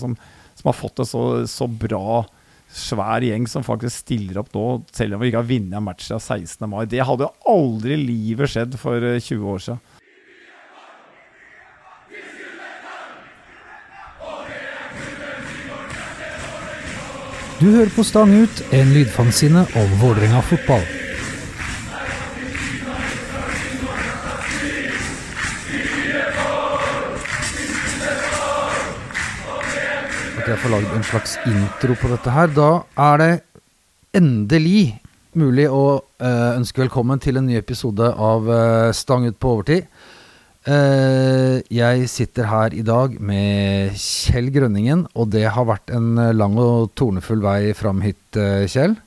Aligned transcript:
som, 0.00 0.16
som 0.58 0.70
har 0.72 0.76
fått 0.76 1.00
det 1.02 1.08
så, 1.10 1.24
så 1.50 1.68
bra 1.70 2.24
svær 2.70 3.24
gjeng 3.26 3.48
som 3.50 3.66
faktisk 3.66 4.04
stiller 4.04 4.40
opp 4.42 4.52
nå, 4.54 4.66
selv 4.94 5.16
om 5.16 5.22
vi 5.22 5.30
ikke 5.30 5.42
har 5.42 5.48
vunnet 5.48 5.78
en 5.78 5.86
match 5.86 6.06
siden 6.06 6.22
16. 6.22 6.68
mai. 6.70 6.84
Det 6.86 7.02
hadde 7.06 7.26
jo 7.26 7.54
aldri 7.54 7.98
livet 7.98 8.52
skjedd 8.52 8.76
for 8.78 9.02
20 9.02 9.34
eh, 9.34 9.48
år 9.54 9.64
siden. 9.66 9.82
Du 17.60 17.66
hører 17.74 17.90
på 17.92 18.06
Stang 18.08 18.30
ut, 18.32 18.62
en 18.72 18.94
lydfanzine 18.94 19.66
om 19.76 19.98
Vålerenga 20.00 20.40
fotball. 20.48 20.99
Jeg 30.50 30.58
får 30.64 30.72
lagd 30.72 30.94
en 30.96 31.04
slags 31.06 31.32
intro 31.46 31.94
på 31.94 32.08
dette 32.10 32.32
her. 32.34 32.48
Da 32.50 32.70
er 32.98 33.20
det 33.20 33.30
endelig 34.18 34.98
mulig 35.38 35.68
å 35.70 36.00
uh, 36.02 36.50
ønske 36.56 36.82
velkommen 36.82 37.20
til 37.22 37.38
en 37.38 37.46
ny 37.46 37.54
episode 37.60 38.08
av 38.10 38.48
uh, 38.50 38.90
Stang 38.96 39.28
ut 39.28 39.38
på 39.38 39.52
overtid. 39.54 39.86
Uh, 40.66 41.62
jeg 41.70 42.10
sitter 42.10 42.50
her 42.50 42.74
i 42.74 42.82
dag 42.86 43.14
med 43.22 43.94
Kjell 43.94 44.50
Grønningen, 44.54 45.06
og 45.14 45.30
det 45.30 45.46
har 45.54 45.70
vært 45.70 45.94
en 45.94 46.18
lang 46.34 46.58
og 46.58 46.90
tornefull 46.98 47.44
vei 47.46 47.70
fram 47.78 48.02
hit, 48.02 48.22
Kjell? 48.74 48.98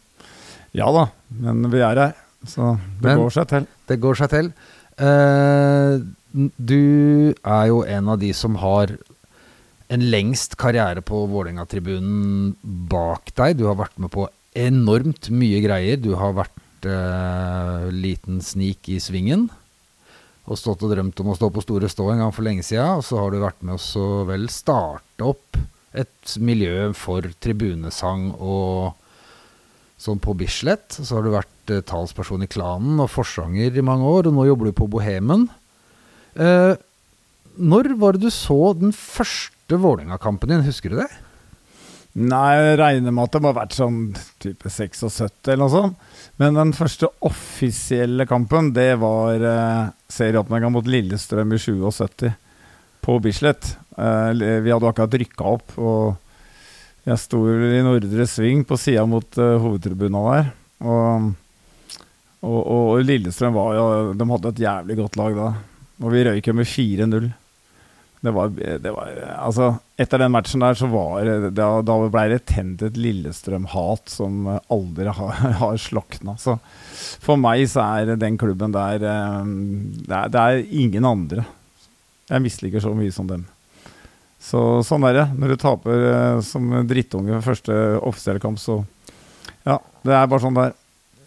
Ja 0.71 0.88
da, 0.95 1.09
men 1.44 1.67
vi 1.73 1.83
er 1.83 2.05
her, 2.05 2.19
så 2.47 2.77
det 3.02 3.09
men, 3.09 3.19
går 3.19 3.35
seg 3.35 3.52
til. 3.52 3.67
Det 3.91 3.99
går 4.05 4.21
seg 4.21 4.31
til. 4.31 4.53
du 6.55 6.83
er 7.35 7.66
jo 7.73 7.83
en 7.83 8.13
av 8.16 8.23
de 8.23 8.31
som 8.38 8.55
har 8.63 8.95
en 9.91 10.05
lengst 10.13 10.55
karriere 10.59 11.03
på 11.05 11.25
Vålerenga-tribunen 11.31 12.53
bak 12.91 13.33
deg. 13.37 13.57
Du 13.59 13.67
har 13.67 13.79
vært 13.79 13.99
med 14.01 14.13
på 14.13 14.27
enormt 14.55 15.30
mye 15.33 15.59
greier. 15.63 15.99
Du 16.02 16.13
har 16.19 16.35
vært 16.38 16.88
eh, 16.88 17.89
liten 17.93 18.41
snik 18.43 18.89
i 18.91 18.99
svingen. 19.03 19.49
Og 20.43 20.59
stått 20.59 20.83
og 20.83 20.91
drømt 20.91 21.19
om 21.23 21.31
å 21.31 21.38
stå 21.38 21.49
på 21.55 21.63
Store 21.63 21.88
Stå 21.91 22.09
en 22.11 22.25
gang 22.25 22.33
for 22.35 22.45
lenge 22.45 22.66
sida. 22.67 22.89
Og 22.97 23.05
så 23.08 23.19
har 23.21 23.31
du 23.31 23.39
vært 23.43 23.63
med 23.63 23.77
oss 23.77 23.93
å 23.99 24.25
vel 24.27 24.49
starte 24.52 25.31
opp 25.33 25.59
et 25.93 26.36
miljø 26.41 26.89
for 26.97 27.25
tribunesang 27.43 28.31
og 28.41 28.97
sånn 30.02 30.21
på 30.23 30.36
Bislett. 30.38 30.97
Så 30.97 31.15
har 31.15 31.25
du 31.25 31.33
vært 31.36 31.73
eh, 31.73 31.83
talsperson 31.86 32.43
i 32.45 32.52
klanen 32.52 33.02
og 33.03 33.11
forsanger 33.13 33.77
i 33.77 33.86
mange 33.86 34.09
år, 34.09 34.27
og 34.30 34.36
nå 34.36 34.47
jobber 34.49 34.69
du 34.69 34.77
på 34.77 34.89
Bohemen. 34.91 35.47
Eh, 36.33 36.73
når 37.53 37.93
var 38.02 38.17
det 38.17 38.25
du 38.25 38.33
så 38.33 38.73
den 38.73 38.93
første 38.95 39.52
første 39.64 39.80
Vålerenga-kampen 39.80 40.50
din, 40.50 40.66
husker 40.66 40.92
du 40.92 40.97
det? 41.00 41.08
Nei, 42.14 42.53
jeg 42.59 42.78
regner 42.78 43.14
med 43.14 43.23
at 43.23 43.33
det 43.33 43.42
må 43.42 43.50
ha 43.50 43.58
vært 43.64 43.73
sånn 43.73 44.14
type 44.44 44.70
76 44.70 45.47
eller 45.47 45.61
noe 45.64 45.72
sånt. 45.72 45.95
Men 46.38 46.58
den 46.59 46.73
første 46.75 47.08
offisielle 47.23 48.28
kampen, 48.28 48.73
det 48.75 49.00
var 49.02 49.39
eh, 49.39 49.94
serieåpninga 50.11 50.70
mot 50.70 50.86
Lillestrøm 50.86 51.55
i 51.55 51.58
77 51.58 52.30
på 53.02 53.17
Bislett. 53.23 53.78
Eh, 53.97 54.61
vi 54.61 54.70
hadde 54.73 54.89
akkurat 54.92 55.17
rykka 55.23 55.55
opp, 55.55 55.73
og 55.80 57.08
jeg 57.08 57.23
sto 57.23 57.42
i 57.48 57.81
nordre 57.83 58.27
sving 58.30 58.61
på 58.67 58.77
sida 58.77 59.08
mot 59.09 59.39
eh, 59.39 59.58
hovedtribunen 59.64 60.27
der. 60.27 60.52
Og, 60.83 61.31
og, 62.44 62.59
og, 62.61 62.98
Lillestrøm 63.08 63.55
var 63.55 63.77
jo 63.77 63.86
De 64.20 64.25
hadde 64.27 64.52
et 64.52 64.66
jævlig 64.67 65.00
godt 65.00 65.17
lag 65.17 65.39
da. 65.39 65.53
Og 66.03 66.11
vi 66.14 66.27
røyk 66.27 66.52
jo 66.52 66.59
med 66.59 66.70
4-0. 66.70 67.31
Det 68.23 68.31
var, 68.31 68.52
det 68.55 68.91
var, 68.95 69.17
altså, 69.35 69.66
etter 69.99 70.21
den 70.21 70.31
matchen 70.31 70.63
der, 70.63 70.77
så 70.79 70.88
var 70.88 71.27
Da, 71.52 71.66
da 71.83 71.95
ble 72.07 72.21
det 72.31 72.45
tent 72.47 72.83
et 72.85 72.95
Lillestrøm-hat 72.95 74.13
som 74.13 74.45
aldri 74.71 75.11
har, 75.11 75.41
har 75.61 75.81
slokna. 75.81 76.38
Så 76.39 76.55
for 77.23 77.35
meg 77.39 77.65
så 77.71 77.83
er 77.99 78.13
den 78.19 78.39
klubben 78.39 78.71
der 78.75 79.03
eh, 79.03 79.42
det 80.08 80.15
er, 80.15 80.31
det 80.31 80.45
er 80.45 80.64
ingen 80.71 81.09
andre. 81.09 81.43
Jeg 82.31 82.45
misliker 82.45 82.83
så 82.83 82.93
mye 82.95 83.11
som 83.11 83.27
dem. 83.27 83.43
Så 84.43 84.61
sånn 84.87 85.03
er 85.08 85.17
det. 85.19 85.25
Når 85.39 85.52
du 85.52 85.59
taper 85.59 86.08
eh, 86.14 86.39
som 86.48 86.71
drittunge 86.87 87.43
første 87.43 87.75
offisielle 87.99 88.43
kamp, 88.43 88.59
så 88.59 88.86
Ja, 89.67 89.77
det 90.03 90.15
er 90.15 90.31
bare 90.31 90.43
sånn 90.43 90.55
det 90.55 90.69
er. 90.69 90.80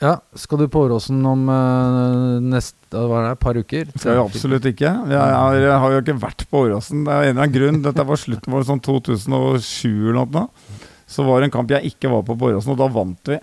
Ja, 0.02 0.16
Skal 0.36 0.60
du 0.60 0.68
på 0.68 0.82
Åråsen 0.84 1.24
om 1.26 1.46
uh, 1.48 2.36
neste, 2.42 2.76
hva 2.92 3.22
er 3.22 3.28
det, 3.30 3.40
par 3.42 3.56
uker? 3.56 3.88
Skal 3.94 4.12
jeg 4.12 4.22
absolutt 4.22 4.68
ikke. 4.68 4.92
Jeg, 5.12 5.16
er, 5.16 5.58
jeg, 5.62 5.78
har 5.82 5.94
jo 5.94 6.02
ikke 6.02 6.16
vært 6.20 6.46
på 6.50 6.62
Åråsen. 6.66 7.04
Det 7.06 7.12
er 7.12 7.28
en 7.28 7.32
eller 7.32 7.44
annen 7.44 7.54
grunn. 7.54 7.82
Dette 7.84 8.06
var 8.08 8.20
slutten 8.20 8.54
var 8.54 8.66
sånn 8.68 8.82
2007 8.84 9.88
eller 10.12 10.32
noe. 10.34 10.74
Så 11.08 11.24
var 11.26 11.40
det 11.40 11.48
en 11.48 11.54
kamp 11.54 11.70
jeg 11.70 11.92
ikke 11.94 12.10
var 12.12 12.24
på 12.26 12.36
på 12.36 12.50
Åråsen, 12.50 12.74
og 12.74 12.80
da 12.80 12.88
vant 12.92 13.30
vi. 13.32 13.38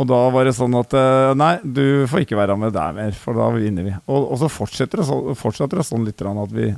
Og 0.00 0.08
da 0.08 0.20
var 0.32 0.48
det 0.48 0.54
sånn 0.56 0.76
at 0.78 0.94
uh, 0.96 1.32
Nei, 1.36 1.54
du 1.64 2.04
får 2.10 2.24
ikke 2.24 2.38
være 2.38 2.56
med 2.60 2.76
der 2.76 2.94
mer, 2.96 3.16
for 3.16 3.38
da 3.38 3.48
vinner 3.56 3.88
vi. 3.88 3.96
Og, 4.06 4.28
og 4.34 4.38
så 4.40 4.50
fortsetter 4.52 5.02
det, 5.02 5.08
så, 5.08 5.18
fortsetter 5.38 5.82
det 5.82 5.88
sånn 5.88 6.06
litt 6.06 6.22
at 6.22 6.54
vi 6.54 6.70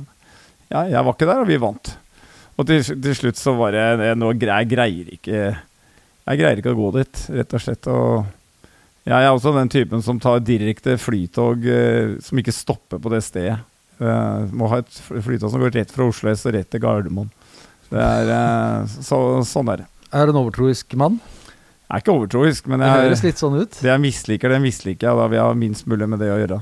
Ja, 0.71 0.81
jeg 0.89 1.03
var 1.05 1.13
ikke 1.13 1.29
der, 1.29 1.43
og 1.45 1.51
vi 1.51 1.61
vant. 1.61 1.93
Og 2.55 2.67
til, 2.67 2.81
til 2.83 3.15
slutt 3.17 3.39
så 3.39 3.51
var 3.57 3.75
det 3.75 4.13
Nå 4.15 4.31
jeg 4.31 4.69
greier 4.71 5.09
ikke 5.11 5.39
Jeg 5.51 6.39
greier 6.39 6.61
ikke 6.61 6.71
å 6.71 6.79
gå 6.79 6.91
dit, 6.95 7.23
rett 7.35 7.55
og 7.55 7.63
slett. 7.63 7.89
og 7.91 8.44
jeg 9.05 9.21
er 9.21 9.29
også 9.29 9.53
den 9.53 9.69
typen 9.69 10.01
som 10.01 10.17
tar 10.21 10.41
direkte 10.41 10.95
flytog 10.97 11.65
eh, 11.69 12.15
som 12.25 12.39
ikke 12.41 12.53
stopper 12.55 13.01
på 13.01 13.11
det 13.13 13.21
stedet. 13.21 13.59
Eh, 14.01 14.47
må 14.49 14.69
ha 14.71 14.81
et 14.81 14.97
flytog 14.97 15.51
som 15.53 15.61
går 15.61 15.75
rett 15.77 15.93
fra 15.93 16.07
Oslo 16.09 16.31
S 16.31 16.47
og 16.49 16.55
rett 16.57 16.71
til 16.73 16.81
Gardermoen. 16.81 17.29
Det 17.91 18.01
er, 18.01 18.31
eh, 18.33 18.95
så, 19.05 19.19
sånn 19.45 19.69
er 19.75 19.83
det. 19.83 19.87
Er 20.09 20.25
du 20.25 20.33
en 20.33 20.41
overtroisk 20.41 20.97
mann? 20.97 21.19
Jeg 21.85 21.99
er 21.99 22.01
ikke 22.01 22.15
overtroisk, 22.15 22.71
men 22.71 22.81
jeg, 22.81 22.89
det 22.89 23.05
høres 23.11 23.23
litt 23.27 23.43
sånn 23.43 23.59
ut. 23.59 23.77
det 23.77 23.91
jeg 23.91 24.03
misliker, 24.07 24.49
det 24.49 24.57
jeg 24.57 24.65
misliker 24.65 25.11
jeg. 25.11 25.21
Da 25.21 25.29
vil 25.29 25.37
jeg 25.37 25.51
ha 25.51 25.59
minst 25.61 25.85
mulig 25.91 26.09
med 26.09 26.23
det 26.25 26.31
å 26.33 26.41
gjøre. 26.41 26.59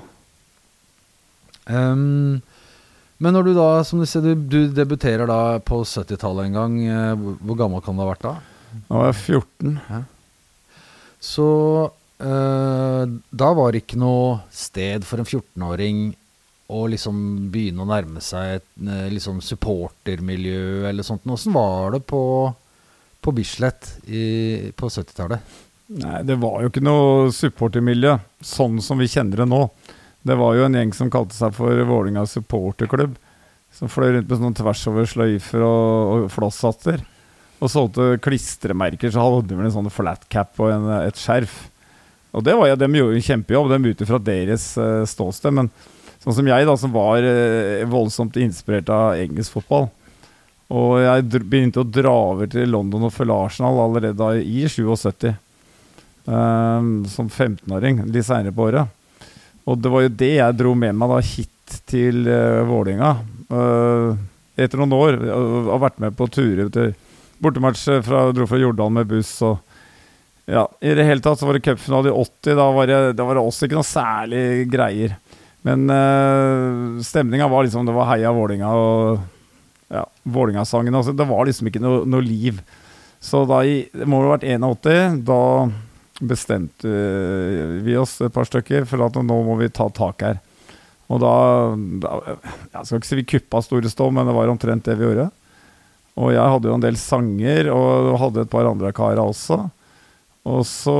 Um, 1.64 2.44
men 3.24 3.38
når 3.38 3.48
du 3.48 3.54
da, 3.56 3.70
som 3.88 4.04
du 4.04 4.10
sier, 4.10 4.26
du, 4.26 4.36
du 4.36 4.76
debuterer 4.76 5.32
da 5.32 5.62
på 5.64 5.80
70-tallet 5.88 6.52
en 6.52 6.60
gang. 6.60 6.80
hvor, 7.24 7.40
hvor 7.40 7.64
gammel 7.64 7.86
kan 7.86 7.96
du 7.96 8.04
ha 8.04 8.12
vært 8.12 8.28
da? 8.28 8.36
Da 8.90 9.00
var 9.00 9.14
jeg 9.14 9.22
14. 9.40 9.78
Ja. 9.88 10.04
Så 11.24 11.48
da 12.24 13.48
var 13.58 13.74
det 13.74 13.84
ikke 13.84 14.00
noe 14.00 14.38
sted 14.54 15.04
for 15.08 15.20
en 15.20 15.28
14-åring 15.28 16.04
å 16.74 16.86
liksom 16.90 17.18
begynne 17.52 17.84
å 17.84 17.90
nærme 17.90 18.22
seg 18.24 18.58
et 18.58 18.68
uh, 18.88 19.08
liksom 19.12 19.42
supportermiljø 19.44 20.88
eller 20.90 21.06
sånt. 21.06 21.26
Åssen 21.28 21.56
var 21.56 21.98
det 21.98 22.04
på, 22.10 22.24
på 23.22 23.36
Bislett 23.36 23.98
i, 24.08 24.72
på 24.76 24.90
70-tallet? 24.90 25.60
Nei, 25.94 26.22
det 26.26 26.40
var 26.42 26.64
jo 26.64 26.72
ikke 26.72 26.84
noe 26.84 27.34
supportermiljø 27.36 28.16
sånn 28.44 28.80
som 28.82 29.02
vi 29.02 29.10
kjenner 29.12 29.44
det 29.44 29.50
nå. 29.52 29.66
Det 30.24 30.38
var 30.40 30.56
jo 30.56 30.66
en 30.66 30.78
gjeng 30.80 30.94
som 30.96 31.12
kalte 31.12 31.36
seg 31.36 31.54
for 31.58 31.84
Vålinga 31.90 32.24
supporterklubb. 32.30 33.18
Som 33.74 33.90
fløy 33.90 34.14
rundt 34.14 34.30
med 34.30 34.40
sånn 34.40 34.56
tvers 34.56 34.86
over 34.88 35.08
sløyfer 35.10 35.66
og, 35.66 36.14
og 36.14 36.26
flosshatter. 36.32 37.04
Og 37.60 37.72
solgte 37.72 38.16
klistremerker, 38.24 39.12
så 39.12 39.24
hadde 39.24 39.52
de 39.52 39.60
en 39.60 39.74
sånn 39.74 39.92
flat 39.94 40.24
cap 40.32 40.56
og 40.62 40.72
en, 40.72 40.88
et 41.04 41.20
skjerf. 41.20 41.66
Og 42.34 42.46
det 42.46 42.56
var 42.58 42.70
jo, 42.70 42.78
De 42.82 42.90
gjorde 42.98 43.20
en 43.20 43.28
kjempejobb, 43.28 43.70
dem 43.72 43.90
ut 43.92 44.06
fra 44.10 44.20
deres 44.22 44.66
uh, 44.82 45.04
ståsted. 45.10 45.54
Men 45.54 45.70
sånn 46.24 46.38
som 46.40 46.50
jeg, 46.50 46.68
da, 46.70 46.78
som 46.80 46.94
var 46.96 47.26
uh, 47.26 47.84
voldsomt 47.92 48.40
inspirert 48.42 48.90
av 48.94 49.20
engelsk 49.22 49.60
fotball 49.60 49.90
Og 50.74 50.98
jeg 51.04 51.44
begynte 51.44 51.84
å 51.84 51.88
dra 51.88 52.14
over 52.34 52.50
til 52.50 52.72
London 52.74 53.10
og 53.10 53.14
følge 53.14 53.38
Arsenal 53.48 53.82
allerede 53.86 54.18
da 54.20 54.34
i 54.40 54.66
77. 54.66 55.34
Um, 56.24 56.34
ehm, 56.34 56.92
som 57.12 57.28
15-åring, 57.28 58.06
litt 58.08 58.24
seinere 58.26 58.56
på 58.56 58.70
året. 58.70 58.88
Og 59.68 59.80
det 59.80 59.90
var 59.92 60.06
jo 60.06 60.14
det 60.22 60.30
jeg 60.38 60.56
dro 60.56 60.72
med 60.76 60.96
meg 60.96 61.12
da 61.12 61.18
hit 61.24 61.76
til 61.90 62.24
uh, 62.28 62.64
Vålinga. 62.68 63.12
Uh, 63.52 64.16
etter 64.56 64.80
noen 64.80 64.96
år. 64.96 65.20
Uh, 65.20 65.70
har 65.70 65.84
vært 65.84 66.00
med 66.04 66.16
på 66.18 66.30
turer 66.32 66.72
til 66.74 66.96
bortematch 67.44 67.86
fra, 68.08 68.26
dro 68.32 68.48
fra 68.48 68.60
Jordan 68.62 68.96
med 68.96 69.12
buss. 69.12 69.36
og 69.44 69.60
ja, 70.46 70.64
i 70.84 70.92
det 70.98 71.06
hele 71.08 71.24
tatt 71.24 71.40
så 71.40 71.48
var 71.48 71.56
det 71.56 71.64
cupfinale 71.64 72.12
i 72.12 72.16
80. 72.16 72.56
Da 72.60 72.66
var, 72.76 72.90
det, 72.90 73.00
da 73.16 73.28
var 73.28 73.40
det 73.40 73.44
også 73.48 73.68
ikke 73.68 73.80
noe 73.80 73.88
særlig 73.88 74.44
greier. 74.72 75.16
Men 75.64 75.88
uh, 75.88 77.00
stemninga 77.00 77.48
var 77.48 77.64
liksom 77.64 77.86
Det 77.88 77.94
var 77.96 78.10
heia 78.10 78.34
Vålinga 78.36 78.72
og 78.76 79.22
ja, 79.94 80.04
Vålinga-sangen. 80.24 80.96
Altså, 80.96 81.14
det 81.16 81.28
var 81.30 81.48
liksom 81.48 81.70
ikke 81.70 81.84
noe, 81.84 82.04
noe 82.10 82.26
liv. 82.26 82.60
Så 83.24 83.46
da 83.48 83.62
i, 83.64 83.84
det 83.94 84.08
må 84.10 84.20
ha 84.20 84.34
vært 84.34 84.48
81. 84.50 85.22
Da 85.28 85.40
bestemte 86.24 86.90
vi 87.84 87.96
oss 88.00 88.18
et 88.24 88.34
par 88.34 88.48
stykker 88.48 88.88
for 88.90 89.06
at 89.06 89.16
nå 89.24 89.38
må 89.48 89.56
vi 89.62 89.72
ta 89.72 89.88
tak 89.96 90.26
her. 90.26 90.42
Og 91.12 91.20
da, 91.22 91.36
da 92.04 92.12
Jeg 92.26 92.88
skal 92.88 93.00
ikke 93.00 93.10
si 93.10 93.20
vi 93.20 93.30
kuppa 93.36 93.62
Store 93.64 93.92
Stå, 93.92 94.10
men 94.12 94.28
det 94.28 94.36
var 94.36 94.52
omtrent 94.52 94.86
det 94.88 94.98
vi 95.00 95.08
gjorde. 95.08 95.30
Og 96.20 96.34
jeg 96.36 96.52
hadde 96.56 96.70
jo 96.70 96.76
en 96.78 96.84
del 96.84 97.00
sanger, 97.00 97.70
og 97.74 98.20
hadde 98.22 98.44
et 98.44 98.52
par 98.52 98.68
andre 98.70 98.92
karer 98.96 99.22
også. 99.24 99.64
Og 100.50 100.66
så, 100.68 100.94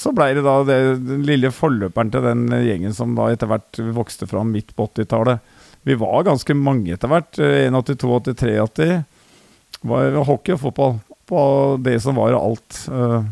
så 0.00 0.12
blei 0.16 0.30
det 0.36 0.44
da 0.46 0.54
det, 0.64 0.76
den 1.04 1.24
lille 1.28 1.50
forløperen 1.52 2.08
til 2.14 2.24
den 2.24 2.46
gjengen 2.64 2.94
som 2.96 3.12
da 3.18 3.26
etter 3.34 3.50
hvert 3.50 3.80
vokste 3.96 4.28
fram 4.30 4.54
midt 4.54 4.72
på 4.76 4.86
80-tallet. 4.88 5.42
Vi 5.86 5.94
var 6.00 6.24
ganske 6.26 6.56
mange 6.56 6.94
etter 6.96 7.10
hvert. 7.12 7.36
81, 7.36 7.76
82, 8.00 8.32
83. 8.40 8.88
var 9.86 10.16
hockey 10.26 10.56
og 10.56 10.62
fotball. 10.64 10.96
På 11.28 11.40
det 11.82 11.98
som 12.02 12.16
var 12.18 12.32
alt. 12.38 12.80
eh, 12.88 13.26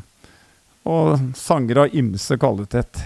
og 0.85 1.17
sanger 1.39 1.85
av 1.87 1.95
ymse 1.97 2.37
kvalitet. 2.37 3.01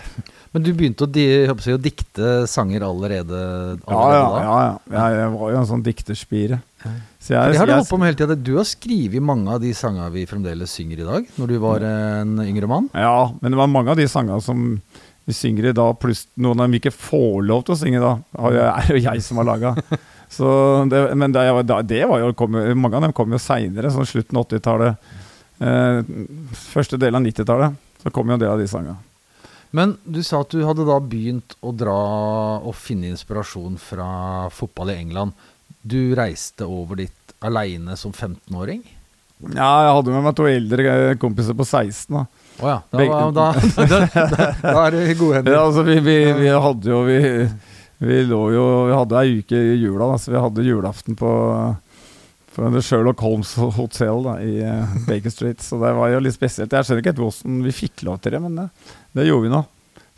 Men 0.51 0.65
du 0.65 0.73
begynte 0.75 1.07
å, 1.07 1.11
jeg 1.15 1.77
å 1.77 1.81
dikte 1.81 2.31
sanger 2.51 2.83
allerede, 2.89 3.39
Ja, 3.87 3.93
allerede 3.95 4.19
ja, 4.19 4.31
da? 4.33 4.41
ja, 4.43 4.57
ja. 4.99 5.05
Jeg 5.21 5.31
var 5.37 5.53
jo 5.53 5.61
en 5.61 5.69
sånn 5.69 5.85
dikterspire. 5.87 6.59
Så 6.83 7.35
jeg, 7.35 7.53
det 7.53 7.59
har 7.59 7.67
du 7.67 7.73
holdt 7.75 7.91
på 7.91 7.99
med 7.99 8.09
hele 8.13 8.19
tida. 8.21 8.37
Du 8.39 8.53
har 8.57 8.67
skrevet 8.69 9.25
mange 9.25 9.51
av 9.51 9.61
de 9.63 9.73
sangene 9.75 10.09
vi 10.15 10.23
fremdeles 10.31 10.71
synger 10.79 11.01
i 11.03 11.07
dag, 11.09 11.27
når 11.37 11.51
du 11.51 11.57
var 11.63 11.83
en 11.85 12.37
yngre 12.45 12.69
mann. 12.71 12.87
Ja, 12.95 13.33
men 13.41 13.53
det 13.55 13.59
var 13.59 13.71
mange 13.73 13.91
av 13.93 13.99
de 13.99 14.07
sangene 14.09 14.39
som 14.45 14.69
vi 15.29 15.35
synger 15.37 15.67
i 15.69 15.75
dag, 15.77 15.97
pluss 16.01 16.23
noen 16.41 16.57
av 16.61 16.65
dem 16.69 16.77
vi 16.77 16.81
ikke 16.81 16.95
får 16.95 17.43
lov 17.45 17.65
til 17.67 17.75
å 17.75 17.81
synge 17.83 18.01
da, 18.01 18.13
jo- 18.39 18.63
er 18.71 18.93
jo 18.95 19.03
jeg 19.05 19.25
som 19.27 19.43
har 19.43 19.49
laga. 19.51 19.75
Men 20.39 21.33
det, 21.33 21.43
det 21.89 22.03
var 22.09 22.21
jo, 22.21 22.31
kom, 22.37 22.57
jo- 22.61 22.75
mange 22.77 22.97
av 22.97 23.03
dem 23.07 23.13
kom 23.17 23.33
jo 23.33 23.39
seinere, 23.41 23.91
sånn 23.93 24.07
slutten 24.09 24.37
av 24.39 24.47
80-tallet. 24.47 25.11
Eh, 25.59 26.01
første 26.69 26.99
del 27.01 27.17
av 27.19 27.25
90-tallet. 27.25 27.77
Så 28.05 28.13
kom 28.15 28.29
jo 28.31 28.37
en 28.37 28.41
del 28.43 28.53
av 28.53 28.61
de 28.61 28.69
sangene. 28.71 28.97
Men 29.75 29.97
du 30.09 30.21
sa 30.25 30.41
at 30.45 30.53
du 30.55 30.63
hadde 30.65 30.85
da 30.89 30.97
begynt 31.03 31.57
å 31.61 31.73
dra 31.77 31.97
og 32.63 32.77
finne 32.79 33.11
inspirasjon 33.13 33.77
fra 33.83 34.49
fotball 34.55 34.93
i 34.95 34.99
England. 35.03 35.35
Du 35.83 36.15
reiste 36.19 36.67
over 36.67 37.03
dit 37.03 37.35
aleine 37.45 37.97
som 37.97 38.13
15-åring? 38.13 38.83
Ja, 39.39 39.71
jeg 39.87 39.95
hadde 39.95 40.15
med 40.17 40.25
meg 40.27 40.37
to 40.39 40.49
eldre 40.51 41.17
kompiser 41.23 41.55
på 41.59 41.67
16. 41.67 42.17
da. 42.17 42.25
Å 42.59 42.71
ja. 42.73 42.79
Da, 42.91 43.05
da, 43.39 43.49
da, 43.79 43.99
da, 44.59 44.79
er 44.83 44.97
du 44.97 45.03
i 45.05 45.19
gode 45.19 45.39
hender. 45.39 45.55
Ja, 45.55 45.67
altså 45.69 45.85
vi, 45.87 46.01
vi, 46.03 46.17
vi 46.41 46.49
hadde 46.51 46.91
jo 46.91 47.03
vi, 47.07 47.21
vi 48.03 48.23
lå 48.27 48.41
jo 48.51 48.65
Vi 48.89 48.97
hadde 48.99 49.21
ei 49.21 49.37
uke 49.39 49.61
i 49.61 49.77
jula, 49.79 50.09
da, 50.11 50.19
så 50.19 50.35
vi 50.35 50.43
hadde 50.43 50.67
julaften 50.67 51.19
på 51.19 51.35
på 52.59 52.71
The 52.75 52.83
Sherlock 52.83 53.21
Holmes 53.23 53.55
Hotel 53.55 54.25
da, 54.25 54.33
i 54.43 54.59
eh, 54.67 54.95
Baker 55.07 55.31
Street. 55.31 55.61
Så 55.63 55.79
det 55.79 55.93
var 55.95 56.11
jo 56.11 56.23
litt 56.25 56.35
spesielt. 56.35 56.73
Jeg 56.75 56.87
skjønner 56.87 57.05
ikke 57.05 57.13
helt 57.13 57.21
hvordan 57.23 57.61
vi 57.63 57.75
fikk 57.77 58.03
lov 58.09 58.19
til 58.23 58.35
det, 58.35 58.41
men 58.43 58.57
det, 58.59 58.65
det 59.15 59.29
gjorde 59.29 59.47
vi 59.47 59.53
nå. 59.53 59.61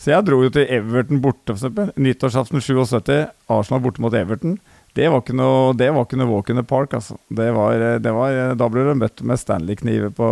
Så 0.00 0.14
jeg 0.14 0.24
dro 0.24 0.38
jo 0.40 0.52
til 0.54 0.64
Everton 0.72 1.20
borte, 1.20 1.52
for 1.52 1.58
eksempel. 1.58 1.90
Nyttårsaften 2.00 2.64
77. 2.64 3.10
Arsenal 3.52 3.82
borte 3.84 4.00
mot 4.00 4.16
Everton. 4.16 4.56
Det 5.00 5.06
var 5.08 5.22
ikke 5.22 5.32
noe, 5.32 5.72
det 5.80 5.86
var 5.96 6.04
ikke 6.04 6.18
noe 6.20 6.28
walk 6.28 6.50
in 6.52 6.58
the 6.60 6.66
park, 6.66 6.92
altså. 6.98 7.14
Det 7.32 7.46
var, 7.56 7.80
det 8.04 8.10
var, 8.12 8.34
da 8.60 8.66
ble 8.68 8.82
du 8.84 8.98
møtt 9.00 9.22
med 9.24 9.40
Stanley-kniver 9.40 10.10
på 10.12 10.26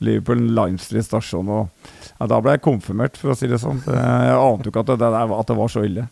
Liverpool 0.00 0.46
Lime 0.56 0.80
Street 0.80 1.04
stasjon. 1.04 1.50
Og, 1.52 1.90
ja, 2.14 2.28
da 2.30 2.38
ble 2.40 2.54
jeg 2.56 2.64
konfirmert, 2.64 3.18
for 3.20 3.34
å 3.34 3.36
si 3.36 3.50
det 3.50 3.60
sånn. 3.60 3.82
Jeg 3.84 4.38
ante 4.38 4.70
jo 4.70 4.72
ikke 4.72 4.86
at 4.86 4.94
det, 4.94 4.96
der 5.02 5.34
at 5.36 5.52
det 5.52 5.58
var 5.58 5.74
så 5.74 5.84
ille. 5.84 6.06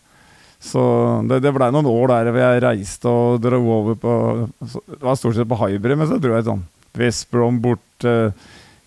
Så 0.61 0.83
det, 1.29 1.41
det 1.45 1.55
blei 1.57 1.71
noen 1.73 1.89
år 1.89 2.13
der 2.13 2.31
hvor 2.33 2.43
jeg 2.43 2.63
reiste 2.65 3.11
og 3.13 3.41
dro 3.45 3.59
over 3.61 3.99
på 4.01 4.13
Det 4.61 5.03
var 5.05 5.19
stort 5.21 5.37
sett 5.37 5.49
på 5.49 5.59
Hybrid, 5.61 5.99
men 6.01 6.09
så 6.09 6.21
dro 6.21 6.37
jeg 6.37 6.47
sånn 6.49 6.65
West 6.97 7.29
bort, 7.33 8.05
eh, 8.09 8.33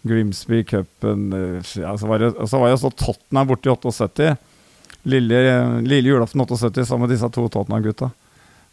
Grimsby 0.01 0.63
Cupen 0.65 1.27
eh, 1.33 1.73
ja, 1.81 1.93
så, 1.97 2.07
var 2.09 2.25
og 2.31 2.47
så 2.49 2.61
var 2.61 2.71
jeg 2.71 2.81
så 2.81 2.89
Tottenham 2.89 3.51
borte 3.51 3.69
i 3.69 3.73
78. 3.73 4.31
Lille, 5.09 5.43
lille 5.85 6.09
julaften 6.09 6.41
78 6.41 6.87
sammen 6.89 7.05
med 7.05 7.13
disse 7.13 7.29
to 7.33 7.45
Tottenham-gutta. 7.45 8.09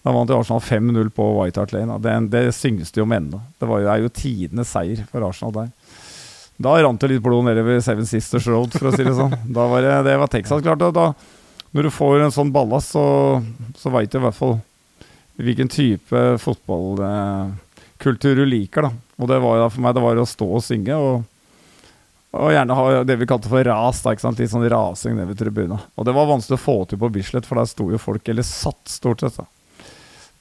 Da 0.06 0.12
vant 0.14 0.30
jo 0.30 0.36
Arsenal 0.38 0.60
5-0 0.62 1.08
på 1.10 1.24
White 1.34 1.58
Hart 1.58 1.72
Lane. 1.74 1.96
Det, 1.98 2.12
det 2.30 2.52
synges 2.54 2.92
det 2.94 3.00
jo 3.00 3.06
om 3.08 3.14
ennå. 3.16 3.40
Det 3.58 3.66
var 3.66 3.80
det 3.82 3.88
er 3.90 4.04
jo 4.04 4.10
tidenes 4.14 4.70
seier 4.70 5.00
for 5.10 5.24
Arsenal 5.26 5.54
der. 5.56 5.72
Da 6.62 6.74
rant 6.78 7.00
det 7.02 7.08
litt 7.10 7.24
blod 7.24 7.42
nedover 7.48 7.80
Seven 7.82 8.06
Sisters 8.06 8.46
Road, 8.46 8.70
for 8.70 8.86
å 8.86 8.92
si 8.94 9.02
det 9.02 9.16
sånn. 9.18 9.34
Da 9.56 9.64
var 9.66 9.82
det, 9.82 9.96
det 10.06 10.14
var 10.22 10.30
Texas 10.30 10.62
klart. 10.62 10.84
Da, 10.94 11.08
når 11.74 11.88
du 11.88 11.90
får 11.90 12.22
en 12.22 12.36
sånn 12.36 12.52
ballast, 12.54 12.94
så, 12.94 13.02
så 13.74 13.90
veit 13.90 14.14
du 14.14 14.20
i 14.20 14.22
hvert 14.28 14.38
fall 14.38 14.54
hvilken 15.42 15.72
type 15.74 16.22
fotballkultur 16.40 18.38
du 18.38 18.44
liker. 18.46 18.86
da. 18.86 18.92
Og 19.18 19.32
det 19.32 19.40
var 19.42 19.66
for 19.74 19.82
meg 19.88 19.98
det 19.98 20.06
var 20.06 20.22
å 20.22 20.28
stå 20.28 20.48
og 20.60 20.64
synge, 20.64 20.94
og, 20.94 21.26
og 22.30 22.54
gjerne 22.54 22.78
ha 22.78 23.02
det 23.10 23.18
vi 23.18 23.26
kalte 23.26 23.50
for 23.50 23.66
ras. 23.66 24.06
da, 24.06 24.14
ikke 24.14 24.28
sant? 24.28 24.38
Litt 24.38 24.54
sånn 24.54 24.70
rasing 24.70 25.18
nede 25.18 25.34
ved 25.34 25.42
tribuna. 25.42 25.82
Og 25.98 26.06
det 26.06 26.14
var 26.14 26.30
vanskelig 26.30 26.62
å 26.62 26.66
få 26.68 26.78
til 26.86 27.02
på 27.02 27.10
Bislett, 27.18 27.50
for 27.50 27.58
der 27.58 27.66
sto 27.74 27.90
jo 27.90 27.98
folk, 28.00 28.22
eller 28.30 28.46
satt 28.46 28.86
stort 28.86 29.26
sett. 29.26 29.42
da. 29.42 29.50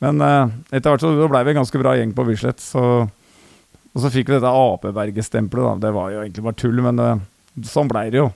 Men 0.03 0.19
eh, 0.21 0.55
etter 0.75 0.91
hvert 0.91 1.03
så 1.05 1.13
ble 1.29 1.43
vi 1.47 1.53
en 1.53 1.61
ganske 1.61 1.79
bra 1.81 1.93
gjeng 1.97 2.11
på 2.17 2.25
Bislett. 2.27 2.59
Så, 2.63 2.81
og 3.05 4.01
så 4.03 4.11
fikk 4.11 4.27
vi 4.31 4.35
dette 4.37 4.51
Apeberget-stempelet. 4.51 5.81
Det 5.85 5.93
var 5.95 6.11
jo 6.13 6.23
egentlig 6.25 6.43
bare 6.49 6.59
tull, 6.59 6.81
men 6.83 6.99
eh, 6.99 7.23
sånn 7.69 7.91
blei 7.91 8.09
det 8.13 8.19
jo. 8.23 8.29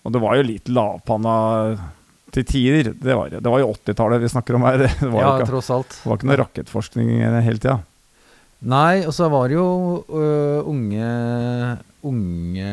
Og 0.00 0.14
det 0.14 0.22
var 0.22 0.38
jo 0.40 0.46
litt 0.48 0.70
lavpanna 0.72 1.34
til 2.34 2.44
tider. 2.46 2.92
Det 2.96 3.14
var, 3.18 3.30
det 3.36 3.50
var 3.52 3.60
jo 3.62 3.70
80-tallet 3.74 4.22
vi 4.22 4.32
snakker 4.32 4.56
om 4.58 4.64
her. 4.66 4.86
Det 5.02 5.10
var, 5.12 5.20
Ja, 5.22 5.30
ikke, 5.38 5.50
tross 5.52 5.70
alt. 5.74 5.94
det 5.98 6.08
var 6.10 6.18
ikke 6.20 6.28
noe 6.30 6.40
rakettforskning 6.44 7.10
hele 7.44 7.58
tida. 7.60 7.78
Nei, 8.70 9.02
og 9.08 9.14
så 9.16 9.28
var 9.32 9.48
det 9.48 9.56
jo 9.56 9.68
ø, 10.12 10.24
unge, 10.68 11.10
unge 12.04 12.72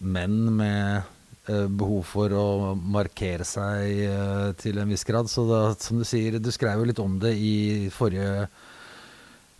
menn 0.00 0.38
med 0.56 1.10
behov 1.52 2.04
for 2.08 2.32
å 2.32 2.74
markere 2.74 3.44
seg 3.44 4.04
ø, 4.08 4.52
til 4.60 4.80
en 4.80 4.88
viss 4.88 5.04
grad. 5.04 5.28
Så 5.30 5.44
da, 5.48 5.62
som 5.78 6.00
du 6.00 6.06
sier, 6.08 6.38
du 6.40 6.50
skrev 6.54 6.80
jo 6.80 6.88
litt 6.88 7.02
om 7.02 7.18
det 7.22 7.34
i 7.36 7.90
forrige 7.92 8.46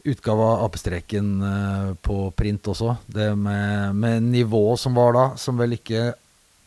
utgave 0.04 0.48
av 0.48 0.66
Apestreken 0.66 1.30
ø, 1.40 1.54
på 2.04 2.18
print 2.36 2.72
også. 2.72 2.96
Det 3.06 3.30
med, 3.36 3.94
med 4.00 4.28
nivået 4.32 4.80
som 4.80 4.96
var 4.96 5.16
da, 5.16 5.26
som 5.40 5.60
vel 5.60 5.76
ikke 5.76 6.10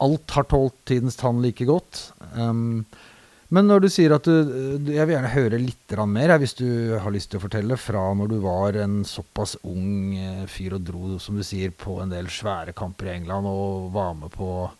alt 0.04 0.38
har 0.38 0.46
tålt 0.50 0.78
tidens 0.86 1.18
tann 1.18 1.42
like 1.42 1.66
godt. 1.66 2.12
Um, 2.36 2.86
men 3.54 3.70
når 3.70 3.86
du 3.86 3.88
sier 3.92 4.12
at 4.12 4.26
du 4.28 4.90
Jeg 4.92 5.08
vil 5.08 5.14
gjerne 5.14 5.32
høre 5.32 5.60
litt 5.62 5.94
mer, 6.12 6.34
hvis 6.42 6.58
du 6.60 6.98
har 7.00 7.14
lyst 7.16 7.32
til 7.32 7.40
å 7.40 7.46
fortelle, 7.46 7.78
fra 7.80 8.10
når 8.18 8.34
du 8.34 8.38
var 8.44 8.76
en 8.84 9.00
såpass 9.08 9.56
ung 9.64 10.18
eh, 10.20 10.44
fyr 10.52 10.76
og 10.76 10.84
dro, 10.84 11.16
som 11.24 11.40
du 11.40 11.46
sier, 11.48 11.72
på 11.72 12.02
en 12.04 12.12
del 12.12 12.28
svære 12.28 12.76
kamper 12.76 13.08
i 13.08 13.16
England 13.16 13.48
og 13.48 13.88
var 13.96 14.18
med 14.20 14.34
på 14.36 14.50
eh, 14.68 14.76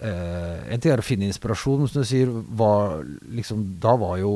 En 0.00 0.80
ting 0.80 0.92
er 0.94 1.00
å 1.02 1.04
finne 1.04 1.26
inspirasjon, 1.28 1.82
men 1.82 1.88
som 1.92 2.00
du 2.02 2.08
sier, 2.08 2.30
var 2.56 3.02
liksom 3.36 3.66
Da 3.82 3.96
var 4.00 4.16
jo 4.22 4.34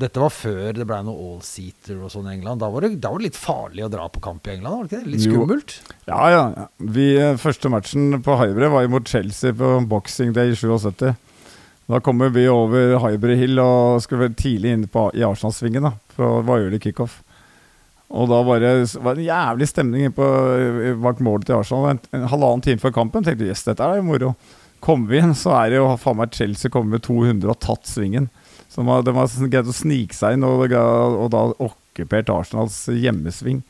dette 0.00 0.20
var 0.22 0.30
før 0.30 0.72
det 0.78 0.84
ble 0.86 1.00
noe 1.04 1.18
all-seater 1.34 1.98
og 1.98 2.12
sånn 2.12 2.28
i 2.30 2.36
England. 2.36 2.60
Da 2.62 2.68
var, 2.70 2.84
det, 2.86 2.92
da 3.02 3.10
var 3.10 3.18
det 3.20 3.26
litt 3.26 3.36
farlig 3.36 3.82
å 3.84 3.88
dra 3.90 4.04
på 4.08 4.20
kamp 4.22 4.46
i 4.46 4.52
England? 4.54 4.76
var 4.78 4.86
det 4.86 4.92
ikke 4.94 5.00
det? 5.02 5.10
Litt 5.16 5.24
skummelt? 5.26 5.74
Ja, 6.06 6.20
ja. 6.30 6.44
ja. 6.54 6.66
Vi, 6.94 7.06
eh, 7.18 7.34
første 7.42 7.68
matchen 7.74 8.20
på 8.24 8.36
Hybrid 8.38 8.70
var 8.72 8.84
jo 8.86 8.92
mot 8.94 9.10
Chelsea 9.10 9.52
på 9.58 9.72
Boxing 9.90 10.30
Day 10.36 10.54
i 10.54 10.56
77. 10.56 11.10
Da 11.90 11.98
kommer 12.06 12.30
vi 12.32 12.46
over 12.48 12.94
Hybrid 13.02 13.42
Hill 13.42 13.58
og 13.60 13.98
skulle 14.06 14.28
være 14.28 14.38
tidlig 14.38 14.72
inn 14.78 14.86
på, 14.94 15.08
i 15.18 15.26
Arsenal-svingen. 15.26 15.82
da, 15.90 15.92
For 16.14 16.38
det 16.38 16.46
var 16.48 16.62
early 16.68 16.78
kickoff. 16.86 17.18
Og 18.14 18.30
da 18.30 18.40
var 18.46 18.62
det, 18.62 18.72
var 19.02 19.18
det 19.18 19.26
en 19.26 19.28
jævlig 19.34 19.68
stemning 19.74 20.14
på, 20.14 20.30
i- 20.86 20.94
bak 21.02 21.18
målet 21.22 21.50
til 21.50 21.58
Arsenal. 21.58 21.90
En, 21.96 22.00
en 22.14 22.28
halvannen 22.30 22.62
time 22.64 22.78
før 22.82 22.94
kampen 22.94 23.26
tenkte 23.26 23.42
vi 23.42 23.50
yes, 23.50 23.66
dette 23.66 23.82
er 23.84 23.98
jo 23.98 24.06
moro. 24.06 24.32
Kommer 24.80 25.12
vi 25.12 25.20
inn, 25.20 25.34
så 25.36 25.52
er 25.58 25.72
det 25.72 25.80
jo 25.80 25.90
faen 26.00 26.18
meg 26.20 26.36
Chelsea 26.36 26.72
kommer 26.72 26.96
med 26.96 27.04
200 27.04 27.52
og 27.52 27.60
tatt 27.60 27.88
svingen. 27.88 28.30
Så 28.70 28.80
de 28.80 28.88
har, 28.88 29.34
greid 29.50 29.68
å 29.68 29.74
snike 29.74 30.16
seg 30.16 30.36
inn 30.36 30.46
og, 30.46 30.62
og 30.70 31.28
da 31.34 31.42
okkupert 31.66 32.30
Arsenals 32.32 32.84
hjemmesving. 32.88 33.60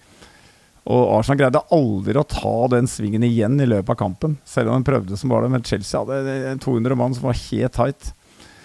Og 0.90 1.02
Arsenal 1.18 1.38
greide 1.40 1.62
aldri 1.74 2.16
å 2.18 2.26
ta 2.26 2.54
den 2.72 2.88
svingen 2.90 3.24
igjen 3.26 3.60
i 3.60 3.68
løpet 3.68 3.94
av 3.94 3.98
kampen. 4.00 4.38
Selv 4.48 4.72
om 4.72 4.80
de 4.80 4.88
prøvde 4.88 5.18
som 5.18 5.32
var 5.32 5.44
det, 5.44 5.52
men 5.52 5.66
Chelsea 5.66 6.00
hadde 6.00 6.56
200 6.64 6.98
mann 6.98 7.16
som 7.16 7.28
var 7.28 7.38
helt 7.38 7.76
tight. 7.76 8.12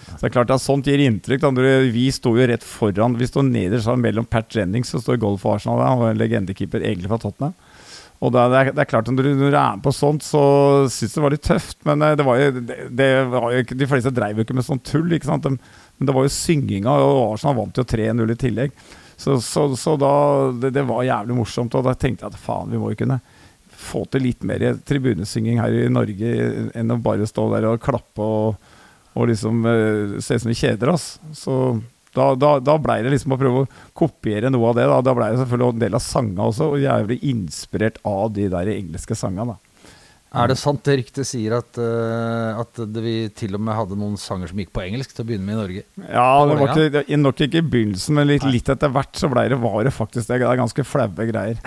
Så 0.06 0.22
det 0.22 0.30
er 0.30 0.36
klart 0.36 0.54
at 0.54 0.64
Sånt 0.64 0.88
gir 0.88 1.02
inntrykk. 1.02 1.48
Vi 1.92 2.06
sto 2.14 2.36
jo 2.38 2.48
rett 2.48 2.64
foran. 2.64 3.18
Vi 3.20 3.28
sto 3.28 3.44
nederst 3.46 3.90
mellom 4.00 4.28
Pat 4.30 4.54
Jennings 4.54 4.94
og 4.96 5.04
står 5.04 5.20
golf 5.22 5.44
for 5.44 5.58
Arsenal. 5.58 5.82
Han 5.84 6.04
var 6.04 6.14
en 6.14 6.22
legendekeeper 6.22 6.86
egentlig 6.86 7.12
fra 7.12 7.20
Tottenham. 7.22 7.56
Og 8.24 8.32
det, 8.32 8.42
er, 8.42 8.70
det 8.72 8.82
er 8.82 8.88
klart 8.90 9.10
Når 9.12 9.28
du, 9.28 9.32
når 9.36 9.52
du 9.52 9.58
er 9.60 9.76
med 9.76 9.84
på 9.86 9.92
sånt, 9.94 10.24
så 10.24 10.42
syns 10.88 11.12
jeg 11.12 11.20
det 11.20 11.26
var 11.26 11.36
litt 11.36 11.46
tøft. 11.46 11.80
Men 11.88 12.06
eh, 12.06 12.16
det 12.18 12.26
var 12.28 12.40
jo, 12.40 12.52
det, 12.56 12.78
det 12.96 13.10
var 13.34 13.50
jo 13.52 13.64
de 13.84 13.90
fleste 13.92 14.14
dreiv 14.16 14.40
jo 14.40 14.46
ikke 14.48 14.58
med 14.58 14.68
sånn 14.68 14.84
tull. 14.88 15.10
ikke 15.18 15.30
sant? 15.30 15.48
De, 15.48 15.82
men 15.98 16.10
det 16.10 16.16
var 16.16 16.28
jo 16.28 16.36
synginga, 16.36 16.96
og 17.04 17.34
Arsenal 17.34 17.58
vant 17.60 17.82
jo 17.82 17.88
3-0 17.88 18.32
i 18.34 18.38
tillegg. 18.40 18.78
Så, 19.16 19.38
så, 19.44 19.70
så 19.80 19.96
da 20.00 20.14
det, 20.60 20.74
det 20.76 20.84
var 20.88 21.06
jævlig 21.08 21.38
morsomt, 21.38 21.76
og 21.78 21.86
da 21.88 21.96
tenkte 21.96 22.26
jeg 22.26 22.36
at 22.36 22.42
faen, 22.42 22.72
vi 22.72 22.80
må 22.82 22.92
jo 22.92 23.00
kunne 23.04 23.20
få 23.86 24.06
til 24.12 24.26
litt 24.26 24.44
mer 24.48 24.64
tribunesynging 24.88 25.60
her 25.62 25.76
i 25.84 25.92
Norge 25.92 26.32
enn 26.76 26.94
å 26.94 27.00
bare 27.04 27.28
stå 27.28 27.46
der 27.54 27.68
og 27.70 27.84
klappe 27.84 28.24
og, 28.24 28.72
og 29.16 29.30
liksom 29.30 29.68
eh, 29.70 30.16
se 30.24 30.38
ut 30.38 30.44
som 30.44 30.52
vi 30.52 30.58
kjeder 30.60 30.92
oss. 30.92 31.08
Så 31.36 31.58
da, 32.16 32.32
da, 32.40 32.56
da 32.64 32.78
blei 32.82 33.02
det 33.06 33.14
liksom 33.14 33.36
å 33.36 33.40
prøve 33.40 33.64
å 33.64 33.70
kopiere 33.98 34.52
noe 34.54 34.72
av 34.72 34.80
det. 34.80 34.88
Da, 34.92 35.02
da 35.06 35.16
blei 35.18 35.32
det 35.34 35.44
selvfølgelig 35.44 35.76
en 35.76 35.86
del 35.86 36.00
av 36.00 36.04
sanga 36.04 36.50
også, 36.50 36.72
og 36.74 36.84
jævlig 36.84 37.22
inspirert 37.32 38.02
av 38.08 38.30
de 38.36 38.50
der 38.52 38.76
engelske 38.76 39.18
sangene. 39.20 39.60
Er 40.36 40.50
det 40.52 40.58
sant 40.60 40.82
det 40.84 40.98
ryktet 41.00 41.28
sier 41.28 41.54
at, 41.56 41.78
uh, 41.80 42.60
at 42.60 42.80
det, 42.92 43.02
vi 43.04 43.14
til 43.36 43.56
og 43.56 43.62
med 43.64 43.78
hadde 43.78 43.96
noen 44.00 44.18
sanger 44.20 44.50
som 44.52 44.60
gikk 44.60 44.74
på 44.76 44.84
engelsk 44.84 45.14
til 45.16 45.24
å 45.24 45.30
begynne 45.30 45.48
med 45.48 45.56
i 45.56 45.60
Norge? 45.62 45.84
Ja, 46.02 46.28
det 46.50 46.58
var 46.60 46.74
ikke, 46.74 46.90
det, 46.98 47.20
nok 47.22 47.44
ikke 47.46 47.62
i 47.62 47.68
begynnelsen, 47.76 48.18
men 48.18 48.28
litt, 48.34 48.48
litt 48.52 48.72
etter 48.74 48.92
hvert 48.92 49.16
så 49.16 49.30
ble 49.32 49.46
det, 49.54 49.60
var 49.64 49.80
det 49.88 49.96
faktisk 49.96 50.28
det. 50.28 50.42
Det 50.44 50.50
er 50.50 50.60
ganske 50.60 50.88
flaue 50.88 51.28
greier. 51.32 51.62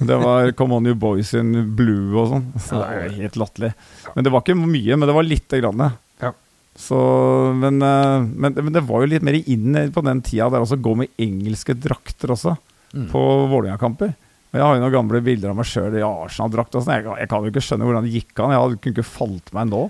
Det 0.00 0.20
var 0.24 0.52
Come 0.58 0.78
On 0.78 0.88
You 0.88 0.96
Boys 0.96 1.34
in 1.36 1.52
Blue 1.76 2.16
og 2.16 2.32
sånn. 2.32 2.50
Så 2.56 2.80
det 2.80 2.88
er 2.88 3.16
helt 3.26 3.40
latterlig. 3.44 3.74
Men 4.14 4.24
det 4.24 4.32
var 4.32 4.46
ikke 4.46 4.60
mye, 4.62 4.96
men 4.96 5.04
det 5.04 5.18
var 5.18 5.28
lite 5.28 5.60
grann. 5.60 5.88
Så, 6.78 6.98
men, 7.58 7.82
eh, 7.82 8.22
men, 8.22 8.54
men 8.54 8.72
det 8.74 8.84
var 8.86 9.02
jo 9.02 9.10
litt 9.10 9.26
mer 9.26 9.38
inn 9.40 9.76
på 9.94 10.04
den 10.06 10.22
tida 10.22 10.46
der 10.54 10.62
også 10.62 10.78
gå 10.80 10.94
med 11.00 11.14
engelske 11.18 11.74
drakter 11.74 12.34
også. 12.36 12.56
Mm. 12.94 13.08
på 13.12 13.20
Vålerenga-kamper. 13.50 14.14
Jeg 14.56 14.64
har 14.64 14.76
jo 14.76 14.80
noen 14.80 14.94
gamle 14.94 15.20
bilder 15.20 15.52
av 15.52 15.58
meg 15.58 15.66
sjøl 15.68 15.98
i 15.98 16.04
Arsenal-drakt. 16.04 16.76
og 16.78 16.84
sånn. 16.84 16.94
Jeg, 16.96 17.16
jeg 17.20 17.28
kan 17.28 17.44
jo 17.44 17.50
ikke 17.52 17.62
skjønne 17.66 17.88
hvordan 17.88 18.06
det 18.06 18.12
gikk 18.14 18.40
an. 18.40 18.54
Jeg 18.54 18.78
kunne 18.78 18.96
ikke 18.96 19.04
falt 19.04 19.52
meg 19.56 19.68
nå. 19.68 19.82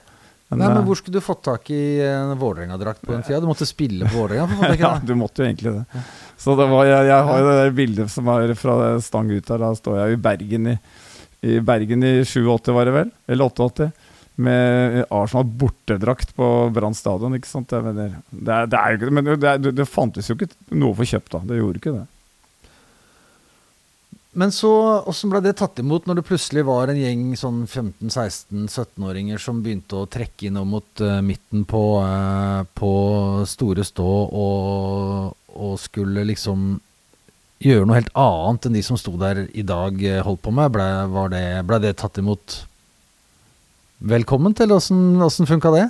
Men, 0.49 0.62
Nei, 0.62 0.68
men 0.73 0.80
eh, 0.80 0.87
Hvor 0.88 0.99
skulle 0.99 1.21
du 1.21 1.25
fått 1.25 1.42
tak 1.47 1.68
i 1.71 1.80
en 2.02 2.33
Vålerenga-drakt 2.40 3.04
på 3.04 3.12
den 3.12 3.23
tida? 3.26 3.38
Du 3.45 3.47
måtte 3.50 3.68
spille 3.68 4.09
på 4.09 4.16
Vålerenga? 4.16 4.73
ja, 4.83 4.92
du 5.04 5.14
måtte 5.18 5.45
jo 5.45 5.49
egentlig 5.50 5.75
det. 5.76 6.02
Så 6.40 6.57
det 6.59 6.66
var, 6.73 6.88
jeg, 6.88 7.07
jeg 7.12 7.28
har 7.28 7.42
jo 7.42 7.49
det 7.50 7.57
der 7.61 7.76
bildet 7.76 8.12
som 8.14 8.33
er 8.35 8.54
fra 8.59 8.76
stang 9.04 9.30
ut 9.30 9.47
der. 9.47 9.62
Da 9.62 9.71
står 9.78 10.00
jeg 10.00 10.16
i 10.16 10.21
Bergen 10.26 10.71
i, 10.73 10.76
i 11.47 11.59
Bergen 11.62 12.07
i 12.09 12.12
87, 12.25 12.73
var 12.75 12.88
det 12.88 12.97
vel? 12.97 13.12
Eller 13.28 13.52
88. 13.52 13.90
Med 14.38 15.00
Arsenal 15.11 15.49
bortedrakt 15.61 16.30
på 16.37 16.47
Brann 16.75 16.95
stadion. 16.95 17.35
ikke 17.35 17.50
sant? 17.50 17.73
Det, 17.73 18.07
er, 18.07 18.68
det, 18.71 18.78
er, 18.78 19.11
men 19.11 19.33
det, 19.35 19.42
er, 19.42 19.73
det 19.75 19.88
fantes 19.90 20.30
jo 20.30 20.38
ikke 20.38 20.52
noe 20.78 20.95
få 20.95 21.09
kjøpt 21.11 21.35
da. 21.35 21.42
Det 21.49 21.59
gjorde 21.59 21.83
ikke 21.83 21.97
det. 21.97 22.07
Men 24.38 24.52
så, 24.54 24.71
åssen 25.11 25.33
ble 25.33 25.40
det 25.42 25.57
tatt 25.59 25.80
imot 25.83 26.07
når 26.07 26.21
det 26.21 26.26
plutselig 26.28 26.62
var 26.68 26.90
en 26.92 26.99
gjeng 27.00 27.23
sånn 27.40 27.64
15-16-17-åringer 27.66 29.40
som 29.42 29.64
begynte 29.64 29.99
å 29.99 30.07
trekke 30.07 30.47
innom 30.47 30.76
mot 30.76 31.02
uh, 31.02 31.18
midten 31.25 31.64
på, 31.66 31.83
uh, 32.04 32.62
på 32.78 32.92
Store 33.50 33.87
Stå 33.88 34.07
og, 34.07 35.33
og 35.59 35.75
skulle 35.83 36.23
liksom 36.28 36.76
gjøre 37.59 37.88
noe 37.88 37.99
helt 37.99 38.14
annet 38.14 38.68
enn 38.68 38.78
de 38.78 38.85
som 38.87 39.00
sto 39.00 39.16
der 39.18 39.47
i 39.50 39.64
dag 39.66 39.99
eh, 40.07 40.23
holdt 40.23 40.45
på 40.45 40.52
med? 40.54 40.71
Ble, 40.71 40.87
det, 41.33 41.45
ble 41.66 41.80
det 41.83 41.97
tatt 41.99 42.21
imot 42.23 42.61
velkomment, 43.98 44.56
til 44.58 44.72
åssen, 44.74 45.48
funka 45.48 45.72
det? 45.74 45.88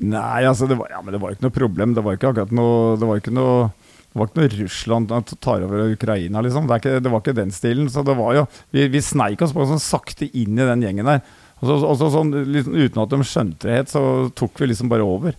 Nei, 0.00 0.46
altså 0.46 0.68
det 0.70 0.78
var, 0.78 0.90
ja, 0.92 1.00
men 1.02 1.14
det 1.14 1.20
var 1.22 1.34
ikke 1.34 1.46
noe 1.48 1.54
problem. 1.54 1.94
Det 1.96 2.04
var 2.06 2.16
ikke 2.16 2.30
akkurat 2.30 2.52
noe 2.54 2.96
Det 3.00 3.08
var 3.08 3.20
ikke 3.20 3.34
noe 3.34 3.70
det 4.10 4.18
var 4.18 4.26
ikke 4.26 4.40
noe 4.40 4.50
Russland 4.64 5.12
tar 5.38 5.62
over 5.62 5.92
Ukraina, 5.92 6.40
liksom. 6.42 6.64
Det, 6.66 6.80
ikke, 6.80 6.96
det 6.98 7.10
var 7.12 7.20
ikke 7.22 7.36
den 7.36 7.52
stilen. 7.54 7.90
Så 7.90 8.02
det 8.06 8.16
var 8.18 8.34
jo 8.34 8.46
Vi, 8.74 8.88
vi 8.90 9.02
sneik 9.02 9.42
oss 9.42 9.54
på 9.54 9.66
sånn 9.70 9.82
sakte 9.82 10.26
inn 10.26 10.58
i 10.58 10.66
den 10.66 10.82
gjengen 10.82 11.06
der. 11.06 11.22
Og 11.60 11.68
så, 11.68 11.76
og 11.76 11.94
så 12.00 12.08
sånn, 12.16 12.32
liksom, 12.50 12.74
uten 12.74 13.02
at 13.04 13.12
de 13.12 13.20
skjønte 13.28 13.68
det 13.68 13.76
helt, 13.76 13.92
så 13.92 14.02
tok 14.34 14.58
vi 14.58 14.70
liksom 14.72 14.90
bare 14.90 15.06
over. 15.06 15.36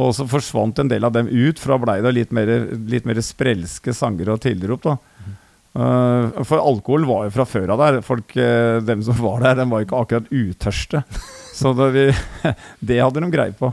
Og 0.00 0.14
så 0.16 0.24
forsvant 0.26 0.80
en 0.80 0.88
del 0.90 1.04
av 1.04 1.12
dem 1.14 1.28
ut, 1.28 1.60
for 1.60 1.74
da 1.74 1.80
blei 1.82 1.98
det 2.02 2.14
litt 2.14 2.32
mer, 2.34 2.50
litt 2.90 3.04
mer 3.06 3.20
sprelske 3.22 3.92
sanger 3.94 4.32
og 4.32 4.40
tilrop, 4.46 4.86
da. 4.86 4.96
Eh, 5.74 6.42
for 6.46 6.62
alkohol 6.62 7.06
var 7.08 7.26
jo 7.26 7.34
fra 7.34 7.48
før 7.48 7.74
av 7.74 7.82
der. 7.82 8.00
Folk, 8.06 8.36
uh, 8.38 8.78
dem 8.84 9.02
som 9.06 9.18
var 9.18 9.42
der, 9.42 9.58
dem 9.62 9.74
var 9.74 9.86
ikke 9.86 10.00
akkurat 10.04 10.30
utørste. 10.30 11.02
Så 11.58 11.74
det, 11.78 11.90
vi, 11.94 12.06
det 12.92 13.02
hadde 13.02 13.22
de 13.24 13.30
greie 13.32 13.54
på. 13.58 13.72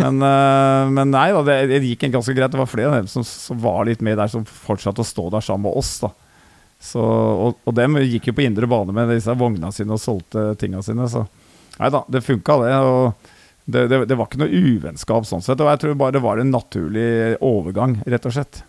Men, 0.00 0.22
eh, 0.24 0.88
men 0.96 1.10
nei 1.12 1.28
da, 1.36 1.44
det, 1.44 1.60
det 1.68 1.84
gikk 1.84 2.08
ganske 2.14 2.34
greit. 2.36 2.52
Det 2.52 2.60
var 2.60 2.70
flere 2.70 2.92
av 2.92 3.00
dem 3.02 3.10
som, 3.10 3.26
som 3.26 3.58
var 3.60 3.84
litt 3.88 4.04
med 4.04 4.16
der, 4.20 4.30
som 4.32 4.46
fortsatte 4.48 5.04
å 5.04 5.08
stå 5.08 5.28
der 5.34 5.44
sammen 5.44 5.68
med 5.68 5.80
oss. 5.80 5.98
da 6.04 6.12
så, 6.80 7.02
og, 7.04 7.58
og 7.68 7.76
dem 7.76 7.98
gikk 8.00 8.30
jo 8.30 8.36
på 8.38 8.46
indre 8.46 8.68
bane 8.70 8.94
med 8.96 9.12
disse 9.12 9.34
vogna 9.36 9.68
sine 9.74 9.92
og 9.92 10.00
solgte 10.00 10.54
tinga 10.60 10.80
sine. 10.82 11.04
Så 11.12 11.26
nei 11.76 11.90
da, 11.92 12.00
det 12.08 12.24
funka, 12.24 12.56
det. 12.62 12.72
Og 12.88 13.68
det, 13.70 13.84
det, 13.92 13.98
det 14.08 14.16
var 14.16 14.30
ikke 14.30 14.40
noe 14.40 14.62
uvennskap 14.64 15.28
sånn 15.28 15.44
sett. 15.44 15.60
Og 15.60 15.68
jeg 15.68 15.82
tror 15.82 16.00
bare 16.00 16.16
det 16.16 16.24
var 16.24 16.40
en 16.40 16.52
naturlig 16.54 17.36
overgang, 17.44 17.98
rett 18.08 18.28
og 18.30 18.36
slett. 18.36 18.62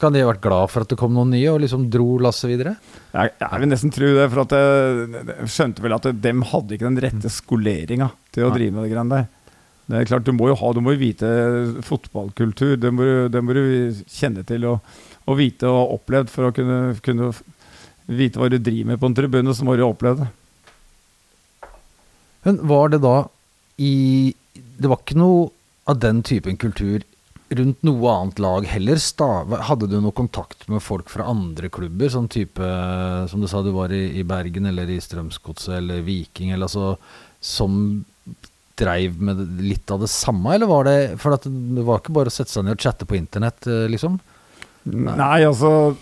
Kan 0.00 0.14
de 0.14 0.22
ha 0.22 0.30
vært 0.30 0.44
glad 0.44 0.70
for 0.72 0.84
at 0.84 0.92
det 0.92 0.96
kom 0.96 1.12
noen 1.12 1.34
nye, 1.34 1.48
og 1.52 1.60
liksom 1.60 1.84
dro 1.92 2.14
lasset 2.24 2.48
videre? 2.48 2.72
Jeg, 3.12 3.34
jeg 3.42 3.60
vil 3.60 3.68
nesten 3.68 3.92
tro 3.92 4.08
det, 4.16 4.28
for 4.32 4.42
at 4.46 4.54
jeg, 4.56 5.50
skjønte 5.52 5.84
vel 5.84 5.96
at 5.98 6.08
dem 6.24 6.46
hadde 6.48 6.76
ikke 6.76 6.88
den 6.88 7.02
rette 7.04 7.32
skoleringa 7.34 8.08
til 8.32 8.46
å 8.46 8.54
drive 8.54 8.76
med 8.76 8.86
det 8.86 8.94
greiene 8.94 9.18
der. 9.18 9.28
Det 9.90 9.98
er 9.98 10.08
klart, 10.08 10.24
Du 10.24 10.32
må 10.32 10.48
jo 10.48 10.56
ha, 10.56 10.72
du 10.72 10.80
må 10.84 10.94
jo 10.94 11.02
vite 11.02 11.28
fotballkultur. 11.84 12.76
Det 12.80 12.92
må, 12.94 13.06
det 13.28 13.42
må 13.42 13.56
du 13.56 13.62
kjenne 14.06 14.44
til 14.46 14.68
og, 14.70 14.92
og 15.26 15.40
vite 15.40 15.66
og 15.66 15.78
ha 15.80 15.86
opplevd 15.96 16.30
for 16.30 16.48
å 16.48 16.52
kunne, 16.54 16.78
kunne 17.04 17.32
vite 18.06 18.38
hva 18.38 18.48
du 18.52 18.60
driver 18.60 18.92
med 18.92 19.02
på 19.02 19.10
en 19.10 19.16
tribune. 19.18 19.56
Så 19.56 19.66
må 19.66 19.74
du 19.74 19.82
ha 19.82 19.90
opplevd 19.90 20.22
det. 20.22 20.30
Men 22.46 22.62
var 22.70 22.94
det 22.94 23.02
da 23.04 23.16
i 23.76 24.32
Det 24.80 24.88
var 24.88 25.02
ikke 25.02 25.18
noe 25.20 25.50
av 25.90 25.98
den 26.00 26.22
typen 26.24 26.56
kultur 26.60 27.02
rundt 27.50 27.82
noe 27.86 28.12
annet 28.14 28.38
lag 28.42 28.66
heller? 28.70 29.00
Stav, 29.02 29.52
hadde 29.66 29.88
du 29.90 29.98
noe 30.00 30.14
kontakt 30.16 30.68
med 30.70 30.82
folk 30.84 31.10
fra 31.12 31.26
andre 31.30 31.70
klubber? 31.72 32.10
Sånn 32.12 32.30
type 32.30 32.70
Som 33.30 33.42
du 33.42 33.48
sa, 33.50 33.62
du 33.64 33.72
var 33.74 33.92
i, 33.94 34.04
i 34.20 34.26
Bergen 34.26 34.70
eller 34.70 34.90
i 34.90 35.00
Strømsgodset 35.02 35.76
eller 35.80 36.04
Viking, 36.06 36.54
eller 36.54 36.70
altså 36.70 36.94
Som 37.42 38.04
dreiv 38.80 39.18
med 39.20 39.42
litt 39.60 39.90
av 39.92 40.00
det 40.04 40.10
samme, 40.12 40.54
eller 40.54 40.70
var 40.70 40.86
det 40.88 40.98
For 41.20 41.36
det 41.36 41.84
var 41.86 42.00
ikke 42.00 42.14
bare 42.16 42.32
å 42.32 42.34
sette 42.34 42.54
seg 42.54 42.66
ned 42.66 42.78
og 42.78 42.84
chatte 42.86 43.08
på 43.08 43.18
internett, 43.18 43.66
eh, 43.68 43.88
liksom? 43.92 44.20
Nei, 44.90 45.42
altså, 45.44 45.92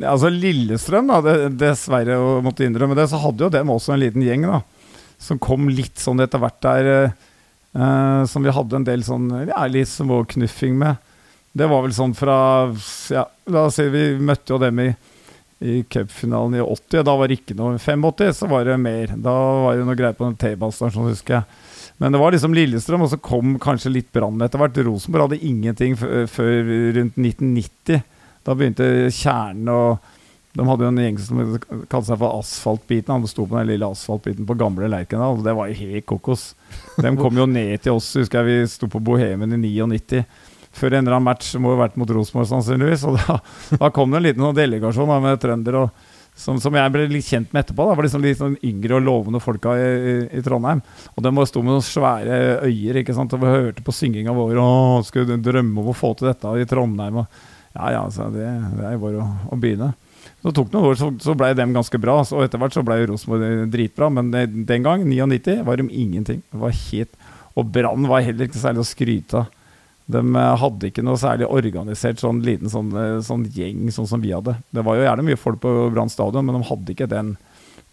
altså 0.00 0.30
Lillestrøm, 0.32 1.10
da, 1.10 1.18
det, 1.26 1.34
dessverre 1.60 2.16
å 2.16 2.38
måtte 2.44 2.64
innrømme 2.64 2.96
det, 2.96 3.04
så 3.10 3.20
hadde 3.20 3.44
jo 3.44 3.52
dem 3.52 3.72
også 3.74 3.92
en 3.92 4.00
liten 4.00 4.24
gjeng 4.24 4.46
da, 4.48 4.62
som 5.20 5.40
kom 5.42 5.68
litt 5.68 6.00
sånn 6.00 6.24
etter 6.24 6.40
hvert 6.40 6.62
der. 6.64 6.88
Eh, 7.74 8.24
som 8.28 8.44
vi 8.44 8.54
hadde 8.54 8.78
en 8.78 8.86
del 8.86 9.04
sånn 9.06 9.30
ja, 9.48 9.64
litt 9.70 9.90
småknuffing 9.90 10.76
med. 10.80 11.00
Det 11.52 11.68
var 11.68 11.84
vel 11.84 11.92
sånn 11.92 12.14
fra 12.16 12.36
ja, 13.12 13.26
La 13.52 13.66
oss 13.68 13.76
si 13.76 13.84
vi 13.92 14.06
møtte 14.16 14.54
jo 14.54 14.60
dem 14.62 14.78
i, 14.80 14.88
i 15.60 15.82
cupfinalen 15.84 16.56
i 16.56 16.64
80. 16.64 17.02
Da 17.04 17.16
var 17.18 17.28
det 17.28 17.40
ikke 17.42 17.56
noe 17.58 17.76
85, 17.76 18.32
så 18.38 18.48
var 18.50 18.64
det 18.68 18.78
mer. 18.80 19.12
Da 19.16 19.34
var 19.66 19.76
det 19.76 19.84
noe 19.88 19.98
greier 19.98 20.16
på 20.16 20.28
den 20.30 20.38
T-banestasjonen, 20.40 21.12
husker 21.12 21.40
jeg. 21.40 21.60
Men 22.02 22.14
det 22.14 22.22
var 22.22 22.34
liksom 22.34 22.54
Lillestrøm, 22.56 23.04
og 23.04 23.12
så 23.12 23.18
kom 23.22 23.58
kanskje 23.62 23.92
litt 23.92 24.08
Brann 24.14 24.40
etter 24.42 24.58
hvert. 24.58 24.80
Rosenborg 24.86 25.28
hadde 25.28 25.44
ingenting 25.46 25.94
før 26.00 26.72
rundt 26.96 27.20
1990. 27.20 28.00
Da 28.42 28.56
begynte 28.58 28.88
kjernen 29.14 29.70
og 29.70 30.08
De 30.52 30.64
hadde 30.68 30.84
jo 30.84 30.90
en 30.92 31.00
gjeng 31.00 31.18
som 31.22 31.38
kalte 31.88 32.06
seg 32.10 32.18
for 32.20 32.38
Asfaltbiten. 32.42 33.14
Han 33.14 33.28
sto 33.30 33.46
på 33.48 33.56
den 33.56 33.70
lille 33.70 33.88
asfaltbiten 33.88 34.44
på 34.48 34.56
gamle 34.60 34.90
Lerkendal. 34.92 35.40
Det 35.44 35.54
var 35.56 35.70
jo 35.70 35.78
helt 35.78 36.06
kokos. 36.10 36.50
De 37.00 37.12
kom 37.16 37.38
jo 37.40 37.46
ned 37.48 37.80
til 37.80 37.96
oss. 37.96 38.10
Husker 38.20 38.42
jeg 38.42 38.60
vi 38.64 38.72
sto 38.74 38.88
på 38.92 39.00
Bohemen 39.00 39.56
i 39.56 39.60
99. 39.62 40.20
Før 40.72 40.96
en 40.96 41.04
eller 41.06 41.16
annen 41.16 41.28
match 41.28 41.54
må 41.60 41.72
jo 41.72 41.78
ha 41.78 41.86
vært 41.86 41.96
mot 42.00 42.12
Rosenborg, 42.12 42.50
sannsynligvis. 42.50 43.06
Og 43.08 43.16
da, 43.16 43.38
da 43.80 43.90
kom 43.96 44.12
det 44.12 44.20
en 44.20 44.26
liten 44.28 44.44
sånn 44.44 44.58
delegasjon 44.58 45.08
da, 45.08 45.16
med 45.24 45.40
trøndere. 45.40 45.86
som, 46.36 46.60
som 46.60 46.76
jeg 46.76 46.92
ble 46.92 47.08
litt 47.08 47.28
kjent 47.28 47.52
med 47.52 47.64
etterpå. 47.64 47.88
Da 47.88 47.96
var 47.96 48.08
liksom 48.10 48.24
litt 48.24 48.40
sånn 48.40 48.60
yngre 48.60 49.00
og 49.00 49.08
lovende 49.08 49.40
folka 49.40 49.72
i, 49.80 49.88
i, 49.88 50.14
i 50.36 50.44
Trondheim. 50.44 50.84
Og 51.16 51.24
de 51.24 51.48
sto 51.48 51.64
med 51.64 51.78
noen 51.78 51.88
svære 51.88 52.38
øyer 52.68 53.00
ikke 53.00 53.16
sant? 53.16 53.32
og 53.32 53.40
vi 53.40 53.56
hørte 53.56 53.84
på 53.84 53.96
synginga 53.96 54.36
vår 54.36 54.60
og 54.60 55.08
skulle 55.08 55.40
drømme 55.40 55.80
om 55.80 55.92
å 55.92 55.96
få 55.96 56.12
til 56.20 56.28
dette 56.28 56.56
i 56.60 56.68
Trondheim. 56.68 57.20
Og, 57.24 57.42
ja, 57.72 57.92
ja, 57.96 58.06
så 58.12 58.28
det, 58.32 58.48
det 58.76 58.88
er 58.88 58.98
jo 58.98 59.04
bare 59.08 59.24
å, 59.24 59.30
å 59.48 59.60
begynne. 59.60 59.94
Så 60.42 60.50
det 60.50 60.56
tok 60.58 60.72
noen 60.74 60.88
år, 60.90 60.96
så, 60.98 61.08
så 61.22 61.36
ble 61.38 61.52
dem 61.54 61.74
ganske 61.74 61.98
bra. 62.02 62.16
Så 62.26 62.40
etter 62.42 62.58
hvert 62.58 62.74
så 62.74 62.82
ble 62.82 62.98
Rosenborg 63.06 63.68
dritbra. 63.70 64.08
Men 64.10 64.32
det, 64.34 64.48
den 64.66 64.82
gang, 64.82 65.04
99, 65.06 65.60
var 65.68 65.78
de 65.78 65.86
ingenting. 65.86 66.40
Det 66.50 66.62
var 66.64 66.74
helt, 66.74 67.28
og 67.54 67.68
Brann 67.70 68.08
var 68.10 68.24
heller 68.26 68.48
ikke 68.48 68.58
særlig 68.58 68.82
å 68.82 68.88
skryte 68.90 69.44
av. 69.44 69.58
De 70.12 70.18
eh, 70.18 70.54
hadde 70.58 70.88
ikke 70.90 71.04
noe 71.06 71.20
særlig 71.20 71.46
organisert 71.46 72.18
sånn 72.20 72.42
liten 72.44 72.70
sånn, 72.72 72.90
eh, 72.98 73.20
sånn 73.24 73.46
gjeng 73.54 73.86
sånn 73.94 74.08
som 74.10 74.22
vi 74.22 74.32
hadde. 74.34 74.56
Det 74.74 74.82
var 74.84 74.98
jo 74.98 75.06
gjerne 75.06 75.26
mye 75.28 75.38
folk 75.38 75.62
på 75.62 75.74
Brann 75.94 76.10
stadion, 76.10 76.44
men 76.48 76.58
de 76.58 76.68
hadde 76.68 76.94
ikke 76.96 77.10
den, 77.12 77.36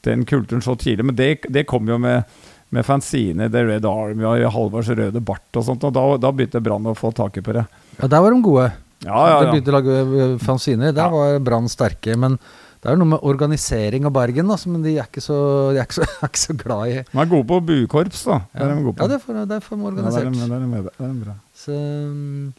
den 0.07 0.25
kulturen 0.27 0.65
så 0.65 0.73
tidlig. 0.79 1.05
Men 1.05 1.19
det, 1.19 1.29
det 1.53 1.67
kom 1.69 1.85
jo 1.89 1.99
med, 2.01 2.25
med 2.73 2.87
fanzine, 2.87 3.51
The 3.53 3.61
Red 3.67 3.87
Army 3.87 4.25
og 4.25 4.49
Halvards 4.57 4.89
røde 4.97 5.21
bart 5.21 5.61
og 5.61 5.69
sånt. 5.69 5.85
Og 5.85 5.95
da, 5.95 6.05
da 6.25 6.33
begynte 6.33 6.63
Brann 6.65 6.89
å 6.89 6.97
få 6.97 7.13
taket 7.15 7.45
på 7.45 7.55
det. 7.59 7.67
Ja, 7.99 8.09
der 8.09 8.25
var 8.25 8.33
de 8.33 8.41
gode. 8.41 8.71
Ja, 9.05 9.19
ja, 9.29 9.35
De 9.39 9.45
ja. 9.45 9.51
begynte 9.53 9.71
å 9.71 9.77
lage 9.77 9.99
eh, 9.99 10.37
fanziner. 10.43 10.91
Der 10.91 11.05
Ja. 11.05 11.09
var 11.13 11.39
Brann 11.39 11.69
sterke. 11.71 12.17
Men 12.19 12.37
det 12.79 12.87
er 12.87 12.95
jo 12.95 13.01
noe 13.01 13.13
med 13.15 13.23
organisering 13.27 14.05
av 14.07 14.13
Bergen, 14.15 14.47
da, 14.47 14.55
som 14.59 14.75
de 14.83 14.95
er 14.95 15.03
ikke 15.07 15.23
så, 15.23 15.37
de 15.75 15.79
er 15.81 15.87
ikke 15.87 15.99
så, 15.99 16.07
er 16.23 16.31
ikke 16.31 16.41
så 16.45 16.55
glad 16.55 16.87
i. 16.87 16.97
De 17.11 17.19
er 17.23 17.31
gode 17.33 17.47
på 17.47 17.59
buekorps, 17.67 18.23
da. 18.27 18.39
Det 18.53 18.63
er 18.63 18.73
de 18.73 18.83
gode 18.85 18.95
på. 18.95 19.03
Ja, 19.03 19.11
det 19.11 19.21
for, 19.23 19.39
det 19.45 19.59
får 19.65 19.77
Ja, 19.77 19.83
det 19.83 19.85
er 19.85 19.91
organisert. 19.91 20.27
Ja, 20.29 20.47
det 20.47 20.57
er 20.57 20.65
de 20.65 20.71
med 20.71 20.83
det. 20.87 20.93
Det 20.97 21.05
er 21.05 21.13
de 21.13 21.23
bra. 21.25 21.35
Så, 21.59 21.75
mm, 21.75 22.53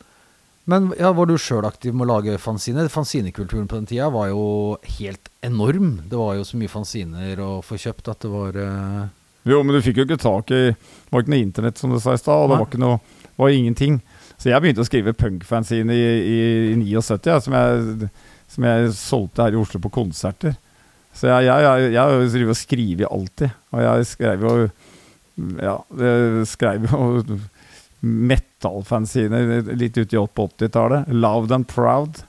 men 0.71 0.91
ja, 1.01 1.13
var 1.17 1.27
du 1.27 1.35
sjøl 1.41 1.65
aktiv 1.67 1.97
med 1.97 2.05
å 2.07 2.11
lage 2.13 2.37
fanziner? 2.39 2.89
Fanzinekulturen 2.93 3.67
på 3.69 3.81
den 3.81 3.89
tida 3.89 4.11
var 4.13 4.29
jo 4.31 4.45
helt 4.99 5.33
enorm. 5.43 5.97
Det 6.09 6.21
var 6.21 6.37
jo 6.37 6.45
så 6.47 6.61
mye 6.61 6.71
fanziner 6.71 7.41
å 7.43 7.51
få 7.65 7.81
kjøpt 7.81 8.13
at 8.13 8.21
det 8.27 8.31
var 8.33 8.61
uh... 8.61 9.09
Jo, 9.49 9.63
men 9.65 9.73
du 9.73 9.81
fikk 9.81 10.03
jo 10.03 10.05
ikke 10.05 10.21
tak 10.21 10.51
i 10.53 10.59
Det 10.69 11.09
var 11.09 11.23
ikke 11.25 11.33
noe 11.33 11.41
internett, 11.47 11.81
som 11.81 11.91
du 11.93 11.97
sa 11.99 12.13
i 12.13 12.21
stad, 12.21 12.45
og 12.45 12.53
det 12.53 12.59
var 12.61 12.69
ikke 12.69 12.83
noe 12.85 13.01
var 13.41 13.57
ingenting. 13.57 14.03
Så 14.41 14.49
jeg 14.49 14.63
begynte 14.65 14.81
å 14.81 14.89
skrive 14.89 15.13
punkfanzine 15.17 15.93
i, 15.93 16.05
i, 16.17 16.37
i 16.73 16.77
79, 16.81 17.29
ja, 17.29 17.41
som, 17.45 17.57
jeg, 17.57 18.11
som 18.49 18.67
jeg 18.71 18.93
solgte 18.97 19.45
her 19.45 19.57
i 19.57 19.61
Oslo 19.61 19.81
på 19.85 19.93
konserter. 19.93 20.55
Så 21.13 21.29
jeg, 21.29 21.49
jeg, 21.51 21.67
jeg, 21.67 21.91
jeg 21.97 22.57
skrevet 22.57 23.09
alltid. 23.11 23.57
Og 23.75 23.83
jeg 23.85 24.07
skrev 24.15 24.47
jo 24.47 24.55
Ja, 25.61 25.77
jeg 25.99 26.47
skrev 26.49 26.87
jo 26.89 27.41
metal-fanzine 28.01 29.41
litt 29.77 29.99
ut 29.99 30.15
i 30.15 30.21
80-tallet. 30.21 31.11
'Loved 31.13 31.53
and 31.53 31.69
Proud'. 31.69 32.23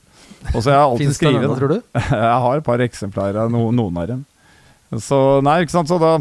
Og 0.51 0.60
så 0.60 0.72
har 0.72 0.77
jeg 0.77 0.89
alltid 0.89 1.15
skrevet 1.15 1.56
tror 1.60 1.72
du? 1.72 1.80
jeg 1.96 2.38
har 2.46 2.58
et 2.58 2.65
par 2.65 2.84
eksemplarer 2.84 3.46
av 3.46 3.51
no, 3.53 3.70
noen 3.75 4.00
av 4.01 4.10
dem. 4.10 4.25
Så 5.00 5.39
nei, 5.46 5.62
ikke 5.63 5.77
sant, 5.77 5.91
så 5.91 6.00
da 6.01 6.18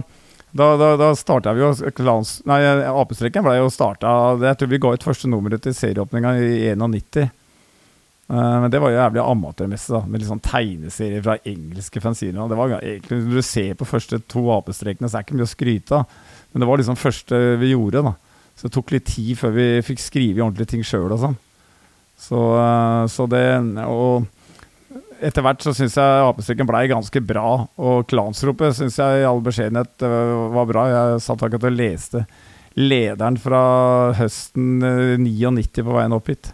da, 0.53 0.77
da, 0.77 0.95
da 0.99 1.11
starta 1.19 1.53
vi 1.55 1.63
jo 1.63 1.73
klans... 1.95 2.41
Nei, 2.49 2.61
Apestreken 2.91 3.45
ble 3.47 3.57
jo 3.59 3.69
starta 3.71 4.13
Jeg 4.43 4.59
tror 4.59 4.71
vi 4.73 4.81
ga 4.83 4.95
ut 4.97 5.05
første 5.07 5.31
nummeret 5.31 5.63
til 5.63 5.77
serieåpninga 5.77 6.33
i 6.43 6.73
91. 6.75 7.29
Eh, 8.31 8.57
men 8.63 8.71
det 8.71 8.79
var 8.83 8.93
jo 8.93 8.99
jævlig 8.99 9.23
amatørmessig, 9.25 9.93
da, 9.97 10.01
med 10.07 10.23
litt 10.23 10.31
sånn 10.31 10.43
tegneserier 10.45 11.23
fra 11.27 11.37
engelske 11.43 12.03
fanziner. 12.03 12.51
Det 12.51 12.59
var 12.59 12.75
egentlig, 12.79 13.21
Når 13.27 13.39
du 13.41 13.47
ser 13.47 13.79
på 13.79 13.89
første 13.89 14.21
to 14.31 14.45
AP-strekene, 14.55 15.11
så 15.11 15.19
er 15.19 15.23
det 15.23 15.29
ikke 15.29 15.39
mye 15.41 15.49
å 15.49 15.55
skryte 15.55 16.01
av. 16.01 16.19
Men 16.51 16.63
det 16.63 16.71
var 16.71 16.83
liksom 16.83 16.99
første 16.99 17.41
vi 17.63 17.73
gjorde. 17.73 18.05
da. 18.07 18.15
Så 18.55 18.69
det 18.69 18.75
tok 18.75 18.93
litt 18.95 19.07
tid 19.09 19.39
før 19.39 19.55
vi 19.55 19.69
fikk 19.87 20.03
skrive 20.03 20.45
ordentlige 20.45 20.75
ting 20.75 20.85
sjøl 20.87 21.11
og 21.11 21.23
sånn. 21.23 21.39
Så, 22.21 22.39
eh, 22.61 23.07
så 23.09 23.27
det 23.31 23.45
Og 23.87 24.27
etter 25.21 25.45
hvert 25.45 25.65
så 25.65 25.73
syns 25.77 25.97
jeg 25.99 26.23
apestrikken 26.27 26.69
blei 26.69 26.87
ganske 26.91 27.23
bra. 27.25 27.67
Og 27.81 28.07
Klansropet 28.11 28.77
syns 28.79 28.99
jeg 29.01 29.21
i 29.21 29.27
all 29.29 29.43
beskjedenhet 29.45 30.07
øh, 30.07 30.47
var 30.55 30.71
bra. 30.71 30.87
Jeg 30.91 31.21
satt 31.25 31.45
akkurat 31.45 31.69
og 31.69 31.77
leste 31.77 32.25
lederen 32.79 33.37
fra 33.41 33.61
høsten 34.19 34.81
øh, 34.87 35.15
99 35.21 35.85
på 35.85 35.95
veien 35.97 36.17
opp 36.17 36.31
hit. 36.33 36.53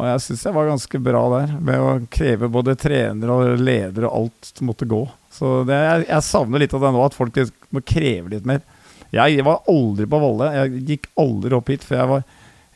Og 0.00 0.08
jeg 0.08 0.22
syns 0.24 0.46
jeg 0.48 0.56
var 0.56 0.70
ganske 0.70 1.00
bra 1.04 1.22
der, 1.36 1.56
med 1.62 1.78
å 1.82 1.90
kreve 2.10 2.48
både 2.50 2.74
trener 2.80 3.30
og 3.30 3.60
leder 3.60 4.08
og 4.08 4.14
alt 4.18 4.62
måtte 4.66 4.88
gå. 4.90 5.02
Så 5.32 5.60
det, 5.68 5.76
jeg, 5.78 6.06
jeg, 6.08 6.26
savner 6.26 6.62
litt 6.62 6.74
av 6.74 6.82
det 6.82 6.94
nå, 6.94 7.02
at 7.06 7.16
folk 7.16 7.38
må 7.70 7.84
kreve 7.86 8.32
litt 8.32 8.48
mer. 8.48 8.64
Jeg 9.12 9.44
var 9.44 9.62
aldri 9.68 10.08
på 10.08 10.18
Valle. 10.18 10.48
Jeg 10.56 10.82
gikk 10.88 11.10
aldri 11.20 11.54
opp 11.54 11.70
hit, 11.70 11.84
for 11.86 12.00
jeg 12.00 12.10
var, 12.10 12.24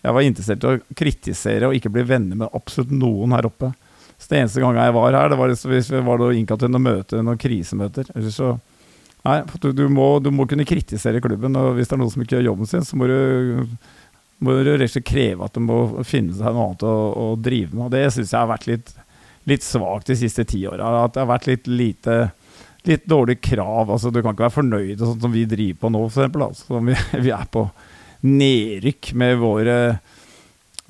jeg 0.05 0.17
var 0.19 0.29
interessert 0.29 0.65
i 0.65 0.71
å 0.71 0.97
kritisere 1.01 1.71
og 1.71 1.77
ikke 1.79 1.93
bli 1.97 2.05
venner 2.07 2.45
med 2.45 2.55
absolutt 2.55 2.93
noen 2.95 3.35
her 3.35 3.49
oppe. 3.49 3.73
Så 4.17 4.31
det 4.31 4.41
eneste 4.41 4.63
gangen 4.63 4.81
jeg 4.81 4.95
var 4.97 5.13
her, 5.13 5.29
det 5.31 5.39
var 5.39 5.53
hvis 5.53 5.93
vi 5.93 6.01
var 6.07 6.25
innkalt 6.33 6.65
til 6.65 6.73
noen 6.73 6.87
møte, 6.87 7.21
noen 7.21 7.41
krisemøter. 7.41 8.09
Så, 8.33 8.55
nei, 9.27 9.37
du, 9.61 9.71
du, 9.77 9.85
må, 9.93 10.09
du, 10.25 10.31
må, 10.33 10.49
kunne 10.49 10.67
kritisere 10.69 11.21
klubben, 11.25 11.59
og 11.61 11.77
hvis 11.77 11.91
det 11.91 11.99
er 11.99 12.03
noen 12.03 12.15
som 12.15 12.25
ikke 12.25 12.39
gjør 12.39 12.51
jobben 12.51 12.71
sin, 12.71 12.87
så 12.87 12.99
må 12.99 13.11
du, 13.11 13.67
må 14.41 14.57
du 14.57 14.73
rett 14.73 14.89
og 14.89 14.95
slett 14.95 15.09
kreve 15.09 15.45
at 15.45 15.57
det 15.57 15.65
må 15.67 15.81
finne 16.09 16.37
seg 16.37 16.49
noe 16.49 16.71
annet 16.71 16.87
å, 16.89 16.97
å 16.97 17.29
drive 17.37 17.75
med. 17.75 17.85
Og 17.89 17.93
det 17.95 18.07
syns 18.15 18.33
jeg 18.33 18.41
har 18.41 18.51
vært 18.51 18.71
litt, 18.71 18.97
litt 19.53 19.67
svakt 19.67 20.09
de 20.11 20.19
siste 20.19 20.47
ti 20.49 20.65
åra. 20.69 20.95
At 21.05 21.17
det 21.17 21.25
har 21.25 21.33
vært 21.35 21.51
litt 21.53 21.71
lite 21.71 22.19
litt 22.87 23.07
dårlige 23.11 23.43
krav. 23.43 23.91
altså 23.91 24.11
Du 24.11 24.21
kan 24.23 24.35
ikke 24.35 24.47
være 24.47 24.59
fornøyd 24.61 25.01
sånn 25.03 25.21
som 25.23 25.33
vi 25.35 25.45
driver 25.49 25.81
på 25.83 25.93
nå, 25.93 26.05
f.eks. 26.07 26.37
Altså, 26.47 26.81
vi, 26.87 26.97
vi 27.27 27.33
er 27.35 27.49
på 27.51 27.67
nedrykk 28.27 29.13
med 29.19 29.41
våre 29.43 29.79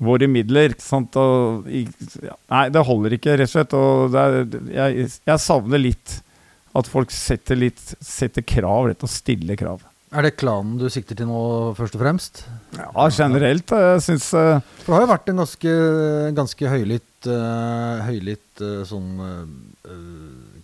våre 0.03 0.29
midler. 0.29 0.75
Og, 0.93 1.67
ja, 1.67 2.37
nei, 2.53 2.63
det 2.73 2.85
holder 2.87 3.17
ikke, 3.17 3.37
rett 3.41 3.49
og 3.49 3.53
slett. 3.55 3.75
Og 3.77 4.17
er, 4.21 4.39
jeg, 4.73 5.11
jeg, 5.27 5.43
savner 5.43 5.81
litt 5.81 6.17
at 6.77 6.89
folk 6.91 7.13
setter, 7.13 7.57
litt, 7.57 7.81
setter 8.03 8.45
krav, 8.45 8.91
rett 8.91 9.05
og 9.05 9.11
stiller 9.11 9.59
krav. 9.59 9.85
Er 10.15 10.23
det 10.23 10.37
klanen 10.39 10.77
du 10.79 10.85
sikter 10.91 11.17
til 11.19 11.27
nå, 11.27 11.39
først 11.75 11.97
og 11.97 12.03
fremst? 12.03 12.45
Ja, 12.77 13.07
generelt. 13.11 13.73
Jeg 13.75 14.03
syns 14.05 14.29
uh, 14.37 14.61
For 14.85 14.93
det 14.93 14.95
har 14.95 15.03
jo 15.03 15.09
vært 15.11 15.31
en 15.33 15.41
ganske, 15.41 15.73
ganske 16.37 16.71
høylytt, 16.71 17.27
uh, 17.27 18.05
høylytt 18.07 18.63
uh, 18.63 18.85
sånn 18.87 19.09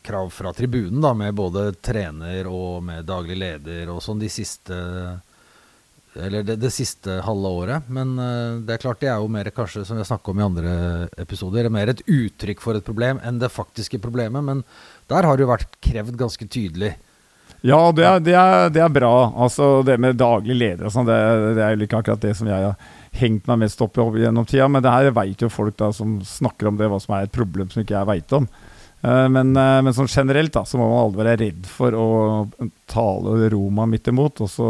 krav 0.03 0.31
fra 0.35 0.51
tribunen, 0.55 1.01
da, 1.03 1.13
med 1.15 1.35
både 1.35 1.69
trener 1.79 2.47
og 2.51 2.81
med 2.83 3.05
daglig 3.07 3.37
leder 3.39 3.91
og 3.91 4.01
sånn 4.03 4.19
de 4.19 4.27
siste 4.31 4.75
eller 6.15 6.43
det, 6.46 6.58
det, 6.62 6.72
siste 6.74 7.20
halve 7.25 7.53
året. 7.62 7.88
Men 7.93 8.17
uh, 8.20 8.60
det 8.65 8.75
er 8.75 8.84
klart 8.84 9.01
det 9.01 9.10
er 9.12 9.22
jo 9.22 9.32
mer 9.32 9.50
kanskje, 9.55 9.86
som 9.88 9.98
vi 9.98 10.03
har 10.03 10.10
snakket 10.10 10.34
om 10.34 10.41
i 10.41 10.46
andre 10.46 10.75
episoder, 11.22 11.72
mer 11.74 11.93
et 11.93 12.03
uttrykk 12.05 12.62
for 12.63 12.77
et 12.77 12.86
problem 12.86 13.22
enn 13.25 13.39
det 13.41 13.51
faktiske 13.53 14.01
problemet. 14.03 14.46
Men 14.46 14.63
der 15.12 15.27
har 15.27 15.38
det 15.38 15.46
jo 15.46 15.53
vært 15.53 15.79
krevd 15.84 16.20
ganske 16.20 16.48
tydelig. 16.48 16.93
Ja, 17.63 17.79
det 17.96 18.03
er, 18.03 18.20
det 18.20 18.34
er, 18.36 18.67
det 18.75 18.82
er 18.84 18.91
bra. 18.91 19.13
Altså 19.39 19.77
Det 19.88 19.96
med 20.01 20.17
daglig 20.20 20.58
leder 20.58 20.89
og 20.89 20.91
sånn, 20.91 21.08
det, 21.08 21.15
det, 21.55 21.63
er 21.63 21.77
jo 21.77 21.88
ikke 21.88 22.01
akkurat 22.01 22.25
det 22.25 22.34
som 22.36 22.50
jeg 22.50 22.60
har 22.60 22.91
hengt 23.15 23.48
meg 23.48 23.62
mest 23.62 23.82
opp 23.86 23.98
i 24.01 24.25
gjennom 24.25 24.48
tida. 24.50 24.67
Men 24.67 24.84
det 24.84 24.91
her 24.91 25.15
veit 25.15 25.41
jo 25.41 25.51
folk 25.51 25.77
da 25.79 25.93
som 25.96 26.17
snakker 26.27 26.70
om 26.70 26.79
det, 26.79 26.91
hva 26.91 27.00
som 27.00 27.15
er 27.15 27.27
et 27.27 27.36
problem 27.36 27.72
som 27.72 27.84
ikke 27.84 27.96
jeg 27.96 28.10
veit 28.10 28.36
om. 28.36 28.50
Uh, 29.03 29.27
men, 29.32 29.55
uh, 29.55 29.79
men, 29.84 29.96
sånn 29.96 30.12
generelt 30.12 30.53
da, 30.55 30.65
så 30.67 30.79
må 30.79 30.89
man 30.89 31.05
aldri 31.05 31.24
være 31.24 31.39
redd 31.41 31.65
for 31.67 31.96
å 31.96 32.10
tale 32.91 33.50
Roma 33.51 33.88
midt 33.88 34.12
imot. 34.12 34.43
og 34.43 34.51
så 34.51 34.70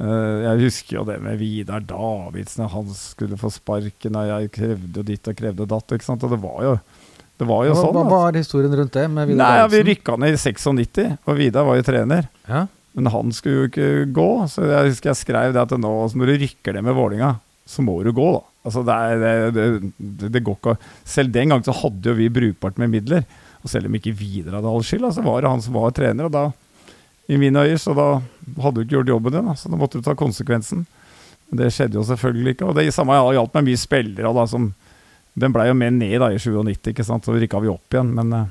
jeg 0.00 0.60
husker 0.64 0.96
jo 0.96 1.04
det 1.06 1.18
med 1.22 1.38
Vidar 1.38 1.82
Davidsen, 1.86 2.64
han 2.72 2.92
skulle 2.96 3.38
få 3.38 3.52
sparken, 3.52 4.18
og 4.18 4.30
jeg 4.30 4.52
krevde 4.56 5.02
jo 5.02 5.06
ditt 5.06 5.28
og 5.30 5.38
krevde 5.38 5.68
datt. 5.68 5.94
ikke 5.94 6.06
sant? 6.06 6.24
Og 6.26 6.32
det 6.32 6.40
var 6.42 6.62
jo, 6.66 6.76
det 7.38 7.48
var 7.48 7.66
jo 7.68 7.74
hva, 7.76 7.82
sånn. 7.84 7.98
Hva 7.98 8.04
var 8.10 8.38
historien 8.40 8.76
rundt 8.80 8.94
det? 8.96 9.08
med 9.12 9.30
Vidar 9.30 9.42
Nei, 9.44 9.58
Davidsen? 9.60 9.76
Vi 9.76 9.90
rykka 9.92 10.16
ned 10.18 10.38
i 10.38 10.40
96, 10.40 11.10
og 11.26 11.38
Vidar 11.38 11.68
var 11.68 11.78
jo 11.78 11.86
trener. 11.86 12.30
Ja? 12.48 12.64
Men 12.98 13.12
han 13.14 13.32
skulle 13.32 13.62
jo 13.62 13.68
ikke 13.70 13.90
gå, 14.12 14.30
så 14.52 14.66
jeg 14.68 14.90
husker 14.90 15.12
jeg 15.12 15.20
skrev 15.22 15.54
det 15.54 15.62
at 15.62 15.76
nå 15.80 15.92
når 16.12 16.32
du 16.32 16.34
rykker 16.44 16.76
ned 16.76 16.88
med 16.88 16.96
Vålinga, 16.96 17.36
så 17.68 17.84
må 17.84 18.00
du 18.04 18.10
gå, 18.12 18.32
da. 18.34 18.42
Altså 18.62 18.82
det, 18.86 18.94
er, 18.94 19.22
det, 19.50 19.62
det, 19.98 20.28
det, 20.36 20.40
går 20.46 20.54
ikke 20.54 20.76
Selv 21.08 21.32
den 21.34 21.50
gang 21.50 21.64
så 21.66 21.74
hadde 21.74 22.12
jo 22.12 22.14
vi 22.14 22.28
brukbart 22.30 22.76
med 22.78 22.92
midler. 22.92 23.24
Og 23.62 23.70
selv 23.70 23.88
om 23.88 23.96
ikke 23.98 24.14
Vidar 24.14 24.58
hadde 24.58 24.70
all 24.70 24.84
skyld, 24.86 25.08
så 25.16 25.24
var 25.24 25.42
det 25.42 25.50
han 25.50 25.64
som 25.64 25.74
var 25.74 25.94
trener. 25.96 26.28
og 26.28 26.34
da 26.34 26.44
i 27.26 27.38
mine 27.38 27.62
øyne, 27.62 27.78
så 27.78 27.94
da 27.94 28.08
hadde 28.62 28.80
du 28.80 28.82
ikke 28.84 28.96
gjort 28.96 29.12
jobben 29.12 29.36
din. 29.36 29.52
Så 29.56 29.70
da 29.70 29.78
måtte 29.78 30.00
du 30.00 30.06
ta 30.06 30.14
konsekvensen. 30.18 30.86
Det 31.52 31.68
skjedde 31.72 32.00
jo 32.00 32.06
selvfølgelig 32.08 32.56
ikke. 32.56 32.70
Og 32.70 32.78
det 32.78 32.88
samme 32.94 33.18
gjaldt 33.34 33.54
med 33.58 33.68
mye 33.68 33.80
spillere. 33.80 34.32
Da, 34.34 34.46
som, 34.48 34.72
den 35.38 35.54
blei 35.54 35.68
jo 35.68 35.76
med 35.78 35.98
ned 36.00 36.18
da, 36.22 36.32
i 36.32 36.40
97, 36.40 36.92
ikke 36.92 37.06
sant? 37.06 37.28
så 37.28 37.36
rykka 37.36 37.60
vi 37.62 37.70
opp 37.72 37.94
igjen. 37.94 38.12
Men 38.16 38.34
eh, 38.38 38.50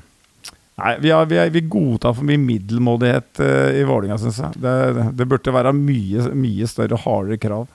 nei, 0.80 0.94
vi, 1.02 1.12
er, 1.12 1.28
vi, 1.30 1.38
er, 1.42 1.52
vi 1.54 1.64
godtar 1.66 2.16
for 2.16 2.28
mye 2.28 2.40
middelmådighet 2.40 3.42
uh, 3.42 3.68
i 3.76 3.84
Vålinga, 3.88 4.18
syns 4.22 4.40
jeg. 4.44 4.62
Det, 4.62 5.06
det, 5.18 5.28
burde 5.28 5.56
være 5.58 5.74
mye, 5.76 6.30
mye 6.38 6.70
større, 6.70 7.00
hardere 7.04 7.40
krav. 7.42 7.66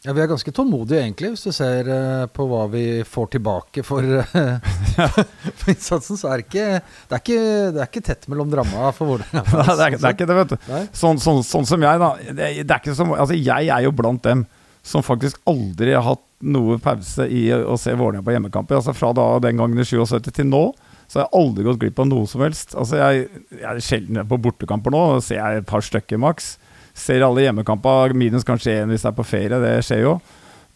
Ja, 0.00 0.14
Vi 0.16 0.22
er 0.22 0.30
ganske 0.30 0.52
tålmodige, 0.56 1.02
egentlig, 1.04 1.34
hvis 1.34 1.42
du 1.44 1.52
ser 1.52 1.88
uh, 1.92 2.24
på 2.32 2.46
hva 2.48 2.62
vi 2.72 3.02
får 3.04 3.34
tilbake 3.34 3.82
for, 3.84 4.00
uh, 4.16 4.70
for 5.60 5.72
innsatsen. 5.74 6.16
Så 6.16 6.30
er 6.30 6.40
det, 6.40 6.46
ikke, 6.46 6.68
det, 6.80 7.18
er 7.18 7.20
ikke, 7.20 7.42
det 7.74 7.82
er 7.82 7.90
ikke 7.90 8.02
tett 8.06 8.24
mellom 8.32 8.48
dramma 8.48 8.94
for 8.96 9.12
Vålerenga. 9.12 9.42
det, 9.50 9.74
er, 9.76 9.98
det 9.98 10.08
er 10.08 10.16
ikke 10.16 10.28
det, 10.30 10.38
vet 10.38 10.54
du. 10.54 10.72
Sånn, 10.96 11.20
sånn, 11.20 11.42
sånn, 11.44 11.68
som 11.68 11.84
jeg, 11.84 12.00
da. 12.00 12.08
Det, 12.30 12.48
det 12.62 12.64
er 12.64 12.80
ikke 12.80 12.96
som, 12.96 13.12
altså, 13.12 13.36
jeg 13.36 13.68
er 13.68 13.84
jo 13.84 13.92
blant 13.98 14.24
dem 14.24 14.46
som 14.80 15.04
faktisk 15.04 15.36
aldri 15.50 15.92
har 15.92 16.06
hatt 16.06 16.24
noe 16.48 16.78
pause 16.80 17.28
i 17.28 17.50
å 17.52 17.76
se 17.76 17.92
Vålerenga 17.92 18.24
på 18.24 18.38
hjemmekamper. 18.38 18.80
Altså 18.80 18.96
Fra 18.96 19.12
da, 19.12 19.28
den 19.44 19.60
gangen 19.60 19.84
i 19.84 19.84
77 19.84 20.32
til 20.32 20.48
nå 20.48 20.70
så 21.10 21.18
har 21.18 21.26
jeg 21.26 21.42
aldri 21.42 21.66
gått 21.66 21.80
glipp 21.82 22.00
av 22.00 22.06
noe 22.08 22.24
som 22.30 22.40
helst. 22.46 22.72
Altså 22.78 23.02
Jeg, 23.02 23.28
jeg 23.52 23.68
er 23.68 23.84
sjelden 23.84 24.24
på 24.30 24.40
bortekamper 24.48 24.94
nå, 24.94 25.04
ser 25.26 25.42
jeg 25.42 25.60
et 25.60 25.68
par 25.68 25.84
stykker 25.84 26.22
maks. 26.22 26.54
Ser 27.00 27.24
alle 27.24 27.46
hjemmekamper, 27.46 28.14
minus 28.18 28.44
kanskje 28.46 28.82
én 28.82 28.92
hvis 28.92 29.06
jeg 29.06 29.12
er 29.12 29.16
på 29.16 29.26
ferie. 29.26 29.62
Det 29.62 29.78
skjer 29.86 30.04
jo. 30.04 30.18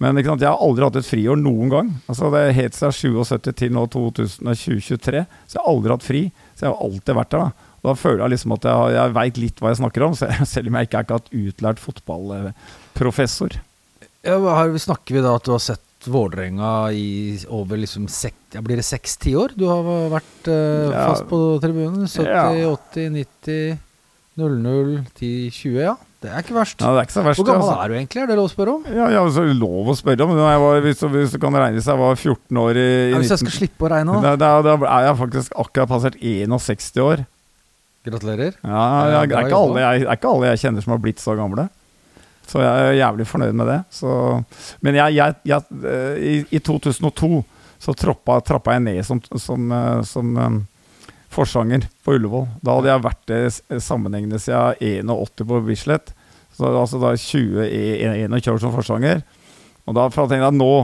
Men 0.03 0.19
jeg 0.19 0.27
har 0.43 0.59
aldri 0.59 0.87
hatt 0.87 0.97
et 0.99 1.07
friår 1.07 1.39
noen 1.39 1.71
gang. 1.71 1.93
Altså 2.11 2.31
Det 2.33 2.41
er 2.41 2.57
helt 2.57 2.77
siden 2.77 2.97
77 3.23 3.53
til 3.61 3.77
nå 3.77 3.85
2023. 3.93 5.23
Så 5.47 5.57
jeg 5.57 5.63
har 5.63 5.71
aldri 5.71 5.95
hatt 5.95 6.07
fri. 6.07 6.25
Så 6.55 6.67
jeg 6.67 6.73
har 6.73 6.83
alltid 6.89 7.19
vært 7.21 7.35
der. 7.35 7.45
da 7.45 7.71
Da 7.85 7.95
føler 8.01 8.25
jeg 8.25 8.35
liksom 8.35 8.57
at 8.57 8.67
jeg, 8.71 8.97
jeg 8.97 9.15
veit 9.21 9.41
litt 9.45 9.63
hva 9.63 9.73
jeg 9.73 9.83
snakker 9.83 10.09
om, 10.09 10.19
selv 10.19 10.71
om 10.71 10.81
jeg 10.81 10.89
ikke 10.89 11.01
er 11.01 11.07
ikke 11.07 11.21
hatt 11.21 11.33
utlært 11.45 11.85
fotballprofessor. 11.85 13.59
Ja, 14.25 14.39
her 14.41 14.79
snakker 14.81 15.19
vi 15.19 15.25
da 15.25 15.35
at 15.37 15.47
du 15.47 15.53
har 15.55 15.63
sett 15.63 15.81
Vålerenga 16.05 16.93
i 16.93 17.39
over 17.49 17.79
liksom 17.81 18.11
sek, 18.13 18.37
Blir 18.61 18.77
det 18.77 18.85
seks 18.85 19.17
tiår? 19.23 19.55
Du 19.57 19.65
har 19.71 19.87
vært 20.13 20.51
uh, 20.53 20.93
fast 20.93 21.25
på 21.31 21.39
tribunen? 21.63 22.05
70, 22.05 22.29
ja. 22.61 22.73
80, 22.75 23.15
90 23.15 23.79
00, 24.37 24.99
10, 25.15 25.51
20, 25.55 25.79
ja. 25.81 25.95
Det 26.25 26.31
er 26.33 26.41
ikke 26.41 26.55
verst. 26.57 26.81
Ja, 26.81 26.95
det 26.95 27.03
er 27.03 27.07
ikke 27.07 27.13
så 27.13 27.23
verst 27.27 27.41
Hvor 27.43 27.47
gammel 27.51 27.67
altså. 27.67 27.81
er 27.85 27.91
du 27.91 27.95
egentlig? 27.99 28.21
Er 28.23 28.29
det 28.31 28.37
lov 28.39 28.47
å 28.49 28.53
spørre 28.55 28.75
om? 28.79 28.85
Ja, 28.89 29.09
ja 29.13 29.21
altså, 29.27 29.43
lov 29.59 29.91
å 29.93 29.97
spørre 29.99 30.25
om. 30.25 30.33
Var, 30.41 30.79
hvis, 30.87 31.03
hvis, 31.13 31.35
du 31.35 31.41
kan 31.43 31.57
regne 31.61 31.77
hvis 31.77 31.89
jeg 31.91 32.01
var 32.01 32.17
14 32.17 32.61
år 32.63 32.81
i, 32.81 32.85
i 32.87 33.11
ja, 33.13 33.21
Hvis 33.21 33.33
jeg 33.35 33.43
skal 33.43 33.55
slippe 33.59 33.85
å 33.85 33.91
regne, 33.93 34.15
da? 34.25 34.33
Da, 34.41 34.53
da, 34.65 34.77
da 34.81 34.89
er 34.89 35.09
jeg 35.11 35.19
faktisk 35.21 35.59
akkurat 35.67 35.93
passert 35.93 36.17
61 36.17 37.03
år. 37.05 37.25
Gratulerer. 38.09 38.57
Ja, 38.65 38.85
ja, 39.13 39.21
det, 39.25 39.37
er 39.37 39.51
ikke 39.51 39.61
alle 39.67 39.85
jeg, 39.85 40.07
er 40.07 40.19
ikke 40.19 40.33
alle 40.33 40.53
jeg 40.53 40.63
kjenner 40.65 40.87
som 40.87 40.95
har 40.97 41.05
blitt 41.05 41.21
så 41.21 41.37
gamle. 41.37 41.69
Så 42.49 42.61
jeg 42.61 42.89
er 42.89 42.99
jævlig 43.03 43.29
fornøyd 43.29 43.61
med 43.61 43.71
det. 43.73 43.79
Så, 43.93 44.17
men 44.85 45.01
jeg, 45.01 45.19
jeg, 45.19 45.37
jeg, 45.49 45.81
eh, 45.93 46.25
i, 46.25 46.35
i 46.57 46.61
2002 46.65 47.31
så 47.85 47.93
troppa, 48.01 48.39
trappa 48.45 48.79
jeg 48.79 48.85
ned 48.87 49.05
som, 49.05 49.21
som, 49.41 49.73
eh, 49.77 50.01
som 50.09 50.37
um, 50.41 50.61
forsanger 51.35 51.87
på 52.05 52.16
Ullevål. 52.16 52.47
Da 52.64 52.79
hadde 52.79 52.92
jeg 52.92 53.05
vært 53.05 53.25
det 53.31 53.81
sammenhengende 53.85 54.40
siden 54.42 55.11
81 55.11 55.49
på 55.51 55.62
Bislett. 55.68 56.14
Så 56.55 56.70
altså 56.70 57.01
da 57.03 57.14
20-21 57.18 58.53
år 58.53 58.61
som 58.62 58.75
forsanger. 58.75 59.25
Og 59.85 59.97
da 59.97 60.07
tenkte 60.09 60.38
jeg 60.38 60.47
at 60.47 60.57
nå 60.57 60.75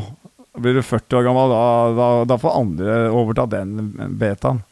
blir 0.60 0.74
du 0.76 0.82
40 0.82 1.20
år 1.20 1.28
gammel, 1.28 1.52
da, 1.52 1.62
da, 1.94 2.08
da 2.26 2.38
får 2.42 2.56
andre 2.58 2.96
overta 3.14 3.46
den 3.48 3.92
betaen. 4.18 4.64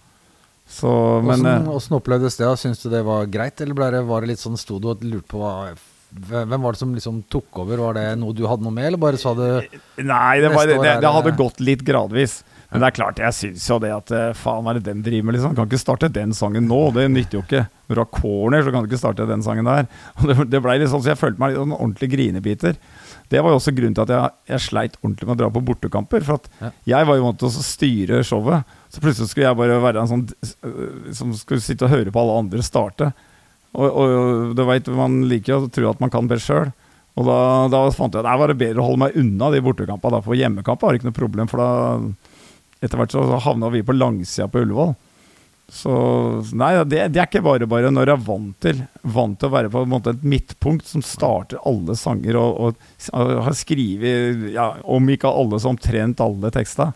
Så, 0.68 0.90
men 1.24 1.38
hvordan, 1.38 1.68
hvordan, 1.70 1.94
opplevdes 1.96 2.36
det? 2.36 2.48
Syns 2.60 2.82
du 2.82 2.90
det 2.92 3.04
var 3.06 3.30
greit, 3.32 3.62
eller 3.64 3.78
ble 3.78 3.92
det, 3.94 4.02
var 4.10 4.24
det 4.24 4.34
litt 4.34 4.42
sånn 4.42 4.58
sto 4.60 4.76
du 4.82 4.90
og 4.90 5.06
lurte 5.06 5.30
på 5.30 5.40
hva 5.40 5.54
hvem 6.08 6.62
var 6.62 6.72
det 6.72 6.80
som 6.80 6.92
liksom 6.96 7.22
tok 7.28 7.58
over? 7.62 7.80
Var 7.84 7.98
det 7.98 8.04
noe 8.20 8.36
du 8.36 8.46
hadde 8.48 8.64
noe 8.64 8.72
med, 8.72 8.86
eller 8.88 9.00
bare 9.00 9.20
sa 9.20 9.34
du 9.36 9.44
Nei, 9.44 10.40
det, 10.40 10.52
var, 10.54 10.70
det, 10.70 10.94
det 11.04 11.12
hadde 11.18 11.34
gått 11.36 11.60
litt 11.60 11.84
gradvis. 11.84 12.40
Men 12.68 12.82
det 12.82 12.88
er 12.90 12.96
klart, 12.98 13.20
jeg 13.22 13.32
syns 13.32 13.64
jo 13.70 13.78
det 13.80 13.88
at 13.94 14.10
eh, 14.12 14.32
faen, 14.36 14.60
hva 14.66 14.74
er 14.74 14.78
det 14.80 14.90
den 14.90 14.98
driver 15.06 15.24
med, 15.24 15.38
liksom? 15.38 15.54
Kan 15.56 15.70
ikke 15.70 15.80
starte 15.80 16.10
den 16.12 16.34
sangen 16.36 16.66
nå, 16.68 16.80
det 16.92 17.06
nytter 17.08 17.38
jo 17.38 17.44
ikke. 17.46 17.62
Når 17.88 17.96
du 17.96 18.00
har 18.02 18.10
corner, 18.12 18.60
så 18.66 18.72
kan 18.74 18.84
du 18.84 18.90
ikke 18.90 19.00
starte 19.00 19.24
den 19.30 19.44
sangen 19.46 19.64
der. 19.70 19.86
Og 20.20 20.26
det, 20.28 20.36
det 20.52 20.60
ble 20.66 20.74
litt 20.82 20.90
sånn, 20.92 21.00
så 21.06 21.14
Jeg 21.14 21.20
følte 21.22 21.40
meg 21.40 21.54
litt 21.54 21.62
sånn 21.62 21.72
ordentlig 21.78 22.10
grinebiter. 22.12 22.76
Det 23.32 23.40
var 23.44 23.52
jo 23.54 23.60
også 23.60 23.72
grunnen 23.76 23.96
til 23.96 24.04
at 24.04 24.12
jeg, 24.12 24.34
jeg 24.52 24.64
sleit 24.66 24.98
ordentlig 25.00 25.28
med 25.30 25.34
å 25.34 25.40
dra 25.40 25.48
på 25.56 25.62
bortekamper. 25.70 26.26
For 26.28 26.42
at 26.42 26.50
Ja. 26.60 26.70
jeg 26.92 27.08
var 27.08 27.16
jo 27.20 27.24
vant 27.30 27.40
til 27.40 27.48
å 27.48 27.64
styre 27.70 28.20
showet. 28.24 28.76
Så 28.92 29.00
plutselig 29.04 29.32
skulle 29.32 29.48
jeg 29.48 29.60
bare 29.62 29.80
være 29.84 30.04
en 30.04 30.12
sånn 30.12 30.26
øh, 30.68 31.08
som 31.16 31.32
skulle 31.36 31.64
sitte 31.64 31.88
og 31.88 31.92
høre 31.96 32.12
på 32.12 32.20
alle 32.20 32.36
andre 32.42 32.64
starte. 32.64 33.10
Og, 33.76 33.88
og 33.88 34.54
du 34.56 34.62
veit, 34.68 34.88
man 34.96 35.22
liker 35.28 35.56
å 35.56 35.72
tro 35.72 35.88
at 35.90 36.00
man 36.04 36.12
kan 36.12 36.28
best 36.28 36.48
sjøl. 36.48 36.68
Og 37.18 37.26
da, 37.26 37.36
da 37.72 37.82
fant 37.96 38.14
jeg 38.14 38.22
at 38.22 38.28
det 38.28 38.38
var 38.44 38.52
bedre 38.60 38.80
å 38.84 38.86
holde 38.92 39.02
meg 39.06 39.16
unna 39.18 39.48
de 39.56 39.60
bortekampene. 39.64 40.20
For 40.24 40.36
hjemmekamp 40.38 40.84
var 40.84 40.92
det 40.94 41.00
ikke 41.00 41.08
noe 41.10 41.16
problem, 41.20 41.48
for 41.50 41.64
da 41.64 41.70
etter 42.80 43.00
hvert 43.00 43.14
så 43.14 43.24
havna 43.44 43.70
vi 43.74 43.84
på 43.86 43.96
langsida 43.96 44.48
på 44.50 44.62
Ullevål. 44.64 44.94
Så 45.68 45.92
nei, 46.56 46.70
det, 46.88 47.02
det 47.12 47.20
er 47.20 47.26
ikke 47.26 47.44
bare 47.44 47.66
bare 47.68 47.90
når 47.92 48.08
jeg 48.08 48.16
er 48.16 48.22
vant 48.24 48.54
til 48.64 48.78
Vant 49.04 49.36
til 49.36 49.50
å 49.50 49.52
være 49.52 49.68
på 49.72 49.82
en 49.84 49.90
måte 49.92 50.14
et 50.14 50.22
midtpunkt 50.24 50.88
som 50.88 51.02
starter 51.04 51.60
alle 51.68 51.92
sanger 51.98 52.38
og, 52.40 52.54
og, 52.56 52.86
og 53.12 53.32
har 53.44 53.56
skrevet 53.56 54.46
ja, 54.54 54.70
om 54.88 55.12
ikke 55.12 55.28
alle, 55.28 55.60
så 55.60 55.74
omtrent 55.74 56.22
alle 56.24 56.52
teksta. 56.54 56.88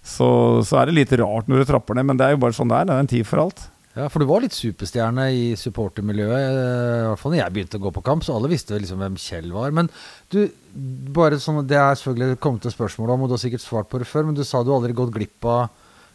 Så, 0.00 0.28
så 0.64 0.80
er 0.80 0.88
det 0.88 0.96
litt 1.02 1.12
rart 1.20 1.50
når 1.50 1.60
du 1.60 1.68
trapper 1.68 1.98
ned, 1.98 2.08
men 2.08 2.20
det 2.20 2.24
er 2.24 2.36
jo 2.36 2.40
bare 2.46 2.56
sånn 2.56 2.72
det 2.72 2.78
er. 2.78 2.88
Det 2.88 2.96
er 2.96 3.04
en 3.04 3.12
tid 3.12 3.28
for 3.28 3.44
alt. 3.44 3.66
Ja, 3.96 4.06
for 4.12 4.22
du 4.22 4.28
var 4.28 4.42
litt 4.44 4.54
superstjerne 4.54 5.24
i 5.34 5.44
supportermiljøet, 5.58 6.34
eh, 6.36 6.98
i 7.00 7.06
hvert 7.08 7.20
fall 7.22 7.32
når 7.34 7.40
jeg 7.40 7.54
begynte 7.54 7.80
å 7.80 7.84
gå 7.86 7.92
på 7.96 8.02
kamp, 8.06 8.24
så 8.24 8.36
alle 8.36 8.50
visste 8.52 8.78
liksom 8.78 9.00
hvem 9.02 9.16
Kjell 9.18 9.48
var. 9.54 9.72
Men 9.74 9.88
du, 10.30 10.44
bare 11.16 11.40
sånn, 11.42 11.64
det 11.66 11.78
er 11.80 11.98
selvfølgelig 11.98 12.38
kommet 12.44 12.66
til 12.66 12.74
spørsmål 12.74 13.14
om, 13.14 13.24
og 13.24 13.30
du 13.30 13.34
har 13.34 13.42
sikkert 13.42 13.64
svart 13.64 13.90
på 13.90 14.00
det 14.02 14.06
før, 14.10 14.28
men 14.28 14.38
du 14.38 14.44
sa 14.46 14.62
du 14.62 14.70
aldri 14.74 14.94
gått 14.96 15.14
glipp 15.16 15.48
av, 15.48 15.72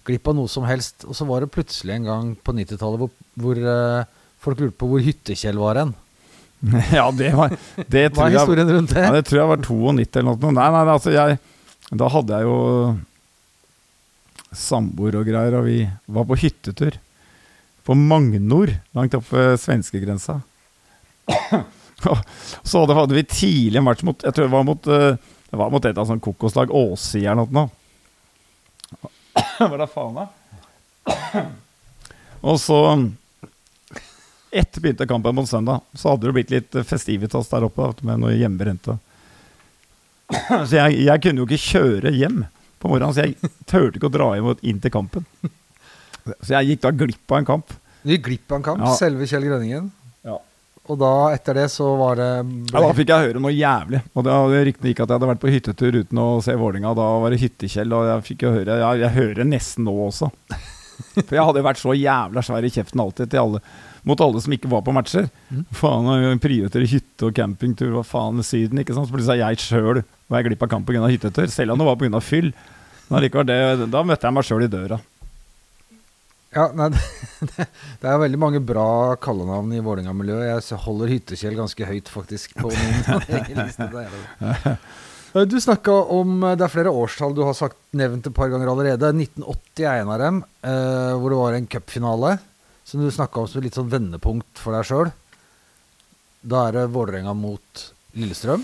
glipp 0.08 0.30
av 0.30 0.38
noe 0.38 0.52
som 0.52 0.68
helst. 0.70 1.04
Og 1.10 1.18
så 1.18 1.28
var 1.28 1.44
det 1.44 1.52
plutselig 1.52 1.98
en 1.98 2.08
gang 2.12 2.32
på 2.40 2.56
90-tallet 2.56 3.04
hvor, 3.04 3.12
hvor 3.44 3.60
uh, 3.66 4.08
folk 4.44 4.64
lurte 4.64 4.80
på 4.80 4.92
hvor 4.92 5.04
Hytte-Kjell 5.04 5.60
var 5.60 5.82
hen. 5.82 5.96
ja, 6.96 7.10
det 7.12 7.34
var 7.36 7.52
det 7.52 8.06
Hva 8.16 8.30
er 8.30 8.38
jeg, 8.38 8.40
historien 8.40 8.70
rundt 8.72 8.94
det? 8.96 9.02
ja, 9.04 9.12
det 9.12 9.26
tror 9.28 9.42
jeg 9.42 9.50
var 9.50 9.64
92 9.66 10.22
eller 10.22 10.30
noe. 10.30 10.54
Nei, 10.56 10.68
nei, 10.72 10.84
altså 10.94 11.12
jeg 11.12 11.40
Da 11.92 12.08
hadde 12.14 12.38
jeg 12.38 12.48
jo 12.48 12.60
samboer 14.54 15.18
og 15.20 15.28
greier, 15.28 15.58
og 15.58 15.66
vi 15.68 15.82
var 16.14 16.30
på 16.30 16.38
hyttetur. 16.40 16.96
På 17.84 17.96
Magnor, 17.96 18.72
langt 18.92 19.14
oppe 19.18 19.36
ved 19.36 19.60
svenskegrensa. 19.60 20.42
Så 22.64 22.80
hadde, 22.80 22.94
hadde 22.94 23.16
vi 23.16 23.24
tidlig 23.24 23.80
en 23.80 23.86
match 23.86 24.02
mot 24.04 24.24
Jeg 24.26 24.36
tror 24.36 24.50
det 24.50 24.52
var 24.52 24.66
mot 24.68 24.88
eh, 24.92 25.14
Det 25.48 25.56
var 25.56 25.70
mot 25.72 25.86
et 25.88 25.96
av 25.96 26.08
sånne 26.10 26.24
kokoslag 26.24 26.72
Åsi 26.76 27.22
eller 27.24 27.48
noe. 27.48 27.70
Hva 29.60 29.78
da 29.80 29.88
faen, 29.88 30.18
da? 30.20 31.46
Og 32.44 32.60
så 32.60 32.80
Etter 34.54 34.84
begynte 34.84 35.08
kampen 35.10 35.36
på 35.40 35.46
søndag, 35.50 35.82
så 35.98 36.12
hadde 36.12 36.28
det 36.28 36.36
blitt 36.36 36.52
litt 36.54 36.76
festivitas 36.86 37.48
der 37.50 37.66
oppe 37.66 37.88
med 38.06 38.20
noe 38.22 38.36
hjemmebrente. 38.36 39.00
Så 40.30 40.76
jeg, 40.76 41.00
jeg 41.08 41.24
kunne 41.24 41.42
jo 41.42 41.48
ikke 41.48 41.72
kjøre 41.72 42.12
hjem 42.14 42.44
på 42.78 42.92
morgenen, 42.92 43.16
så 43.16 43.26
jeg 43.26 43.50
turte 43.66 43.98
ikke 43.98 44.12
å 44.12 44.14
dra 44.14 44.28
inn 44.62 44.82
til 44.84 44.94
kampen. 44.94 45.26
Så 46.42 46.54
jeg 46.56 46.74
gikk 46.74 46.82
da 46.86 46.92
glipp 46.96 47.32
av 47.34 47.42
en 47.42 47.48
kamp. 47.52 47.74
Du 48.04 48.12
gikk 48.14 48.26
glipp 48.28 48.52
av 48.52 48.58
en 48.60 48.66
kamp, 48.70 48.82
Ja. 48.84 48.96
selve 49.00 49.28
Kjell 49.28 49.46
Grønningen. 49.48 49.92
Ja. 50.24 50.38
Og 50.92 51.00
da, 51.00 51.12
etter 51.32 51.56
det, 51.56 51.70
så 51.72 51.88
var 52.00 52.16
det 52.20 52.30
Ja, 52.74 52.82
da 52.84 52.92
fikk 52.96 53.08
jeg 53.14 53.30
høre 53.30 53.40
noe 53.40 53.54
jævlig. 53.56 54.02
Og 54.16 54.26
det 54.28 54.66
ryktene 54.68 54.92
gikk 54.92 55.00
at 55.04 55.08
jeg 55.10 55.16
hadde 55.20 55.32
vært 55.32 55.44
på 55.44 55.52
hyttetur 55.54 56.00
uten 56.02 56.20
å 56.20 56.28
se 56.44 56.56
Vålinga 56.60 56.92
Da 56.96 57.08
var 57.24 57.32
det 57.32 57.40
Hyttekjell, 57.40 57.94
og 57.96 58.10
jeg 58.10 58.26
fikk 58.28 58.44
jo 58.44 58.52
høre 58.52 58.76
Jeg, 58.82 59.00
jeg 59.06 59.16
hører 59.16 59.48
nesten 59.48 59.88
nå 59.88 59.96
også. 60.10 60.32
For 61.28 61.36
jeg 61.36 61.46
hadde 61.48 61.62
jo 61.64 61.68
vært 61.70 61.82
så 61.82 61.96
jævla 61.96 62.44
svær 62.44 62.68
i 62.68 62.72
kjeften 62.74 63.00
alltid 63.04 63.36
alle 63.40 63.62
mot 64.04 64.20
alle 64.20 64.42
som 64.44 64.52
ikke 64.52 64.68
var 64.68 64.82
på 64.84 64.92
matcher. 64.92 65.30
Mm. 65.48 65.64
Faen, 65.80 66.40
prioriterer 66.44 66.90
hytte 66.92 67.30
og 67.30 67.36
campingtur, 67.38 67.94
hva 67.96 68.04
faen, 68.04 68.42
Syden, 68.44 68.82
ikke 68.82 68.92
sant. 68.98 69.08
Så 69.08 69.16
plutselig 69.16 69.40
jeg 69.40 69.62
sjøl 69.64 70.02
var 70.28 70.42
jeg 70.42 70.50
glipp 70.50 70.66
av 70.66 70.72
kamp 70.74 70.88
pga. 70.90 71.08
hyttetur, 71.08 71.48
selv 71.48 71.72
om 71.72 71.80
det 71.80 71.88
var 71.88 71.96
pga. 72.02 72.20
fyll. 72.20 72.52
Men 73.08 73.20
allikevel, 73.22 73.88
da 73.94 74.04
møtte 74.04 74.28
jeg 74.28 74.36
meg 74.36 74.44
sjøl 74.44 74.66
i 74.66 74.72
døra. 74.72 75.00
Ja, 76.54 76.68
nei, 76.78 76.90
det, 77.50 77.66
det 78.02 78.10
er 78.12 78.20
veldig 78.22 78.40
mange 78.42 78.60
bra 78.64 79.16
kallenavn 79.22 79.72
i 79.74 79.82
Vålerenga-miljøet. 79.84 80.68
Jeg 80.70 80.80
holder 80.84 81.10
Hyttekjell 81.14 81.56
ganske 81.58 81.88
høyt, 81.90 82.12
faktisk, 82.14 82.54
på 82.62 82.70
min 82.70 83.02
egen 83.40 83.64
liste. 83.64 83.90
Er 83.90 84.14
det. 84.14 84.78
Eh, 85.34 85.48
Du 85.50 85.56
snakka 85.58 85.90
om 86.14 86.44
eh, 86.46 86.52
Det 86.54 86.62
er 86.68 86.70
flere 86.70 86.92
årstall 86.94 87.32
du 87.34 87.40
har 87.42 87.56
sagt, 87.58 87.80
nevnt 87.98 88.28
et 88.30 88.36
par 88.38 88.52
ganger 88.54 88.70
allerede. 88.70 89.08
1980 89.18 89.88
er 89.90 90.04
en 90.04 90.12
av 90.14 90.20
dem, 90.22 90.36
eh, 90.62 91.14
hvor 91.18 91.34
det 91.34 91.40
var 91.40 91.56
en 91.58 91.66
cupfinale. 91.74 92.36
Som 92.86 93.02
du 93.02 93.10
snakka 93.10 93.42
om 93.42 93.48
som 93.50 93.64
litt 93.66 93.74
sånn 93.74 93.90
vendepunkt 93.90 94.62
for 94.62 94.78
deg 94.78 94.86
sjøl. 94.86 95.10
Da 96.46 96.68
er 96.68 96.78
det 96.78 96.84
Vålerenga 96.94 97.34
mot 97.34 97.82
Lillestrøm. 98.14 98.62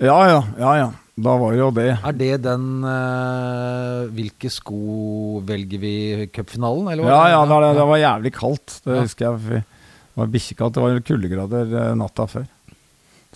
Ja, 0.00 0.16
ja, 0.30 0.40
ja, 0.56 0.72
ja. 0.80 0.88
Da 1.16 1.32
var 1.40 1.54
det 1.54 1.60
jo 1.62 1.70
det. 1.72 1.86
Er 2.04 2.12
det 2.16 2.32
den 2.44 2.64
uh, 2.84 4.04
Hvilke 4.12 4.50
sko 4.52 5.40
velger 5.48 5.80
vi-cupfinalen? 5.80 6.90
Ja, 7.08 7.22
ja, 7.32 7.38
det, 7.48 7.70
det 7.78 7.86
var 7.88 8.02
jævlig 8.02 8.32
kaldt. 8.36 8.80
Det 8.84 8.98
Ja. 8.98 9.04
husker 9.06 9.30
jeg. 9.30 9.62
Det 9.62 10.20
var 10.20 10.28
bikkjekaldt. 10.34 10.76
Det 10.76 10.84
var 10.84 11.00
kuldegrader 11.08 11.72
eh, 11.72 11.94
natta 11.96 12.26
før. 12.28 12.44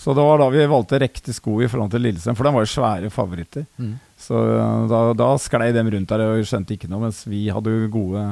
Så 0.01 0.15
det 0.17 0.25
var 0.25 0.39
da 0.41 0.47
vi 0.53 0.63
valgte 0.69 1.01
riktig 1.01 1.35
sko 1.37 1.59
i 1.61 1.69
forhold 1.69 1.91
til 1.93 2.01
Lillestrøm, 2.01 2.37
for 2.39 2.49
de 2.49 2.53
var 2.55 2.65
jo 2.65 2.71
svære 2.73 3.11
favoritter. 3.13 3.67
Mm. 3.77 3.91
Så 4.17 4.39
eh, 4.57 4.87
da, 4.89 5.01
da 5.17 5.27
sklei 5.41 5.73
dem 5.77 5.91
rundt 5.93 6.09
der 6.13 6.23
og 6.25 6.45
skjønte 6.49 6.77
ikke 6.77 6.89
noe, 6.89 7.03
mens 7.09 7.25
vi 7.29 7.47
hadde 7.53 7.73
jo 7.75 7.91
gode 7.93 8.23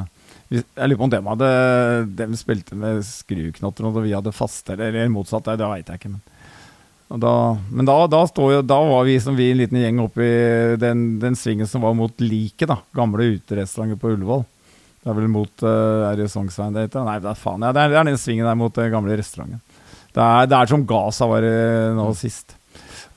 Jeg 0.49 0.65
lurer 0.89 0.97
på 0.97 1.05
om 1.05 1.11
dem 1.13 1.27
hadde 1.29 1.49
Dem 2.17 2.37
spilte 2.41 2.77
med 2.79 3.03
skruknotter, 3.05 3.85
og 3.85 4.01
vi 4.05 4.15
hadde 4.17 4.33
faste, 4.33 4.77
eller, 4.77 5.09
motsatt. 5.13 5.45
Det, 5.45 5.59
det 5.61 5.69
veit 5.73 5.89
jeg 5.93 6.01
ikke, 6.01 6.15
men 6.17 6.25
da, 7.09 7.57
men 7.73 7.89
da, 7.89 7.97
da, 8.07 8.21
jo, 8.37 8.61
da 8.63 8.79
var 8.85 9.07
vi 9.09 9.17
som 9.21 9.37
vi 9.37 9.49
en 9.51 9.63
liten 9.63 9.81
gjeng 9.81 10.03
oppi 10.05 10.29
den, 10.77 11.07
den 11.23 11.39
svingen 11.41 11.69
som 11.69 11.81
var 11.87 11.95
mot 11.97 12.21
Liket, 12.21 12.69
da. 12.69 12.83
Gamle 12.93 13.31
uterestauranten 13.39 14.01
på 14.01 14.13
Ullevål. 14.13 14.45
Det 14.99 15.09
er 15.09 15.17
vel 15.17 15.31
mot 15.33 15.65
uh, 15.65 16.11
Er 16.11 16.19
det 16.19 16.27
Sognsveien 16.29 16.75
det 16.77 16.89
heter? 16.89 17.07
Nei, 17.07 17.17
det 17.25 17.31
er 17.31 17.41
faen. 17.41 17.65
Ja, 17.65 17.73
det, 17.73 17.87
er, 17.87 17.95
det 17.95 18.01
er 18.03 18.09
den 18.11 18.21
svingen 18.21 18.49
der 18.49 18.59
mot 18.59 18.75
den 18.77 18.93
gamle 18.93 19.17
restauranten. 19.17 19.63
Det 20.13 20.21
er, 20.21 20.51
det 20.51 20.59
er 20.59 20.69
som 20.69 20.85
Gaza 20.89 21.29
var 21.31 21.45
eh, 21.47 21.95
nå 21.97 22.11
sist. 22.19 22.58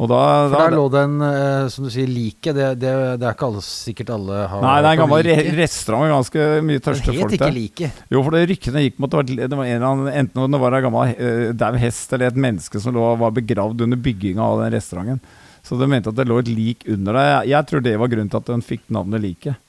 Og 0.02 0.10
da, 0.10 0.20
For 0.50 0.56
da 0.56 0.62
der 0.66 0.74
lå 0.80 0.86
det 0.90 1.02
en, 1.06 1.18
eh, 1.22 1.68
som 1.70 1.86
du 1.86 1.92
sier, 1.94 2.08
like. 2.10 2.54
Det, 2.58 2.70
det, 2.82 2.92
det 3.22 3.28
er 3.28 3.36
ikke 3.36 3.50
alle, 3.52 3.62
sikkert 3.62 4.10
alle 4.16 4.40
har 4.50 4.64
Nei, 4.66 4.78
det 4.82 4.88
er 4.90 4.96
en 4.96 5.02
gammel 5.04 5.28
like. 5.28 5.52
restaurant 5.60 6.08
med 6.08 6.14
ganske 6.16 6.46
mye 6.66 6.82
tørste 6.88 7.16
folk 7.20 7.36
der. 7.38 7.54
like. 7.54 7.90
Jo, 8.10 8.24
for 8.26 8.34
det 8.34 8.42
ryktene 8.50 8.82
gikk 8.88 8.98
mot 9.04 9.14
det 9.14 9.20
var, 9.52 9.62
en 9.68 9.76
eller 9.76 9.86
annen, 9.92 10.10
enten 10.24 10.56
det 10.56 10.62
var 10.64 10.78
en 10.78 10.86
gammel 10.88 11.12
uh, 11.20 11.52
dau 11.54 11.78
hest 11.84 12.16
eller 12.18 12.32
et 12.32 12.40
menneske 12.48 12.82
som 12.82 12.96
lå, 12.98 13.04
var 13.22 13.36
begravd 13.36 13.86
under 13.86 14.02
bygginga 14.02 14.42
av 14.42 14.64
den 14.64 14.74
restauranten. 14.74 15.22
Så 15.62 15.78
de 15.78 15.86
mente 15.92 16.10
at 16.10 16.18
det 16.18 16.26
lå 16.26 16.40
et 16.42 16.50
lik 16.50 16.88
under 16.90 17.20
det. 17.20 17.26
Jeg, 17.28 17.52
jeg 17.52 17.70
tror 17.70 17.84
det 17.86 17.94
var 18.02 18.10
grunnen 18.10 18.32
til 18.34 18.42
at 18.42 18.50
den 18.50 18.66
fikk 18.66 18.88
navnet 18.90 19.22
Liket. 19.22 19.62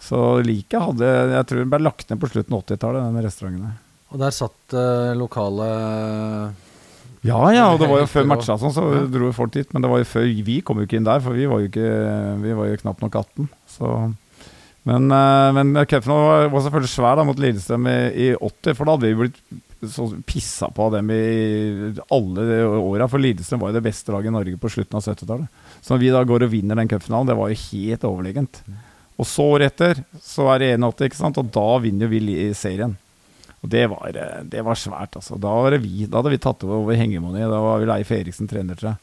Så 0.00 0.38
Liket 0.46 0.80
hadde 0.80 1.08
Jeg 1.34 1.46
tror 1.50 1.60
den 1.60 1.72
ble 1.74 1.82
lagt 1.82 2.08
ned 2.08 2.22
på 2.22 2.30
slutten 2.30 2.56
av 2.56 2.64
80-tallet, 2.64 3.04
den 3.04 3.26
restauranten. 3.26 3.68
der. 3.68 3.76
Og 4.08 4.22
der 4.22 4.32
satt 4.32 4.78
uh, 4.78 5.12
lokale 5.18 5.68
Ja 7.26 7.40
ja, 7.50 7.64
og 7.72 7.80
det 7.80 7.88
var 7.90 8.02
jo 8.04 8.08
før 8.10 8.26
matcha 8.30 8.54
sånn, 8.60 8.74
så 8.74 8.84
Ja. 8.94 9.04
dro 9.10 9.32
folk 9.34 9.52
dit. 9.52 9.72
Men 9.74 9.82
det 9.82 9.90
var 9.90 9.98
jo 9.98 10.04
før 10.04 10.28
vi 10.44 10.60
kom 10.60 10.78
jo 10.78 10.86
ikke 10.86 10.98
inn 11.00 11.08
der, 11.08 11.20
for 11.20 11.34
vi 11.34 11.46
var 11.46 11.60
jo 11.60 11.68
ikke 11.68 12.42
Vi 12.42 12.52
var 12.54 12.66
jo 12.68 12.76
knapt 12.84 13.02
nok 13.02 13.14
18. 13.14 13.48
Så 13.66 14.14
Men, 14.88 15.10
uh, 15.12 15.52
men 15.52 15.74
cupen 15.84 16.08
var, 16.14 16.48
var 16.48 16.62
selvfølgelig 16.64 16.88
svær 16.88 17.16
da 17.18 17.24
mot 17.24 17.36
Lillestrøm 17.36 17.88
i, 17.90 18.30
i 18.30 18.34
80, 18.34 18.74
for 18.74 18.84
da 18.86 18.94
hadde 18.94 19.10
vi 19.10 19.18
blitt 19.20 19.40
så 19.84 20.06
pissa 20.24 20.70
på 20.74 20.86
av 20.86 20.94
dem 20.96 21.10
i 21.12 21.92
alle 22.10 22.46
åra. 22.78 23.08
For 23.10 23.20
Lillestrøm 23.20 23.60
var 23.60 23.70
jo 23.70 23.78
det 23.78 23.84
beste 23.84 24.14
laget 24.14 24.30
i 24.30 24.34
Norge 24.34 24.56
på 24.58 24.70
slutten 24.72 24.96
av 24.96 25.04
70-tallet. 25.04 25.48
Så 25.82 25.92
når 25.92 26.00
vi 26.02 26.14
da 26.14 26.22
går 26.24 26.46
og 26.46 26.50
vinner 26.54 26.78
den 26.80 26.88
cupfinalen, 26.88 27.28
det 27.28 27.36
var 27.36 27.52
jo 27.52 27.60
helt 27.68 28.06
overlegent. 28.08 28.62
Og 29.18 29.26
så 29.26 29.44
året 29.58 29.74
etter 29.74 30.00
så 30.22 30.48
er 30.54 30.62
det 30.62 30.70
81, 30.78 31.04
ikke 31.10 31.20
sant? 31.20 31.38
og 31.42 31.52
da 31.52 31.68
vinner 31.82 32.10
vi 32.10 32.22
serien. 32.54 32.96
Og 33.64 33.70
det 33.72 33.86
var, 33.90 34.08
eh, 34.14 34.42
det 34.44 34.62
var 34.64 34.78
svært, 34.78 35.16
altså. 35.18 35.38
Da, 35.40 35.52
vi, 35.78 36.06
da 36.06 36.20
hadde 36.20 36.34
vi 36.34 36.42
tatt 36.42 36.64
over 36.64 36.98
hengemoni. 36.98 37.42
Da 37.42 37.62
var 37.62 37.80
vi 37.82 37.88
Leif 37.90 38.12
Eriksen 38.14 38.50
trener, 38.50 38.78
tror 38.78 38.92
jeg. 38.92 39.00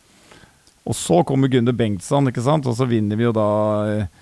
Og 0.85 0.95
så 0.95 1.23
kommer 1.25 1.49
Gunder 1.49 1.73
Bengtsson, 1.73 2.29
ikke 2.29 2.43
sant? 2.45 2.67
og 2.69 2.77
så 2.77 2.85
vinner 2.85 3.17
vi 3.17 3.25
jo 3.25 3.33
da 3.33 3.49
eh, 3.89 4.21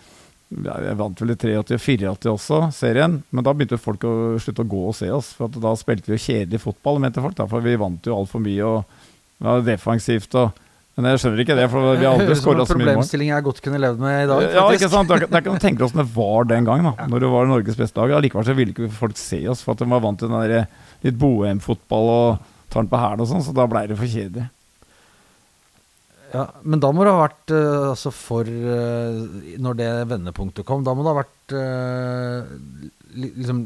Jeg 0.53 0.95
vant 0.95 1.19
vel 1.19 1.33
i 1.33 1.35
83 1.35 1.75
og 1.75 1.81
84 1.81 2.31
også, 2.31 2.59
serien. 2.75 3.21
Men 3.31 3.45
da 3.45 3.53
begynte 3.53 3.81
folk 3.81 4.05
å 4.07 4.13
slutte 4.41 4.63
å 4.63 4.71
gå 4.73 4.83
og 4.89 4.97
se 4.97 5.09
oss. 5.11 5.33
For 5.37 5.51
da 5.51 5.73
spilte 5.77 6.11
vi 6.11 6.17
jo 6.17 6.25
kjedelig 6.27 6.61
fotball, 6.63 7.01
mente 7.03 7.23
folk. 7.23 7.35
Da, 7.37 7.49
for 7.49 7.65
vi 7.65 7.75
vant 7.81 8.05
jo 8.07 8.17
altfor 8.17 8.43
mye 8.43 8.69
og 8.69 9.01
det 9.43 9.49
var 9.49 9.65
defensivt. 9.67 10.35
og 10.39 10.62
Men 10.93 11.09
jeg 11.09 11.23
skjønner 11.23 11.41
ikke 11.41 11.55
det, 11.57 11.65
for 11.73 11.95
vi 11.97 12.05
har 12.05 12.13
aldri 12.13 12.35
skåra 12.41 12.65
så 12.69 12.75
mye 12.77 12.83
mål. 12.83 12.89
problemstilling 12.91 13.31
jeg 13.31 13.45
godt 13.47 13.61
kunne 13.65 13.81
levd 13.81 14.01
med 14.03 14.17
i 14.19 14.27
dag. 14.29 14.43
Ja, 14.45 14.65
faktisk. 14.67 14.83
ikke 14.83 14.91
sant? 14.93 15.09
Det 15.09 15.25
er 15.25 15.41
ikke 15.41 15.53
noe 15.53 15.61
å 15.61 15.63
tenke 15.63 15.85
oss 15.87 15.95
det 15.97 16.07
var 16.13 16.49
den 16.51 16.67
gang, 16.69 16.85
da 16.85 17.07
Når 17.09 17.25
det 17.25 17.31
var 17.33 17.49
Norges 17.49 17.79
beste 17.79 17.97
lag. 18.01 18.13
Allikevel 18.19 18.45
så 18.45 18.57
ville 18.57 18.75
ikke 18.75 18.91
folk 18.93 19.17
se 19.17 19.41
oss, 19.49 19.63
for 19.65 19.73
at 19.73 19.81
de 19.81 19.89
var 19.89 20.03
vant 20.05 20.21
til 20.21 20.29
den 20.29 20.43
der 20.43 20.67
litt 21.03 21.17
bohemfotball 21.19 22.11
og 22.13 22.51
den 22.73 22.89
på 22.89 22.99
hælen 22.99 23.21
og 23.21 23.29
sånn, 23.29 23.43
så 23.45 23.53
da 23.53 23.65
blei 23.69 23.85
det 23.89 23.97
for 23.99 24.09
kjedelig. 24.09 24.47
Ja, 26.33 26.47
men 26.65 26.81
da 26.81 26.89
må 26.89 27.05
det 27.05 27.11
ha 27.13 27.19
vært 27.27 27.51
eh, 27.53 27.89
altså 27.91 28.09
for 28.09 28.47
eh, 28.49 29.17
Når 29.61 29.75
det 29.77 29.89
vendepunktet 30.09 30.65
kom, 30.65 30.81
da 30.85 30.95
må 30.97 31.03
det 31.05 31.11
ha 31.11 31.19
vært 31.19 31.53
eh, 31.59 32.55
liksom, 33.21 33.59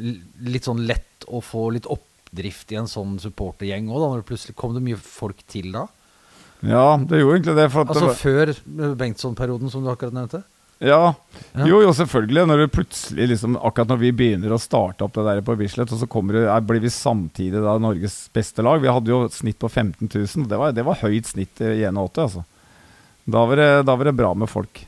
litt 0.52 0.68
sånn 0.68 0.84
lett 0.90 1.28
å 1.32 1.40
få 1.40 1.70
litt 1.78 1.88
oppdrift 1.88 2.74
i 2.76 2.80
en 2.82 2.90
sånn 2.92 3.16
supportergjeng 3.24 3.88
òg, 3.88 4.02
da? 4.02 4.10
Når 4.12 4.24
det 4.24 4.28
plutselig 4.34 4.58
kom 4.60 4.76
det 4.76 4.84
mye 4.84 5.00
folk 5.00 5.40
til 5.48 5.72
da? 5.76 5.86
Ja, 6.66 6.98
det 6.98 7.22
gjorde 7.22 7.38
egentlig 7.38 7.58
det. 7.60 7.70
For 7.74 7.84
at 7.84 7.92
Altså 7.94 8.06
det 8.06 8.12
var, 8.12 8.22
før 8.22 8.52
eh, 8.54 8.94
Bengtsson-perioden, 8.98 9.72
som 9.74 9.84
du 9.84 9.92
akkurat 9.92 10.16
nevnte? 10.16 10.44
ja, 10.80 11.14
Ja. 11.54 11.66
Jo, 11.66 11.82
jo, 11.82 11.94
selvfølgelig. 11.94 12.46
Når 12.48 12.58
det 12.62 12.68
plutselig 12.74 13.28
liksom, 13.32 13.58
Akkurat 13.58 13.90
når 13.90 13.98
vi 14.02 14.12
begynner 14.14 14.54
å 14.54 14.60
starte 14.62 15.06
opp 15.06 15.16
det 15.18 15.26
der 15.26 15.42
på 15.46 15.56
Bislett, 15.58 15.92
og 15.92 16.02
så 16.02 16.22
det, 16.32 16.44
er, 16.46 16.62
blir 16.62 16.82
vi 16.84 16.90
samtidig 16.94 17.64
da 17.64 17.78
Norges 17.82 18.30
beste 18.34 18.62
lag. 18.62 18.82
Vi 18.82 18.92
hadde 18.92 19.10
jo 19.10 19.24
et 19.26 19.34
snitt 19.34 19.58
på 19.60 19.70
15 19.70 20.10
000. 20.10 20.48
Det 20.50 20.58
var, 20.58 20.72
det 20.72 20.86
var 20.86 21.02
høyt 21.02 21.26
snitt 21.26 21.62
i 21.62 21.82
81, 21.86 22.22
altså. 22.26 22.46
Da 23.28 23.44
var, 23.46 23.60
det, 23.60 23.72
da 23.86 23.96
var 23.96 24.06
det 24.08 24.16
bra 24.16 24.34
med 24.34 24.50
folk. 24.50 24.86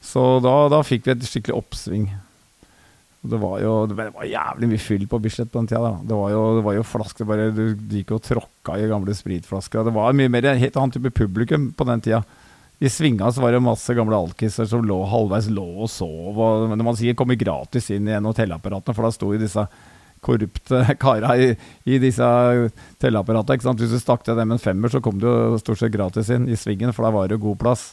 Så 0.00 0.40
da, 0.44 0.68
da 0.72 0.82
fikk 0.86 1.08
vi 1.08 1.16
et 1.16 1.24
skikkelig 1.26 1.56
oppsving. 1.56 2.10
Det 3.20 3.36
var 3.36 3.58
jo 3.60 3.72
det 3.84 3.96
var 3.98 4.24
jævlig 4.24 4.68
mye 4.70 4.80
fyll 4.80 5.02
på 5.08 5.18
Bislett 5.20 5.50
på 5.52 5.60
den 5.60 5.68
tida. 5.68 5.82
Da. 5.84 6.04
Det 6.08 6.16
var 6.16 6.30
jo, 6.32 6.44
det 6.56 6.64
var 6.64 6.76
jo 6.78 6.84
flasker 6.88 7.28
bare 7.28 7.50
Du 7.52 7.64
gikk 7.92 8.14
og 8.16 8.22
tråkka 8.24 8.78
i 8.80 8.88
gamle 8.88 9.16
spritflasker. 9.16 9.84
Det 9.84 9.92
var 9.92 10.16
mye 10.16 10.32
mer 10.32 10.48
en 10.48 10.62
helt 10.62 10.78
annen 10.80 10.94
type 10.94 11.12
publikum 11.18 11.68
på 11.76 11.86
den 11.88 12.00
tida. 12.06 12.22
I 12.80 12.88
svinga 12.88 13.28
så 13.28 13.42
var 13.44 13.52
det 13.52 13.60
masse 13.60 13.92
gamle 13.92 14.16
alkiser 14.16 14.64
som 14.64 14.86
lå 14.88 15.02
halvveis 15.04 15.50
lå 15.52 15.66
og 15.84 15.90
sov. 15.92 16.32
Og, 16.32 16.64
men 16.70 16.84
man 16.86 16.96
sier 16.96 17.16
kommer 17.18 17.36
gratis 17.36 17.90
inn 17.92 18.08
i 18.08 18.14
en 18.16 18.30
av 18.30 18.38
telleapparatene, 18.38 18.96
for 18.96 19.04
da 19.04 19.12
sto 19.12 19.34
jo 19.34 19.42
disse 19.42 19.66
korrupte 20.24 20.80
kara 21.02 21.34
i, 21.36 21.50
i 21.84 22.00
disse 22.00 22.24
telleapparatene. 23.04 23.76
Hvis 23.82 23.92
du 23.92 24.00
stakk 24.00 24.24
deg 24.24 24.40
dem 24.40 24.56
en 24.56 24.62
femmer, 24.62 24.88
så 24.88 25.04
kom 25.04 25.20
du 25.20 25.28
stort 25.60 25.82
sett 25.82 25.92
gratis 25.92 26.32
inn 26.32 26.48
i 26.48 26.56
svingen, 26.56 26.96
for 26.96 27.04
da 27.04 27.12
var 27.12 27.28
det 27.28 27.42
god 27.44 27.60
plass. 27.60 27.90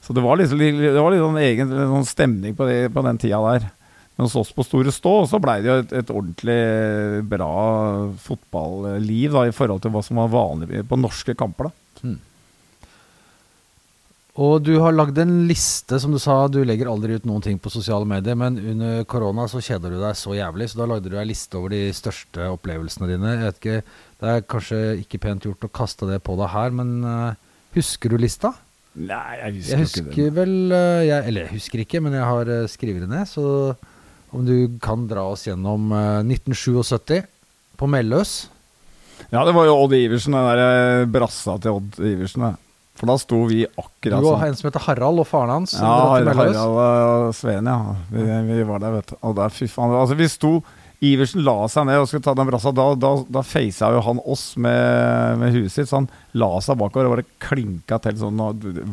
Så 0.00 0.16
det 0.16 0.24
var 0.24 0.40
liksom 0.40 0.64
det 0.64 0.96
var 0.96 1.12
litt 1.12 1.22
sånn 1.22 1.42
egen 1.44 1.76
sånn 1.92 2.08
stemning 2.08 2.56
på, 2.56 2.64
det, 2.72 2.88
på 2.96 3.04
den 3.04 3.20
tida 3.20 3.44
der. 3.52 3.68
Men 4.16 4.26
hos 4.26 4.36
oss 4.36 4.52
på 4.52 4.64
Store 4.66 4.92
Stå 4.92 5.14
så 5.30 5.40
blei 5.42 5.60
det 5.64 5.70
jo 5.70 5.78
et, 5.82 5.94
et 6.02 6.10
ordentlig 6.12 6.58
bra 7.30 7.52
fotballiv 8.20 9.38
da, 9.38 9.46
i 9.48 9.54
forhold 9.56 9.84
til 9.84 9.94
hva 9.94 10.02
som 10.04 10.20
var 10.20 10.34
vanlig 10.34 10.84
på 10.88 11.00
norske 11.00 11.36
kamper. 11.38 11.70
da. 11.70 11.78
Og 14.40 14.62
du 14.64 14.78
har 14.80 14.94
lagd 14.96 15.18
en 15.20 15.42
liste, 15.44 15.98
som 16.00 16.14
du 16.14 16.18
sa, 16.20 16.46
du 16.48 16.62
legger 16.64 16.88
aldri 16.88 17.18
ut 17.20 17.26
noen 17.28 17.42
ting 17.44 17.58
på 17.60 17.68
sosiale 17.72 18.08
medier, 18.08 18.36
men 18.38 18.56
under 18.56 19.02
korona 19.04 19.44
så 19.50 19.60
kjeder 19.60 19.92
du 19.92 19.98
deg 20.00 20.16
så 20.16 20.32
jævlig, 20.32 20.70
så 20.72 20.80
da 20.80 20.86
lagde 20.88 21.12
du 21.12 21.18
ei 21.20 21.26
liste 21.28 21.58
over 21.58 21.74
de 21.74 21.82
største 21.92 22.46
opplevelsene 22.54 23.10
dine. 23.10 23.34
Jeg 23.34 23.50
vet 23.50 23.60
ikke, 23.60 23.98
Det 24.22 24.30
er 24.30 24.46
kanskje 24.54 24.80
ikke 25.02 25.20
pent 25.20 25.44
gjort 25.44 25.66
å 25.68 25.72
kaste 25.76 26.08
det 26.08 26.22
på 26.24 26.38
deg 26.40 26.48
her, 26.48 26.72
men 26.80 26.94
uh, 27.04 27.34
husker 27.76 28.08
du 28.08 28.16
lista? 28.16 28.54
Nei, 28.96 29.36
jeg 29.36 29.58
husker, 29.58 29.72
Jeg 29.72 29.84
husker 29.84 30.00
ikke 30.00 30.14
husker 30.14 30.34
vel 30.36 30.56
uh, 30.72 31.00
jeg, 31.00 31.20
Eller 31.28 31.46
jeg 31.46 31.52
husker 31.56 31.84
ikke, 31.84 32.00
men 32.04 32.16
jeg 32.16 32.28
har 32.28 32.52
uh, 32.52 32.68
skrevet 32.68 33.04
det 33.04 33.12
ned, 33.12 33.28
så 33.28 33.44
om 34.32 34.44
du 34.46 34.78
kan 34.82 35.06
dra 35.08 35.26
oss 35.34 35.46
gjennom 35.46 35.92
eh, 35.92 36.24
1977 36.24 37.22
på 37.78 37.88
Melløs. 37.90 38.34
Ja, 39.30 39.44
det 39.46 39.54
var 39.54 39.68
jo 39.68 39.78
Odd 39.84 39.94
Iversen, 39.96 40.34
den 40.36 40.48
der 40.48 40.62
eh, 40.64 41.06
brassa 41.10 41.56
til 41.62 41.78
Odd 41.78 42.00
Iversen. 42.00 42.52
For 42.98 43.08
da 43.08 43.16
sto 43.20 43.38
vi 43.48 43.62
akkurat 43.64 44.18
sånn. 44.18 44.24
Du 44.24 44.28
og 44.28 44.36
sånn. 44.36 44.46
en 44.48 44.58
som 44.58 44.68
heter 44.68 44.84
Harald, 44.86 45.22
og 45.22 45.28
faren 45.28 45.54
hans. 45.56 45.74
Ja, 45.78 45.92
Harald 46.12 46.36
Harald 46.36 46.60
og 46.60 47.32
Sveen, 47.36 47.68
ja. 47.68 47.96
Vi, 48.12 48.26
vi 48.50 48.66
var 48.68 48.82
der, 48.84 48.98
vet 48.98 49.14
du. 49.14 49.16
Og 49.20 49.36
der, 49.38 49.54
fy 49.54 49.68
faen. 49.72 49.94
Altså, 49.96 50.18
vi 50.18 50.28
sto 50.30 50.52
Iversen 51.02 51.42
la 51.42 51.56
seg 51.66 51.88
ned 51.88 51.98
og 51.98 52.06
skulle 52.06 52.22
ta 52.22 52.34
den 52.38 52.46
brassa. 52.46 52.70
Da, 52.74 52.84
da, 52.94 53.10
da 53.26 53.42
facet 53.42 53.94
jo 53.96 54.02
han 54.06 54.20
oss 54.22 54.52
med, 54.54 55.40
med 55.40 55.56
huet 55.56 55.72
sitt, 55.74 55.88
så 55.90 55.98
han 55.98 56.06
la 56.38 56.50
seg 56.62 56.78
bakover 56.78 57.08
og 57.08 57.14
bare 57.16 57.26
klinka 57.42 57.98
til 58.04 58.20
sånn 58.20 58.42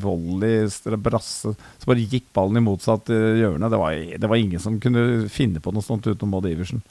volley, 0.02 0.66
brasse. 1.06 1.54
Så 1.54 1.90
bare 1.90 2.08
gikk 2.10 2.32
ballen 2.34 2.58
i 2.58 2.66
motsatt 2.66 3.12
eh, 3.14 3.44
hjørne. 3.44 3.70
Det 3.70 3.82
var, 3.82 4.00
det 4.26 4.32
var 4.32 4.42
ingen 4.42 4.64
som 4.64 4.80
kunne 4.82 5.30
finne 5.30 5.62
på 5.62 5.74
noe 5.76 5.86
sånt 5.86 6.10
utenom 6.10 6.40
Odd 6.40 6.50
Iversen. 6.50 6.82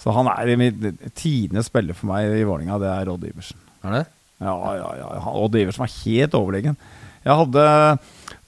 Så 0.00 0.14
han 0.16 0.30
er 0.32 0.52
i 0.52 0.56
min 0.56 0.94
tiende 1.18 1.66
spiller 1.66 1.98
for 1.98 2.12
meg 2.12 2.30
i 2.38 2.46
Vålinga, 2.46 2.78
det 2.80 2.94
er 2.94 3.10
Odd 3.12 3.26
Iversen. 3.26 3.58
Er 3.82 3.98
det? 3.98 4.04
Ja, 4.40 4.54
ja, 4.78 4.90
ja. 5.02 5.10
Odd 5.34 5.58
Iversen 5.58 5.82
var 5.82 5.96
helt 5.98 6.38
overlegen. 6.38 6.78
Jeg 7.26 7.36
hadde 7.36 7.64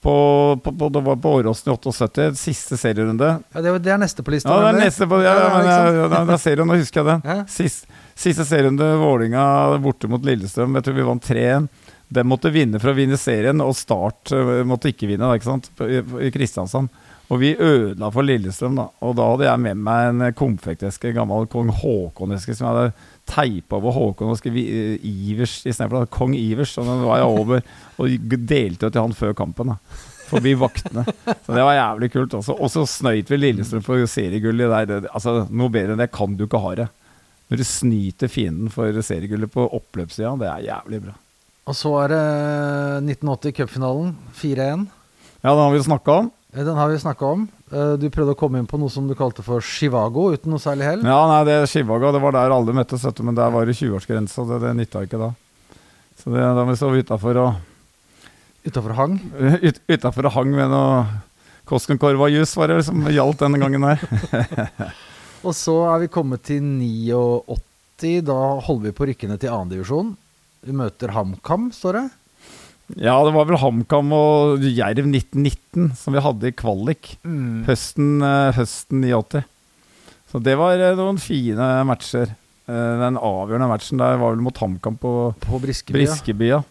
på, 0.03 0.13
på, 0.63 0.71
på, 0.79 0.89
det 0.89 1.01
var 1.05 1.15
på 1.23 1.31
Åråsen 1.39 1.69
i 1.69 1.73
78, 1.75 2.25
siste 2.35 2.77
serierunde. 2.79 3.29
Ja, 3.53 3.61
det, 3.63 3.69
er- 3.71 3.83
det 3.85 3.93
er 3.93 4.01
neste 4.01 4.23
på 4.25 4.33
lista. 4.33 4.49
Ja, 4.51 4.65
det 4.65 4.81
er 4.81 4.85
neste 4.89 5.07
på, 5.07 5.19
ja, 5.23 5.33
Ja, 5.37 5.61
ja, 5.63 5.77
ja, 6.01 6.07
det 6.27 6.33
er 6.35 6.41
serien, 6.41 6.67
nå 6.67 6.75
husker 6.79 7.07
jeg. 7.07 7.21
Ja. 7.23 7.37
Sist, 7.47 7.85
siste 8.19 8.43
serierunde, 8.49 8.89
Vålinga 8.99 9.45
borte 9.83 10.09
mot 10.11 10.25
Lillestrøm. 10.27 10.75
Jeg 10.79 10.87
tror 10.89 10.97
vi 10.99 11.07
vant 11.07 11.29
3-1. 11.29 11.69
Den 12.13 12.27
måtte 12.29 12.51
vinne 12.53 12.81
for 12.83 12.91
å 12.91 12.97
vinne 12.97 13.17
serien, 13.17 13.61
og 13.63 13.71
Start 13.79 14.33
eh, 14.35 14.59
måtte 14.67 14.91
ikke 14.91 15.07
vinne, 15.09 15.25
da, 15.29 15.37
ikke 15.39 15.47
sant? 15.49 15.71
I, 15.81 16.01
i 16.27 16.33
Kristiansand. 16.35 16.91
Og 17.31 17.39
vi 17.41 17.53
ødela 17.55 18.09
for 18.13 18.27
Lillestrøm, 18.27 18.75
da. 18.77 18.89
Og 19.07 19.15
da 19.17 19.29
hadde 19.31 19.47
jeg 19.47 19.61
med 19.63 19.79
meg 19.87 20.09
en 20.11 20.25
eh, 20.27 20.33
konfekteske, 20.37 21.13
gammel 21.15 21.47
kong 21.49 21.71
Haakon-eske, 21.79 22.53
som 22.59 22.67
jeg 22.67 22.73
hadde 22.75 23.09
teipa 23.29 23.77
over 23.79 23.95
Håkon 23.95 24.33
og 24.33 24.39
skrevet 24.39 24.97
eh, 24.97 25.05
Ivers 25.31 25.61
istedenfor. 25.63 26.09
Kong 26.13 26.35
Ivers. 26.37 26.75
Og 26.81 26.89
den 26.89 27.05
var 27.07 27.21
jeg 27.21 27.37
over 27.37 27.63
og 28.01 28.33
delte 28.49 28.89
ut 28.89 28.91
til 28.93 29.01
han 29.01 29.15
før 29.17 29.37
kampen. 29.37 29.73
da 29.73 29.77
Forbi 30.29 30.53
vaktene. 30.57 31.05
Så 31.45 31.53
det 31.53 31.63
var 31.63 31.77
jævlig 31.77 32.09
kult. 32.13 32.35
Også. 32.39 32.55
Og 32.57 32.71
så 32.73 32.85
snøyt 32.89 33.31
vi 33.31 33.39
Lillestrøm 33.39 33.83
for 33.85 34.03
seriegullet 34.09 34.71
der. 34.71 34.89
Det, 34.89 35.11
altså, 35.13 35.43
noe 35.51 35.73
bedre 35.73 35.95
enn 35.95 36.01
det 36.01 36.11
kan 36.15 36.37
du 36.37 36.45
ikke 36.47 36.61
ha 36.63 36.75
det. 36.83 36.89
Når 37.51 37.59
du 37.59 37.65
snyter 37.67 38.31
fienden 38.31 38.71
for 38.73 39.01
seriegullet 39.05 39.51
på 39.53 39.67
oppløpssida, 39.77 40.31
det 40.41 40.49
er 40.49 40.67
jævlig 40.71 41.03
bra. 41.03 41.17
Og 41.69 41.75
så 41.79 41.91
er 42.03 42.11
det 42.11 42.23
1980 43.13 43.57
cupfinalen. 43.59 44.15
4-1. 44.39 44.87
Ja, 45.43 45.51
den 45.51 45.61
har 45.63 45.75
vi 45.75 45.83
snakka 45.85 46.17
om. 46.23 46.31
Den 46.55 46.79
har 46.79 46.89
vi 46.91 46.99
snakka 47.03 47.29
om. 47.35 47.45
Eh, 47.73 47.93
Du 47.97 48.07
prøvde 48.13 48.35
å 48.35 48.39
komme 48.39 48.61
inn 48.61 48.69
på 48.69 48.77
noe 48.81 48.91
som 48.93 49.07
du 49.09 49.15
kalte 49.17 49.43
for 49.45 49.63
Chivago, 49.65 50.29
uten 50.35 50.53
noe 50.53 50.61
særlig 50.61 50.85
hell. 50.87 51.05
Ja, 51.07 51.19
nei, 51.31 51.41
det 51.49 51.57
Chivago, 51.71 52.11
det 52.13 52.21
var 52.21 52.35
der 52.37 52.53
alle 52.53 52.75
møttes, 52.75 53.05
men 53.25 53.35
der 53.37 53.49
var 53.53 53.65
det 53.65 53.75
20-årsgrense, 53.79 54.39
og 54.43 54.51
det, 54.53 54.61
det 54.67 54.73
nytta 54.77 55.05
ikke 55.07 55.21
da. 55.21 55.31
Så 56.21 56.29
det, 56.33 56.43
da 56.43 56.65
vi 56.69 56.79
så 56.79 56.91
utafor 56.93 57.41
og 57.47 57.53
Utafor 58.63 58.93
hang. 58.95 59.17
ut, 59.67 59.79
Utafor 59.91 60.29
og 60.29 60.35
hang 60.37 60.53
med 60.55 60.69
noe 60.71 61.01
Koskenkorva-jus, 61.67 62.53
var 62.55 62.71
det 62.71 62.85
som 62.87 63.01
gjaldt 63.11 63.41
denne 63.43 63.59
gangen 63.59 63.83
her. 63.83 63.99
Og 65.43 65.51
så 65.55 65.73
er 65.91 66.05
vi 66.05 66.07
kommet 66.11 66.45
til 66.47 66.63
89. 66.63 68.21
Da 68.23 68.37
holder 68.63 68.85
vi 68.85 68.93
på 68.95 69.07
rykkene 69.09 69.35
til 69.39 69.51
2. 69.51 69.57
divisjon. 69.73 70.13
Vi 70.63 70.75
møter 70.75 71.11
HamKam, 71.11 71.69
står 71.75 71.97
det. 71.99 72.03
Ja, 72.99 73.15
det 73.25 73.33
var 73.33 73.47
vel 73.49 73.57
HamKam 73.57 74.11
og 74.13 74.61
Jerv 74.67 75.07
1919 75.09 75.93
som 75.97 76.13
vi 76.13 76.21
hadde 76.21 76.51
i 76.51 76.55
kvalik. 76.55 77.15
Høsten, 77.67 78.19
eh, 78.21 78.51
høsten 78.57 79.01
89. 79.07 79.43
Så 80.31 80.41
det 80.43 80.53
var 80.59 80.77
eh, 80.77 80.93
noen 80.97 81.17
fine 81.21 81.69
matcher. 81.89 82.35
Eh, 82.67 82.93
Den 83.01 83.17
avgjørende 83.17 83.71
matchen 83.71 83.97
der 84.01 84.19
var 84.21 84.35
vel 84.35 84.45
mot 84.45 84.57
HamKam 84.61 84.99
på 85.01 85.13
På 85.41 85.59
Briskebya. 85.63 85.97
Briskebya. 85.97 86.61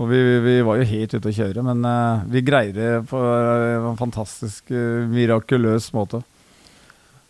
Og 0.00 0.08
vi, 0.08 0.18
vi 0.40 0.56
var 0.64 0.80
jo 0.80 0.88
helt 0.88 1.12
ute 1.12 1.28
å 1.28 1.34
kjøre, 1.34 1.62
men 1.66 1.84
eh, 1.84 2.22
vi 2.32 2.40
greide 2.46 2.80
det 2.80 3.08
på 3.10 3.20
eh, 3.20 3.84
en 3.90 3.98
fantastisk, 4.00 4.70
eh, 4.72 5.04
mirakuløs 5.12 5.90
måte. 5.92 6.22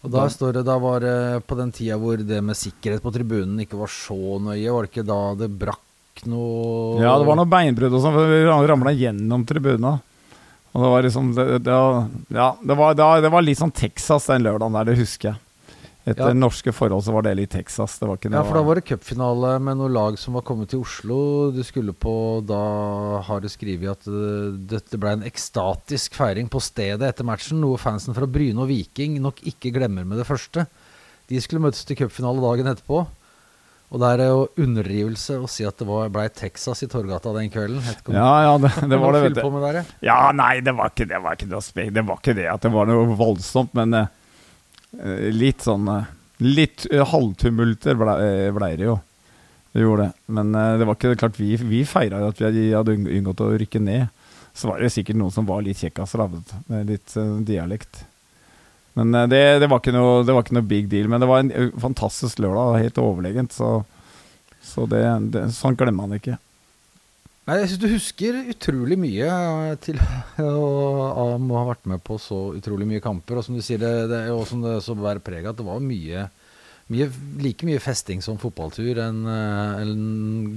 Og 0.01 0.13
da 0.15 0.29
står 0.33 0.55
det, 0.61 0.63
da 0.69 0.79
var 0.81 1.03
det 1.05 1.17
på 1.51 1.57
den 1.59 1.73
tida 1.77 1.99
hvor 2.01 2.17
det 2.25 2.39
med 2.47 2.57
sikkerhet 2.57 3.03
på 3.05 3.11
tribunen 3.13 3.59
ikke 3.67 3.77
var 3.81 3.91
så 3.93 4.39
nøye. 4.41 4.71
Var 4.73 4.87
det 4.87 4.93
ikke 4.95 5.05
da 5.09 5.19
det 5.43 5.51
brakk 5.61 5.83
noe 6.29 7.01
Ja, 7.01 7.17
det 7.19 7.27
var 7.29 7.37
noe 7.41 7.49
beinbrudd 7.51 7.95
og 7.97 8.03
sånn, 8.05 8.17
for 8.17 8.29
vi 8.31 8.41
ramla 8.69 8.93
gjennom 8.97 9.45
tribuna. 9.49 9.99
Og 10.71 10.83
det 10.85 10.91
var 10.93 11.03
liksom 11.07 11.31
det, 11.35 11.47
det, 11.67 11.77
Ja, 12.37 12.51
det 12.63 12.77
var, 12.79 12.95
det, 12.95 13.03
var- 13.05 13.23
det 13.25 13.31
var 13.33 13.43
litt 13.43 13.59
sånn 13.59 13.73
Texas 13.75 14.27
den 14.31 14.45
lørdagen 14.45 14.73
der, 14.77 14.85
det 14.93 14.99
husker 15.01 15.33
jeg. 15.33 15.41
Etter 16.11 16.31
Ja. 16.31 16.35
norske 16.35 16.73
forhold 16.73 17.05
så 17.05 17.13
var 17.13 17.23
det 17.27 17.35
litt 17.37 17.51
Texas. 17.53 17.99
Det 18.01 18.07
var 18.09 18.17
ikke 18.17 18.31
noe 18.31 18.39
Ja, 18.41 18.43
for 18.49 18.55
da 18.57 18.63
var 18.65 18.75
det 18.79 18.87
cupfinale 18.89 19.51
med 19.61 19.77
noen 19.77 19.93
lag 19.93 20.17
som 20.19 20.33
var 20.35 20.43
kommet 20.43 20.71
til 20.73 20.81
Oslo. 20.81 21.51
Du 21.53 21.61
skulle 21.63 21.93
på 21.93 22.41
Da 22.47 23.21
har 23.21 23.41
du 23.41 23.49
skrevet 23.53 23.91
at 23.91 24.09
uh, 24.09 24.51
dette 24.57 24.97
ble 24.99 25.13
en 25.13 25.23
ekstatisk 25.29 26.15
feiring 26.17 26.49
på 26.49 26.59
stedet 26.65 27.03
etter 27.05 27.23
matchen. 27.29 27.61
Noe 27.61 27.77
fansen 27.77 28.15
fra 28.17 28.27
Bryne 28.27 28.59
og 28.65 28.69
Viking 28.73 29.21
nok 29.21 29.43
ikke 29.45 29.71
glemmer 29.77 30.07
med 30.09 30.19
det 30.19 30.27
første. 30.27 30.67
De 31.29 31.39
skulle 31.39 31.61
møtes 31.63 31.85
til 31.85 31.97
cupfinale 32.01 32.41
dagen 32.41 32.73
etterpå. 32.73 33.05
Og 33.91 33.99
det 33.99 34.09
er 34.13 34.29
jo 34.31 34.43
underdrivelse 34.63 35.37
å 35.43 35.49
si 35.51 35.65
at 35.67 35.81
det 35.81 35.87
var, 35.89 36.11
ble 36.15 36.29
Texas 36.31 36.85
i 36.87 36.89
Torgata 36.91 37.33
den 37.35 37.51
kvelden. 37.51 37.83
Ja, 38.15 38.31
ja, 38.47 38.53
det, 38.63 38.71
det 38.87 38.99
var 39.03 39.17
det, 39.17 39.23
vet 39.25 39.41
du. 39.41 39.43
ja. 39.81 39.83
Ja, 40.07 40.19
nei, 40.37 40.61
det 40.63 40.77
var 40.79 40.93
ikke 40.93 41.09
det. 41.11 41.19
Var 41.25 41.39
ikke 41.39 41.63
spe 41.67 41.89
det 41.91 42.05
var 42.07 42.21
ikke 42.23 42.37
det 42.39 42.47
at 42.53 42.63
det 42.63 42.71
var 42.71 42.87
noe 42.87 43.17
voldsomt, 43.19 43.75
men 43.75 43.99
eh, 43.99 45.27
litt 45.35 45.67
sånn 45.67 45.91
uh, 45.91 46.17
Litt 46.41 46.87
uh, 46.89 47.03
halvtumulter 47.05 47.99
ble, 48.01 48.15
eh, 48.25 48.47
ble 48.57 48.71
det 48.79 48.87
jo. 48.87 48.95
Det 49.75 49.83
gjorde 49.83 50.07
det. 50.07 50.25
Men 50.39 50.55
det 50.55 50.87
var 50.89 50.97
ikke 50.97 51.19
klart 51.21 51.37
vi, 51.39 51.51
vi 51.59 51.83
feira 51.87 52.23
jo 52.23 52.31
at 52.31 52.41
vi 52.41 52.71
hadde 52.73 52.95
unngått 52.97 53.43
å 53.45 53.51
rykke 53.61 53.83
ned. 53.85 54.07
Så 54.57 54.71
var 54.71 54.81
det 54.81 54.89
sikkert 54.95 55.19
noen 55.21 55.35
som 55.35 55.47
var 55.47 55.61
litt 55.63 55.83
kjekkaser, 55.83 56.25
vet 56.33 56.55
med 56.73 56.89
litt 56.91 57.15
dialekt. 57.47 58.01
Men 58.99 59.15
eh, 59.15 59.29
det, 59.31 59.43
det, 59.63 59.71
var 59.71 59.83
noe, 59.95 60.21
det 60.27 60.35
var 60.35 60.45
ikke 60.45 60.59
noe 60.59 60.71
big 60.71 60.91
deal. 60.93 61.11
Men 61.11 61.23
det 61.23 61.31
var 61.31 61.45
en 61.45 61.53
eh, 61.55 61.75
fantastisk 61.81 62.43
lørdag, 62.43 62.81
helt 62.85 63.03
overlegent. 63.03 63.57
Så, 63.57 63.81
så 64.65 64.87
det, 64.91 65.03
det, 65.35 65.49
sånn 65.57 65.79
glemmer 65.79 66.09
man 66.09 66.19
ikke. 66.19 66.39
Nei, 67.49 67.57
jeg 67.63 67.71
syns 67.71 67.83
du 67.83 67.89
husker 67.91 68.43
utrolig 68.53 68.99
mye 69.01 69.31
eh, 69.31 69.79
til 69.83 70.01
å 70.47 71.39
ha 71.39 71.65
vært 71.71 71.89
med 71.91 72.03
på 72.07 72.19
så 72.23 72.51
utrolig 72.59 72.89
mye 72.89 73.05
kamper. 73.05 73.41
Og 73.41 73.47
som 73.47 73.57
du 73.57 73.65
sier, 73.65 73.81
det, 73.83 74.11
det 74.13 74.27
jo 74.29 74.43
som 74.49 74.63
det 74.67 74.81
så 74.87 74.99
bærer 74.99 75.23
preg 75.25 75.51
av 75.51 75.59
det 75.59 75.67
var 75.67 75.83
mye, 75.85 76.29
Mye, 76.91 77.07
like 77.39 77.63
mye 77.63 77.79
festing 77.79 78.19
som 78.19 78.35
fotballtur 78.43 78.99
en, 78.99 79.21
en 79.23 79.91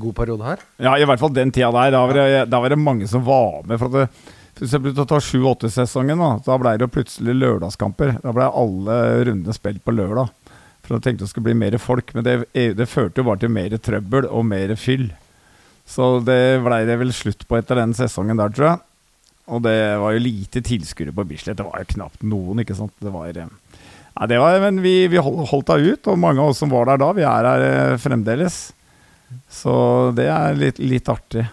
god 0.02 0.15
periode 0.17 0.48
her. 0.48 0.63
Ja, 0.82 0.96
i 0.98 1.06
hvert 1.06 1.22
fall 1.22 1.30
den 1.30 1.52
tida 1.54 1.67
der. 1.69 1.91
Da 1.93 2.00
var 2.10 2.17
det, 2.17 2.24
da 2.50 2.62
var 2.63 2.74
det 2.74 2.80
mange 2.82 3.06
som 3.06 3.22
var 3.28 3.60
med. 3.69 3.78
For 3.78 3.91
at 3.91 3.93
det, 4.00 4.32
for 4.53 4.69
jeg 4.69 4.83
begynte 4.83 5.03
å 5.03 5.09
ta 5.09 5.17
7-8-sesongen, 5.23 6.19
da, 6.21 6.29
da 6.45 6.57
ble 6.61 6.75
det 6.77 6.91
plutselig 6.93 7.33
lørdagskamper. 7.39 8.19
Da 8.21 8.33
ble 8.35 8.45
alle 8.45 8.97
rundene 9.29 9.55
spilt 9.55 9.81
på 9.85 9.95
lørdag. 9.95 10.29
For 10.83 10.97
jeg 10.97 11.05
tenkte 11.05 11.25
det 11.25 11.31
skulle 11.31 11.49
bli 11.49 11.57
mer 11.57 11.77
folk, 11.81 12.11
men 12.13 12.25
det, 12.27 12.35
det 12.53 12.89
førte 12.91 13.21
jo 13.21 13.27
bare 13.29 13.41
til 13.41 13.53
mer 13.55 13.73
trøbbel 13.81 14.27
og 14.29 14.45
mer 14.45 14.75
fyll. 14.79 15.07
Så 15.89 16.17
det 16.27 16.61
blei 16.63 16.83
det 16.87 16.99
vel 16.99 17.13
slutt 17.15 17.47
på 17.47 17.57
etter 17.57 17.79
den 17.79 17.95
sesongen 17.97 18.39
der, 18.39 18.53
tror 18.53 18.69
jeg. 18.69 18.83
Og 19.53 19.63
det 19.65 19.77
var 19.99 20.13
jo 20.15 20.23
lite 20.23 20.61
tilskuere 20.63 21.15
på 21.15 21.25
Bislett. 21.27 21.57
Det 21.59 21.65
var 21.67 21.81
jo 21.81 21.89
knapt 21.95 22.21
noen, 22.23 22.61
ikke 22.63 22.77
sant. 22.77 22.93
Det 23.03 23.11
var 23.11 23.31
eh, 23.33 23.49
Nei, 24.13 24.27
det 24.29 24.37
var 24.37 24.59
Men 24.61 24.77
vi, 24.83 25.07
vi 25.09 25.17
holdt 25.19 25.71
da 25.71 25.79
ut, 25.81 26.07
og 26.11 26.21
mange 26.21 26.43
av 26.43 26.53
oss 26.53 26.61
som 26.61 26.71
var 26.71 26.91
der 26.91 27.01
da, 27.01 27.09
vi 27.17 27.25
er 27.25 27.49
her 27.49 27.65
eh, 27.65 27.97
fremdeles. 27.99 28.61
Så 29.51 29.73
det 30.15 30.29
er 30.29 30.59
litt, 30.59 30.79
litt 30.79 31.09
artig. 31.09 31.47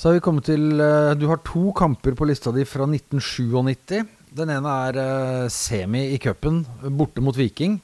Så 0.00 0.08
har 0.08 0.16
vi 0.16 0.22
kommet 0.24 0.46
til 0.48 0.80
eh, 0.80 1.12
Du 1.20 1.26
har 1.28 1.42
to 1.44 1.74
kamper 1.76 2.14
på 2.16 2.24
lista 2.24 2.48
di 2.56 2.64
fra 2.64 2.86
1997. 2.88 3.98
Den 4.32 4.52
ene 4.54 4.76
er 4.88 4.98
eh, 5.02 5.48
semi 5.52 6.06
i 6.14 6.20
cupen, 6.22 6.62
borte 6.96 7.20
mot 7.20 7.36
Viking. 7.36 7.74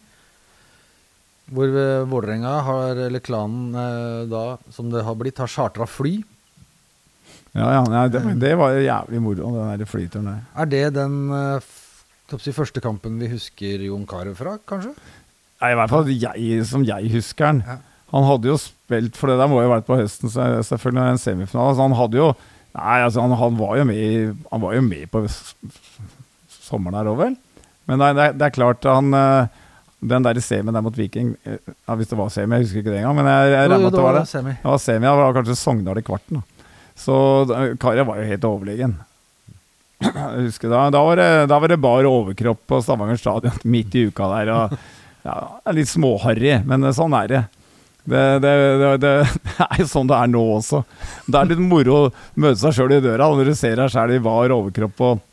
Hvor 1.52 1.68
eh, 1.68 2.06
Vålerenga 2.08 2.54
har, 2.64 3.02
eller 3.08 3.20
klanen 3.20 3.76
da, 4.30 4.46
som 4.72 4.88
det 4.94 5.04
har 5.04 5.18
blitt, 5.20 5.42
har 5.44 5.52
chartra 5.52 5.84
fly. 5.84 6.14
Ja, 7.52 7.68
ja, 7.74 7.82
nei, 7.84 8.06
det, 8.12 8.22
det 8.40 8.54
var 8.56 8.78
jævlig 8.80 9.20
moro, 9.20 9.52
den 9.58 9.82
der 9.82 9.90
flyturen 9.90 10.30
der. 10.30 10.40
Er 10.56 10.72
det 10.72 10.82
den 10.96 11.18
si, 12.40 12.56
første 12.56 12.80
kampen 12.84 13.20
vi 13.20 13.28
husker 13.34 13.84
Jon 13.90 14.08
Carew 14.08 14.32
fra, 14.36 14.56
kanskje? 14.64 14.94
Nei, 15.60 15.72
I 15.74 15.78
hvert 15.82 15.92
fall 15.92 16.08
jeg, 16.16 16.64
som 16.68 16.84
jeg 16.84 17.12
husker 17.12 17.52
den. 17.52 17.62
Ja. 17.68 17.76
Han 18.16 18.26
hadde 18.30 18.48
jo 18.48 18.58
spilt, 18.60 19.16
for 19.18 19.28
det 19.28 19.36
der 19.40 19.48
må 19.50 19.60
jo 19.60 19.68
ha 19.68 19.76
vært 19.76 19.88
på 19.88 19.98
høsten, 19.98 20.32
så 20.32 20.46
selvfølgelig 20.64 21.16
en 21.16 21.20
semifinale. 21.20 21.74
Så 21.76 21.84
han 21.84 21.98
hadde 21.98 22.22
jo 22.22 22.30
Nei, 22.76 22.96
altså 23.06 23.22
han, 23.24 23.32
han, 23.40 23.54
var, 23.56 23.78
jo 23.78 23.84
med, 23.88 24.40
han 24.50 24.60
var 24.60 24.74
jo 24.76 24.82
med 24.84 25.06
på 25.08 25.22
sommeren 26.52 26.98
her 26.98 27.08
òg, 27.08 27.22
vel. 27.22 27.36
Men 27.88 28.02
nei, 28.02 28.10
det, 28.18 28.26
er, 28.26 28.34
det 28.36 28.44
er 28.48 28.52
klart, 28.52 28.84
han 28.84 29.16
eh, 29.16 29.62
Den 30.12 30.26
der 30.26 30.40
semien 30.44 30.74
der 30.76 30.84
mot 30.84 30.98
Viking 30.98 31.30
eh, 31.46 31.56
ja, 31.62 31.96
Hvis 31.96 32.10
det 32.10 32.18
var 32.18 32.28
semi, 32.34 32.58
jeg 32.58 32.66
husker 32.66 32.82
ikke 32.82 32.92
det 32.92 33.00
engang, 33.00 33.16
men 33.20 33.30
jeg, 33.30 33.54
jeg 33.54 33.70
regner 33.70 33.80
med 33.80 33.88
at 33.88 33.96
det 33.96 34.04
var 34.04 34.18
det. 34.18 34.24
Semi. 34.28 34.54
Det 34.58 34.68
var 34.68 34.82
semi, 34.82 35.06
det 35.06 35.14
var 35.22 35.38
kanskje 35.38 35.58
Sogndal 35.62 36.02
i 36.02 36.04
kvarten. 36.04 36.42
Da. 36.42 36.70
Så 37.06 37.16
Kari 37.80 38.04
var 38.08 38.20
jo 38.20 38.28
helt 38.28 38.48
overlegen. 38.50 38.96
Jeg 40.04 40.46
husker 40.50 40.68
da, 40.68 40.86
da, 40.92 41.00
var 41.06 41.20
det, 41.20 41.28
da 41.48 41.58
var 41.62 41.72
det 41.72 41.80
bar 41.80 42.08
overkropp 42.08 42.60
på 42.68 42.82
Stavanger 42.84 43.20
stadion 43.20 43.56
midt 43.64 43.96
i 43.96 44.06
uka 44.10 44.28
der. 44.34 44.52
Og, 44.52 44.76
ja, 45.24 45.36
litt 45.72 45.90
småharry, 45.90 46.58
men 46.68 46.84
sånn 46.96 47.16
er 47.16 47.32
det. 47.32 47.42
Det, 48.06 48.24
det, 48.42 48.50
det, 48.80 48.90
det, 49.02 49.14
er 49.66 49.80
jo 49.82 49.88
sånn 49.90 50.10
det 50.10 50.18
er 50.18 50.30
nå 50.30 50.42
også. 50.56 50.82
Det 51.26 51.40
er 51.40 51.48
litt 51.50 51.62
moro 51.62 51.96
å 51.96 52.10
møte 52.38 52.60
seg 52.62 52.76
sjøl 52.76 52.98
i 52.98 53.00
døra 53.04 53.32
når 53.34 53.50
du 53.50 53.56
ser 53.58 53.80
deg 53.80 53.90
sjøl 53.92 54.14
i 54.14 54.22
var 54.22 54.54
overkropp 54.54 55.02
og 55.08 55.24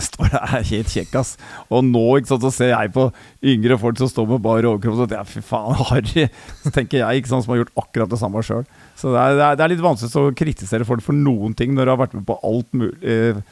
står 0.00 0.30
der 0.32 0.54
er 0.56 0.66
helt 0.70 0.92
kjekk, 0.92 1.16
ass. 1.20 1.34
Og 1.68 1.84
nå 1.84 2.04
ikke 2.18 2.32
sant, 2.32 2.46
så 2.46 2.52
ser 2.54 2.72
jeg 2.72 2.92
på 2.94 3.08
yngre 3.52 3.78
folk 3.80 4.00
som 4.00 4.10
står 4.10 4.30
med 4.30 4.44
bar 4.44 4.68
overkropp 4.68 5.02
og 5.04 5.10
tenker 5.10 5.28
fy 5.28 5.42
faen, 5.44 5.76
harry. 5.90 6.28
Så 6.62 6.72
tenker 6.74 7.02
jeg, 7.02 7.20
ikke 7.20 7.32
sant, 7.32 7.46
som 7.46 7.54
har 7.54 7.62
gjort 7.62 7.84
akkurat 7.84 8.14
det 8.14 8.20
samme 8.22 8.44
sjøl. 8.46 8.64
Så 8.98 9.12
det 9.12 9.20
er, 9.20 9.38
det, 9.42 9.66
er, 9.66 9.72
litt 9.74 9.84
vanskelig 9.84 10.22
å 10.22 10.36
kritisere 10.38 10.88
folk 10.88 11.04
for 11.04 11.16
noen 11.16 11.56
ting 11.58 11.76
når 11.76 11.88
du 11.88 11.94
har 11.94 12.02
vært 12.04 12.16
med 12.16 12.26
på 12.28 12.38
alt 12.46 12.72
mulig. 12.76 12.96
eh, 13.04 13.42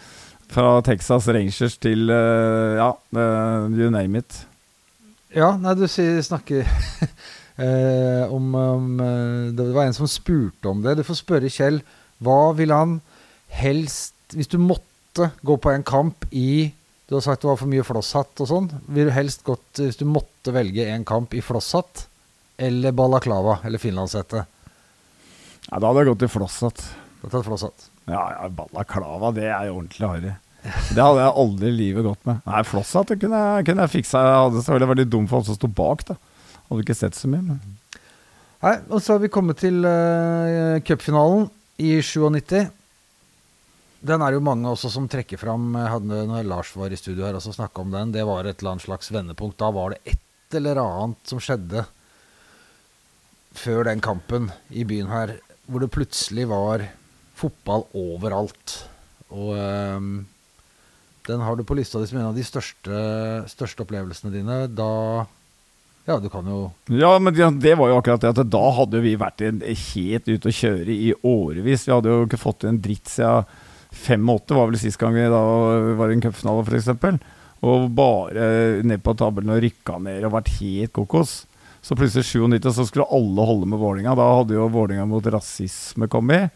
Fra 0.51 0.81
Texas 0.83 1.29
Rangers 1.31 1.77
til 1.79 2.11
eh, 2.11 2.79
ja, 2.81 2.95
eh, 3.15 3.69
you 3.77 3.91
name 3.93 4.19
it. 4.25 4.47
Ja, 5.31 5.53
nei, 5.61 5.77
du 5.79 5.85
snakker 5.87 6.67
eh, 7.61 8.33
om, 8.33 8.51
om 8.55 9.01
eh, 9.05 9.53
Det 9.57 9.69
var 9.75 9.87
en 9.87 9.97
som 9.97 10.09
spurte 10.11 10.71
om 10.71 10.83
det. 10.85 10.97
Du 10.99 11.05
får 11.07 11.21
spørre 11.23 11.53
Kjell. 11.53 11.81
Hva 12.21 12.53
vil 12.57 12.73
han 12.75 12.99
helst 13.61 14.15
Hvis 14.37 14.51
du 14.53 14.59
måtte 14.63 15.31
gå 15.47 15.57
på 15.59 15.73
en 15.73 15.85
kamp 15.87 16.27
i 16.31 16.71
Du 17.09 17.17
har 17.17 17.25
sagt 17.25 17.43
det 17.43 17.51
var 17.51 17.59
for 17.59 17.71
mye 17.71 17.87
flosshatt 17.87 18.43
og 18.45 18.51
sånn. 18.51 18.69
Vil 18.93 19.09
du 19.11 19.15
helst 19.15 19.45
gått 19.47 19.81
Hvis 19.83 19.99
du 20.01 20.07
måtte 20.09 20.55
velge 20.55 20.87
en 20.93 21.07
kamp 21.09 21.35
i 21.35 21.43
flosshatt 21.45 22.07
eller 22.61 22.93
balaklava 22.93 23.59
eller 23.65 23.81
finlandshette? 23.81 24.45
Ja, 25.71 25.79
da 25.79 25.89
hadde 25.89 26.03
jeg 26.03 26.11
gått 26.11 26.25
i 26.27 26.29
Flosshatt. 26.29 26.83
Flosshatt. 27.23 27.87
Ja, 28.11 28.23
ja, 28.35 28.49
balaklava, 28.53 29.31
det 29.37 29.47
er 29.49 29.69
jo 29.69 29.79
ordentlig 29.79 30.09
harry. 30.09 30.33
Det 30.61 31.01
hadde 31.01 31.23
jeg 31.23 31.35
aldri 31.43 31.71
i 31.71 31.77
livet 31.77 32.05
gått 32.05 32.27
med. 32.29 32.43
Nei, 32.49 32.63
Flosshatt 32.69 33.15
kunne 33.21 33.41
jeg, 33.41 33.67
kunne 33.69 33.87
jeg 33.87 33.95
fiksa. 33.95 34.25
Jeg 34.27 34.41
hadde 34.43 34.61
selvfølgelig 34.65 34.91
vært 34.91 35.03
litt 35.03 35.13
dum 35.15 35.29
for 35.31 35.41
han 35.41 35.47
som 35.49 35.57
sto 35.57 35.71
bak, 35.81 36.05
da. 36.11 36.19
Hadde 36.71 36.87
ikke 36.87 36.99
sett 36.99 37.19
så 37.19 37.31
mye, 37.31 37.43
men 37.43 37.77
Nei, 38.61 38.75
og 38.93 39.01
så 39.01 39.15
har 39.15 39.23
vi 39.23 39.31
kommet 39.33 39.57
til 39.63 39.79
uh, 39.89 40.77
cupfinalen 40.85 41.47
i 41.81 41.95
97. 42.05 42.69
Den 44.05 44.25
er 44.25 44.37
jo 44.37 44.43
mange 44.45 44.69
også 44.69 44.91
som 44.93 45.07
trekker 45.09 45.41
fram. 45.41 45.73
Hadde 45.77 46.27
når 46.29 46.45
Lars 46.49 46.75
var 46.77 46.93
i 46.93 46.99
studio 47.01 47.25
her 47.25 47.39
og 47.39 47.45
snakka 47.45 47.81
om 47.81 47.95
den. 47.95 48.13
Det 48.13 48.25
var 48.29 48.45
et 48.45 48.61
eller 48.61 48.75
annet 48.75 48.85
slags 48.85 49.09
vendepunkt. 49.13 49.57
Da 49.61 49.71
var 49.73 49.95
det 49.95 50.13
et 50.13 50.57
eller 50.61 50.81
annet 50.83 51.33
som 51.33 51.41
skjedde 51.41 51.87
før 53.57 53.89
den 53.89 54.05
kampen 54.05 54.51
i 54.69 54.85
byen 54.89 55.11
her, 55.11 55.39
hvor 55.67 55.83
det 55.83 55.93
plutselig 55.95 56.47
var 56.51 56.85
fotball 57.41 57.87
overalt. 57.97 58.77
Og 59.33 59.55
ehm, 59.57 60.15
den 61.29 61.45
har 61.45 61.57
du 61.57 61.65
på 61.67 61.77
lista 61.79 62.01
di 62.01 62.09
som 62.11 62.21
en 62.21 62.31
av 62.31 62.39
de 62.39 62.45
største, 62.47 63.03
største 63.51 63.85
opplevelsene 63.85 64.33
dine. 64.35 64.63
Da 64.69 65.27
Ja, 66.11 66.19
du 66.19 66.27
kan 66.33 66.47
jo 66.51 66.61
Ja, 66.91 67.13
men 67.23 67.35
det, 67.35 67.47
det 67.63 67.77
var 67.79 67.91
jo 67.93 67.99
akkurat 68.01 68.23
det 68.25 68.33
at 68.35 68.51
da 68.51 68.63
hadde 68.75 69.03
vi 69.05 69.17
vært 69.19 69.45
en, 69.47 69.61
helt 69.63 70.27
ute 70.27 70.51
å 70.51 70.55
kjøre 70.55 70.91
i 70.91 71.13
årevis. 71.15 71.87
Vi 71.87 71.95
hadde 71.95 72.11
jo 72.11 72.25
ikke 72.27 72.41
fått 72.41 72.65
til 72.65 72.73
en 72.73 72.81
dritt 72.83 73.11
siden 73.13 73.47
85, 73.91 74.57
var 74.57 74.71
vel 74.71 74.79
sist 74.79 74.99
gang 75.01 75.15
vi 75.15 75.27
da 75.31 75.43
var 75.99 76.11
i 76.11 76.17
en 76.17 76.23
cupfinale, 76.23 76.63
f.eks. 76.67 76.91
Og 77.67 77.87
bare 77.95 78.83
ned 78.87 79.03
på 79.05 79.15
tabellen 79.19 79.53
og 79.55 79.63
rykka 79.63 79.99
ned 80.03 80.27
og 80.27 80.35
vært 80.39 80.53
helt 80.61 80.95
kokos. 80.97 81.35
Så 81.81 81.97
plutselig 81.97 82.27
97 82.27 82.71
så 82.77 82.87
skulle 82.89 83.09
alle 83.15 83.47
holde 83.47 83.69
med 83.71 83.81
Vålinga. 83.81 84.15
Da 84.19 84.27
hadde 84.41 84.57
jo 84.57 84.69
Vålinga 84.73 85.07
mot 85.09 85.27
rasisme 85.33 86.09
kommet. 86.13 86.51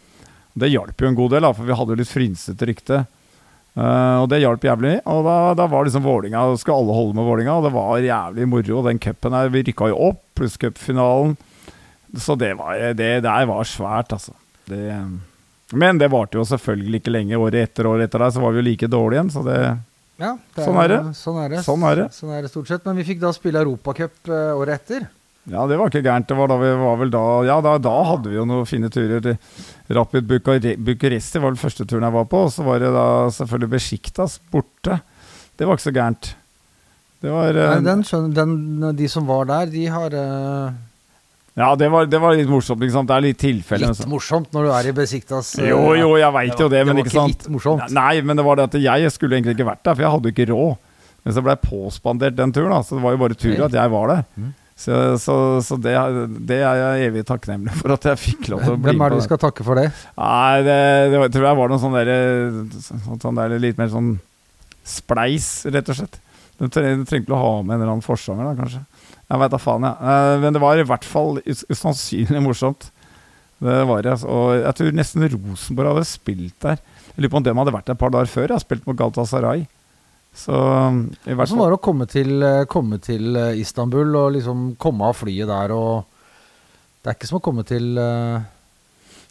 Det 0.54 0.70
hjalp 0.70 1.00
jo 1.00 1.10
en 1.10 1.18
god 1.18 1.34
del, 1.34 1.46
da, 1.46 1.52
for 1.56 1.66
vi 1.66 1.76
hadde 1.78 1.94
jo 1.94 2.00
litt 2.00 2.10
frynsete 2.10 2.68
rykte. 2.70 3.04
Eh, 3.74 4.16
og 4.22 4.28
det 4.30 4.38
hjalp 4.42 4.64
jævlig. 4.68 4.94
Og 5.10 5.24
da, 5.26 5.36
da 5.58 5.66
var 5.70 5.86
liksom 5.86 6.04
Vålinga 6.04 6.44
Skulle 6.60 6.78
alle 6.78 6.94
holde 6.94 7.18
med 7.18 7.26
Vålinga, 7.26 7.56
og 7.58 7.66
det 7.66 7.74
var 7.74 8.06
jævlig 8.06 8.48
moro. 8.50 8.82
Den 8.86 9.02
cupen 9.02 9.34
her, 9.34 9.50
vi 9.54 9.64
rykka 9.66 9.90
jo 9.90 10.00
opp, 10.10 10.22
pluss 10.38 10.56
cupfinalen. 10.60 11.36
Så 12.14 12.36
det, 12.38 12.52
var, 12.54 12.78
det 12.94 13.10
der 13.24 13.48
var 13.50 13.66
svært, 13.66 14.14
altså. 14.14 14.36
Det, 14.70 14.84
men 15.74 15.98
det 15.98 16.10
varte 16.12 16.38
jo 16.38 16.44
selvfølgelig 16.46 17.02
ikke 17.02 17.14
lenge. 17.16 17.40
Året 17.40 17.70
etter 17.70 17.88
året 17.90 18.06
etter 18.06 18.22
der 18.22 18.36
så 18.36 18.44
var 18.44 18.54
vi 18.54 18.62
jo 18.62 18.68
like 18.68 18.90
dårlige 18.90 19.18
igjen, 19.18 19.34
så 19.34 19.42
det 19.46 19.58
Ja, 20.22 20.36
Sånn 20.54 20.78
er 20.78 20.92
det. 20.92 21.00
Sånn 21.18 21.40
er 21.42 21.50
det. 21.50 21.60
Sånn 21.66 21.84
er 21.88 21.98
det. 21.98 22.08
Sånn 22.14 22.34
er 22.36 22.44
det 22.44 22.52
stort 22.52 22.70
sett. 22.70 22.84
Men 22.86 23.00
vi 23.00 23.06
fikk 23.08 23.18
da 23.24 23.32
spille 23.34 23.64
Europacup 23.64 24.30
uh, 24.30 24.54
året 24.54 24.78
etter. 24.78 25.08
Ja, 25.52 25.66
det 25.68 25.76
var 25.76 25.90
ikke 25.90 26.04
gærent. 26.04 26.28
Det 26.30 26.36
var 26.38 26.48
da 26.48 26.56
vi 26.56 26.70
var 26.80 27.00
vel 27.02 27.10
da 27.12 27.24
Ja, 27.44 27.58
da, 27.64 27.74
da 27.82 27.94
hadde 28.08 28.30
vi 28.32 28.38
jo 28.38 28.46
noen 28.48 28.68
fine 28.68 28.88
turer 28.92 29.20
til 29.24 29.36
Rapid 29.92 30.30
Bucuresti, 30.30 31.42
var 31.42 31.52
den 31.52 31.60
første 31.60 31.84
turen 31.84 32.06
jeg 32.06 32.16
var 32.16 32.30
på. 32.30 32.46
Og 32.46 32.54
så 32.54 32.64
var 32.64 32.80
det 32.80 32.92
da 32.94 33.04
selvfølgelig 33.34 33.74
Besjiktas 33.74 34.38
borte. 34.52 35.02
Det 35.58 35.68
var 35.68 35.76
ikke 35.76 35.90
så 35.90 35.94
gærent. 35.94 36.32
Det 37.24 37.32
var 37.32 37.56
eh, 37.56 37.70
Nei, 37.76 37.84
den, 37.84 38.02
skjønner, 38.04 38.32
den, 38.36 38.96
de 38.96 39.06
som 39.08 39.28
var 39.28 39.46
der, 39.48 39.70
de 39.72 39.84
har 39.92 40.16
uh... 40.16 40.74
Ja, 41.54 41.68
det 41.78 41.86
var, 41.92 42.08
det 42.10 42.18
var 42.18 42.34
litt 42.34 42.50
morsomt, 42.50 42.82
sant. 42.90 43.08
Det 43.08 43.14
er 43.14 43.22
litt 43.28 43.38
tilfelle. 43.38 43.92
Litt 43.92 44.08
morsomt 44.10 44.50
når 44.56 44.66
du 44.66 44.72
er 44.74 44.88
i 44.90 44.96
Besiktas. 44.96 45.52
uh, 45.60 45.68
Jo, 45.68 45.78
jo, 45.94 46.10
jeg 46.18 46.34
veit 46.34 46.58
jo 46.58 46.66
det, 46.66 46.80
det 46.80 46.88
men 46.88 47.00
ikke 47.04 47.12
ikke 47.12 47.20
sant. 47.20 47.36
litt 47.36 47.52
morsomt. 47.54 47.94
Nei, 47.94 48.16
men 48.26 48.40
det 48.40 48.44
var 48.48 48.58
det 48.58 48.66
at 48.72 48.80
jeg 48.80 49.14
skulle 49.14 49.38
egentlig 49.38 49.54
ikke 49.58 49.68
vært 49.70 49.84
der, 49.86 49.94
for 49.94 50.06
jeg 50.08 50.16
hadde 50.16 50.34
ikke 50.34 50.48
råd. 50.50 50.74
Men 51.24 51.36
så 51.36 51.44
ble 51.44 51.54
jeg 51.54 51.64
påspandert 51.68 52.36
den 52.36 52.52
turen, 52.52 52.74
da, 52.74 52.82
så 52.84 52.98
det 52.98 53.04
var 53.06 53.14
jo 53.14 53.22
bare 53.22 53.38
tur 53.38 53.66
at 53.68 53.78
jeg 53.78 53.92
var 53.94 54.10
der. 54.10 54.26
Mm. 54.36 54.52
Så, 54.74 54.94
så, 55.22 55.34
så 55.62 55.76
det, 55.78 55.92
det 56.50 56.56
er 56.66 56.78
jeg 56.80 57.08
evig 57.12 57.22
takknemlig 57.28 57.76
for 57.78 57.94
at 57.94 58.08
jeg 58.10 58.18
fikk 58.18 58.48
lov 58.50 58.64
til 58.64 58.72
å 58.74 58.78
bli 58.80 58.90
Hvem 58.90 59.04
er 59.06 59.12
det 59.14 59.20
du 59.20 59.26
skal 59.28 59.38
takke 59.38 59.62
for 59.66 59.78
det? 59.78 59.84
Nei, 60.18 60.56
det, 60.66 60.78
det 61.12 61.20
var, 61.22 61.30
tror 61.36 61.46
jeg 61.46 61.58
var 61.60 61.70
noe 61.70 61.78
sånn 61.84 61.94
der, 61.94 62.10
sånn, 62.82 63.20
sånn 63.22 63.38
der 63.38 63.54
litt 63.62 63.78
mer 63.78 63.92
sånn 63.92 64.16
spleis, 64.84 65.46
rett 65.70 65.88
og 65.94 65.98
slett. 66.00 66.18
Du 66.58 66.66
trengte 66.70 67.34
å 67.34 67.38
ha 67.40 67.52
med 67.62 67.76
en 67.76 67.80
eller 67.80 67.92
annen 67.94 68.04
forsanger, 68.04 68.46
da, 68.50 68.56
kanskje. 68.58 68.82
Jeg 69.24 69.40
veit 69.40 69.54
da 69.54 69.60
faen, 69.62 69.86
jeg. 69.88 70.10
Ja. 70.10 70.34
Men 70.42 70.54
det 70.58 70.62
var 70.62 70.78
i 70.82 70.84
hvert 70.86 71.06
fall 71.08 71.38
us- 71.46 71.64
usannsynlig 71.72 72.42
morsomt. 72.44 72.90
Det 73.64 73.78
var 73.88 74.02
det. 74.04 74.18
Og 74.28 74.50
jeg 74.58 74.76
tror 74.78 74.98
nesten 74.98 75.24
Rosenborg 75.32 75.94
hadde 75.94 76.04
spilt 76.10 76.58
der. 76.66 76.82
Jeg 77.14 77.22
lurer 77.24 77.32
på 77.32 77.40
om 77.40 77.46
de 77.46 77.54
hadde 77.56 77.74
vært 77.78 77.88
der 77.88 77.96
et 77.96 78.02
par 78.02 78.12
dager 78.12 78.30
før. 78.34 78.50
Jeg 78.50 78.58
har 78.58 78.64
spilt 78.66 78.86
mot 78.90 78.98
Galatasaray. 78.98 79.64
Så 80.34 80.54
i 81.30 81.30
hvert 81.30 81.46
Hvordan 81.46 81.60
var 81.60 81.70
det 81.70 81.78
å 81.78 81.84
komme 81.84 82.06
til, 82.10 82.32
eh, 82.42 82.64
komme 82.70 82.98
til 83.02 83.36
eh, 83.38 83.60
Istanbul 83.62 84.16
og 84.18 84.32
liksom 84.34 84.72
komme 84.82 85.06
av 85.06 85.14
flyet 85.20 85.46
der 85.50 85.74
og 85.76 86.10
Det 87.04 87.12
er 87.12 87.18
ikke 87.18 87.30
som 87.30 87.38
å 87.38 87.44
komme 87.44 87.62
til 87.68 87.94
uh, 88.00 88.42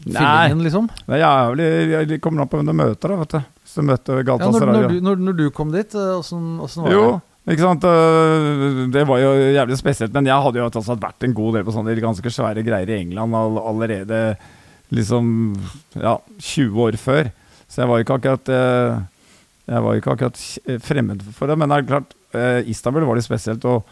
Nei. 0.03 0.15
Fyllingen, 0.15 0.63
liksom. 0.63 0.87
Det 1.07 1.17
er 1.17 1.23
jævlig 1.25 2.07
Det 2.13 2.21
kommer 2.23 2.43
an 2.43 2.51
på 2.51 2.59
hvem 2.59 2.71
du 2.71 2.75
møter, 2.77 3.11
da, 3.11 3.19
vet 3.19 3.35
du. 3.35 3.51
Hvis 3.65 3.75
du 3.75 3.85
møter 3.89 4.23
Ja, 4.23 4.39
når, 4.39 4.65
når, 4.71 4.87
du, 4.87 4.97
når, 5.09 5.21
når 5.27 5.37
du 5.41 5.45
kom 5.55 5.75
dit, 5.75 5.95
eh, 5.99 6.15
åssen 6.15 6.59
var 6.87 6.95
Jo, 6.95 7.05
det? 7.11 7.53
Ikke 7.53 7.65
sant? 7.65 7.85
Det 8.95 9.01
var 9.03 9.19
jo 9.19 9.31
jævlig 9.35 9.75
spesielt. 9.75 10.13
Men 10.15 10.29
jeg 10.29 10.43
hadde 10.45 10.61
jo 10.61 10.67
altså 10.69 10.95
vært 10.95 11.25
en 11.27 11.33
god 11.35 11.57
del 11.57 11.65
på 11.67 11.73
sånne 11.75 11.95
ganske 11.99 12.31
svære 12.31 12.63
greier 12.63 12.87
i 12.87 13.01
England 13.01 13.35
all, 13.35 13.57
allerede 13.59 14.19
liksom 14.95 15.33
ja, 15.99 16.13
20 16.39 16.85
år 16.85 16.95
før. 17.01 17.33
Så 17.67 17.81
jeg 17.81 17.91
var 17.91 17.99
ikke 17.99 18.15
akkurat 18.15 18.53
Jeg 19.69 19.83
var 19.83 19.93
jo 19.93 20.01
ikke 20.01 20.15
akkurat 20.17 20.39
fremmed 20.83 21.23
for 21.35 21.47
det. 21.47 21.57
Men 21.59 21.71
det 21.71 21.77
er 21.77 21.91
klart, 21.91 22.15
øh, 22.35 22.69
Istanbul 22.69 23.07
var 23.07 23.19
litt 23.19 23.27
spesielt. 23.29 23.65
og 23.65 23.83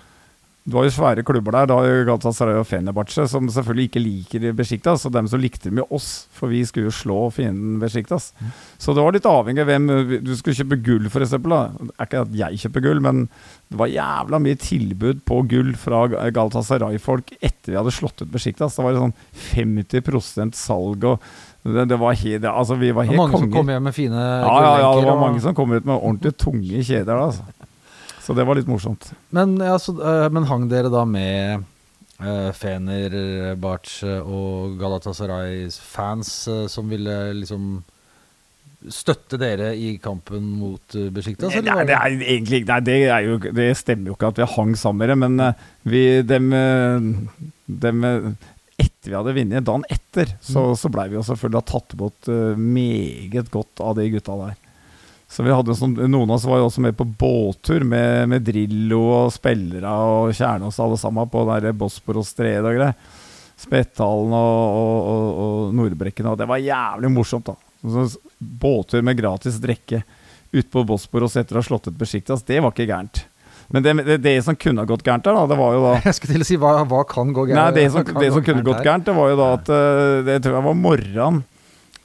det 0.62 0.76
var 0.76 0.84
jo 0.86 0.92
svære 0.94 1.24
klubber 1.26 1.56
der, 1.56 1.70
da 1.72 1.78
Galatasaray 2.06 2.60
og 2.60 2.68
Fenerbahçe, 2.70 3.24
som 3.26 3.48
selvfølgelig 3.50 3.88
ikke 3.88 4.02
liker 4.04 4.44
Besjiktas. 4.54 5.08
Og 5.10 5.14
dem 5.16 5.26
som 5.26 5.42
likte 5.42 5.72
dem 5.72 5.80
jo 5.82 5.88
oss, 5.90 6.28
for 6.38 6.54
vi 6.54 6.60
skulle 6.70 6.92
jo 6.92 6.94
slå 6.94 7.18
fienden 7.34 7.80
Besjiktas. 7.82 8.30
Mm. 8.38 8.52
Så 8.78 8.94
det 8.94 9.02
var 9.02 9.16
litt 9.16 9.26
avhengig 9.26 9.64
av 9.64 9.72
hvem 9.72 9.88
Du 10.22 10.36
skulle 10.38 10.60
kjøpe 10.60 10.78
gull, 10.86 11.10
f.eks. 11.10 11.34
Det 11.34 11.58
er 11.58 12.06
ikke 12.06 12.22
at 12.28 12.38
jeg 12.44 12.62
kjøper 12.62 12.86
gull, 12.86 13.02
men 13.02 13.24
det 13.74 13.80
var 13.82 13.90
jævla 13.90 14.42
mye 14.46 14.62
tilbud 14.62 15.26
på 15.26 15.42
gull 15.50 15.74
fra 15.82 16.04
Galatasaray-folk 16.30 17.34
etter 17.42 17.74
vi 17.74 17.80
hadde 17.80 17.96
slått 17.98 18.22
ut 18.22 18.30
Besjiktas. 18.30 18.78
Det 18.78 18.86
var 18.86 19.02
sånn 19.02 19.18
50% 19.56 20.62
salg 20.62 21.10
og 21.10 21.26
det, 21.64 21.86
det 21.92 21.98
var 22.02 22.16
helt, 22.18 22.46
altså 22.50 22.76
Vi 22.80 22.92
var 22.96 23.06
helt 23.06 23.20
mange 23.20 23.38
som 23.38 23.52
kom 23.54 23.70
hjem 23.70 23.84
med 23.86 23.94
fine 23.94 24.18
Ja, 24.18 24.54
ja, 24.66 24.72
ja, 24.82 24.94
det 24.98 25.06
var 25.06 25.18
og- 25.18 25.22
mange 25.22 25.42
som 25.44 25.56
kom 25.58 25.72
ut 25.72 25.86
med 25.86 25.96
ordentlig 25.96 26.34
tunge 26.38 26.82
kjeder. 26.84 27.14
Altså. 27.28 27.44
Så 28.22 28.34
det 28.38 28.46
var 28.48 28.58
litt 28.58 28.70
morsomt. 28.70 29.12
Men, 29.32 29.58
ja, 29.58 29.78
så, 29.82 29.94
eh, 29.98 30.28
men 30.30 30.46
hang 30.50 30.68
dere 30.70 30.90
da 30.94 31.06
med 31.06 31.64
uh, 32.22 32.52
Fener, 32.54 33.56
Barce 33.58 34.20
og 34.22 34.78
Galatasarays 34.80 35.80
fans 35.80 36.48
uh, 36.48 36.68
som 36.70 36.90
ville 36.90 37.34
liksom 37.40 37.82
støtte 38.90 39.38
dere 39.38 39.74
i 39.78 39.96
kampen 40.02 40.46
mot 40.58 40.96
Besjiktas? 41.14 41.54
Nei, 41.62 41.84
det 41.86 41.96
er 41.98 42.16
egentlig 42.18 42.64
nei, 42.66 42.80
det, 42.86 42.98
er 43.14 43.28
jo, 43.28 43.38
det 43.54 43.68
stemmer 43.78 44.12
jo 44.12 44.18
ikke 44.18 44.32
at 44.32 44.42
vi 44.42 44.48
hang 44.56 44.74
sammen 44.80 45.04
med 45.04 45.14
dem, 45.14 45.22
men 45.26 45.46
eh, 45.46 45.68
vi, 45.86 46.02
dem, 46.26 46.48
eh, 46.58 47.52
dem 47.86 48.08
eh, 48.08 48.32
Etter 48.78 49.12
vi 49.12 49.18
hadde 49.18 49.34
vunnet, 49.36 49.66
dagen 49.66 49.86
etter, 49.90 50.36
så, 50.42 50.72
så 50.78 50.90
blei 50.94 51.08
vi 51.12 51.18
jo 51.18 51.24
selvfølgelig 51.26 51.68
tatt 51.72 51.96
imot 51.98 52.30
uh, 52.32 52.60
meget 52.60 53.50
godt 53.54 53.82
av 53.84 53.98
de 53.98 54.08
gutta 54.14 54.38
der. 54.40 54.60
Så 55.32 55.46
vi 55.46 55.54
hadde 55.54 55.72
jo 55.72 55.78
sånn, 55.80 55.96
Noen 56.12 56.28
av 56.28 56.36
oss 56.36 56.46
var 56.50 56.60
jo 56.60 56.68
også 56.68 56.84
med 56.84 56.96
på 57.00 57.08
båttur 57.08 57.86
med, 57.88 58.28
med 58.34 58.44
Drillo 58.44 59.00
og 59.16 59.30
spillere 59.32 59.92
og 60.04 60.34
Kjernås 60.36 60.80
alle 60.84 60.98
sammen 61.00 61.30
på 61.32 61.46
der 61.48 61.70
Bosporos-street 61.72 62.60
og 62.60 62.76
greier. 62.76 62.98
Spetthallen 63.62 64.34
og, 64.36 64.62
og, 64.82 64.98
og, 65.08 65.42
og 65.46 65.76
Nordbrekken. 65.78 66.28
Og 66.34 66.40
det 66.40 66.50
var 66.50 66.60
jævlig 66.60 67.14
morsomt, 67.14 67.48
da. 67.48 67.56
Så, 67.82 68.20
båttur 68.38 69.06
med 69.06 69.18
gratis 69.22 69.62
drikke 69.62 70.02
ute 70.52 70.68
på 70.68 70.84
Bosporos 70.84 71.38
etter 71.40 71.56
å 71.56 71.62
ha 71.62 71.66
slått 71.66 71.88
ut 71.88 71.98
Besjiktas, 71.98 72.44
det 72.44 72.60
var 72.60 72.74
ikke 72.74 72.90
gærent. 72.90 73.24
Men 73.72 73.84
det, 73.86 73.94
det, 74.08 74.18
det 74.24 74.34
som 74.44 74.56
kunne 74.60 74.84
gått 74.90 75.04
gærent 75.08 75.24
der, 75.24 75.38
da, 75.38 75.46
det 75.48 75.58
var 75.60 75.76
jo 75.78 75.82
da 75.86 75.94
Jeg 76.08 76.18
skulle 76.18 76.34
til 76.38 76.44
å 76.44 76.50
si 76.50 76.58
hva, 76.60 76.72
hva 76.92 77.04
kan 77.08 77.32
gå 77.36 77.46
Nei, 77.48 77.54
gærent? 77.56 77.78
det 77.80 77.86
som, 77.94 78.04
det 78.08 78.30
gå 78.30 78.36
som 78.36 78.44
kunne 78.50 78.66
gått 78.68 78.84
gærent, 78.86 79.06
det 79.08 79.16
var 79.16 79.30
jo 79.32 79.38
da 79.40 79.50
at 79.58 79.72
eh, 79.78 80.16
Det 80.28 80.40
tror 80.44 80.58
jeg 80.60 80.66
var 80.68 80.78
morgenen 80.86 81.44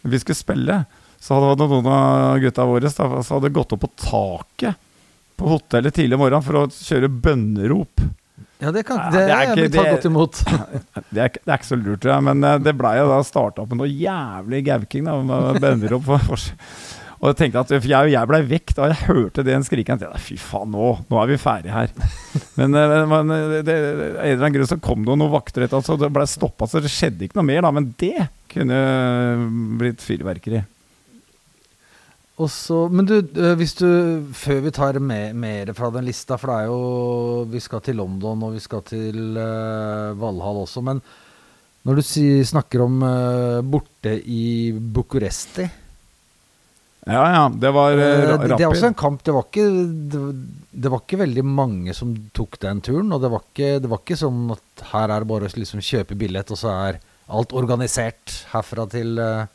vi 0.07 0.21
skulle 0.23 0.39
spille. 0.39 0.75
Så 1.19 1.35
hadde 1.35 1.67
noen 1.67 1.87
av 1.91 2.37
gutta 2.39 2.63
våre 2.69 2.87
da, 2.87 3.23
så 3.27 3.39
hadde 3.41 3.49
gått 3.57 3.73
opp 3.75 3.81
på 3.83 3.89
taket 3.99 4.77
på 5.37 5.49
hotellet 5.51 5.93
tidlig 5.97 6.15
om 6.15 6.23
morgenen 6.23 6.45
for 6.47 6.61
å 6.61 6.69
kjøre 6.71 7.11
bønnerop. 7.11 8.05
Ja, 8.63 8.71
det, 8.73 8.85
kan, 8.89 8.97
Ja, 9.03 9.11
det, 9.11 9.25
det 9.27 9.35
er 9.35 9.51
ikke- 9.67 9.83
godt 9.97 10.07
imot. 10.09 10.39
Det 11.13 11.21
er, 11.25 11.29
det 11.35 11.51
er 11.51 11.59
ikke 11.59 11.69
så 11.69 11.77
lurt, 11.81 12.01
tror 12.05 12.13
jeg, 12.15 12.25
men 12.29 12.45
eh, 12.47 12.57
det 12.63 12.73
blei 12.79 12.95
jo 13.01 13.09
da 13.11 13.19
starta 13.27 13.65
opp 13.65 13.75
med 13.75 13.83
noe 13.83 13.91
jævlig 13.91 14.63
gauking. 14.71 15.05
da, 15.11 15.19
med 15.27 15.59
bønnerop 15.65 16.07
For, 16.07 16.23
fors- 16.31 16.49
Og 17.17 17.31
jeg 17.31 17.39
tenkte 17.39 17.63
at 17.65 17.73
jeg, 17.73 18.13
jeg 18.13 18.29
blei 18.29 18.43
vekk 18.45 18.75
da 18.77 18.91
jeg 18.91 19.07
hørte 19.07 19.45
den 19.47 19.65
skriken. 19.65 19.97
Jeg 19.97 20.05
tenkte, 20.05 20.23
Fy 20.23 20.37
faen, 20.41 20.71
nå, 20.75 20.93
nå 21.09 21.21
er 21.23 21.31
vi 21.31 21.41
ferdige 21.41 21.73
her. 21.73 21.93
Men, 22.59 22.77
eh, 22.77 23.03
men 23.09 23.33
eh, 23.35 23.59
det, 23.65 23.75
av 23.77 23.99
en 24.01 24.31
eller 24.31 24.41
annen 24.41 24.55
grunn 24.55 24.69
så 24.71 24.79
kom 24.81 25.03
det 25.05 25.17
noen 25.17 25.33
vakter 25.33 25.67
etter, 25.67 25.83
så 25.85 25.97
det 26.01 26.09
blei 26.13 26.25
stoppa, 26.29 26.69
så 26.69 26.81
det 26.81 26.93
skjedde 26.93 27.27
ikke 27.27 27.37
noe 27.37 27.49
mer. 27.49 27.61
da, 27.65 27.73
Men 27.77 27.91
det 28.01 28.31
kunne 28.53 28.79
blitt 29.81 30.05
fyrverkeri. 30.05 30.63
Og 32.37 32.51
så, 32.53 32.83
men 32.93 33.09
du, 33.09 33.15
eh, 33.17 33.55
hvis 33.57 33.73
du 33.79 33.89
Før 34.37 34.61
vi 34.67 34.73
tar 34.77 34.99
mer 35.01 35.73
fra 35.77 35.89
den 35.95 36.05
lista, 36.05 36.37
for 36.37 36.53
det 36.53 36.57
er 36.57 36.67
jo 36.69 37.47
Vi 37.53 37.63
skal 37.65 37.85
til 37.85 37.97
London, 38.03 38.45
og 38.45 38.57
vi 38.59 38.61
skal 38.61 38.85
til 38.85 39.39
uh, 39.41 40.13
Valhall 40.21 40.65
også, 40.67 40.85
men 40.85 41.01
når 41.87 42.01
du 42.01 42.03
si, 42.03 42.25
snakker 42.43 42.83
om 42.83 42.97
uh, 42.99 43.63
borte 43.63 44.17
i 44.27 44.73
Bucuresti 44.75 45.69
Ja, 47.07 47.25
ja. 47.31 47.43
Det 47.55 47.71
var 47.71 47.95
eh, 47.95 47.99
uh, 48.27 48.33
det, 48.43 48.57
det 48.57 48.65
er 48.65 48.71
også 48.73 48.89
en 48.89 48.97
kamp 48.99 49.21
Det 49.23 49.35
var 49.35 49.45
ikke 49.47 49.67
det, 50.11 50.23
det 50.75 50.91
var 50.91 51.05
ikke 51.05 51.21
veldig 51.21 51.45
mange 51.47 51.95
som 51.95 52.11
tok 52.35 52.59
den 52.65 52.81
turen, 52.83 53.13
og 53.15 53.23
det 53.23 53.31
var 53.31 53.45
ikke, 53.45 53.77
det 53.83 53.91
var 53.93 54.03
ikke 54.03 54.19
sånn 54.19 54.41
at 54.57 54.87
her 54.91 55.13
er 55.15 55.23
det 55.23 55.31
bare 55.31 55.47
å 55.47 55.61
liksom 55.63 55.85
kjøpe 55.87 56.19
billett, 56.19 56.51
og 56.51 56.59
så 56.61 56.73
er 56.89 56.99
alt 57.27 57.55
organisert 57.57 58.35
herfra 58.53 58.89
til 58.91 59.21
eh, 59.23 59.47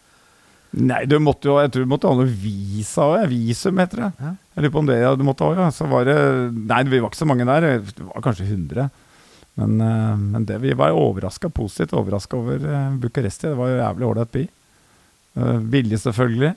Nei, 0.72 1.02
du 1.04 1.18
måtte 1.20 1.50
jo, 1.50 1.58
jeg 1.60 1.74
tror 1.74 1.84
du 1.84 1.92
måtte 1.92 2.08
ha 2.08 2.16
noe 2.16 2.32
visa 2.32 3.04
òg. 3.04 3.26
Visum, 3.28 3.80
heter 3.82 4.06
det. 4.06 4.10
Ja. 4.24 4.30
Jeg 4.56 4.64
lurer 4.64 4.72
på 4.72 4.80
om 4.80 4.88
det 4.88 4.96
ja, 5.02 5.10
du 5.20 5.26
måtte 5.28 5.44
ha, 5.44 5.56
ja. 5.58 5.66
Så 5.76 5.84
var 5.92 6.08
det 6.08 6.16
Nei, 6.56 6.78
vi 6.88 7.02
var 7.04 7.12
ikke 7.12 7.20
så 7.20 7.28
mange 7.28 7.48
der. 7.50 7.68
Det 7.92 8.06
var 8.08 8.24
kanskje 8.24 8.48
100. 8.48 8.86
Men, 9.60 9.74
eh, 9.84 10.14
men 10.16 10.46
det, 10.48 10.62
vi 10.64 10.72
var 10.80 10.96
overraska, 10.96 11.52
positivt 11.52 11.92
overraska 12.00 12.40
over 12.40 12.64
Bucuresti. 13.04 13.50
Det 13.50 13.60
var 13.60 13.74
jo 13.74 13.82
jævlig 13.82 14.08
ålreit 14.14 14.32
by. 14.38 14.46
Eh, 15.36 15.60
billig, 15.76 16.00
selvfølgelig. 16.06 16.54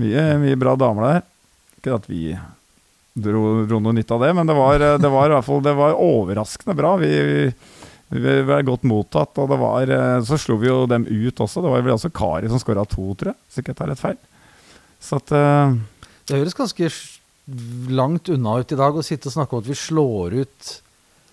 Mye, 0.00 0.24
mye 0.40 0.58
bra 0.58 0.76
damer 0.80 1.06
der. 1.06 1.28
Ikke 1.80 1.96
at 1.96 2.08
vi 2.08 2.30
dro, 2.32 3.42
dro 3.68 3.80
noe 3.82 3.96
nytt 3.96 4.10
av 4.14 4.24
det, 4.24 4.32
men 4.36 4.48
det 4.48 4.56
var, 4.56 4.80
eh, 4.80 4.98
det 5.00 5.12
var 5.12 5.28
i 5.28 5.36
hvert 5.36 5.46
fall 5.46 5.62
det 5.64 5.76
var 5.76 6.00
overraskende 6.00 6.76
bra. 6.78 6.94
Vi, 7.00 7.10
vi, 7.28 7.44
vi 8.16 8.34
ble 8.48 8.60
godt 8.66 8.86
mottatt, 8.88 9.38
og 9.40 9.50
det 9.52 9.60
var 9.60 9.94
eh, 9.94 10.18
Så 10.26 10.40
slo 10.40 10.58
vi 10.60 10.70
jo 10.70 10.82
dem 10.90 11.06
ut 11.08 11.44
også. 11.44 11.62
Det 11.64 11.72
var 11.72 11.86
vel 11.86 11.96
også 11.96 12.12
Kari 12.14 12.50
som 12.50 12.62
skåra 12.62 12.86
to, 12.88 13.06
tror 13.14 13.32
jeg. 13.32 13.40
Hvis 13.46 13.62
ikke 13.62 13.74
jeg 13.74 13.80
tar 13.80 13.92
rett 13.92 14.02
feil. 14.02 14.20
Så 15.00 15.16
at 15.16 15.32
uh, 15.32 15.72
Det 16.28 16.36
høres 16.36 16.56
ganske 16.56 16.90
langt 17.90 18.28
unna 18.30 18.58
ut 18.60 18.72
i 18.72 18.78
dag 18.78 18.96
å 18.96 19.04
sitte 19.04 19.30
og 19.30 19.34
snakke 19.34 19.56
om 19.56 19.62
at 19.64 19.70
vi 19.70 19.78
slår 19.78 20.36
ut 20.44 20.72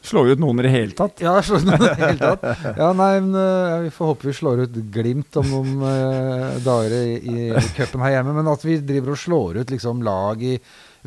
Slår 0.07 0.33
ut 0.33 0.41
noen 0.41 0.61
i 0.61 0.65
det 0.67 0.71
hele 0.71 0.95
tatt. 0.95 1.19
Ja, 1.23 1.35
slår 1.43 1.61
ut 1.61 1.67
noen 1.67 1.83
i 1.83 1.87
det 1.91 1.99
hele 1.99 2.17
tatt. 2.21 2.65
Ja, 2.79 2.91
nei, 2.95 3.13
men 3.19 3.35
uh, 3.35 3.83
Vi 3.83 3.93
får 3.93 4.13
håpe 4.13 4.29
vi 4.29 4.35
slår 4.39 4.65
ut 4.65 4.81
Glimt 4.93 5.39
om 5.41 5.49
noen 5.51 5.73
uh, 5.83 6.59
dager 6.63 6.95
i, 6.95 7.17
i 7.19 7.65
cupen 7.75 8.05
her 8.05 8.17
hjemme. 8.17 8.35
Men 8.39 8.51
at 8.53 8.63
vi 8.63 8.79
driver 8.79 9.15
og 9.15 9.21
slår 9.21 9.63
ut 9.63 9.73
liksom 9.75 10.05
lag 10.07 10.43
i 10.43 10.55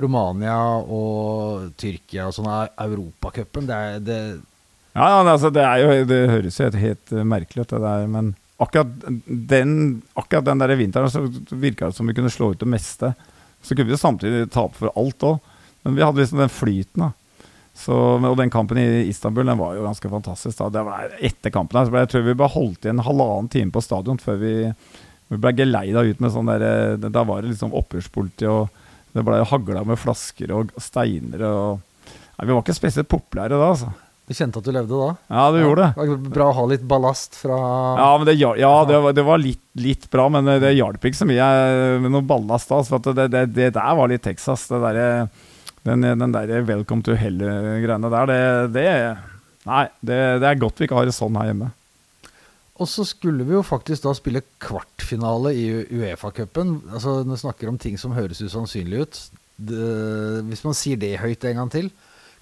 Romania 0.01 0.59
og 0.81 1.73
Tyrkia 1.81 2.29
og 2.29 2.37
sånn 2.37 2.51
Europacupen, 2.51 3.69
det 3.69 3.77
er 3.77 4.05
det, 4.05 4.21
Ja, 4.95 5.07
ja, 5.07 5.19
det, 5.25 5.35
altså, 5.35 5.51
det, 5.55 5.65
er 5.65 5.83
jo, 5.83 6.07
det 6.09 6.21
høres 6.31 6.59
jo 6.59 6.67
helt, 6.67 6.81
helt 6.85 7.15
eh, 7.15 7.27
merkelig 7.27 7.65
ut, 7.65 7.75
det 7.75 7.83
der, 7.85 8.07
men 8.11 8.33
akkurat 8.61 8.91
den, 9.27 9.75
akkurat 10.19 10.49
den 10.49 10.63
der 10.63 10.75
vinteren 10.79 11.13
så 11.13 11.25
virka 11.51 11.91
det 11.91 11.99
som 11.99 12.11
vi 12.11 12.17
kunne 12.17 12.33
slå 12.33 12.53
ut 12.53 12.61
det 12.61 12.69
meste. 12.69 13.15
Så 13.63 13.75
kunne 13.75 13.91
vi 13.91 13.97
jo 13.97 14.01
samtidig 14.01 14.51
tape 14.53 14.77
for 14.79 14.93
alt 14.99 15.27
òg, 15.27 15.41
men 15.85 15.97
vi 15.97 16.05
hadde 16.05 16.23
liksom 16.23 16.43
den 16.43 16.53
flyten. 16.53 17.07
da. 17.07 17.13
Så, 17.81 17.97
og 17.97 18.37
den 18.37 18.53
kampen 18.53 18.77
i 18.81 19.07
Istanbul 19.09 19.49
den 19.49 19.61
var 19.61 19.77
jo 19.79 19.87
ganske 19.87 20.11
fantastisk. 20.13 20.59
da. 20.59 20.69
Det 20.75 20.83
var 20.85 21.15
Etter 21.17 21.53
kampen 21.55 21.79
her, 21.81 21.89
så 21.89 21.95
ble, 21.95 22.03
jeg 22.05 22.13
tror 22.13 22.27
vi 22.27 22.37
bare 22.43 22.53
holdt 22.57 22.85
igjen 22.85 23.01
halvannen 23.07 23.49
time 23.53 23.73
på 23.73 23.83
stadion 23.85 24.21
før 24.21 24.37
vi, 24.43 24.53
vi 25.33 25.39
ble 25.41 25.55
geleida 25.57 26.05
ut 26.05 26.21
med 26.21 26.35
sånn 26.35 26.51
der 26.51 26.67
eh, 26.67 27.09
Da 27.09 27.25
var 27.25 27.41
det 27.41 27.55
liksom 27.55 27.73
opprørspoliti, 27.81 28.51
og 28.51 28.69
det 29.17 29.25
ble 29.27 29.41
hagla 29.49 29.87
med 29.89 29.99
flasker 29.99 30.53
og 30.55 30.77
steiner 30.81 31.47
og 31.49 31.87
Nei, 32.41 32.47
Vi 32.49 32.55
var 32.55 32.63
ikke 32.63 32.73
spesielt 32.73 33.09
populære 33.11 33.53
da, 33.53 33.67
altså. 33.75 33.91
Du 34.31 34.37
kjente 34.37 34.61
at 34.63 34.65
du 34.65 34.71
levde 34.73 34.95
da? 34.97 35.09
Ja, 35.29 35.43
du 35.51 35.59
gjorde 35.59 35.89
det. 35.89 35.91
det. 35.99 36.15
var 36.15 36.31
Bra 36.37 36.45
å 36.53 36.55
ha 36.57 36.67
litt 36.71 36.85
ballast 36.89 37.35
fra 37.37 37.57
Ja, 37.99 38.07
men 38.17 38.29
det, 38.29 38.37
ja, 38.39 38.71
det 38.87 39.01
var, 39.03 39.17
det 39.17 39.25
var 39.27 39.43
litt, 39.43 39.61
litt 39.83 40.07
bra, 40.13 40.29
men 40.33 40.47
det, 40.47 40.61
det 40.63 40.71
hjalp 40.77 41.05
ikke 41.05 41.19
så 41.19 41.29
mye 41.29 41.49
eh, 41.67 41.97
med 42.01 42.15
noe 42.15 42.25
ballast. 42.25 42.71
da, 42.71 42.79
For 42.87 43.11
det, 43.27 43.51
der 43.59 43.75
var 43.75 44.09
litt 44.13 44.23
Texas. 44.25 44.69
Det 44.71 44.79
der, 44.85 45.27
den, 45.85 46.03
den 46.03 46.33
der 46.33 46.63
'Welcome 46.63 47.03
to 47.03 47.13
hell'-greiene 47.17 48.11
der, 48.11 48.27
det, 48.27 48.73
det 48.75 49.19
Nei, 49.67 49.85
det, 50.01 50.41
det 50.41 50.49
er 50.49 50.55
godt 50.61 50.79
vi 50.81 50.87
ikke 50.89 50.97
har 50.97 51.05
det 51.09 51.15
sånn 51.15 51.37
her 51.37 51.51
hjemme. 51.53 51.71
Og 52.81 52.89
så 52.89 53.05
skulle 53.05 53.45
vi 53.45 53.53
jo 53.53 53.61
faktisk 53.63 54.03
da 54.07 54.15
spille 54.17 54.41
kvartfinale 54.59 55.53
i 55.53 55.67
Uefa-cupen. 55.93 56.79
Altså, 56.95 57.19
når 57.29 57.37
vi 57.37 57.43
snakker 57.43 57.69
om 57.69 57.77
ting 57.79 57.99
som 58.01 58.13
høres 58.17 58.41
usannsynlig 58.41 59.03
ut 59.05 59.19
det, 59.61 60.45
Hvis 60.49 60.65
man 60.65 60.73
sier 60.73 60.97
det 60.97 61.19
høyt 61.21 61.45
en 61.45 61.57
gang 61.61 61.71
til 61.71 61.91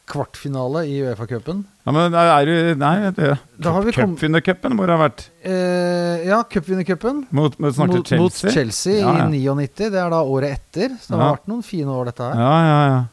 Kvartfinale 0.09 0.85
i 0.89 1.03
Uefa-cupen. 1.05 1.65
Ja, 1.85 1.93
men 1.93 2.15
er 2.15 2.47
du 2.47 2.55
Nei, 2.81 3.11
det, 3.13 3.27
er 3.35 3.69
har 3.75 3.83
vi 3.85 3.93
kom- 3.93 4.15
Cupvinnercupen 4.17 4.73
hvor 4.79 4.87
det 4.89 4.95
har 4.97 5.03
vært. 5.11 5.27
Eh, 5.45 6.23
ja, 6.31 6.39
cupvinnercupen. 6.49 7.27
Mot, 7.31 7.59
mot, 7.61 7.77
Mot, 7.77 8.07
Chelsea. 8.07 8.19
mot 8.23 8.33
Chelsea 8.55 8.95
Ja, 9.03 9.13
ja. 9.19 9.27
i 9.27 9.31
99. 9.43 9.91
Det 9.91 10.01
er 10.01 10.09
da 10.15 10.23
året 10.23 10.55
etter. 10.55 10.95
Så 11.03 11.11
det 11.13 11.19
har 11.19 11.27
Ja. 11.27 11.35
vært 11.37 11.49
noen 11.51 11.63
fine 11.67 11.91
år, 11.93 12.05
dette 12.07 12.23
her. 12.25 12.35
Ja, 12.41 12.57
ja, 12.71 12.81
ja. 12.95 13.05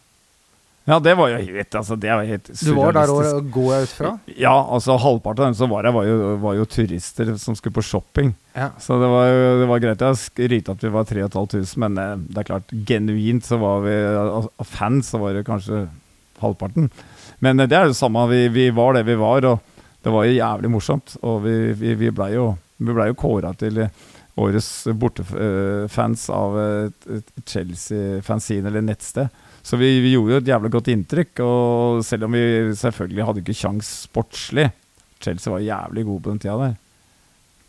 Ja, 0.86 1.00
det 1.02 1.16
var 1.18 1.32
jo 1.32 1.38
helt 1.42 1.76
altså, 1.76 1.96
Det 1.98 2.12
var 2.14 2.28
helt 2.30 2.46
Du 2.62 2.74
var 2.78 2.92
der 2.94 3.08
surrealistisk. 3.10 3.36
året, 3.36 3.52
går 3.56 3.70
jeg 3.74 3.84
ut 3.88 3.94
fra? 3.98 4.10
Ja, 4.38 4.52
altså 4.76 4.98
halvparten 5.02 5.42
av 5.42 5.48
dem 5.50 5.56
som 5.58 5.72
var 5.74 5.84
her, 5.88 5.96
var 5.96 6.06
jo, 6.06 6.18
var 6.44 6.54
jo 6.60 6.66
turister 6.70 7.32
som 7.42 7.56
skulle 7.58 7.74
på 7.74 7.82
shopping. 7.82 8.36
Ja. 8.54 8.68
Så 8.80 9.00
det 9.02 9.10
var, 9.10 9.26
jo- 9.32 9.60
det 9.64 9.70
var 9.72 9.82
greit 9.82 10.04
å 10.06 10.12
skryte 10.22 10.76
at 10.76 10.84
vi 10.86 10.92
var 10.94 11.08
3500, 11.10 11.74
men 11.82 11.98
eh, 11.98 12.16
det 12.30 12.44
er 12.44 12.50
klart, 12.52 12.76
genuint 12.86 13.44
så 13.50 13.58
var 13.58 13.82
vi 13.88 13.96
Av 14.14 14.50
av 14.62 14.66
fans 14.70 15.10
så 15.10 15.18
var 15.24 15.34
det 15.34 15.46
kanskje 15.48 15.88
halvparten. 16.44 16.92
Men 17.42 17.60
eh, 17.60 17.66
det 17.68 17.80
er 17.80 17.90
det 17.90 17.98
samme. 17.98 18.28
Vi, 18.30 18.44
vi 18.54 18.70
var 18.70 18.94
det 18.94 19.08
vi 19.10 19.16
var, 19.18 19.42
og 19.50 19.60
det 20.06 20.14
var 20.14 20.28
jo 20.30 20.38
jævlig 20.38 20.70
morsomt. 20.70 21.18
Og 21.26 21.42
vi, 21.48 21.56
vi, 21.82 21.96
vi 21.98 22.12
blei 22.14 22.36
jo, 22.38 22.52
ble 22.78 23.10
jo 23.10 23.18
kåra 23.18 23.56
til 23.58 23.88
årets 24.38 24.70
bortefans 25.00 26.30
av 26.30 26.58
Chelsea-fanzine 27.48 28.68
eller 28.70 28.82
nettsted. 28.86 29.30
Så 29.66 29.80
vi, 29.82 29.90
vi, 30.04 30.14
gjorde 30.14 30.36
jo 30.36 30.42
et 30.44 30.50
jævlig 30.52 30.72
godt 30.76 30.90
inntrykk. 30.94 31.42
Og 31.46 32.04
selv 32.06 32.28
om 32.28 32.38
vi 32.38 32.46
selvfølgelig 32.78 33.28
hadde 33.30 33.42
ikke 33.44 33.60
kjangs 33.66 33.92
sportslig 34.06 34.70
Chelsea 35.24 35.50
var 35.50 35.64
jævlig 35.64 36.04
gode 36.06 36.22
på 36.22 36.34
den 36.34 36.42
tida 36.44 36.58
der. 36.60 36.76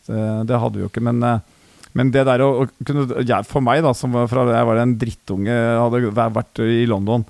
Det, 0.06 0.24
det 0.50 0.60
hadde 0.60 0.76
vi 0.76 0.84
jo 0.84 0.90
ikke. 0.90 1.04
Men, 1.08 1.22
eh, 1.24 1.80
men 1.96 2.12
det 2.12 2.26
der 2.28 2.44
å, 2.44 2.50
å 2.64 2.68
kunne 2.84 3.40
For 3.48 3.64
meg, 3.64 3.80
da, 3.86 3.94
som 3.96 4.16
fra 4.28 4.44
jeg 4.50 4.68
var 4.68 4.82
en 4.82 4.96
drittunge, 5.00 5.56
hadde 5.80 6.30
vært 6.36 6.62
i 6.66 6.84
London 6.90 7.24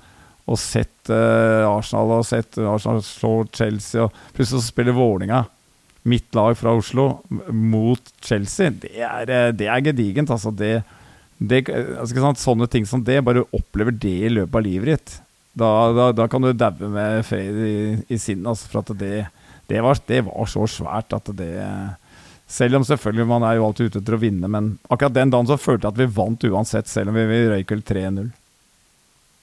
og 0.47 0.59
sett 0.59 1.09
uh, 1.11 1.67
Arsenal 1.67 2.13
og 2.21 2.27
sett 2.27 2.55
Arsenal 2.63 3.01
slå 3.03 3.31
Chelsea, 3.51 4.05
og 4.05 4.35
plutselig 4.35 4.63
så 4.63 4.69
spiller 4.69 4.95
Vålinga 4.95 5.41
mitt 6.07 6.35
lag 6.35 6.53
fra 6.55 6.71
Oslo 6.71 7.09
mot 7.51 8.13
Chelsea. 8.23 8.71
Det 8.71 8.93
er, 8.95 9.27
eh, 9.27 9.49
det 9.51 9.67
er 9.67 9.83
gedigent, 9.89 10.31
altså. 10.31 10.53
Det, 10.55 10.79
det, 11.37 11.67
altså 11.69 12.33
sånne 12.41 12.67
ting 12.71 12.85
som 12.89 13.03
det, 13.05 13.19
bare 13.25 13.45
opplever 13.53 13.93
det 13.93 14.17
i 14.25 14.33
løpet 14.33 14.57
av 14.57 14.65
livet 14.65 14.93
ditt. 14.93 15.15
Da, 15.57 15.69
da, 15.93 16.11
da 16.13 16.27
kan 16.29 16.43
du 16.43 16.51
daue 16.53 16.89
med 16.93 17.23
fred 17.25 17.61
i, 17.65 17.77
i 18.13 18.17
sinnet, 18.21 18.49
altså, 18.49 18.69
for 18.71 18.83
at 18.83 18.91
det, 18.97 19.27
det, 19.69 19.79
var, 19.85 20.01
det 20.09 20.23
var 20.27 20.49
så 20.49 20.65
svært 20.69 21.15
at 21.17 21.31
det 21.37 21.53
selv 22.47 22.79
om 22.79 22.85
selvfølgelig 22.87 23.27
man 23.27 23.43
er 23.43 23.57
jo 23.57 23.67
alltid 23.67 23.89
ute 23.89 24.01
etter 24.01 24.15
å 24.15 24.21
vinne, 24.21 24.47
men 24.47 24.75
akkurat 24.87 25.15
den 25.15 25.31
dagen 25.33 25.49
så 25.49 25.57
følte 25.59 25.87
jeg 25.87 25.95
at 25.95 25.99
vi 25.99 26.13
vant 26.15 26.45
uansett, 26.47 26.87
selv 26.89 27.11
om 27.11 27.17
vi, 27.19 27.25
vi 27.27 27.39
røyk 27.51 27.73
vel 27.75 27.83
3-0. 27.89 28.29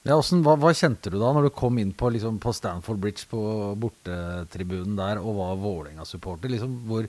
Ja, 0.05 0.17
hva, 0.17 0.55
hva, 0.61 0.71
kjente 0.77 1.09
du 1.09 1.17
da 1.17 1.31
når 1.33 1.47
du 1.47 1.53
kom 1.57 1.77
inn 1.81 1.93
på, 1.97 2.11
liksom, 2.13 2.37
på 2.41 2.53
Stanford 2.53 2.99
Bridge 3.01 3.25
på 3.29 3.39
bortetribunen 3.81 4.97
der 4.97 5.21
og 5.21 5.37
var 5.39 5.55
Vålerenga-supporter? 5.61 6.51
Liksom, 6.53 6.75
hvor, 6.89 7.07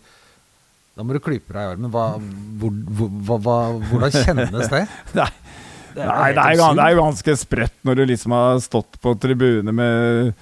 da 0.97 1.05
må 1.05 1.13
du 1.13 1.21
klype 1.21 1.53
deg 1.53 1.61
i 1.61 1.73
armen. 1.75 1.91
Hva, 1.93 2.07
hvor, 2.61 3.41
hva, 3.45 3.57
hvordan 3.91 4.15
kjennes 4.15 4.71
det? 4.73 4.85
Nei, 5.19 5.31
det 5.97 6.05
er, 6.05 6.09
Nei, 6.09 6.31
det 6.37 6.45
er, 6.45 6.61
det 6.61 6.85
er 6.87 6.95
jo 6.95 7.03
ganske 7.03 7.35
sprøtt 7.41 7.77
når 7.89 7.99
du 7.99 8.07
liksom 8.13 8.35
har 8.37 8.63
stått 8.65 8.99
på 9.05 9.13
tribune 9.21 9.73
med 9.77 10.33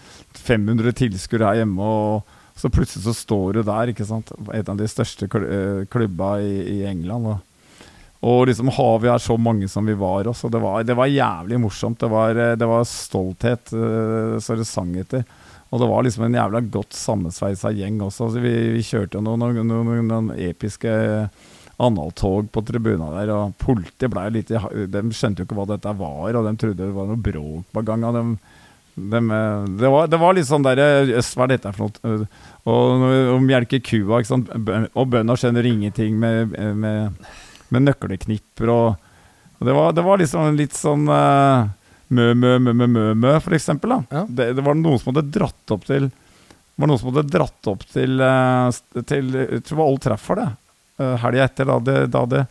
500 0.45 0.95
tilskuere 0.99 1.51
her 1.51 1.63
hjemme, 1.63 1.83
og 1.83 2.59
så 2.59 2.71
plutselig 2.71 3.03
så 3.07 3.15
står 3.19 3.59
du 3.59 3.65
der, 3.67 3.91
ikke 3.91 4.07
sant. 4.07 4.31
Et 4.55 4.71
av 4.71 4.79
de 4.79 4.87
største 4.91 5.27
eh, 5.27 5.83
klubba 5.91 6.37
i, 6.43 6.55
i 6.77 6.79
England. 6.87 7.35
Og 7.35 7.43
og 8.25 8.47
liksom 8.49 8.71
havet 8.73 9.11
er 9.13 9.21
så 9.21 9.37
mange 9.37 9.69
som 9.69 9.85
vi 9.85 9.97
var 10.01 10.29
også. 10.31 10.49
Det 10.49 10.61
var, 10.63 10.85
det 10.87 10.97
var 10.97 11.11
jævlig 11.13 11.59
morsomt. 11.61 11.99
Det 12.01 12.09
var, 12.09 12.39
eh, 12.41 12.55
det 12.57 12.69
var 12.69 12.87
stolthet 12.89 13.73
uh, 13.77 14.39
så 14.41 14.57
det 14.57 14.65
sang 14.69 14.95
etter. 14.97 15.27
Og 15.75 15.83
det 15.83 15.89
var 15.91 16.07
liksom 16.07 16.29
en 16.29 16.39
jævla 16.39 16.61
godt 16.71 16.95
sammensveisa 16.95 17.73
gjeng 17.75 17.99
også. 18.05 18.29
Altså, 18.29 18.43
vi, 18.45 18.55
vi, 18.77 18.85
kjørte 18.87 19.23
noen, 19.25 19.43
noen, 19.43 19.67
noen, 19.67 20.03
noen 20.07 20.33
episke 20.39 20.93
analtog 21.83 22.47
på 22.55 22.63
tribuna 22.63 23.11
der, 23.17 23.33
og 23.35 23.57
politiet 23.59 24.13
ble 24.13 24.29
litt 24.37 24.53
De 24.53 25.01
skjønte 25.11 25.43
jo 25.43 25.49
ikke 25.49 25.57
hva 25.59 25.65
dette 25.73 25.95
var, 25.99 26.37
og 26.39 26.47
de 26.47 26.53
trodde 26.61 26.85
det 26.85 26.95
var 26.95 27.09
noe 27.11 27.19
bråk 27.19 27.73
på 27.75 27.83
gang. 27.89 28.07
De, 28.15 28.23
de, 28.95 29.23
det, 29.81 29.91
var, 29.91 30.07
det 30.07 30.21
var 30.23 30.39
litt 30.39 30.47
sånn 30.47 30.67
der 30.67 30.85
Jøss, 31.11 31.33
hva 31.35 31.49
er 31.49 31.57
dette 31.57 31.75
for 31.75 31.91
noe? 31.91 32.29
Og, 32.71 33.09
og 33.35 33.43
melke 33.43 33.83
kua, 33.83 34.21
ikke 34.21 34.31
sant. 34.31 34.55
Og 34.55 35.11
bøndene 35.11 35.41
skjønner 35.41 35.67
ingenting 35.73 36.15
med, 36.23 36.55
med 36.79 37.27
med 37.75 37.89
nøkkelknipper 37.89 38.73
og, 38.73 39.09
og 39.59 39.67
det, 39.67 39.75
var, 39.75 39.95
det, 39.97 40.05
var, 40.07 40.21
liksom 40.21 40.59
litt 40.59 40.77
sånn 40.77 41.09
uh, 41.09 41.71
mø, 42.15 43.15
mø, 43.15 43.33
for 43.45 43.57
eksempel. 43.57 43.95
Da. 43.95 44.21
Ja. 44.21 44.27
Det, 44.29 44.51
det, 44.59 44.65
var 44.65 44.79
noen 44.79 45.01
som 45.01 45.13
hadde 45.13 45.31
dratt 45.35 45.75
opp 45.75 45.89
til 45.89 46.11
var 46.75 46.91
noen 46.91 46.99
som 46.99 47.13
hadde 47.13 47.31
dratt 47.31 47.71
opp 47.71 47.85
til, 47.87 48.19
uh, 48.19 49.03
til 49.07 49.29
Jeg 49.39 49.63
tror 49.63 49.77
det 49.77 49.79
var 49.79 49.91
Old 49.91 50.01
Trafford, 50.03 50.41
det. 50.43 50.51
Uh, 50.99 51.15
Helga 51.23 51.45
etter. 51.47 51.69
Da 51.69 51.79
hadde, 51.79 51.99
da 52.11 52.23
hadde 52.25 52.47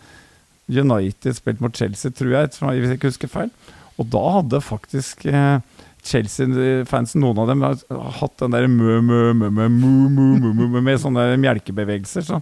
United 0.71 1.35
spilt 1.35 1.63
mot 1.63 1.75
Chelsea, 1.75 2.13
tror 2.15 2.31
jeg, 2.37 2.53
hvis 2.55 2.93
jeg 2.93 2.99
ikke 2.99 3.11
husker 3.11 3.31
feil. 3.31 3.51
Og 3.99 4.07
da 4.13 4.21
hadde 4.37 4.61
faktisk 4.63 5.25
uh, 5.27 5.57
Chelsea-fansen, 6.07 7.23
noen 7.23 7.43
av 7.43 7.51
dem, 7.51 7.65
hatt 8.19 8.37
den 8.39 8.55
der 8.55 8.69
mø, 8.71 9.01
mø, 9.03 9.19
mø, 9.35 9.51
mø, 9.51 9.67
mø, 9.67 9.91
mø, 10.39 10.63
mø, 10.63 10.79
med 10.79 11.03
sånne 11.03 11.33
melkebevegelser. 11.43 12.27
Så 12.27 12.39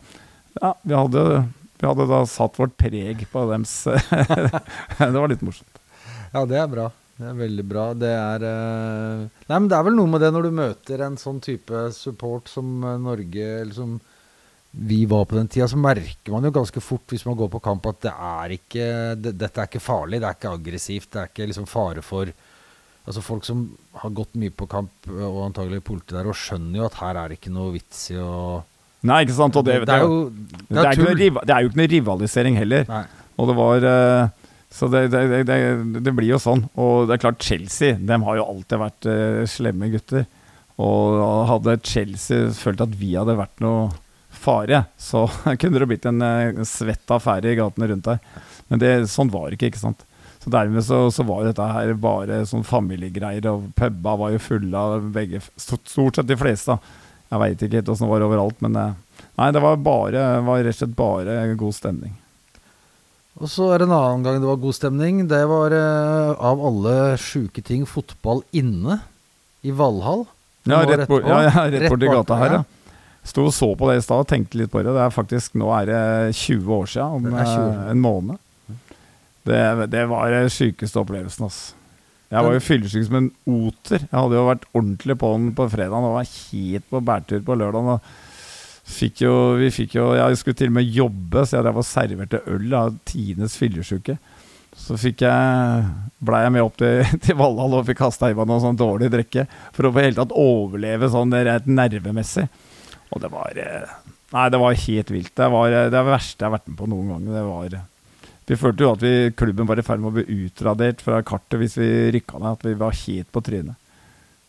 ja, 0.61 0.75
vi 0.85 0.97
hadde 0.97 1.25
vi 1.81 1.87
hadde 1.89 2.05
da 2.05 2.21
satt 2.29 2.59
vårt 2.61 2.75
preg 2.77 3.23
på 3.31 3.41
dems 3.49 3.71
Det 3.89 5.15
var 5.15 5.31
litt 5.31 5.41
morsomt. 5.41 5.79
Ja, 6.29 6.43
det 6.45 6.59
er 6.61 6.67
bra. 6.69 6.91
Det 7.21 7.29
er 7.29 7.37
veldig 7.37 7.65
bra. 7.69 7.89
Det 7.93 8.11
er 8.11 8.45
uh... 8.47 9.25
Nei, 9.45 9.57
men 9.57 9.67
det 9.69 9.77
er 9.77 9.85
vel 9.85 9.97
noe 9.99 10.09
med 10.09 10.23
det 10.23 10.31
når 10.33 10.47
du 10.47 10.55
møter 10.57 11.03
en 11.05 11.19
sånn 11.21 11.41
type 11.43 11.83
support 11.93 12.49
som 12.49 12.79
uh, 12.81 12.95
Norge, 13.01 13.51
eller 13.61 13.75
som 13.77 13.99
vi 14.71 15.01
var 15.05 15.25
på 15.27 15.35
den 15.35 15.49
tida, 15.51 15.67
så 15.67 15.77
merker 15.79 16.31
man 16.31 16.47
jo 16.47 16.53
ganske 16.55 16.81
fort 16.81 17.11
hvis 17.11 17.25
man 17.27 17.35
går 17.35 17.49
på 17.51 17.59
kamp 17.63 17.89
at 17.91 18.05
det 18.05 18.13
er 18.15 18.53
ikke 18.55 18.85
det, 19.19 19.33
Dette 19.35 19.59
er 19.59 19.67
ikke 19.67 19.83
farlig, 19.83 20.21
det 20.23 20.29
er 20.29 20.37
ikke 20.37 20.53
aggressivt, 20.55 21.09
det 21.11 21.19
er 21.19 21.31
ikke 21.33 21.47
liksom 21.51 21.67
fare 21.69 22.03
for 22.05 22.31
Altså 23.01 23.23
Folk 23.25 23.43
som 23.43 23.63
har 23.97 24.13
gått 24.13 24.35
mye 24.37 24.53
på 24.53 24.67
kamp, 24.69 24.91
og 25.09 25.39
antagelig 25.47 25.81
politi 25.83 26.13
der, 26.13 26.27
og 26.29 26.37
skjønner 26.37 26.83
jo 26.83 26.85
at 26.85 26.99
her 26.99 27.17
er 27.17 27.31
det 27.31 27.39
ikke 27.39 27.53
noe 27.53 27.73
vits 27.73 28.03
i 28.13 28.19
å 28.21 28.61
Nei, 29.09 29.23
ikke 29.25 29.33
sant. 29.33 29.55
Og 29.57 29.65
det, 29.65 29.79
det, 29.89 29.95
er, 29.95 30.03
jo, 30.05 30.17
det, 30.29 30.77
er, 30.77 30.91
jo, 30.93 31.05
det, 31.17 31.49
er, 31.49 31.63
jo, 31.63 31.71
ikke 31.71 31.79
noe 31.79 31.89
rivalisering 31.89 32.59
heller. 32.59 32.83
Nei. 32.85 32.99
Og 33.41 33.47
det 33.49 33.55
var 33.57 33.87
uh, 33.89 34.40
Så 34.71 34.87
det, 34.87 35.07
det, 35.11 36.13
blir 36.15 36.29
jo 36.29 36.39
sånn. 36.39 36.63
Og 36.79 37.07
det 37.07 37.17
er 37.17 37.23
klart, 37.25 37.43
Chelsea 37.43 37.97
de 37.99 38.19
har 38.23 38.37
jo 38.39 38.45
alltid 38.47 38.79
vært 38.81 39.09
uh, 39.09 39.41
slemme 39.49 39.91
gutter. 39.91 40.23
Og 40.81 41.19
hadde 41.49 41.81
Chelsea 41.85 42.47
følt 42.55 42.81
at 42.81 42.95
vi 42.97 43.11
hadde 43.17 43.37
vært 43.37 43.59
noe 43.63 43.89
fare, 44.41 44.85
så 44.97 45.25
kunne 45.59 45.81
det 45.81 45.89
blitt 45.91 46.07
en 46.09 46.23
uh, 46.23 46.63
svett 46.67 47.11
affære 47.13 47.51
i 47.51 47.59
gatene 47.59 47.91
rundt 47.91 48.07
der. 48.07 48.23
Men 48.71 48.81
det, 48.81 48.93
sånn 49.11 49.31
var 49.33 49.49
det 49.49 49.59
ikke, 49.59 49.73
ikke 49.73 49.83
sant. 49.83 50.07
Så 50.41 50.49
dermed 50.49 50.81
så, 50.87 51.03
så 51.13 51.25
var 51.27 51.43
dette 51.45 51.67
her 51.75 51.91
bare 52.01 52.39
sånn 52.49 52.65
familiegreier, 52.65 53.45
og 53.51 53.67
puba 53.77 54.15
var 54.17 54.33
jo 54.33 54.41
fulle 54.41 54.87
av 54.95 55.11
begge 55.13 55.43
Stort 55.59 55.91
sett 55.91 56.25
de 56.31 56.39
fleste. 56.39 56.79
jeg 57.29 57.43
veit 57.43 57.61
ikke 57.61 57.77
helt 57.77 57.91
åssen 57.93 58.07
det 58.07 58.15
var 58.15 58.25
overalt, 58.25 58.63
men 58.65 58.79
uh, 58.79 59.27
nei, 59.37 59.51
det 59.53 59.61
var, 59.61 59.77
bare, 59.83 60.25
var 60.47 60.63
rett 60.63 60.79
og 60.79 60.81
slett 60.81 60.97
bare 60.97 61.37
god 61.59 61.77
stemning. 61.77 62.15
Og 63.39 63.47
så 63.49 63.69
er 63.71 63.79
det 63.81 63.87
en 63.87 63.95
annen 63.95 64.25
gang 64.25 64.41
det 64.41 64.49
var 64.49 64.59
god 64.59 64.75
stemning. 64.75 65.23
Det 65.31 65.41
var 65.49 65.73
eh, 65.75 66.33
av 66.35 66.61
alle 66.67 66.95
sjuke 67.21 67.63
ting 67.63 67.85
fotball 67.87 68.43
inne 68.51 68.99
i 69.63 69.71
Valhall. 69.75 70.25
Ja, 70.67 70.83
rett, 70.85 71.07
bort, 71.09 71.25
ja, 71.25 71.39
ja, 71.47 71.65
rett 71.71 71.89
bort 71.89 72.03
i 72.05 72.11
gata 72.11 72.37
her, 72.37 72.59
ja. 72.59 72.63
Sto 73.25 73.45
og 73.47 73.53
så 73.53 73.67
på 73.77 73.87
det 73.89 73.99
i 73.99 74.03
stad 74.03 74.23
og 74.23 74.29
tenkte 74.29 74.57
litt 74.57 74.71
på 74.73 74.81
det. 74.81 74.93
Det 74.93 75.03
er 75.05 75.13
faktisk, 75.13 75.53
Nå 75.61 75.69
er 75.77 75.89
det 75.89 76.01
20 76.37 76.73
år 76.73 76.89
siden, 76.89 77.29
om 77.29 77.37
år. 77.37 77.83
en 77.93 78.01
måned. 78.01 78.41
Det, 79.45 79.61
det 79.93 80.03
var 80.09 80.33
den 80.33 80.49
sjukeste 80.53 81.01
opplevelsen, 81.01 81.47
altså. 81.47 81.77
Jeg 82.31 82.45
var 82.45 82.55
jo 82.55 82.63
fyllesyk 82.63 83.05
som 83.09 83.17
en 83.19 83.29
oter. 83.43 84.05
Jeg 84.05 84.15
hadde 84.15 84.37
jo 84.37 84.43
vært 84.47 84.67
ordentlig 84.71 85.15
på 85.19 85.31
den 85.35 85.49
på 85.57 85.65
fredag 85.67 85.97
og 85.97 86.13
var 86.15 86.29
helt 86.31 86.85
på 86.87 87.01
bærtur 87.03 87.41
på 87.43 87.57
lørdag. 87.59 87.97
Fikk 88.87 89.21
jo, 89.23 89.33
vi 89.61 89.69
fikk 89.71 89.93
jo 89.95 90.07
Jeg 90.17 90.37
skulle 90.39 90.57
til 90.57 90.71
og 90.71 90.77
med 90.79 90.89
jobbe, 90.89 91.43
så 91.45 91.57
jeg 91.57 91.65
drev 91.67 91.81
og 91.81 91.87
serverte 91.87 92.41
øl 92.49 92.73
av 92.77 92.95
tidenes 93.07 93.57
fyllesyke. 93.59 94.17
Så 94.77 94.97
fikk 94.99 95.23
jeg, 95.25 95.85
blei 96.23 96.41
jeg 96.45 96.55
med 96.55 96.65
opp 96.65 96.79
til, 96.79 97.03
til 97.25 97.37
Valhall 97.39 97.77
og 97.79 97.87
fikk 97.89 98.01
kasta 98.01 98.31
i 98.31 98.37
meg 98.37 98.49
noe 98.49 98.63
sånn 98.63 98.79
dårlig 98.79 99.11
drikke 99.13 99.45
for 99.75 99.87
å 99.87 99.93
på 99.93 100.05
helt 100.07 100.19
tatt 100.19 100.35
overleve 100.35 101.11
sånn 101.11 101.35
rett 101.35 101.69
nervemessig. 101.69 102.47
Og 103.11 103.21
det 103.23 103.31
var 103.33 103.57
eh, 103.59 103.95
Nei, 104.31 104.47
det 104.47 104.59
var 104.61 104.83
helt 104.85 105.09
vilt. 105.11 105.33
Det 105.35 105.47
var 105.51 105.73
det 105.91 106.03
verste 106.07 106.39
jeg 106.39 106.47
har 106.47 106.53
vært 106.55 106.69
med 106.71 106.77
på 106.79 106.87
noen 106.87 107.09
gang. 107.11 107.25
Det 107.35 107.41
var 107.43 107.79
vi 108.51 108.57
følte 108.59 108.83
jo 108.83 108.91
at 108.91 109.03
vi, 109.03 109.31
klubben 109.37 109.67
var 109.69 109.79
i 109.79 109.83
ferd 109.85 110.01
med 110.03 110.11
å 110.11 110.15
bli 110.17 110.45
utradert 110.45 111.03
fra 111.03 111.21
kartet 111.23 111.59
hvis 111.61 111.77
vi 111.79 111.89
rykka 112.17 112.39
ned. 112.39 112.57
At 112.57 112.65
vi 112.67 112.73
var 112.79 112.97
helt 113.03 113.29
på 113.31 113.43
trynet. 113.47 113.77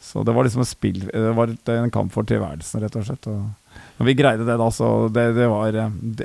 Så 0.03 0.25
det 0.27 0.35
var 0.35 0.43
liksom 0.43 0.65
et 0.65 0.71
spill 0.71 1.05
Det 1.07 1.35
var 1.37 1.53
en 1.71 1.93
kamp 1.95 2.11
for 2.11 2.27
tilværelsen, 2.27 2.83
rett 2.83 2.97
og 2.99 3.07
slett. 3.07 3.29
Og 3.31 3.62
når 3.99 4.09
vi 4.09 4.19
greide 4.19 4.47
det 4.49 4.59
da, 4.59 4.69
så 4.73 5.09
det, 5.13 5.29
det 5.37 5.49
var 5.53 5.77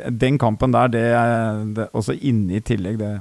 Den 0.10 0.38
kampen 0.42 0.74
der, 0.74 0.92
det, 0.94 1.08
det 1.78 1.90
også 1.98 2.16
inne 2.16 2.58
i 2.58 2.64
tillegg, 2.66 2.98
det 3.02 3.18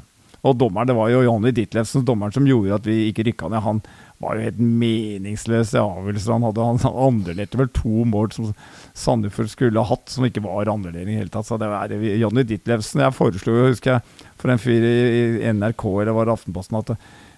Og 0.46 0.56
dommeren, 0.56 0.86
det 0.86 0.94
var 0.96 1.10
jo 1.10 1.24
Jonny 1.26 1.50
Ditlevsen, 1.50 2.04
dommeren 2.06 2.32
som 2.32 2.46
gjorde 2.46 2.76
at 2.76 2.86
vi 2.86 3.08
ikke 3.10 3.24
rykka 3.26 3.48
ned. 3.50 3.64
Han 3.64 3.80
var 4.22 4.36
jo 4.36 4.46
helt 4.46 4.60
meningsløs 4.62 5.72
i 5.74 5.80
avgjørelser. 5.80 6.32
Han 6.36 6.46
hadde 6.46 6.66
han 6.68 7.00
andrelerte 7.08 7.58
vel 7.58 7.72
to 7.74 8.04
mål 8.08 8.30
som 8.32 8.52
Sandefjord 8.96 9.50
skulle 9.52 9.82
ha 9.82 9.90
hatt, 9.90 10.06
som 10.12 10.24
ikke 10.28 10.44
var 10.44 10.70
andrelering 10.70 11.10
i 11.10 11.16
det 11.16 11.24
hele 11.24 11.34
tatt. 11.34 11.48
Så 11.48 11.58
det 11.60 11.68
var 11.72 11.90
Jonny 11.90 12.46
Ditlevsen 12.46 13.02
Jeg 13.02 13.16
foreslo, 13.16 13.58
husker 13.66 13.96
jeg, 13.96 14.28
for 14.38 14.54
en 14.54 14.62
fyr 14.62 14.86
i, 14.86 15.50
NRK 15.50 15.84
eller 15.90 16.16
var 16.16 16.30
det 16.30 16.36
Aftenposten 16.38 16.78
at 16.78 16.94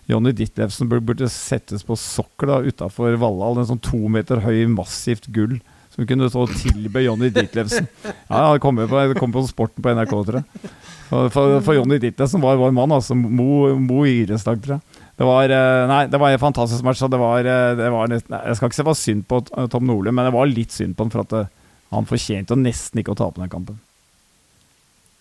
Jonny 0.09 0.35
Ditlevsen 0.37 0.89
burde, 0.89 1.07
burde, 1.09 1.33
settes 1.33 1.83
på 1.85 1.97
sokkel 1.99 2.55
utafor 2.69 3.17
Valhall. 3.21 3.63
En 3.63 3.73
sånn 3.73 3.83
to 3.89 4.05
meter 4.13 4.45
høy, 4.45 4.67
massivt 4.77 5.33
gull 5.35 5.59
som 5.99 6.07
kunne 6.07 6.29
så 6.31 6.45
tilbe 6.47 7.03
Jonny 7.03 7.33
Ditlevsen. 7.35 7.89
Ja, 8.29 8.53
det 8.53 8.61
kom 8.63 8.79
på, 8.79 9.01
kom 9.19 9.33
på 9.35 9.43
Sporten 9.49 9.83
på 9.83 9.91
NRK, 9.99 10.13
tror 10.29 10.39
jeg. 10.39 10.71
For, 11.09 11.59
for, 11.65 11.73
Johnny 11.75 11.99
Ditlevsen 11.99 12.43
var 12.45 12.61
vår 12.61 12.71
mann, 12.77 12.95
altså. 12.95 13.17
Mo, 13.19 13.73
Mo 13.83 14.05
idrettslag, 14.07 14.61
tror 14.63 14.77
jeg. 14.77 15.05
Det 15.19 15.27
var, 15.27 15.51
eh, 15.51 15.83
nei, 15.91 16.05
det 16.07 16.21
var 16.23 16.31
en 16.31 16.45
fantastisk 16.45 16.87
match. 16.87 17.03
Og 17.03 17.11
det 17.11 17.19
var, 17.19 17.43
eh, 17.43 17.75
det 17.81 17.91
var 17.91 18.13
nesten, 18.13 18.39
jeg 18.39 18.61
skal 18.61 18.71
ikke 18.71 18.79
si 18.79 18.83
det 18.85 18.91
var 18.93 19.01
synd 19.01 19.27
på 19.27 19.43
eh, 19.43 19.67
Tom 19.73 19.89
Nordli, 19.91 20.15
men 20.15 20.29
det 20.29 20.35
var 20.37 20.53
litt 20.53 20.77
synd 20.77 20.95
på 20.95 21.07
han 21.07 21.15
for 21.17 21.27
at 21.27 21.35
det, 21.35 21.45
han 21.91 22.07
fortjente 22.07 22.61
nesten 22.61 23.03
ikke 23.03 23.17
å 23.17 23.19
tape 23.19 23.43
den 23.43 23.51
kampen. 23.51 23.81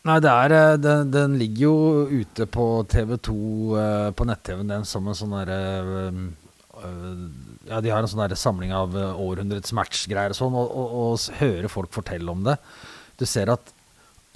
Nei, 0.08 0.20
er, 0.22 0.78
den, 0.78 1.10
den 1.12 1.40
ligger 1.40 1.64
jo 1.66 1.78
ute 2.22 2.46
på 2.46 2.68
TV2 2.92 3.34
eh, 3.82 4.10
på 4.14 4.28
nett-TV-en, 4.30 4.70
den 4.76 4.86
som 4.88 5.08
en 5.10 5.18
sånn 5.18 5.34
derre 5.36 5.58
øh, 5.82 6.22
eh, 6.84 7.16
Ja, 7.68 7.82
de 7.84 7.92
har 7.92 8.04
en 8.04 8.10
sånn 8.10 8.36
samling 8.40 8.74
av 8.76 8.96
eh, 8.98 9.22
århundrets 9.24 9.74
matchgreier 9.76 10.34
og 10.34 10.40
sånn, 10.40 10.56
og, 10.56 10.72
og, 10.72 10.94
og 11.02 11.40
hører 11.42 11.72
folk 11.72 11.92
fortelle 11.96 12.32
om 12.32 12.46
det. 12.48 12.58
Du 13.20 13.26
ser 13.28 13.52
at 13.54 13.74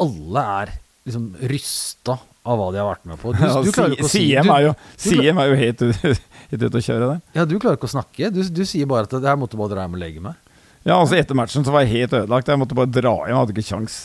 alle 0.02 0.44
er 0.62 0.76
liksom 1.08 1.32
rysta 1.50 2.18
av 2.42 2.58
hva 2.58 2.70
de 2.74 2.80
har 2.82 2.88
vært 2.90 3.08
med 3.10 3.20
på. 3.22 3.34
Du, 3.38 3.42
du 3.42 3.72
klarer 3.74 3.96
ikke 3.96 4.08
å 4.08 4.12
si 4.12 4.24
Siem 4.26 4.50
er 4.50 4.64
jo, 4.66 4.72
CM 5.02 5.42
er 5.42 5.52
jo 5.52 5.58
helt, 5.60 5.84
helt 6.52 6.66
ute 6.66 6.80
å 6.80 6.86
kjøre 6.88 7.10
der. 7.12 7.20
Ja, 7.38 7.46
du 7.46 7.58
klarer 7.62 7.78
ikke 7.78 7.90
å 7.90 7.94
snakke. 7.94 8.32
Du, 8.34 8.42
du 8.42 8.64
sier 8.68 8.90
bare 8.90 9.10
at 9.10 9.14
det 9.14 9.30
her 9.30 9.38
måtte 9.40 9.60
bare 9.60 9.74
dra 9.76 9.86
hjem 9.86 9.98
og 10.00 10.02
legge 10.02 10.24
meg. 10.24 10.40
Ja, 10.82 10.98
altså 10.98 11.20
Etter 11.20 11.38
matchen 11.38 11.66
så 11.66 11.74
var 11.74 11.86
jeg 11.86 11.94
helt 11.94 12.18
ødelagt. 12.18 12.50
Jeg 12.50 12.62
måtte 12.62 12.78
bare 12.78 12.90
dra 12.90 13.14
hjem. 13.28 13.38
Hadde 13.38 13.54
ikke 13.54 13.68
kjangs. 13.70 14.00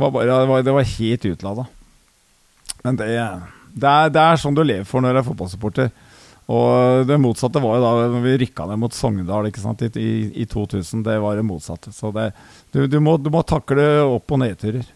Det 0.00 0.10
det 0.66 0.74
var 0.74 0.92
helt 0.96 1.26
utlada. 1.30 1.66
Men 2.82 2.96
det, 2.98 3.08
det, 3.76 3.90
er, 3.90 4.10
det 4.10 4.22
er 4.24 4.40
sånn 4.40 4.56
du 4.56 4.64
lever 4.64 4.88
for 4.88 5.04
når 5.04 5.14
du 5.14 5.20
er 5.20 5.28
fotballsupporter. 5.28 5.90
Og 6.50 7.06
det 7.06 7.18
motsatte 7.22 7.62
var 7.62 7.76
jo 7.78 7.82
da 7.84 8.06
når 8.10 8.24
vi 8.24 8.38
rykka 8.42 8.64
ned 8.66 8.80
mot 8.82 8.94
Sogndal 8.96 9.46
ikke 9.50 9.62
sant, 9.62 9.84
i, 9.86 9.90
i, 10.02 10.14
i 10.42 10.46
2000. 10.50 11.04
Det 11.06 11.18
var 11.22 11.38
det 11.38 11.44
motsatte. 11.46 11.92
Så 11.94 12.10
det, 12.16 12.30
du, 12.74 12.86
du, 12.90 12.96
må, 13.04 13.14
du 13.22 13.30
må 13.30 13.44
takle 13.46 13.84
opp- 14.02 14.34
og 14.34 14.42
nedturer. 14.42 14.88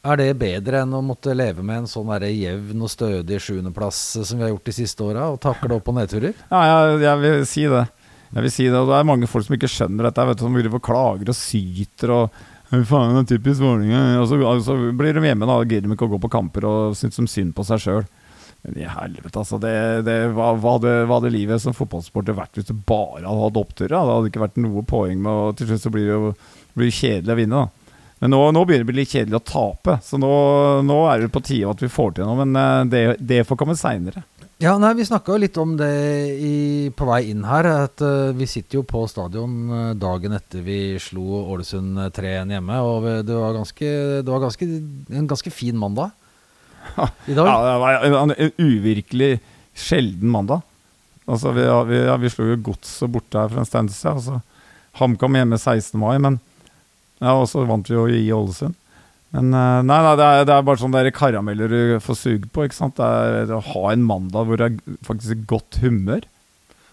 Er 0.00 0.16
det 0.16 0.28
bedre 0.40 0.80
enn 0.80 0.92
å 0.96 1.02
måtte 1.04 1.34
leve 1.36 1.64
med 1.64 1.82
en 1.82 1.88
sånn 1.88 2.08
der 2.12 2.28
jevn 2.32 2.84
og 2.84 2.92
stødig 2.92 3.40
sjuendeplass 3.44 3.98
som 4.24 4.38
vi 4.38 4.46
har 4.46 4.52
gjort 4.54 4.68
de 4.70 4.76
siste 4.78 5.04
åra, 5.04 5.26
og 5.32 5.40
takle 5.44 5.76
opp- 5.76 5.90
og 5.92 5.98
nedturer? 5.98 6.36
Ja, 6.48 6.60
jeg, 6.64 7.02
jeg 7.04 7.22
vil 7.24 7.42
si 7.48 7.66
det. 7.68 7.82
Jeg 8.30 8.46
vil 8.46 8.54
si 8.54 8.68
det, 8.68 8.78
og 8.78 8.88
Det 8.88 8.96
er 9.00 9.08
mange 9.08 9.28
folk 9.28 9.44
som 9.44 9.56
ikke 9.56 9.68
skjønner 9.68 10.08
dette, 10.08 10.24
vet 10.28 10.40
du, 10.40 10.44
som 10.46 10.56
driver 10.56 10.80
og 10.80 10.86
klager 10.86 11.32
og 11.32 11.36
syter. 11.36 12.14
og 12.16 12.84
Faen, 12.86 13.16
det 13.16 13.24
er 13.24 13.28
typisk 13.34 13.64
Vålerenga. 13.64 14.20
Og 14.22 14.28
så, 14.30 14.38
altså, 14.46 14.76
blir 14.96 15.16
de 15.16 15.24
hjemme 15.26 15.48
da, 15.48 15.56
og 15.58 15.68
gidder 15.68 15.88
de 15.88 15.96
ikke 15.96 16.08
å 16.08 16.14
gå 16.14 16.20
på 16.22 16.32
kamper 16.32 16.68
og 16.68 16.96
syns 17.00 17.18
de 17.18 17.26
synd 17.28 17.56
på 17.56 17.66
seg 17.66 17.82
sjøl. 17.82 18.04
Men 18.62 18.76
i 18.76 18.86
helvete, 18.88 19.40
altså. 19.40 19.58
Det, 19.62 19.74
det, 20.04 20.16
hva, 20.36 20.52
hva, 20.52 20.76
hadde, 20.76 20.94
hva 21.08 21.18
hadde 21.18 21.32
livet 21.32 21.62
som 21.62 21.76
fotballsporter 21.76 22.36
vært 22.36 22.58
hvis 22.58 22.68
du 22.68 22.74
bare 22.76 23.24
hadde 23.24 23.44
hatt 23.46 23.60
oppturer? 23.60 23.94
Det 23.96 24.16
hadde 24.16 24.32
ikke 24.32 24.44
vært 24.44 24.60
noe 24.60 24.84
poeng 24.88 25.22
med 25.24 25.30
og 25.32 25.54
Til 25.56 25.70
slutt 25.70 25.86
så 25.86 25.92
blir 25.94 26.08
det 26.08 26.16
jo 26.16 26.32
blir 26.76 26.92
kjedelig 26.94 27.34
å 27.34 27.38
vinne. 27.40 27.62
da. 27.64 27.80
Men 28.20 28.34
nå, 28.34 28.40
nå 28.52 28.66
begynner 28.68 28.84
det 28.84 28.88
å 28.88 28.92
bli 28.92 29.00
litt 29.00 29.14
kjedelig 29.14 29.38
å 29.38 29.46
tape, 29.48 29.96
så 30.04 30.18
nå, 30.20 30.32
nå 30.84 30.98
er 31.08 31.22
det 31.22 31.32
på 31.32 31.40
tide 31.40 31.70
at 31.72 31.80
vi 31.80 31.88
får 31.88 32.18
til 32.18 32.28
noe. 32.28 32.44
Men 32.44 32.60
eh, 32.60 32.82
det, 32.92 33.04
det 33.32 33.46
får 33.48 33.58
komme 33.62 33.78
seinere. 33.80 34.22
Ja, 34.60 34.74
nei, 34.76 34.92
Vi 34.98 35.06
snakka 35.08 35.32
jo 35.32 35.40
litt 35.40 35.56
om 35.56 35.72
det 35.80 35.88
i, 36.36 36.90
på 36.92 37.06
vei 37.08 37.22
inn 37.32 37.46
her. 37.48 37.64
At 37.86 38.02
uh, 38.04 38.28
Vi 38.36 38.44
sitter 38.44 38.82
jo 38.82 38.84
på 38.84 39.06
stadion 39.08 39.54
eh, 39.72 39.92
dagen 39.96 40.36
etter 40.36 40.60
vi 40.66 40.98
slo 41.00 41.46
Ålesund 41.54 41.96
eh, 41.96 42.10
3-1 42.12 42.52
hjemme. 42.58 42.80
Og 42.84 43.08
det 43.24 43.38
var, 43.38 43.56
ganske, 43.56 43.92
det 44.20 44.28
var 44.28 44.44
ganske, 44.44 44.68
en 45.16 45.30
ganske 45.30 45.52
fin 45.54 45.80
mandag 45.80 46.12
i 47.30 47.36
dag. 47.36 47.46
Ja, 47.46 47.56
det 47.66 48.12
var 48.14 48.26
en, 48.26 48.34
uvirkelig 48.58 49.32
sjelden 49.76 50.32
mandag. 50.32 50.62
Altså, 51.30 51.52
vi, 51.54 51.64
vi, 51.90 52.02
ja, 52.08 52.16
vi 52.18 52.30
slo 52.32 52.48
jo 52.48 52.60
Godset 52.70 53.12
borte 53.12 53.38
her 53.38 53.52
for 53.52 53.62
en 53.62 53.68
stund 53.68 53.92
siden. 53.94 54.18
Altså, 54.18 54.40
HamKam 54.98 55.38
hjemme 55.38 55.58
16. 55.60 55.94
mai, 56.00 56.16
men 56.22 56.40
ja, 57.20 57.34
og 57.36 57.46
så 57.50 57.64
vant 57.68 57.88
vi 57.88 57.96
jo 57.96 58.06
i 58.10 58.24
Ålesund. 58.34 58.76
Men 59.36 59.52
eh, 59.54 59.80
nei, 59.86 59.98
nei 60.02 60.14
det, 60.18 60.26
er, 60.26 60.46
det 60.48 60.54
er 60.56 60.66
bare 60.66 60.80
sånn 60.80 60.94
der 60.94 61.10
karameller 61.14 61.70
du 61.70 61.82
får 62.02 62.18
suge 62.18 62.50
på. 62.50 62.66
ikke 62.66 62.78
sant? 62.80 62.98
Det 62.98 63.44
er 63.44 63.54
å 63.54 63.62
ha 63.62 63.84
en 63.92 64.06
mandag 64.06 64.48
hvor 64.48 64.58
det 64.58 64.70
er 64.72 65.00
faktisk 65.06 65.44
godt 65.50 65.78
humør. 65.84 66.26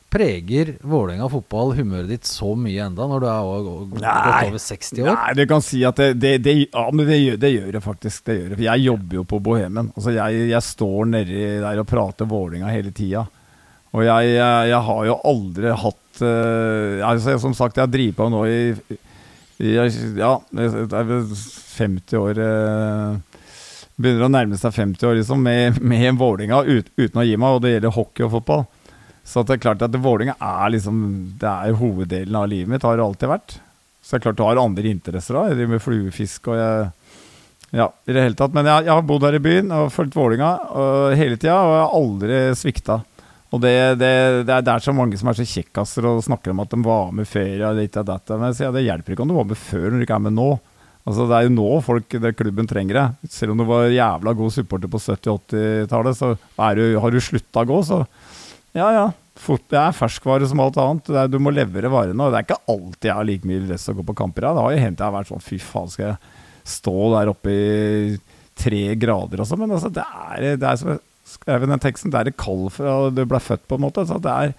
Preger 0.07 0.69
Vålerenga 0.87 1.27
fotball 1.27 1.73
humøret 1.75 2.07
ditt 2.13 2.27
så 2.29 2.53
mye 2.55 2.85
enda 2.85 3.09
når 3.11 3.23
du 3.23 3.25
er 3.27 3.47
godt 3.67 4.05
over 4.05 4.61
60 4.63 5.01
år? 5.03 5.09
Nei, 5.09 5.33
du 5.35 5.41
kan 5.51 5.63
si 5.65 5.81
at 5.87 5.99
det, 5.99 6.13
det, 6.21 6.31
det, 6.45 6.53
ja, 6.63 6.85
men 6.93 7.09
det, 7.09 7.17
gjør, 7.19 7.41
det 7.41 7.51
gjør 7.51 7.73
det 7.75 7.81
faktisk. 7.83 8.21
Det 8.29 8.37
gjør 8.37 8.45
det. 8.45 8.55
For 8.55 8.65
jeg 8.69 8.85
jobber 8.85 9.19
jo 9.19 9.25
på 9.27 9.41
Bohemen. 9.43 9.89
Altså 9.99 10.13
jeg, 10.15 10.45
jeg 10.53 10.63
står 10.63 11.11
nedi 11.11 11.41
der 11.65 11.83
og 11.83 11.89
prater 11.91 12.29
Vålinga 12.31 12.71
hele 12.71 12.93
tida. 12.95 13.25
Og 13.97 14.05
jeg, 14.05 14.31
jeg, 14.37 14.71
jeg 14.71 14.79
har 14.87 15.03
jo 15.09 15.19
aldri 15.27 15.75
hatt 15.83 16.23
uh, 16.23 17.07
altså, 17.07 17.37
Som 17.41 17.53
sagt, 17.55 17.79
jeg 17.79 17.91
drevet 17.91 18.17
på 18.17 18.27
nå 18.29 18.41
i, 18.47 18.97
i 19.63 19.75
Ja, 19.75 20.33
det 20.51 20.67
er 20.85 21.07
vel 21.07 21.23
50 21.31 22.19
år 22.19 22.41
uh, 22.43 23.37
Begynner 23.97 24.27
å 24.27 24.31
nærme 24.31 24.59
seg 24.59 24.75
50 24.75 25.07
år 25.09 25.19
liksom 25.19 25.39
med, 25.41 25.79
med 25.81 26.19
Vålinga 26.19 26.61
ut, 26.67 26.91
uten 26.99 27.23
å 27.23 27.25
gi 27.25 27.39
meg, 27.39 27.55
og 27.55 27.63
det 27.63 27.71
gjelder 27.71 27.95
hockey 27.95 28.27
og 28.27 28.35
fotball. 28.35 28.67
Så 29.27 29.43
det 29.43 29.57
er 29.57 29.63
klart 29.65 29.83
at 29.83 29.95
Vålinga 29.99 30.37
er 30.39 30.71
liksom 30.71 30.99
Det 31.39 31.49
er 31.49 31.75
hoveddelen 31.77 32.37
av 32.39 32.47
livet 32.47 32.71
mitt, 32.71 32.85
har 32.87 32.95
det 32.97 33.03
alltid 33.03 33.31
vært. 33.33 33.57
Så 33.99 34.15
det 34.15 34.21
er 34.21 34.25
klart 34.29 34.39
du 34.39 34.45
har 34.45 34.61
andre 34.61 34.93
interesser 34.93 35.35
da. 35.35 35.49
Jeg 35.49 35.59
driver 35.59 35.75
med 35.75 35.83
fluefisk 35.83 36.47
og 36.53 36.61
jeg 36.61 36.87
Ja, 37.75 37.89
i 38.07 38.15
det 38.15 38.23
hele 38.23 38.39
tatt. 38.39 38.53
Men 38.55 38.69
jeg, 38.69 38.87
jeg 38.87 38.95
har 38.95 39.03
bodd 39.03 39.25
her 39.27 39.35
i 39.35 39.43
byen 39.43 39.73
og 39.75 39.91
fulgt 39.91 40.15
Vålinga 40.15 40.51
hele 41.19 41.35
tida, 41.35 41.57
og 41.59 41.73
jeg 41.73 41.83
har 41.83 41.95
aldri 41.97 42.39
svikta. 42.55 43.01
Og 43.51 43.61
det, 43.63 43.73
det, 43.99 44.11
det, 44.47 44.53
er, 44.53 44.63
det 44.63 44.71
er 44.73 44.83
så 44.83 44.93
mange 44.95 45.19
som 45.19 45.29
er 45.31 45.37
så 45.37 45.45
kjekkaser 45.47 46.07
og 46.07 46.23
snakker 46.23 46.51
om 46.51 46.63
at 46.63 46.71
de 46.71 46.79
var 46.83 47.11
med 47.15 47.27
før. 47.27 47.69
Og 47.69 47.81
ditt 47.81 47.99
og 47.99 48.07
datt, 48.07 48.31
men 48.39 48.55
sier, 48.55 48.71
det 48.75 48.85
hjelper 48.87 49.15
ikke 49.15 49.27
om 49.27 49.31
du 49.31 49.37
var 49.37 49.51
med 49.51 49.59
før 49.59 49.89
når 49.89 49.99
du 49.99 50.07
ikke 50.07 50.17
er 50.19 50.25
med 50.29 50.35
nå. 50.39 50.49
Altså 51.07 51.27
Det 51.27 51.35
er 51.37 51.45
jo 51.45 51.53
nå 51.55 51.67
folk, 51.85 52.17
det 52.23 52.33
klubben 52.35 52.67
trenger 52.67 52.99
det. 52.99 53.31
Selv 53.31 53.53
om 53.53 53.61
du 53.61 53.67
var 53.67 53.87
jævla 53.87 54.33
god 54.35 54.55
supporter 54.55 54.91
på 54.91 54.99
70-80-tallet, 54.99 56.19
så 56.19 56.33
du, 56.35 56.83
har 56.99 57.13
du 57.15 57.19
slutta 57.23 57.63
å 57.63 57.69
gå, 57.69 57.77
så 57.87 58.01
ja, 58.77 58.89
ja. 58.93 59.07
Det 59.37 59.77
er 59.77 59.93
ferskvare 59.95 60.47
som 60.49 60.61
alt 60.63 60.77
annet. 60.81 61.09
Er, 61.13 61.29
du 61.29 61.37
må 61.41 61.53
levere 61.53 61.91
varene. 61.93 62.17
Og 62.25 62.33
det 62.33 62.39
er 62.39 62.47
ikke 62.47 62.73
alltid 62.73 63.09
jeg 63.09 63.17
har 63.19 63.27
like 63.27 63.47
mye 63.47 63.65
lyst 63.69 63.87
til 63.87 63.95
å 63.95 63.99
gå 63.99 64.07
på 64.07 64.17
kamper. 64.17 64.47
Det 64.47 64.63
har 64.65 64.73
jo 64.73 64.85
hendt 64.85 65.03
jeg 65.03 65.07
har 65.07 65.15
vært 65.15 65.31
sånn 65.31 65.45
Fy 65.45 65.59
faen, 65.61 65.91
skal 65.93 66.09
jeg 66.09 66.17
stå 66.67 66.95
der 67.13 67.31
oppe 67.31 67.53
i 67.53 68.17
tre 68.57 68.81
grader 68.99 69.43
og 69.43 69.49
sånn? 69.49 69.61
Men 69.63 69.75
altså, 69.77 69.91
det 69.93 70.03
er, 70.03 70.47
det 70.57 70.67
er 70.67 70.81
som 70.81 70.91
jeg 70.95 71.03
skrev 71.27 71.65
i 71.65 71.69
den 71.69 71.83
teksten, 71.83 72.11
det 72.11 72.19
er 72.19 72.29
det 72.29 72.39
kald 72.39 72.69
fra 72.75 72.97
du 73.13 73.21
ble 73.27 73.39
født, 73.43 73.65
på 73.69 73.77
en 73.77 73.85
måte. 73.85 74.05
Så 74.09 74.19
det 74.23 74.33
er, 74.33 74.55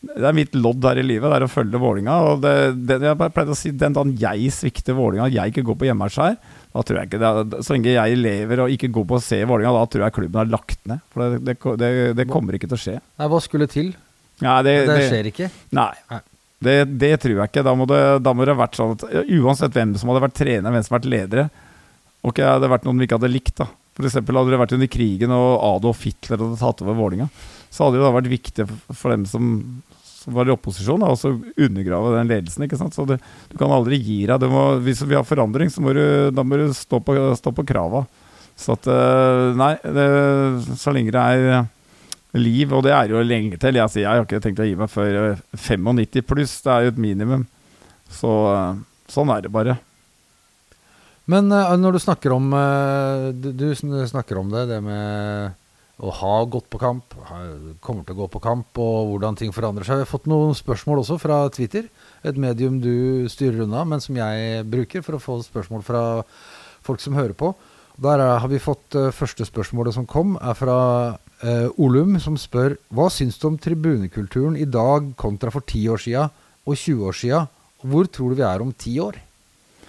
det 0.00 0.24
er 0.24 0.36
mitt 0.36 0.54
lodd 0.56 0.84
her 0.88 0.96
i 0.96 1.04
livet, 1.04 1.28
det 1.28 1.36
er 1.36 1.44
å 1.44 1.50
følge 1.52 1.80
Vålinga. 1.80 2.14
Og 2.30 2.40
det, 2.44 2.54
det, 2.88 2.96
jeg 3.04 3.18
pleide 3.20 3.52
å 3.52 3.58
si, 3.58 3.72
den 3.76 3.96
dagen 3.96 4.14
jeg 4.20 4.48
svikter 4.56 4.96
Vålinga, 4.96 5.28
jeg 5.32 5.52
ikke 5.52 5.64
går 5.68 5.76
på 5.82 5.88
hjemmematch 5.90 6.16
her, 6.22 6.38
da 6.70 6.84
tror 6.86 7.00
jeg 7.00 7.10
ikke 7.10 7.20
det, 7.20 7.60
Så 7.66 7.74
lenge 7.74 7.92
jeg 7.92 8.20
lever 8.20 8.62
og 8.64 8.72
ikke 8.72 8.92
går 8.94 9.08
på 9.10 9.18
å 9.18 9.24
se 9.24 9.42
Vålinga, 9.44 9.74
da 9.76 9.84
tror 9.92 10.06
jeg 10.06 10.16
klubben 10.16 10.40
har 10.40 10.50
lagt 10.52 10.80
ned. 10.88 11.04
For 11.12 11.24
det, 11.24 11.42
det, 11.44 11.56
det, 11.82 11.90
det 12.22 12.28
kommer 12.30 12.56
ikke 12.56 12.70
til 12.70 12.78
å 12.78 12.84
skje. 12.86 12.96
Nei, 13.20 13.30
Hva 13.32 13.40
skulle 13.44 13.68
til? 13.70 13.92
Nei, 14.40 14.58
det, 14.64 14.76
Det, 14.86 14.94
det, 14.94 15.08
skjer 15.12 15.32
ikke. 15.34 15.50
Nei. 15.76 15.92
Nei. 16.14 16.22
Det, 16.60 16.76
det 17.00 17.14
tror 17.22 17.38
jeg 17.38 17.50
ikke. 17.52 17.64
Da 17.64 17.72
må, 17.76 17.86
det, 17.88 18.00
da 18.24 18.32
må 18.36 18.44
det 18.44 18.54
ha 18.54 18.60
vært 18.60 18.76
sånn 18.76 18.96
at 18.96 19.04
uansett 19.32 19.76
hvem 19.76 19.94
som 20.00 20.12
hadde 20.12 20.24
vært 20.26 20.36
trener, 20.36 20.72
hvem 20.72 20.84
som 20.84 20.96
hadde 20.96 21.08
vært 21.08 21.12
ledere 21.12 21.50
Ok, 22.20 22.42
hadde 22.44 22.68
vært 22.68 22.84
noen 22.84 23.00
vi 23.00 23.06
ikke 23.08 23.16
hadde 23.16 23.32
likt, 23.32 23.54
da. 23.62 23.64
Eksempel 24.00 24.36
hadde 24.36 24.52
det 24.52 24.58
vært 24.60 24.74
under 24.76 24.88
krigen 24.92 25.32
og 25.32 25.50
Adolf 25.64 26.02
Hitler 26.04 26.40
hadde 26.40 26.58
tatt 26.60 26.82
over 26.84 26.96
Vålinga, 26.98 27.26
så 27.70 27.86
hadde 27.86 28.00
det 28.00 28.04
da 28.04 28.12
vært 28.14 28.30
viktig 28.32 28.66
for, 28.68 29.12
dem 29.12 29.24
som, 29.30 29.50
som 30.02 30.36
var 30.36 30.48
i 30.48 30.54
opposisjon, 30.54 31.02
da, 31.02 31.12
også 31.14 31.32
undergrave 31.38 32.16
den 32.16 32.32
ledelsen. 32.32 32.66
ikke 32.66 32.78
sant? 32.80 32.96
Så 32.96 33.06
det, 33.08 33.20
du 33.50 33.58
kan 33.60 33.72
aldri 33.74 34.00
gi 34.02 34.24
deg. 34.26 34.46
Må, 34.50 34.64
hvis 34.84 35.04
vi 35.06 35.16
har 35.18 35.26
forandring, 35.26 35.70
så 35.72 35.84
må 35.84 35.94
du, 35.96 36.02
da 36.34 36.44
må 36.46 36.58
du 36.58 36.68
stå 36.76 36.98
på, 37.04 37.16
stå 37.38 37.54
på 37.54 37.66
krava. 37.68 38.04
Så 38.60 38.74
at 38.76 38.88
eh, 38.90 39.44
Nei, 39.56 39.74
det, 39.86 40.08
så 40.82 40.92
lenge 40.92 41.14
det 41.14 41.22
er 41.22 41.46
eh, 41.60 41.70
liv, 42.36 42.74
og 42.74 42.84
det 42.84 42.92
er 42.96 43.14
jo 43.14 43.22
lenge 43.24 43.60
til. 43.60 43.78
Jeg, 43.78 43.92
sier, 43.92 44.04
jeg 44.04 44.10
har 44.10 44.26
ikke 44.26 44.42
tenkt 44.44 44.60
å 44.62 44.66
gi 44.68 44.76
meg 44.78 44.90
før 44.92 45.20
eh, 45.22 45.44
95 45.54 46.26
pluss, 46.26 46.58
det 46.66 46.74
er 46.74 46.88
jo 46.88 46.92
et 46.94 47.00
minimum. 47.06 47.46
Så 48.10 48.34
eh, 48.50 48.82
sånn 49.14 49.32
er 49.32 49.46
det 49.46 49.54
bare. 49.54 49.78
Men 51.30 51.50
eh, 51.54 51.72
når 51.78 51.96
du 51.96 52.02
snakker 52.02 52.34
om 52.34 52.50
eh, 52.56 53.30
du, 53.38 53.52
du 53.54 53.72
snakker 54.10 54.42
om 54.42 54.50
det, 54.52 54.66
det 54.74 54.82
med 54.84 55.56
å 56.00 56.12
har 56.16 56.46
gått 56.48 56.68
på 56.72 56.80
kamp, 56.80 57.14
kommer 57.84 58.06
til 58.06 58.16
å 58.16 58.20
gå 58.22 58.28
på 58.32 58.40
kamp, 58.42 58.78
og 58.80 59.10
hvordan 59.12 59.36
ting 59.36 59.52
forandrer 59.52 59.84
seg. 59.84 60.00
Vi 60.00 60.06
har 60.06 60.10
fått 60.10 60.30
noen 60.30 60.56
spørsmål 60.56 61.02
også 61.02 61.18
fra 61.20 61.42
Twitter, 61.52 61.90
et 62.24 62.40
medium 62.40 62.78
du 62.80 63.28
styrer 63.28 63.66
unna, 63.66 63.84
men 63.88 64.00
som 64.00 64.16
jeg 64.16 64.64
bruker 64.70 65.04
for 65.04 65.18
å 65.18 65.22
få 65.22 65.38
spørsmål 65.44 65.84
fra 65.84 66.04
folk 66.86 67.04
som 67.04 67.18
hører 67.18 67.36
på. 67.36 67.52
Der 68.00 68.16
er, 68.16 68.38
har 68.40 68.48
vi 68.48 68.62
fått 68.62 68.96
eh, 68.96 69.10
første 69.12 69.44
spørsmålet 69.44 69.92
som 69.92 70.06
kom, 70.08 70.38
er 70.40 70.56
fra 70.56 70.76
eh, 71.44 71.68
Olum, 71.76 72.16
som 72.22 72.38
spør 72.40 72.78
hva 72.96 73.10
syns 73.12 73.36
du 73.36 73.50
om 73.50 73.58
tribunekulturen 73.60 74.56
i 74.56 74.64
dag 74.64 75.12
kontra 75.20 75.52
for 75.52 75.66
10 75.66 75.90
år 75.92 76.00
sia 76.00 76.28
og 76.64 76.78
20 76.78 77.10
år 77.10 77.18
sia? 77.18 77.42
Hvor 77.84 78.08
tror 78.08 78.32
du 78.32 78.40
vi 78.40 78.46
er 78.48 78.64
om 78.64 78.72
ti 78.72 78.96
år? 79.04 79.20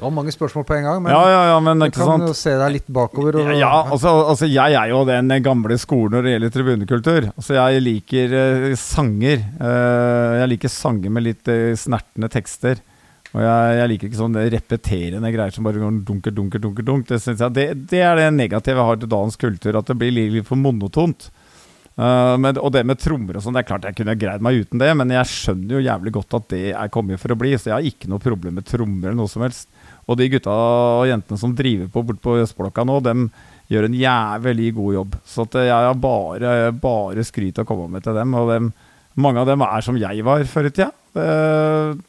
Det 0.02 0.08
var 0.08 0.14
mange 0.16 0.32
spørsmål 0.34 0.64
på 0.66 0.74
en 0.80 0.86
gang, 0.88 1.02
men 1.06 1.14
ja, 1.14 1.22
ja, 1.30 1.42
ja, 1.52 1.58
men 1.62 1.78
du 1.78 1.92
kan 1.94 2.08
sant? 2.10 2.24
jo 2.26 2.34
se 2.34 2.56
deg 2.58 2.72
litt 2.74 2.88
bakover. 2.90 3.36
Og, 3.38 3.50
Ja, 3.54 3.84
altså, 3.84 4.16
altså 4.32 4.48
jeg 4.50 4.74
er 4.74 4.88
jo 4.90 5.04
den 5.06 5.30
gamle 5.46 5.78
skolen 5.78 6.16
når 6.16 6.26
det 6.26 6.32
gjelder 6.32 6.54
tribunekultur. 6.56 7.28
Altså 7.36 7.54
jeg 7.60 7.84
liker 7.86 8.34
eh, 8.40 8.66
sanger. 8.82 9.44
Eh, 9.62 10.40
jeg 10.40 10.52
liker 10.56 10.74
sanger 10.74 11.14
med 11.14 11.28
litt 11.28 11.52
eh, 11.54 11.76
snertne 11.78 12.32
tekster. 12.34 12.82
Og 13.36 13.46
jeg, 13.46 13.76
jeg 13.78 13.92
liker 13.92 14.10
ikke 14.10 14.22
sånn 14.24 14.40
repeterende 14.56 15.32
greier 15.38 15.54
som 15.54 15.70
bare 15.70 15.84
går 15.86 16.02
dunker, 16.10 16.34
dunker, 16.34 16.64
dunker, 16.66 16.88
dunk. 16.90 17.06
Det, 17.12 17.22
jeg, 17.22 17.54
det, 17.60 17.68
det 17.94 18.02
er 18.02 18.18
det 18.18 18.26
negative 18.40 18.82
jeg 18.82 18.90
har 18.90 19.00
til 19.04 19.14
dagens 19.14 19.38
kultur, 19.46 19.78
at 19.84 19.94
det 19.94 20.00
blir 20.02 20.18
litt 20.18 20.50
for 20.50 20.58
monotont. 20.58 21.30
Uh, 21.94 22.40
men, 22.42 22.58
og 22.58 22.72
det 22.74 22.82
med 22.88 22.98
trommer 22.98 23.38
og 23.38 23.46
sånn, 23.46 23.54
det 23.54 23.62
er 23.62 23.70
klart 23.70 23.86
jeg 23.86 24.00
kunne 24.00 24.18
greid 24.18 24.42
meg 24.42 24.64
uten 24.64 24.82
det, 24.82 24.90
men 24.98 25.12
jeg 25.14 25.30
skjønner 25.30 25.76
jo 25.76 25.86
jævlig 25.86 26.14
godt 26.16 26.38
at 26.40 26.50
det 26.56 26.66
er 26.72 26.90
kommet 26.90 27.22
for 27.22 27.36
å 27.36 27.38
bli, 27.38 27.52
så 27.54 27.70
jeg 27.70 27.76
har 27.76 27.90
ikke 27.92 28.10
noe 28.10 28.24
problem 28.24 28.58
med 28.58 28.66
trommer 28.66 29.12
eller 29.12 29.20
noe 29.22 29.30
som 29.30 29.46
helst. 29.46 29.70
Og 30.10 30.18
de 30.20 30.30
gutta 30.34 30.54
og 30.54 31.08
jentene 31.10 31.40
som 31.40 31.56
driver 31.56 31.90
på 31.92 32.04
bort 32.08 32.22
på 32.24 32.38
Østblokka 32.42 32.86
nå, 32.88 33.00
dem 33.06 33.28
gjør 33.72 33.88
en 33.88 33.98
jævlig 33.98 34.72
god 34.78 34.96
jobb. 34.98 35.20
Så 35.28 35.46
jeg 35.56 35.72
har 35.72 36.00
bare, 36.00 36.72
bare 36.76 37.26
skryt 37.28 37.62
å 37.62 37.68
komme 37.68 37.88
med 37.94 38.06
til 38.06 38.18
dem. 38.18 38.34
Og 38.38 38.50
dem, 38.52 38.72
mange 39.22 39.44
av 39.44 39.50
dem 39.50 39.64
er 39.66 39.86
som 39.86 40.00
jeg 40.00 40.26
var 40.28 40.44
før 40.50 40.68
i 40.68 40.74
tida. 40.74 40.92
Det, 41.12 41.28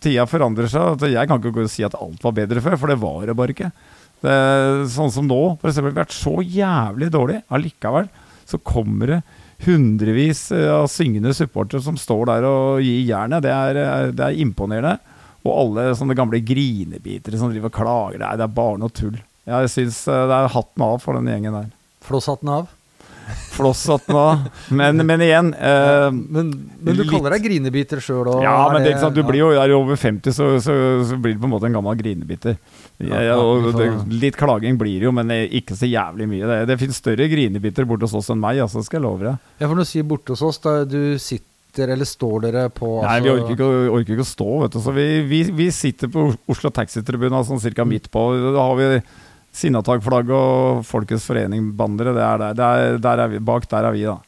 tida 0.02 0.26
forandrer 0.30 0.70
seg. 0.70 1.06
Jeg 1.12 1.30
kan 1.30 1.42
ikke 1.42 1.68
si 1.70 1.86
at 1.86 1.98
alt 1.98 2.22
var 2.24 2.36
bedre 2.38 2.62
før, 2.64 2.78
for 2.80 2.92
det 2.92 2.98
var 3.02 3.28
det 3.28 3.38
bare 3.38 3.54
ikke. 3.54 3.70
Det, 4.22 4.34
sånn 4.94 5.10
som 5.14 5.26
nå, 5.26 5.40
f.eks. 5.58 5.78
Vi 5.78 5.88
har 5.90 6.02
vært 6.02 6.14
så 6.16 6.36
jævlig 6.42 7.10
dårlig. 7.14 7.40
Allikevel 7.54 8.10
så 8.48 8.58
kommer 8.62 9.16
det 9.16 9.22
hundrevis 9.62 10.48
av 10.50 10.88
syngende 10.90 11.30
supportere 11.36 11.82
som 11.84 11.98
står 11.98 12.26
der 12.30 12.46
og 12.48 12.82
gir 12.82 13.04
jernet. 13.06 13.44
Det, 13.44 13.54
det, 14.18 14.26
er 14.26 14.42
imponerende. 14.42 14.98
Og 15.42 15.52
alle 15.52 15.88
sånne 15.98 16.16
gamle 16.18 16.38
grinebitere 16.44 17.38
som 17.40 17.50
driver 17.50 17.72
og 17.72 17.78
klager. 17.78 18.22
Er, 18.22 18.38
det 18.38 18.46
er 18.46 18.58
bare 18.60 18.78
noe 18.82 18.94
tull. 18.94 19.16
Jeg 19.48 19.72
syns 19.72 20.04
det 20.06 20.36
er 20.36 20.52
hatten 20.54 20.86
av 20.86 21.00
for 21.02 21.18
den 21.18 21.30
gjengen 21.32 21.56
der. 21.58 21.72
Flosshatten 22.06 22.50
av? 22.52 22.70
Flosshatten 23.52 24.16
av. 24.16 24.38
Men, 24.68 24.96
men 25.06 25.22
igjen 25.22 25.54
eh, 25.70 26.08
men, 26.10 26.52
men, 26.80 26.96
du 26.96 27.04
kaller 27.08 27.36
deg 27.36 27.46
grinebiter 27.46 28.00
sjøl 28.02 28.30
òg? 28.32 28.40
Ja, 28.44 28.54
men 28.72 28.86
det, 28.86 28.96
sant, 29.00 29.16
du 29.16 29.22
blir 29.26 29.42
jo 29.42 29.50
er 29.56 29.74
over 29.76 29.98
50, 29.98 30.34
så, 30.34 30.48
så, 30.62 30.76
så, 31.08 31.18
blir 31.20 31.36
du 31.36 31.42
på 31.42 31.50
en 31.50 31.54
måte 31.54 31.68
en 31.68 31.76
gammel 31.76 31.98
grinebiter. 32.00 32.58
Ja, 33.02 33.36
og, 33.40 33.72
det, 33.76 33.88
litt 34.14 34.38
klaging 34.38 34.76
blir 34.78 35.00
det 35.02 35.08
jo, 35.08 35.14
men 35.14 35.32
ikke 35.32 35.76
så 35.78 35.88
jævlig 35.90 36.28
mye. 36.30 36.48
Det, 36.48 36.58
det 36.70 36.78
finnes 36.82 37.00
større 37.02 37.28
grinebiter 37.30 37.88
borte 37.88 38.08
hos 38.08 38.16
oss 38.20 38.30
enn 38.32 38.42
meg, 38.42 38.62
altså, 38.64 38.84
skal 38.86 39.00
jeg 39.00 39.06
love 39.06 39.26
deg. 39.26 39.48
Ja, 39.58 39.66
for 39.66 39.74
når 39.76 39.88
du 39.88 39.92
sier 39.92 40.06
borte 40.06 40.36
hos 40.36 40.44
oss, 40.46 40.60
da 40.62 40.82
du 40.88 41.00
sitter 41.22 41.50
eller 41.80 42.08
står 42.08 42.46
dere 42.46 42.64
på 42.74 42.88
altså 43.00 43.08
Nei, 43.08 43.20
vi 43.24 43.30
orker 43.32 43.54
ikke, 43.54 43.68
orker 43.96 44.16
ikke, 44.16 44.26
å 44.26 44.32
stå, 44.32 44.48
vet 44.64 44.74
du. 44.76 44.80
Så 44.84 44.94
vi, 44.96 45.06
vi, 45.28 45.42
vi 45.56 45.68
sitter 45.72 46.10
på 46.12 46.26
Oslo 46.52 46.72
Taxitribune, 46.74 47.44
sånn 47.48 47.62
cirka 47.62 47.86
midt 47.88 48.10
på. 48.12 48.26
Da 48.52 48.66
har 48.66 48.76
vi 48.80 48.90
Sinnatagflagget 49.52 50.32
og 50.32 50.84
Folkets 50.88 51.26
forening-bandere, 51.28 52.14
er 52.16 52.44
der. 52.44 52.54
der, 52.56 53.00
der 53.04 53.24
er 53.24 53.32
vi, 53.32 53.40
bak 53.44 53.68
der 53.70 53.88
er 53.88 53.96
vi, 53.96 54.04
da. 54.08 54.20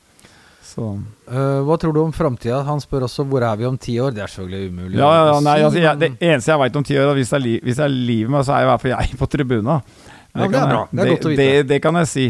Uh, 0.75 1.63
hva 1.63 1.77
tror 1.79 1.95
du 1.95 2.01
om 2.03 2.13
framtida? 2.13 2.59
Han 2.67 2.81
spør 2.83 3.07
også 3.07 3.23
hvor 3.31 3.45
er 3.47 3.59
vi 3.61 3.67
om 3.69 3.77
ti 3.79 3.95
år. 4.03 4.15
Det 4.17 4.25
er 4.25 4.33
selvfølgelig 4.33 4.73
umulig. 4.73 4.99
Ja, 4.99 5.11
ja, 5.15 5.37
nei, 5.45 5.59
altså, 5.63 5.81
jeg, 5.81 6.01
det 6.01 6.11
eneste 6.19 6.51
jeg 6.51 6.63
veit 6.65 6.79
om 6.81 6.87
ti 6.87 6.99
år, 6.99 7.13
er 7.13 7.21
hvis 7.21 7.33
jeg, 7.37 7.45
li, 7.45 7.55
hvis 7.63 7.81
jeg 7.85 7.95
liver 7.95 8.35
meg, 8.35 8.47
så 8.47 8.57
er 8.57 8.67
i 8.67 8.69
hvert 8.73 8.83
fall 8.83 8.95
jeg 8.97 9.21
på 9.21 9.31
tribuna. 9.31 9.79
Det, 9.85 10.43
ja, 10.43 10.49
det 10.51 10.61
er 10.61 10.73
bra. 10.73 10.83
Det 10.91 11.05
er 11.05 11.13
godt 11.13 11.29
å 11.29 11.33
vite. 11.33 11.47
Det, 11.47 11.67
det 11.71 11.81
kan 11.85 12.01
jeg 12.01 12.11
si. 12.11 12.27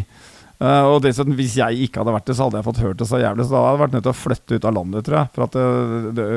Uh, 0.63 0.87
og 0.95 1.01
dessuten, 1.05 1.35
hvis 1.37 1.57
jeg 1.59 1.87
ikke 1.87 2.03
hadde 2.03 2.15
vært 2.15 2.29
det, 2.31 2.37
så 2.39 2.47
hadde 2.47 2.61
jeg 2.61 2.69
fått 2.69 2.83
hørt 2.85 3.01
det 3.01 3.09
så 3.11 3.21
jævlig. 3.23 3.47
Så 3.47 3.57
da 3.57 3.63
hadde 3.63 3.73
jeg 3.75 3.85
vært 3.85 3.97
nødt 3.97 4.07
til 4.07 4.15
å 4.15 4.21
flytte 4.23 4.59
ut 4.59 4.69
av 4.69 4.77
landet, 4.79 5.09
tror 5.09 5.19
jeg. 5.21 6.13
Det, 6.15 6.29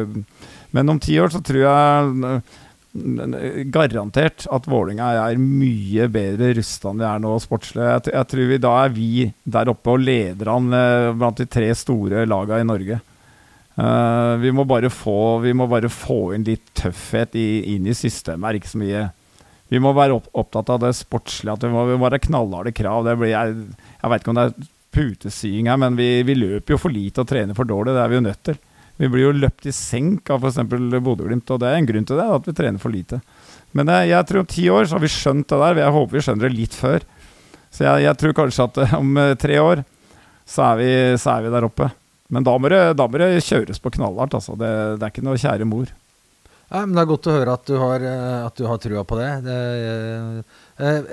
men 0.78 0.94
om 0.94 1.02
ti 1.02 1.20
år 1.22 1.34
så 1.34 1.44
tror 1.46 1.62
jeg 1.64 2.42
garantert 3.72 4.48
at 4.54 4.68
Vålinga 4.70 5.10
er 5.28 5.42
mye 5.42 6.08
bedre 6.12 6.54
rusta 6.58 6.92
enn 6.92 7.02
de 7.02 7.06
er 7.08 7.22
nå 7.22 7.36
sportslig. 7.44 7.84
Jeg, 7.84 8.14
jeg, 8.14 8.30
tror 8.32 8.50
vi 8.52 8.60
da 8.64 8.74
er 8.84 8.96
vi 8.96 9.12
der 9.44 9.72
oppe 9.72 9.94
og 9.94 10.02
leder 10.02 10.52
an 10.54 10.72
eh, 10.74 11.12
blant 11.18 11.38
de 11.42 11.48
tre 11.52 11.70
store 11.78 12.26
lagene 12.30 12.64
i 12.64 12.68
Norge. 12.68 13.00
Uh, 13.78 14.34
vi, 14.42 14.50
må 14.50 14.66
få, 14.90 15.38
vi 15.44 15.54
må 15.54 15.68
bare 15.70 15.90
få 15.94 16.34
inn 16.34 16.48
litt 16.48 16.72
tøffhet 16.74 17.36
i, 17.38 17.76
inn 17.76 17.86
i 17.86 17.94
systemet. 17.94 18.50
Er 18.50 18.58
ikke 18.58 18.72
så 18.72 18.82
mye 18.82 19.04
Vi 19.72 19.82
må 19.84 19.92
være 19.96 20.16
opp, 20.16 20.30
opptatt 20.38 20.72
av 20.74 20.82
det 20.86 20.94
sportslige. 20.96 21.58
At 21.58 21.66
vi 21.66 21.74
må, 21.74 21.84
være 22.04 22.22
knallharde 22.24 22.74
krav. 22.76 23.08
Blir, 23.20 23.34
jeg 23.34 23.56
jeg 23.58 24.12
vet 24.14 24.24
ikke 24.24 24.34
om 24.34 24.40
det 24.40 24.48
er 24.48 24.72
putesying 24.98 25.68
her, 25.70 25.78
men 25.82 25.98
vi, 26.00 26.10
vi 26.26 26.38
løper 26.38 26.76
jo 26.76 26.80
for 26.82 26.94
lite 26.94 27.22
og 27.24 27.30
trener 27.30 27.58
for 27.58 27.68
dårlig. 27.70 27.94
Det 27.96 28.04
er 28.04 28.12
vi 28.12 28.20
jo 28.20 28.26
nødt 28.30 28.44
til. 28.48 28.62
Vi 28.98 29.10
blir 29.14 29.28
jo 29.28 29.36
løpt 29.36 29.68
i 29.70 29.74
senk 29.76 30.32
av 30.34 30.42
f.eks. 30.42 30.64
Bodø-Glimt, 30.66 31.52
og 31.54 31.62
det 31.62 31.70
er 31.70 31.78
en 31.78 31.90
grunn 31.90 32.08
til 32.08 32.18
det, 32.18 32.26
at 32.34 32.48
vi 32.50 32.56
trener 32.58 32.82
for 32.82 32.94
lite. 32.94 33.20
Men 33.78 33.92
jeg, 33.94 34.10
jeg 34.14 34.30
tror 34.30 34.42
om 34.42 34.50
ti 34.50 34.66
år 34.74 34.88
så 34.88 34.98
har 34.98 35.04
vi 35.04 35.12
skjønt 35.14 35.52
det 35.52 35.60
der. 35.62 35.84
Jeg 35.84 35.96
håper 35.98 36.18
vi 36.18 36.24
skjønner 36.26 36.48
det 36.48 36.58
litt 36.58 36.78
før. 36.78 37.06
Så 37.70 37.86
jeg, 37.86 38.08
jeg 38.08 38.20
tror 38.22 38.36
kanskje 38.40 38.66
at 38.66 38.82
eh, 38.82 38.98
om 38.98 39.22
eh, 39.22 39.36
tre 39.38 39.60
år 39.62 39.84
så 40.48 40.64
er, 40.72 40.80
vi, 40.80 40.92
så 41.20 41.36
er 41.36 41.46
vi, 41.46 41.54
der 41.54 41.68
oppe. 41.68 41.92
Men 42.34 42.46
da 42.48 42.56
må, 42.58 42.72
det, 42.72 42.82
da 42.98 43.08
må 43.08 43.20
det 43.20 43.44
kjøres 43.44 43.82
på 43.84 43.92
knallhardt, 43.98 44.38
altså. 44.40 44.56
Det, 44.60 44.72
det, 44.98 45.04
er 45.04 45.14
ikke 45.14 45.26
noe 45.28 45.40
kjære 45.40 45.68
mor. 45.68 45.92
Ja, 46.68 46.82
men 46.84 46.96
Det 46.98 47.02
er 47.02 47.10
godt 47.10 47.28
å 47.30 47.36
høre 47.38 47.54
at 47.56 47.66
du 47.70 47.78
har, 47.80 48.04
eh, 48.04 48.46
at 48.46 48.56
du 48.60 48.66
har 48.68 48.78
trua 48.84 49.04
på 49.08 49.18
det. 49.20 49.30
det 49.46 50.46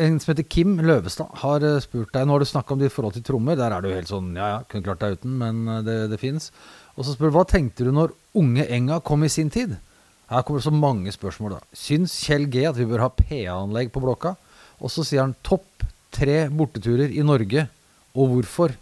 en 0.02 0.20
som 0.20 0.32
heter 0.32 0.48
Kim 0.50 0.78
Løvestad 0.82 1.30
har 1.40 1.62
spurt 1.80 2.12
deg 2.12 2.26
Nå 2.26 2.34
har 2.34 2.42
du 2.42 2.44
snakka 2.44 2.74
om 2.74 2.80
ditt 2.80 2.92
forhold 2.92 3.14
til 3.14 3.22
trommer. 3.22 3.56
Der 3.56 3.70
er 3.72 3.80
du 3.80 3.88
helt 3.88 4.10
sånn 4.10 4.34
Ja 4.34 4.48
ja, 4.48 4.62
kunne 4.68 4.82
klart 4.82 5.00
deg 5.00 5.18
uten, 5.18 5.38
men 5.38 5.84
det, 5.86 6.10
det 6.10 6.18
fins. 6.18 6.50
Og 6.98 7.06
så 7.06 7.14
spør 7.14 7.30
du 7.30 7.38
hva 7.38 7.46
tenkte 7.46 7.86
du 7.86 7.92
når 7.94 8.12
Unge 8.34 8.66
Enga 8.66 9.00
kom 9.00 9.22
i 9.22 9.30
sin 9.30 9.50
tid? 9.50 9.76
Her 10.30 10.42
kommer 10.42 10.58
det 10.58 10.66
så 10.66 10.74
mange 10.74 11.12
spørsmål, 11.14 11.58
da. 11.58 11.76
Syns 11.76 12.16
Kjell 12.24 12.48
G 12.50 12.64
at 12.66 12.78
vi 12.78 12.88
bør 12.88 13.04
ha 13.04 13.10
PA-anlegg 13.12 13.92
på 13.94 14.02
blokka? 14.02 14.34
Og 14.80 14.90
så 14.90 15.04
sier 15.06 15.22
han 15.22 15.36
topp 15.46 15.84
tre 16.14 16.48
borteturer 16.50 17.12
i 17.12 17.22
Norge, 17.26 17.68
og 18.14 18.30
hvorfor? 18.32 18.74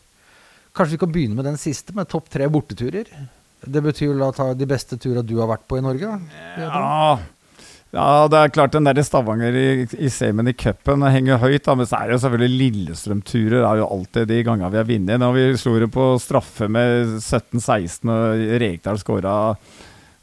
Kanskje 0.73 0.97
vi 0.97 1.01
kan 1.03 1.13
begynne 1.13 1.37
med 1.37 1.49
den 1.49 1.61
siste, 1.61 1.93
med 1.97 2.09
topp 2.09 2.31
tre 2.33 2.47
borteturer? 2.53 3.09
Det 3.63 3.83
betyr 3.85 4.15
vel 4.15 4.27
at 4.27 4.41
de 4.59 4.67
beste 4.69 4.99
turene 4.99 5.23
du 5.27 5.37
har 5.39 5.51
vært 5.51 5.69
på 5.71 5.79
i 5.79 5.85
Norge? 5.85 6.17
Ja, 6.59 7.19
ja, 7.93 8.25
det 8.33 8.39
er 8.41 8.53
klart 8.55 8.73
den 8.73 8.87
der 8.89 8.97
Stavanger 9.05 9.53
i, 9.53 9.85
i 9.85 10.09
semien 10.09 10.49
i 10.49 10.55
cupen 10.57 11.05
henger 11.13 11.43
høyt. 11.43 11.67
Da, 11.67 11.75
men 11.77 11.89
så 11.89 11.99
er 11.99 12.09
det 12.09 12.17
jo 12.17 12.23
selvfølgelig 12.25 12.61
Lillestrøm-turer. 12.63 13.67
er 13.69 13.83
jo 13.83 13.89
alltid 13.99 14.31
de 14.31 14.39
gangene 14.47 14.71
vi 14.73 14.81
har 14.81 14.89
vunnet. 14.89 15.21
Når 15.21 15.37
vi 15.37 15.45
slo 15.61 15.75
det 15.83 15.91
på 15.93 16.07
straffe 16.23 16.71
med 16.73 17.19
17-16 17.19 18.15
og 18.15 18.45
Rekdal 18.65 19.01
skåra 19.03 19.35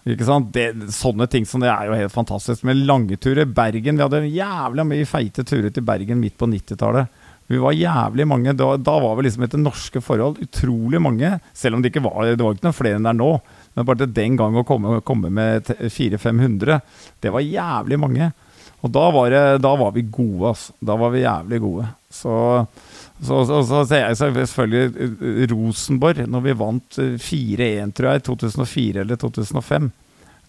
ikke 0.09 0.25
sant? 0.25 0.49
Det, 0.55 0.89
sånne 0.95 1.27
ting 1.29 1.45
som 1.45 1.61
det 1.61 1.69
er 1.69 1.91
jo 1.91 1.99
helt 1.99 2.15
fantastisk. 2.15 2.65
Med 2.65 2.81
lange 2.89 3.19
turer. 3.21 3.45
Bergen, 3.45 4.01
Vi 4.01 4.05
hadde 4.07 4.23
jævla 4.33 4.87
mye 4.89 5.05
feite 5.05 5.45
turer 5.45 5.69
til 5.69 5.85
Bergen 5.85 6.23
midt 6.23 6.39
på 6.41 6.49
90-tallet. 6.49 7.18
Vi 7.49 7.57
var 7.57 7.73
jævlig 7.73 8.27
mange. 8.29 8.53
Da, 8.53 8.75
da 8.77 8.95
var 9.01 9.15
vi 9.17 9.25
liksom 9.25 9.45
etter 9.47 9.61
norske 9.61 10.01
forhold 10.05 10.37
utrolig 10.43 11.01
mange. 11.01 11.31
Selv 11.57 11.75
om 11.75 11.81
det 11.81 11.89
ikke 11.89 12.05
var, 12.05 12.27
det 12.29 12.45
var 12.45 12.53
ikke 12.53 12.67
noen 12.67 12.77
flere 12.77 12.99
enn 12.99 13.07
det 13.07 13.13
er 13.15 13.17
nå. 13.17 13.31
Men 13.73 13.87
bare 13.87 14.03
til 14.03 14.13
den 14.13 14.37
gang 14.37 14.59
å 14.59 14.65
komme, 14.67 14.99
komme 15.07 15.31
med 15.33 15.71
400-500, 15.79 16.77
det 17.25 17.33
var 17.33 17.45
jævlig 17.45 17.97
mange. 18.01 18.29
Og 18.79 18.91
da 18.95 19.05
var, 19.11 19.33
det, 19.33 19.41
da 19.65 19.71
var 19.79 19.95
vi 19.95 20.05
gode, 20.07 20.53
altså. 20.53 20.75
Da 20.85 20.95
var 20.99 21.11
vi 21.15 21.23
jævlig 21.25 21.59
gode. 21.63 21.87
Så, 22.09 22.35
så, 23.17 23.41
så, 23.49 23.63
så 23.67 23.81
ser 23.89 24.05
jeg 24.05 24.19
selvfølgelig 24.19 25.07
eh, 25.07 25.41
Rosenborg, 25.51 26.21
når 26.29 26.45
vi 26.45 26.55
vant 26.61 26.99
4-1, 27.01 27.65
eh, 27.65 27.89
tror 27.97 28.11
jeg, 28.11 28.21
i 28.21 28.27
2004 28.29 29.03
eller 29.03 29.19
2005. 29.19 29.89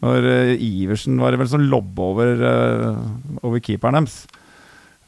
Når 0.00 0.28
uh, 0.32 0.52
Iversen 0.64 1.18
var 1.20 1.36
vel 1.36 1.48
sånn 1.50 1.66
lobba 1.68 2.04
over, 2.12 2.44
uh, 2.44 3.40
over 3.44 3.60
keeperen 3.60 3.98
deres. 3.98 4.22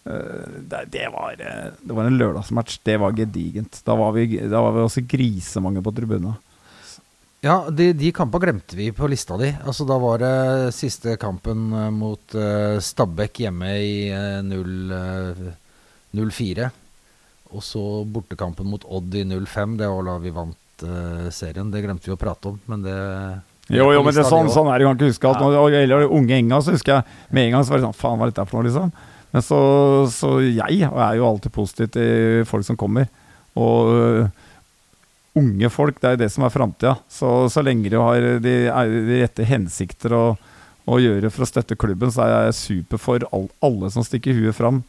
Uh, 0.03 0.62
det, 0.66 0.84
det, 0.90 1.09
var, 1.14 1.36
det, 1.38 1.92
var, 1.92 2.07
en 2.07 2.18
lørdagsmatch. 2.18 2.80
Det 2.82 2.96
var 2.98 3.14
gedigent. 3.16 3.82
Da 3.86 3.96
var 3.98 4.14
vi, 4.16 4.26
da 4.40 4.62
var 4.64 4.74
vi 4.76 4.86
også 4.86 5.05
grisemange 5.09 5.84
på 5.84 5.94
tribunene. 5.94 6.34
Ja, 7.42 7.64
de, 7.74 7.88
de 7.98 8.12
kampene 8.14 8.44
glemte 8.44 8.78
vi 8.78 8.92
på 8.94 9.09
lista 9.11 9.34
di. 9.40 9.48
Altså, 9.66 9.86
da 9.86 9.96
var 9.98 10.22
det 10.22 10.74
siste 10.76 11.16
kampen 11.18 11.70
uh, 11.74 11.88
mot 11.94 12.36
uh, 12.38 12.78
Stabæk 12.82 13.42
hjemme 13.44 13.72
i 13.82 13.94
uh, 14.14 14.42
0, 14.46 15.53
04. 16.14 16.70
Og 17.53 17.64
så 17.66 17.82
bortekampen 18.09 18.70
mot 18.70 18.84
Odd 18.86 19.16
i 19.18 19.24
05. 19.26 19.78
Det 19.80 19.90
var 19.90 20.07
da 20.07 20.18
vi 20.22 20.34
vant 20.34 20.59
serien. 21.30 21.68
Det 21.70 21.78
glemte 21.84 22.09
vi 22.09 22.14
å 22.14 22.18
prate 22.18 22.48
om, 22.50 22.57
men 22.66 22.80
det 22.82 22.94
jo, 23.70 23.86
jo, 23.94 24.00
men 24.03 24.11
det 24.11 24.24
er 24.24 24.26
sånn, 24.26 24.48
sånn 24.50 24.66
er 24.72 24.80
det. 24.80 24.86
kan 24.88 24.98
ikke 24.98 25.11
huske 25.12 25.30
at 25.30 25.38
når 25.38 25.53
det 25.55 25.82
gjelder 25.84 26.11
unge 26.16 26.34
Enga, 26.34 26.59
så 26.64 26.74
husker 26.74 26.96
jeg 26.96 27.20
med 27.30 27.46
en 27.46 27.55
gang 27.55 27.62
så 27.64 27.72
var 27.72 27.78
det 27.78 27.86
sånn 27.86 27.94
Faen, 27.96 28.18
hva 28.18 28.26
er 28.26 28.32
dette 28.32 28.44
for 28.50 28.59
noe, 28.59 28.66
liksom? 28.66 28.90
Så, 29.41 29.59
så 30.12 30.35
jeg 30.45 30.83
er 30.85 31.14
jo 31.16 31.24
alltid 31.24 31.55
positiv 31.55 31.93
til 31.95 32.43
folk 32.49 32.66
som 32.66 32.76
kommer. 32.76 33.09
Og 33.57 34.28
unge 35.39 35.70
folk, 35.72 36.01
det 36.01 36.09
er 36.09 36.16
jo 36.16 36.22
det 36.24 36.30
som 36.35 36.47
er 36.47 36.53
framtida. 36.53 36.95
Så, 37.11 37.30
så 37.53 37.64
lenge 37.64 37.91
de 37.93 38.01
har 38.01 38.26
de, 38.45 38.57
de 39.09 39.20
rette 39.22 39.47
hensikter 39.49 40.14
å, 40.16 40.24
å, 40.85 40.99
gjøre 41.01 41.30
for 41.33 41.47
å 41.47 41.49
støtte 41.49 41.78
klubben, 41.80 42.12
så 42.12 42.26
er 42.26 42.35
jeg 42.51 42.59
super 42.59 43.01
for 43.01 43.24
all, 43.33 43.49
alle 43.64 43.93
som 43.95 44.05
stikker 44.07 44.37
huet 44.37 44.59
fram. 44.59 44.83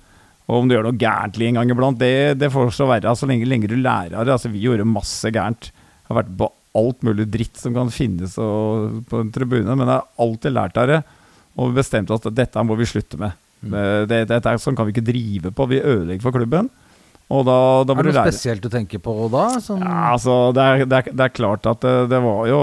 Og 0.50 0.58
om 0.60 0.68
du 0.68 0.76
gjør 0.76 0.90
noe 0.90 1.00
gærent 1.00 1.40
en 1.40 1.62
gang 1.62 1.72
iblant, 1.72 2.02
det, 2.02 2.36
det 2.42 2.52
får 2.52 2.74
så 2.76 2.90
være. 2.90 3.16
Så 3.16 3.30
lenge, 3.30 3.48
lenge, 3.48 3.72
du 3.72 3.78
lærer 3.80 4.18
av 4.18 4.28
det. 4.28 4.36
Altså, 4.36 4.52
vi 4.52 4.66
gjorde 4.66 4.88
masse 4.90 5.32
gærent. 5.32 5.72
Jeg 5.72 6.10
har 6.12 6.20
vært 6.20 6.36
på 6.42 6.52
alt 6.74 7.06
mulig 7.06 7.30
dritt 7.32 7.60
som 7.62 7.76
kan 7.76 7.92
finnes 7.94 8.36
og, 8.42 9.04
på 9.08 9.22
en 9.22 9.32
tribune, 9.32 9.78
men 9.78 9.86
jeg 9.86 9.94
har 9.94 10.26
alltid 10.26 10.56
lært 10.56 10.82
av 10.82 10.90
det. 10.90 11.00
Og 11.62 11.76
bestemt 11.78 12.12
oss 12.12 12.26
at 12.26 12.36
dette 12.36 12.66
må 12.66 12.76
vi 12.76 12.90
slutte 12.90 13.20
med. 13.22 13.38
Mm. 13.64 14.08
Det, 14.10 14.24
det, 14.30 14.40
det, 14.44 14.56
sånn 14.62 14.76
kan 14.78 14.90
vi 14.90 14.96
ikke 14.96 15.08
drive 15.08 15.54
på. 15.56 15.70
Vi 15.72 15.82
ødelegger 15.82 16.26
for 16.26 16.36
klubben. 16.36 16.72
Og 17.32 17.46
da, 17.48 17.58
da 17.88 17.96
er 17.96 18.06
det 18.06 18.12
noe 18.12 18.24
spesielt 18.28 18.64
du 18.66 18.70
tenker 18.70 19.00
på 19.02 19.14
da? 19.32 19.46
Sånn 19.64 19.82
ja, 19.82 19.94
altså, 20.12 20.36
det 20.54 20.64
er, 20.64 20.84
det, 20.84 20.98
er, 21.00 21.14
det, 21.16 21.26
er, 21.26 21.34
klart 21.34 21.66
at 21.70 21.80
det, 21.82 21.94
det 22.12 22.20
var 22.22 22.50
jo 22.50 22.60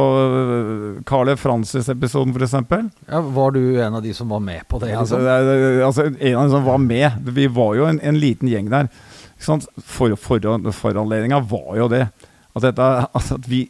Carle 1.09 1.35
Francis-episoden, 1.41 2.35
f.eks. 2.37 2.91
Ja, 3.09 3.23
var 3.35 3.57
du 3.57 3.63
en 3.81 3.97
av 3.99 4.05
de 4.05 4.13
som 4.15 4.31
var 4.31 4.43
med 4.45 4.67
på 4.71 4.79
det? 4.83 4.93
Altså, 4.95 5.19
liksom? 5.19 5.81
altså, 5.89 6.07
en 6.13 6.37
av 6.37 6.45
de 6.45 6.55
som 6.55 6.69
var 6.69 6.83
med. 6.85 7.33
Vi 7.41 7.49
var 7.57 7.75
jo 7.81 7.89
en, 7.89 8.03
en 8.05 8.21
liten 8.21 8.53
gjeng 8.53 8.71
der. 8.71 8.93
For, 9.41 10.15
for, 10.21 10.45
foranledninga 10.77 11.41
var 11.51 11.73
jo 11.81 11.89
det. 11.91 12.05
at 12.53 12.67
dette 12.69 12.91
altså 13.09 13.41
at 13.41 13.49
vi 13.49 13.65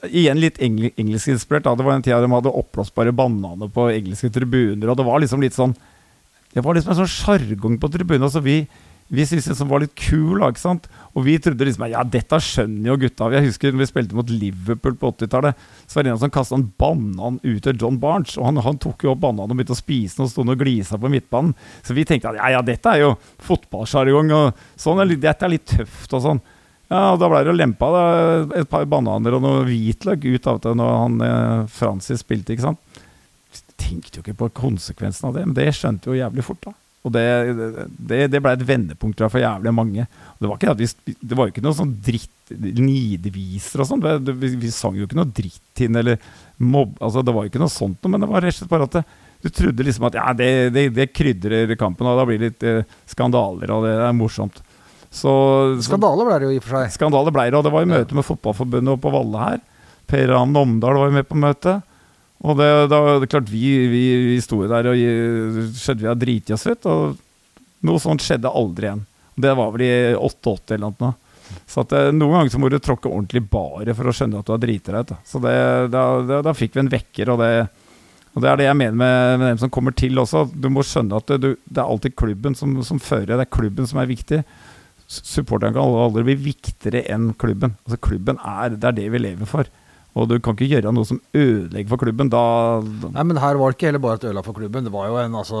Igjen 0.00 0.38
litt 0.40 0.56
engelskinspirert. 0.64 1.66
Det 1.76 1.84
var 1.84 1.92
en 1.92 2.02
tid 2.02 2.16
de 2.24 2.28
hadde 2.32 2.52
oppblåsbare 2.56 3.12
bananer 3.12 3.68
på 3.68 3.90
engelske 3.92 4.30
tribuner, 4.32 4.88
og 4.88 4.96
det 4.96 5.04
var 5.04 5.20
liksom 5.20 5.44
litt 5.44 5.52
sånn 5.52 5.74
Det 6.54 6.62
var 6.64 6.74
liksom 6.74 6.94
en 6.94 7.02
sånn 7.04 7.12
sjargong 7.12 7.76
på 7.80 7.90
tribunen. 7.94 8.24
Altså 8.26 8.42
vi, 8.42 8.64
vi 9.10 9.24
syntes 9.26 9.58
det 9.58 9.66
var 9.70 9.82
litt 9.82 9.94
kul, 9.98 10.42
ikke 10.46 10.62
sant. 10.62 10.88
Og 11.14 11.24
vi 11.26 11.36
trodde 11.42 11.66
liksom 11.66 11.86
ja, 11.90 12.02
dette 12.06 12.38
skjønner 12.42 12.92
jo 12.92 12.98
gutta. 13.04 13.30
Jeg 13.34 13.46
husker 13.48 13.74
når 13.74 13.84
vi 13.84 13.88
spilte 13.90 14.18
mot 14.18 14.30
Liverpool 14.34 14.96
på 14.98 15.12
80-tallet. 15.14 15.64
Så 15.86 15.98
var 15.98 16.06
det 16.06 16.14
en 16.14 16.22
som 16.22 16.32
kasta 16.34 16.58
en 16.58 16.68
banan 16.80 17.40
ut 17.42 17.62
til 17.66 17.78
John 17.78 17.98
Barnes, 18.02 18.36
og 18.38 18.48
han, 18.48 18.62
han 18.66 18.80
tok 18.82 19.06
jo 19.06 19.14
opp 19.14 19.22
bananen 19.22 19.54
og 19.54 19.60
begynte 19.60 19.76
å 19.76 19.82
spise 19.82 20.18
den 20.18 20.26
og 20.26 20.32
sto 20.32 20.46
og 20.46 20.62
glisa 20.62 20.98
på 20.98 21.10
midtbanen. 21.12 21.54
Så 21.86 21.94
vi 21.98 22.06
tenkte 22.08 22.32
at 22.32 22.40
ja, 22.42 22.54
ja, 22.56 22.64
dette 22.66 22.94
er 22.94 23.04
jo 23.04 23.12
fotballsjargong, 23.46 24.34
sånn, 24.78 25.04
dette 25.18 25.46
er 25.46 25.54
litt 25.54 25.68
tøft 25.70 26.18
og 26.18 26.26
sånn. 26.26 26.42
Ja, 26.90 27.12
og 27.12 27.20
Da 27.22 27.28
ble 27.30 27.44
det 27.46 27.54
lempa 27.54 27.86
da, 27.94 28.04
et 28.58 28.70
par 28.70 28.82
bananer 28.90 29.36
og 29.36 29.44
noe 29.44 29.62
hvitløk 29.68 30.26
ut 30.26 30.50
av 30.50 30.58
det 30.64 30.72
når 30.74 30.96
han 30.98 31.20
eh, 31.22 31.68
Francis 31.70 32.24
spilte, 32.24 32.56
ikke 32.56 32.66
sant. 32.66 33.02
Tenkte 33.80 34.20
jo 34.20 34.24
ikke 34.24 34.38
på 34.44 34.52
konsekvensen 34.60 35.30
av 35.30 35.36
det, 35.36 35.46
men 35.48 35.56
det 35.56 35.70
skjønte 35.76 36.10
jo 36.10 36.18
jævlig 36.18 36.46
fort, 36.46 36.62
da. 36.68 36.76
Og 37.00 37.14
det, 37.14 37.22
det, 37.96 38.26
det 38.28 38.42
ble 38.44 38.52
et 38.52 38.66
vendepunkt 38.68 39.22
for 39.22 39.40
jævlig 39.40 39.72
mange. 39.72 40.04
Og 40.34 40.44
det 40.44 40.50
var 40.50 40.58
ikke, 40.58 40.74
vi, 40.76 41.14
det 41.16 41.38
var 41.38 41.48
jo 41.48 41.54
ikke 41.54 41.64
noe 41.64 41.78
sånn 41.78 41.94
dritt 42.04 42.52
nidviser 42.52 43.80
og 43.80 43.88
sånn. 43.88 44.04
Vi, 44.28 44.50
vi, 44.60 44.72
sang 44.74 44.98
jo 44.98 45.06
ikke 45.08 45.16
noe 45.16 45.32
dritt 45.32 45.84
inn 45.86 45.96
eller 45.96 46.20
mobb... 46.60 46.98
Altså, 47.00 47.24
det 47.24 47.32
var 47.32 47.46
jo 47.46 47.52
ikke 47.52 47.62
noe 47.62 47.72
sånt 47.72 48.04
men 48.04 48.20
det 48.20 48.28
var 48.28 48.44
rett 48.44 48.52
og 48.52 48.60
slett 48.60 48.72
bare 48.74 48.88
at 48.90 48.98
det, 48.98 49.04
du 49.40 49.48
trodde 49.48 49.86
liksom 49.86 50.04
at 50.10 50.18
ja, 50.18 50.26
det, 50.36 50.50
det, 50.74 50.88
det 50.92 51.08
krydrer 51.16 51.72
kampen, 51.80 52.04
og 52.04 52.18
da 52.20 52.26
blir 52.28 52.40
det 52.42 52.50
litt 52.50 52.66
eh, 52.68 52.98
skandaler, 53.08 53.72
og 53.72 53.86
det 53.86 53.94
er 53.96 54.16
morsomt. 54.16 54.60
Så, 55.08 55.30
skandaler 55.82 56.28
ble 56.28 56.36
det 56.36 56.50
jo 56.50 56.52
i 56.52 56.58
og 56.60 56.66
for 56.66 56.76
seg. 56.76 56.92
Skandaler 56.98 57.34
ble 57.34 57.46
det, 57.48 57.56
og 57.56 57.64
det 57.64 57.72
var 57.72 57.86
jo 57.86 57.90
møte 57.94 58.18
med 58.18 58.26
Fotballforbundet 58.28 58.92
og 58.92 59.00
på 59.00 59.12
Valle 59.14 59.46
her. 59.46 59.62
Per 60.10 60.34
Ann 60.36 60.58
Omdal 60.60 61.00
var 61.00 61.08
jo 61.08 61.16
med 61.16 61.28
på 61.30 61.40
møtet. 61.40 61.86
Og 62.40 62.56
det, 62.56 62.68
da, 62.88 63.00
det 63.20 63.28
klart, 63.28 63.50
vi, 63.52 63.64
vi, 63.92 64.04
vi 64.30 64.36
sto 64.40 64.62
der 64.64 64.88
og 64.88 65.00
skjønte 65.76 66.00
vi 66.00 66.08
hadde 66.08 66.22
driti 66.24 66.54
oss 66.56 66.64
ut. 66.68 66.86
Og 66.88 67.18
noe 67.86 68.00
sånt 68.00 68.24
skjedde 68.24 68.52
aldri 68.52 68.88
igjen. 68.88 69.02
Det 69.40 69.52
var 69.56 69.74
vel 69.74 69.84
i 69.84 69.92
88 70.16 70.76
eller 70.76 70.94
noe. 70.94 71.12
Så 71.66 71.82
at, 71.82 71.92
eh, 71.96 72.08
noen 72.14 72.36
ganger 72.36 72.52
så 72.52 72.60
må 72.62 72.70
du 72.70 72.78
tråkke 72.78 73.10
ordentlig 73.10 73.42
bare 73.50 73.94
for 73.96 74.08
å 74.08 74.14
skjønne 74.14 74.40
at 74.40 74.48
du 74.48 74.54
har 74.54 74.62
driti 74.62 74.92
deg 74.92 75.06
ut. 75.06 75.14
Så 75.26 75.42
det, 75.42 75.54
da, 75.92 76.04
da, 76.26 76.40
da, 76.46 76.56
fikk 76.56 76.76
vi 76.76 76.84
en 76.84 76.92
vekker, 76.92 77.32
og 77.32 77.42
det, 77.42 77.50
og 78.34 78.44
det 78.44 78.50
er 78.50 78.60
det 78.60 78.68
jeg 78.68 78.78
mener 78.78 78.98
med, 79.02 79.38
med, 79.40 79.46
dem 79.48 79.60
som 79.64 79.72
kommer 79.74 79.96
til 79.96 80.20
også. 80.22 80.46
Du 80.54 80.70
må 80.72 80.84
skjønne 80.86 81.20
at 81.20 81.34
du, 81.42 81.52
det 81.58 81.82
er 81.82 81.86
alltid 81.86 82.16
klubben 82.18 82.56
som, 82.58 82.78
som, 82.86 83.02
fører. 83.02 83.34
Det 83.34 83.46
er 83.46 83.52
klubben 83.58 83.88
som 83.90 84.00
er 84.02 84.10
viktig. 84.10 84.42
Supporterne 85.10 85.74
kan 85.74 86.00
aldri 86.06 86.28
bli 86.30 86.38
viktigere 86.52 87.02
enn 87.10 87.32
klubben. 87.38 87.74
Altså 87.84 87.98
Klubben 88.06 88.38
er, 88.38 88.76
det 88.76 88.92
er 88.92 88.98
det 89.00 89.08
vi 89.10 89.22
lever 89.24 89.50
for. 89.50 89.70
Og 90.18 90.26
du 90.26 90.36
kan 90.42 90.56
ikke 90.56 90.72
gjøre 90.72 90.92
noe 90.94 91.06
som 91.06 91.20
ødelegger 91.36 91.92
for 91.92 92.02
klubben. 92.02 92.30
Da, 92.32 92.42
Nei, 93.14 93.24
men 93.28 93.38
her 93.40 93.58
var 93.60 93.70
det 93.70 93.78
ikke 93.78 93.90
heller 93.90 94.02
bare 94.02 94.18
et 94.18 94.26
ødela 94.26 94.42
for 94.46 94.56
klubben. 94.56 94.86
Det 94.86 94.92
var 94.94 95.10
jo 95.10 95.18
en, 95.22 95.36
altså, 95.38 95.60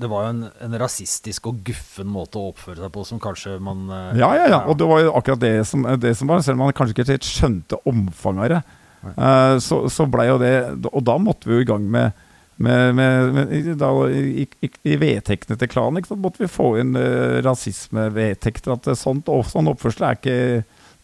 det 0.00 0.08
var 0.10 0.24
jo 0.24 0.30
en, 0.32 0.44
en, 0.64 0.76
rasistisk 0.80 1.50
og 1.50 1.60
guffen 1.66 2.08
måte 2.10 2.40
å 2.40 2.52
oppføre 2.52 2.80
seg 2.80 2.94
på 2.94 3.04
som 3.08 3.20
kanskje 3.22 3.58
man 3.62 3.84
eh, 3.92 4.22
Ja, 4.22 4.30
ja, 4.38 4.46
ja. 4.54 4.62
Og 4.70 4.78
det 4.80 4.88
var 4.88 5.02
jo 5.04 5.12
akkurat 5.18 5.42
det 5.42 5.52
som, 5.68 5.84
det 6.00 6.14
som 6.18 6.30
var. 6.30 6.44
Selv 6.44 6.58
om 6.58 6.66
man 6.66 6.76
kanskje 6.76 6.96
ikke 6.96 7.10
helt 7.12 7.28
skjønte 7.28 7.80
omfanget 7.88 8.46
av 8.46 8.54
det, 8.54 8.62
uh, 9.10 9.54
så, 9.62 9.84
så 9.92 10.08
blei 10.10 10.26
jo 10.26 10.40
det 10.42 10.54
Og 10.90 11.04
da 11.06 11.14
måtte 11.22 11.46
vi 11.46 11.60
jo 11.60 11.62
i 11.62 11.68
gang 11.68 11.84
med 11.86 12.24
med, 12.58 12.94
med, 12.98 13.34
med, 13.36 13.66
da, 13.78 13.88
I, 14.10 14.42
i, 14.66 14.68
i 14.90 14.96
vedtektene 14.98 15.54
til 15.60 15.68
klanen 15.70 16.02
så 16.02 16.16
måtte 16.18 16.42
vi 16.42 16.48
få 16.50 16.72
inn 16.80 16.96
uh, 16.98 17.38
rasismevedtekter. 17.46 18.74
At 18.74 18.88
sånt, 18.98 19.30
sånn 19.46 19.70
oppførsel 19.70 20.08
er 20.08 20.18
ikke 20.18 20.38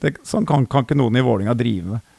det, 0.03 0.17
Sånn 0.27 0.49
kan, 0.49 0.67
kan 0.67 0.83
ikke 0.83 0.99
noen 0.99 1.15
i 1.15 1.23
Vålinga 1.23 1.55
drive 1.55 1.93
med. 1.93 2.14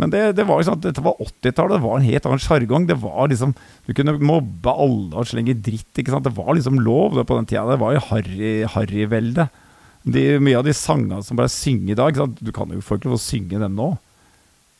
Men 0.00 0.12
det, 0.12 0.20
det 0.38 0.46
var 0.48 0.62
sånn, 0.64 0.80
dette 0.80 1.02
var 1.04 1.18
80-tallet, 1.20 1.76
det 1.76 1.84
var 1.84 1.98
en 1.98 2.06
helt 2.08 2.28
annen 2.28 2.40
sjargong. 2.40 2.86
Det 2.88 2.96
var 3.02 3.28
liksom, 3.28 3.52
Du 3.84 3.92
kunne 3.96 4.16
mobbe 4.16 4.72
alle 4.72 5.20
og 5.20 5.28
slenge 5.28 5.58
dritt. 5.60 5.90
ikke 5.92 6.14
sant? 6.14 6.24
Det 6.24 6.36
var 6.38 6.54
liksom 6.56 6.80
lov 6.80 7.18
det 7.18 7.26
på 7.28 7.36
den 7.36 7.48
tida. 7.50 7.66
Det 7.68 7.82
var 7.82 7.96
jo 7.98 8.06
harryveldet. 8.08 8.70
Harry 8.72 10.38
mye 10.40 10.56
av 10.56 10.64
de 10.64 10.72
sangene 10.72 11.20
som 11.24 11.36
ble 11.36 11.44
synget 11.52 11.92
i 11.92 11.98
dag 11.98 12.12
ikke 12.12 12.22
sant? 12.22 12.40
Du 12.40 12.52
kan 12.56 12.70
jo 12.72 12.80
ikke 12.80 13.10
lov 13.10 13.18
å 13.18 13.20
synge 13.20 13.60
dem 13.60 13.76
nå. 13.76 13.90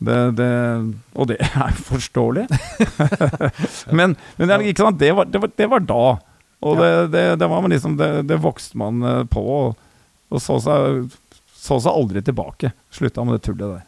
Det, 0.00 0.16
det, 0.38 0.48
og 1.12 1.28
det 1.28 1.36
er 1.66 1.76
forståelig. 1.76 2.46
men, 3.98 4.16
men 4.40 4.54
ikke 4.64 4.86
sant? 4.86 5.00
Det, 5.00 5.12
var, 5.16 5.28
det, 5.28 5.42
var, 5.42 5.52
det 5.60 5.68
var 5.68 5.84
da. 5.84 6.04
Og 6.60 6.80
det, 7.12 7.26
var 7.40 7.60
man 7.60 7.72
liksom, 7.72 7.96
det, 8.00 8.40
vokste 8.40 8.80
man 8.80 9.04
eh, 9.04 9.22
på, 9.28 9.44
og, 9.44 9.76
og 10.32 10.42
så, 10.44 10.58
seg, 10.60 11.12
så 11.56 11.78
seg 11.80 11.92
aldri 11.92 12.24
tilbake. 12.24 12.72
Slutta 12.92 13.24
med 13.24 13.38
det 13.38 13.44
tullet 13.48 13.66
der. 13.66 13.86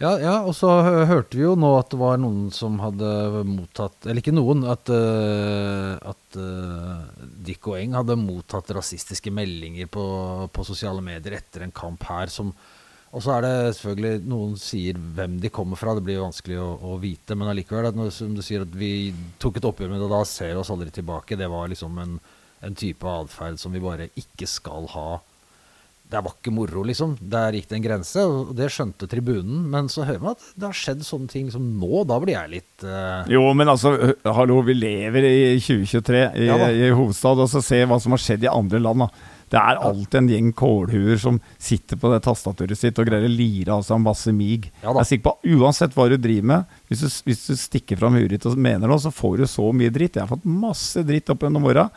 Ja, 0.00 0.14
ja, 0.16 0.34
og 0.48 0.54
så 0.56 0.70
hørte 0.80 1.36
vi 1.36 1.42
jo 1.44 1.52
nå 1.60 1.74
at 1.76 1.90
det 1.92 1.98
var 2.00 2.16
noen 2.16 2.46
som 2.56 2.78
hadde 2.80 3.42
mottatt 3.44 4.06
Eller 4.08 4.22
ikke 4.22 4.32
noen, 4.32 4.62
at, 4.64 4.88
uh, 4.88 5.98
at 6.08 6.38
uh, 6.40 7.26
Dick 7.44 7.68
og 7.68 7.76
Eng 7.76 7.98
hadde 7.98 8.16
mottatt 8.16 8.72
rasistiske 8.72 9.28
meldinger 9.34 9.90
på, 9.92 10.04
på, 10.48 10.64
sosiale 10.64 11.04
medier 11.04 11.36
etter 11.36 11.66
en 11.66 11.76
kamp 11.76 12.08
her 12.08 12.32
som 12.32 12.54
Og 13.12 13.20
så 13.20 13.34
er 13.34 13.44
det 13.44 13.52
selvfølgelig 13.76 14.24
Noen 14.32 14.56
sier 14.62 14.96
hvem 14.96 15.36
de 15.42 15.52
kommer 15.52 15.76
fra, 15.76 15.92
det 15.92 16.06
blir 16.06 16.16
jo 16.16 16.24
vanskelig 16.30 16.56
å, 16.64 16.70
å 16.80 16.96
vite, 17.02 17.36
men 17.36 17.52
allikevel, 17.52 17.90
at 17.90 18.16
som 18.16 18.32
du 18.32 18.40
sier, 18.46 18.64
at 18.64 18.72
vi 18.72 19.10
tok 19.42 19.60
et 19.60 19.68
oppgjør 19.68 19.92
med 19.92 20.00
det, 20.00 20.08
da 20.14 20.22
ser 20.24 20.54
vi 20.54 20.62
oss 20.62 20.70
aldri 20.72 20.94
tilbake. 20.94 21.36
Det 21.36 21.48
var 21.50 21.68
liksom 21.68 21.98
en, 22.00 22.16
en 22.64 22.78
type 22.78 23.04
atferd 23.20 23.60
som 23.60 23.74
vi 23.74 23.82
bare 23.84 24.08
ikke 24.16 24.48
skal 24.48 24.88
ha 24.94 25.08
det 26.10 26.20
var 26.24 26.34
ikke 26.34 26.52
moro, 26.54 26.82
liksom. 26.86 27.14
Der 27.20 27.54
gikk 27.54 27.68
det 27.70 27.76
en 27.78 27.84
grense, 27.84 28.24
og 28.26 28.52
det 28.58 28.70
skjønte 28.74 29.06
tribunen. 29.10 29.62
Men 29.70 29.90
så 29.92 30.04
hører 30.08 30.22
man 30.24 30.36
at 30.36 30.46
det 30.58 30.66
har 30.66 30.76
skjedd 30.76 31.04
sånne 31.06 31.30
ting 31.30 31.46
liksom 31.48 31.68
nå. 31.80 32.04
Da 32.10 32.18
blir 32.22 32.34
jeg 32.34 32.54
litt 32.56 32.86
uh... 32.86 33.28
Jo, 33.30 33.44
men 33.56 33.70
altså, 33.70 33.94
hallo, 34.26 34.60
vi 34.66 34.74
lever 34.74 35.28
i 35.28 35.36
2023 35.62 36.24
i, 36.42 36.48
ja, 36.50 36.58
i 36.70 36.90
hovedstad, 36.90 37.44
og 37.44 37.50
så 37.52 37.62
se 37.64 37.84
hva 37.86 38.00
som 38.02 38.16
har 38.16 38.24
skjedd 38.24 38.48
i 38.48 38.50
andre 38.50 38.82
land. 38.82 39.06
da. 39.06 39.38
Det 39.50 39.58
er 39.58 39.80
alltid 39.82 40.18
en 40.20 40.28
gjeng 40.30 40.50
kålhuer 40.54 41.18
som 41.18 41.40
sitter 41.58 41.98
på 41.98 42.10
det 42.12 42.20
tastaturet 42.22 42.78
sitt 42.78 42.98
og 43.02 43.08
greier 43.08 43.26
å 43.26 43.32
lire 43.32 43.78
av 43.78 43.82
seg 43.86 44.02
masse 44.02 44.34
mig. 44.34 44.68
Ja, 44.82 44.92
jeg 44.92 45.02
er 45.02 45.08
sikker 45.08 45.26
på 45.26 45.56
Uansett 45.56 45.96
hva 45.96 46.06
du 46.10 46.14
driver 46.18 46.52
med, 46.52 46.76
hvis 46.90 47.02
du, 47.02 47.08
hvis 47.26 47.42
du 47.48 47.58
stikker 47.58 47.98
fram 47.98 48.18
huet 48.18 48.30
ditt 48.34 48.46
og 48.46 48.58
mener 48.58 48.90
noe, 48.90 49.02
så 49.02 49.10
får 49.14 49.42
du 49.42 49.48
så 49.50 49.66
mye 49.74 49.90
dritt. 49.94 50.18
Jeg 50.18 50.26
har 50.26 50.30
fått 50.30 50.46
masse 50.46 51.02
dritt 51.06 51.30
opp 51.34 51.42
gjennom 51.46 51.66
åra. 51.70 51.88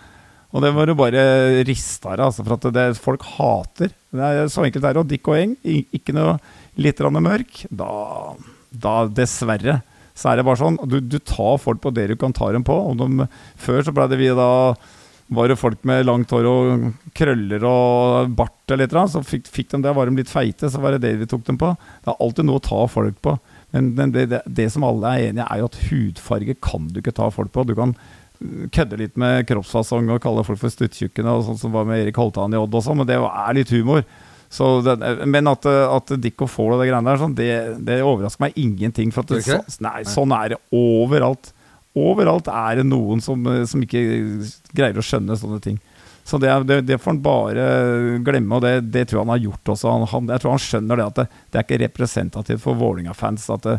Og 0.54 0.62
det 0.62 0.70
var 0.76 0.90
jo 0.90 0.98
bare 0.98 1.22
rista 1.66 2.12
av, 2.14 2.28
altså, 2.28 2.46
for 2.46 2.60
at 2.60 2.68
det, 2.76 2.86
folk 3.02 3.24
hater. 3.26 3.94
Det 4.14 4.28
er 4.28 4.52
så 4.54 4.66
enkelt 4.68 4.86
er 4.86 4.94
det. 4.94 5.02
Og 5.02 5.10
Dick 5.10 5.30
og 5.32 5.40
Eng, 5.40 5.56
ikke 5.66 6.14
noe 6.14 6.38
litt 6.78 7.02
mørk. 7.02 7.64
Da, 7.74 7.92
da, 8.70 8.96
dessverre, 9.10 9.80
så 10.14 10.30
er 10.30 10.38
det 10.38 10.46
bare 10.46 10.62
sånn. 10.62 10.78
Du, 10.86 11.00
du 11.02 11.18
tar 11.18 11.58
folk 11.62 11.82
på 11.82 11.94
det 11.98 12.12
du 12.12 12.18
kan 12.22 12.36
ta 12.36 12.52
dem 12.54 12.66
på. 12.66 12.78
De, 13.00 13.26
før 13.58 13.82
så 13.82 13.96
ble 13.96 14.06
det 14.12 14.22
vi 14.22 14.30
da 14.38 14.52
var 15.34 15.50
det 15.50 15.58
folk 15.58 15.82
med 15.88 16.06
langt 16.06 16.32
hår 16.36 16.46
og 16.46 16.88
krøller 17.16 17.64
og 17.66 18.34
bart 18.38 18.74
eller 18.74 18.92
noe, 18.92 19.10
så 19.10 19.22
fikk, 19.26 19.48
fikk, 19.50 19.70
de 19.72 19.82
det. 19.86 19.94
Var 19.96 20.10
de 20.10 20.20
litt 20.20 20.32
feite, 20.32 20.70
så 20.70 20.82
var 20.84 20.96
det 20.96 21.04
det 21.06 21.16
vi 21.22 21.30
tok 21.30 21.46
dem 21.48 21.58
på. 21.58 21.72
Det 22.04 22.12
er 22.12 22.22
alltid 22.26 22.48
noe 22.48 22.62
å 22.62 22.66
ta 22.66 22.82
folk 22.92 23.18
på. 23.24 23.38
Men, 23.74 23.94
men 23.98 24.14
det, 24.14 24.28
det, 24.30 24.44
det, 24.46 24.68
som 24.74 24.86
alle 24.86 25.10
er 25.16 25.32
enige 25.32 25.48
er 25.48 25.64
jo 25.64 25.70
at 25.72 25.80
hudfarge 25.88 26.58
kan 26.62 26.92
du 26.92 27.00
ikke 27.02 27.16
ta 27.18 27.32
folk 27.34 27.54
på. 27.56 27.66
Du 27.66 27.74
kan 27.78 27.96
kødde 28.74 29.00
litt 29.00 29.18
med 29.20 29.48
kroppsfasong 29.50 30.12
og 30.14 30.22
kalle 30.24 30.44
folk 30.48 30.62
for 30.62 30.74
stuttjukkene, 30.74 31.34
og 31.34 31.48
sånn 31.48 31.60
som 31.62 31.74
var 31.76 31.88
med 31.90 32.04
Erik 32.04 32.20
Holtan 32.20 32.54
i 32.54 32.60
Odd 32.60 32.78
og 32.78 32.86
sånn, 32.86 33.02
men 33.02 33.10
det 33.10 33.18
er 33.20 33.58
litt 33.58 33.74
humor. 33.74 34.06
Det, 34.54 34.94
men 35.26 35.50
at, 35.50 35.66
at 35.66 36.12
Dick 36.22 36.44
og 36.46 36.52
Fall 36.52 36.76
og 36.76 36.84
det 36.84 36.92
greiene 36.92 37.10
der, 37.10 37.22
sånn, 37.22 37.34
det, 37.38 37.50
det, 37.88 38.04
overrasker 38.06 38.46
meg 38.46 38.60
ingenting. 38.60 39.10
For 39.16 39.26
det, 39.26 39.42
så, 39.48 39.58
nei, 39.82 40.04
sånn 40.06 40.36
er 40.36 40.54
det 40.54 40.60
overalt. 40.78 41.50
Overalt 41.98 42.50
er 42.54 42.82
det 42.82 42.86
noen 42.86 43.22
som, 43.22 43.42
som 43.70 43.82
ikke 43.86 44.04
greier 44.74 45.00
å 45.00 45.06
skjønne 45.06 45.38
sånne 45.40 45.60
ting. 45.64 45.82
Så 46.24 46.38
det, 46.40 46.52
det, 46.70 46.82
det, 46.88 46.98
får 47.02 47.12
han 47.12 47.24
bare 47.26 47.66
glemme, 48.24 48.56
og 48.56 48.64
det, 48.64 48.78
det, 48.94 49.08
tror 49.10 49.20
jeg 49.20 49.26
han 49.26 49.34
har 49.34 49.44
gjort 49.44 49.74
også. 49.74 49.92
Han, 49.92 50.08
han, 50.14 50.32
jeg 50.32 50.44
tror 50.44 50.54
han 50.54 50.64
skjønner 50.64 51.00
det 51.00 51.08
at 51.10 51.20
det, 51.20 51.28
det 51.50 51.60
er 51.60 51.68
ikke 51.68 51.84
representativt 51.84 52.64
for 52.64 52.80
Vålinga-fans 52.80 53.50
at 53.58 53.68
det, 53.68 53.78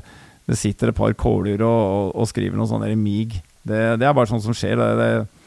sitter 0.59 0.91
et 0.91 0.99
par 0.99 1.15
kåler 1.17 1.63
og, 1.65 1.81
og, 1.81 2.11
og 2.21 2.29
skriver 2.29 2.59
noe 2.59 2.69
sånn 2.69 2.85
mig. 3.01 3.39
Det, 3.65 3.83
det, 4.01 4.07
er 4.07 4.17
bare 4.17 4.29
sånt 4.29 4.45
som 4.45 4.57
skjer. 4.57 4.77
Det, 4.77 4.89
det, 5.01 5.45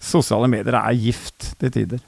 sosiale 0.00 0.48
medier 0.50 0.76
er 0.80 0.96
gift 0.98 1.52
til 1.60 1.72
tider. 1.74 2.00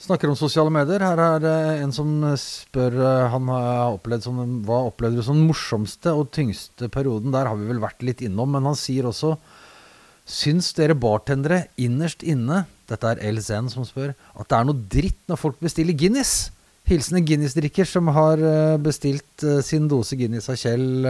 Snakker 0.00 0.30
om 0.30 0.36
sosiale 0.38 0.72
medier. 0.72 1.02
Her 1.04 1.20
er 1.20 1.42
det 1.44 1.56
en 1.84 1.92
som 1.92 2.12
spør 2.40 2.94
eh, 2.96 3.30
Han 3.34 3.50
har 3.52 3.96
opplevd 3.98 4.24
som, 4.24 4.38
Hva 4.64 4.78
opplevde 4.88 5.20
du 5.20 5.26
som 5.26 5.36
den 5.36 5.48
morsomste 5.50 6.14
og 6.16 6.30
tyngste 6.32 6.88
perioden? 6.92 7.34
Der 7.34 7.50
har 7.50 7.58
vi 7.60 7.68
vel 7.68 7.82
vært 7.82 8.00
litt 8.06 8.24
innom, 8.24 8.54
men 8.56 8.68
han 8.68 8.78
sier 8.78 9.10
også 9.10 9.34
Syns 10.30 10.70
dere 10.76 10.96
bartendere 10.96 11.66
innerst 11.80 12.24
inne 12.24 12.62
Dette 12.88 13.12
er 13.12 13.20
LZN 13.28 13.68
som 13.72 13.84
spør 13.84 14.14
at 14.14 14.48
det 14.48 14.56
er 14.56 14.66
noe 14.68 14.88
dritt 14.94 15.20
når 15.28 15.40
folk 15.42 15.60
bestiller 15.60 15.96
Guinness? 15.98 16.48
Hilsen 16.88 17.20
en 17.20 17.26
Guinness-drikker 17.28 17.86
som 17.86 18.08
har 18.16 18.40
eh, 18.40 18.80
bestilt 18.80 19.44
eh, 19.44 19.60
sin 19.66 19.84
dose 19.90 20.16
Guinness 20.16 20.48
av 20.48 20.56
Kjell 20.58 21.04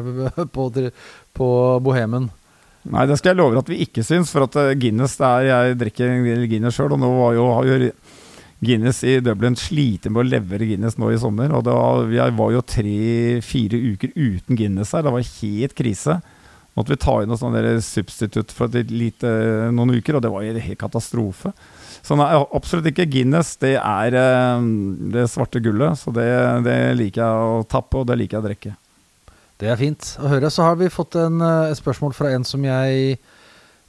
på, 0.56 0.70
på 1.36 1.48
Bohemen. 1.84 2.30
Nei, 2.88 3.04
det 3.04 3.18
skal 3.20 3.34
jeg 3.34 3.40
love 3.42 3.60
at 3.60 3.68
vi 3.68 3.82
ikke 3.84 4.04
syns. 4.06 4.32
For 4.32 4.46
at 4.46 4.56
eh, 4.60 4.74
Guinness 4.80 5.18
det 5.20 5.28
er, 5.28 5.48
Jeg 5.50 5.78
drikker 5.82 6.16
Guinness 6.48 6.78
sjøl, 6.78 6.96
og 6.96 7.02
nå 7.02 7.12
jo, 7.36 7.46
har 7.58 7.68
jo 7.68 7.92
Guinness 8.60 9.00
i 9.08 9.18
Dublin 9.24 9.56
sliter 9.56 10.12
med 10.12 10.22
å 10.22 10.28
levere 10.28 10.68
Guinness 10.68 10.98
nå 11.00 11.12
i 11.12 11.20
sommer. 11.20 11.52
Og 11.56 11.68
var, 11.68 12.04
vi 12.08 12.20
var 12.20 12.52
jo 12.56 12.64
tre-fire 12.64 13.80
uker 13.94 14.12
uten 14.16 14.56
Guinness 14.56 14.92
her. 14.96 15.04
Det 15.06 15.14
var 15.16 15.32
helt 15.40 15.76
krise. 15.76 16.20
Måtte 16.78 16.94
vi 16.94 17.00
ta 17.02 17.16
inn 17.20 17.28
noe 17.28 17.40
sånn 17.40 17.56
substitutt 17.82 18.52
for 18.54 18.72
lite, 18.72 19.30
noen 19.74 19.96
uker, 19.98 20.16
og 20.16 20.22
det 20.24 20.30
var 20.32 20.44
en 20.46 20.60
helt 20.62 20.80
katastrofe. 20.80 21.50
Så 22.00 22.16
nei, 22.16 22.28
absolutt 22.56 22.88
ikke. 22.92 23.08
Guinness 23.10 23.56
det 23.60 23.74
er 23.80 24.16
eh, 24.16 24.68
det 25.12 25.26
svarte 25.32 25.60
gullet. 25.64 25.98
Så 26.00 26.14
det, 26.16 26.28
det, 26.64 26.78
liker 27.00 27.24
jeg 27.24 27.50
å 27.50 27.66
tappe, 27.68 28.00
og 28.00 28.08
det 28.08 28.20
liker 28.20 28.38
jeg 28.38 28.44
å 28.44 28.48
drikke. 28.48 28.76
Det 29.60 29.68
er 29.68 29.76
fint 29.76 30.14
å 30.16 30.30
høre. 30.30 30.48
Så 30.48 30.64
har 30.64 30.78
vi 30.80 30.88
fått 30.92 31.18
en, 31.20 31.40
eh, 31.44 31.70
et 31.70 31.78
spørsmål 31.78 32.14
fra 32.16 32.32
en 32.32 32.44
som 32.48 32.62
jeg 32.64 33.18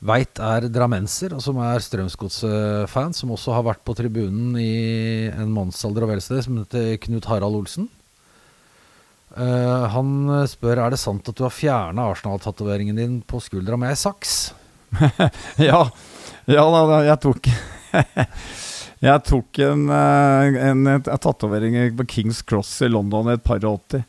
veit 0.02 0.40
er 0.42 0.68
drammenser, 0.68 1.32
og 1.34 1.42
som 1.42 1.60
er 1.62 1.80
Strømsgodset-fan, 1.80 3.14
som 3.14 3.32
også 3.32 3.54
har 3.54 3.64
vært 3.64 3.84
på 3.86 3.96
tribunen 3.96 4.58
i 4.60 5.30
en 5.30 5.52
mannsalder 5.54 6.04
og 6.04 6.16
velsted, 6.16 6.44
som 6.44 6.58
heter 6.58 6.98
Knut 6.98 7.26
Harald 7.30 7.56
Olsen. 7.56 7.88
Uh, 9.32 9.88
han 9.88 10.28
spør 10.50 10.82
er 10.84 10.92
det 10.92 11.00
sant 11.00 11.30
at 11.30 11.38
du 11.38 11.46
har 11.46 11.54
fjerna 11.56 12.10
Arsenal-tatoveringen 12.12 12.98
din 12.98 13.22
på 13.24 13.40
skuldra 13.40 13.78
med 13.80 13.94
ei 13.94 13.96
saks. 13.96 14.52
ja, 15.70 15.86
ja 16.52 16.66
da, 16.68 16.98
jeg 17.08 17.20
tok 17.24 17.48
Jeg 19.08 19.24
tok 19.26 19.60
en, 19.64 19.86
eh, 19.90 20.48
en, 20.68 20.82
en, 20.84 20.90
en 21.00 21.22
tatovering 21.24 21.78
på 21.98 22.06
Kings 22.12 22.42
Cross 22.46 22.84
i 22.86 22.90
London 22.92 23.32
i 23.32 23.38
et 23.38 23.46
par 23.46 23.64
og 23.64 23.80
åtti. 23.80 24.02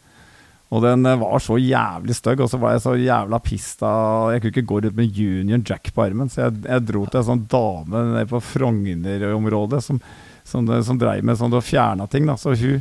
Og 0.73 0.81
den 0.81 1.05
eh, 1.07 1.21
var 1.21 1.43
så 1.45 1.59
jævlig 1.61 2.17
stygg, 2.17 2.41
og 2.41 2.51
så 2.51 2.61
var 2.61 2.75
jeg 2.75 2.85
så 2.87 2.95
jævla 2.97 3.41
pista 3.45 3.93
Jeg 4.33 4.43
kunne 4.43 4.55
ikke 4.55 4.69
gå 4.71 4.81
rundt 4.81 4.99
med 4.99 5.19
Junior 5.19 5.61
Jack 5.69 5.93
på 5.93 6.07
armen, 6.07 6.33
så 6.33 6.47
jeg, 6.47 6.63
jeg 6.65 6.87
dro 6.89 7.05
til 7.07 7.21
en 7.21 7.29
sånn 7.29 7.47
dame 7.53 8.05
nede 8.15 8.31
på 8.31 8.41
Frogner-området 8.53 9.83
som, 9.85 10.01
som, 10.49 10.69
som 10.87 11.01
dreiv 11.01 11.27
med 11.29 11.41
sånn 11.41 11.53
og 11.59 11.65
fjerna 11.67 12.09
ting. 12.09 12.29
da 12.29 12.39
Så 12.41 12.57
hun, 12.57 12.81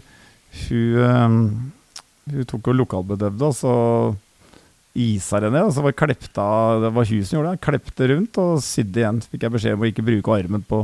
hun, 0.69 1.01
um, 1.03 1.39
hun 2.31 2.47
tok 2.47 2.71
og 2.71 2.79
lokalbedøvde, 2.79 3.51
og 3.51 3.57
så 3.59 3.75
isa 4.95 5.39
det 5.43 5.51
ned. 5.51 5.67
Og 5.67 5.75
så 5.75 5.83
var 5.83 5.97
klepta, 5.97 6.47
det 6.85 6.93
var 6.95 7.11
hun 7.11 7.27
som 7.27 7.37
gjorde 7.37 7.53
det. 7.55 7.63
Klepte 7.67 8.09
rundt 8.11 8.41
og 8.41 8.63
sydde 8.63 9.03
igjen. 9.03 9.21
Fikk 9.33 9.45
jeg 9.47 9.55
beskjed 9.57 9.77
om 9.77 9.85
å 9.85 9.91
ikke 9.91 10.07
bruke 10.07 10.39
armen 10.39 10.63
på, 10.67 10.81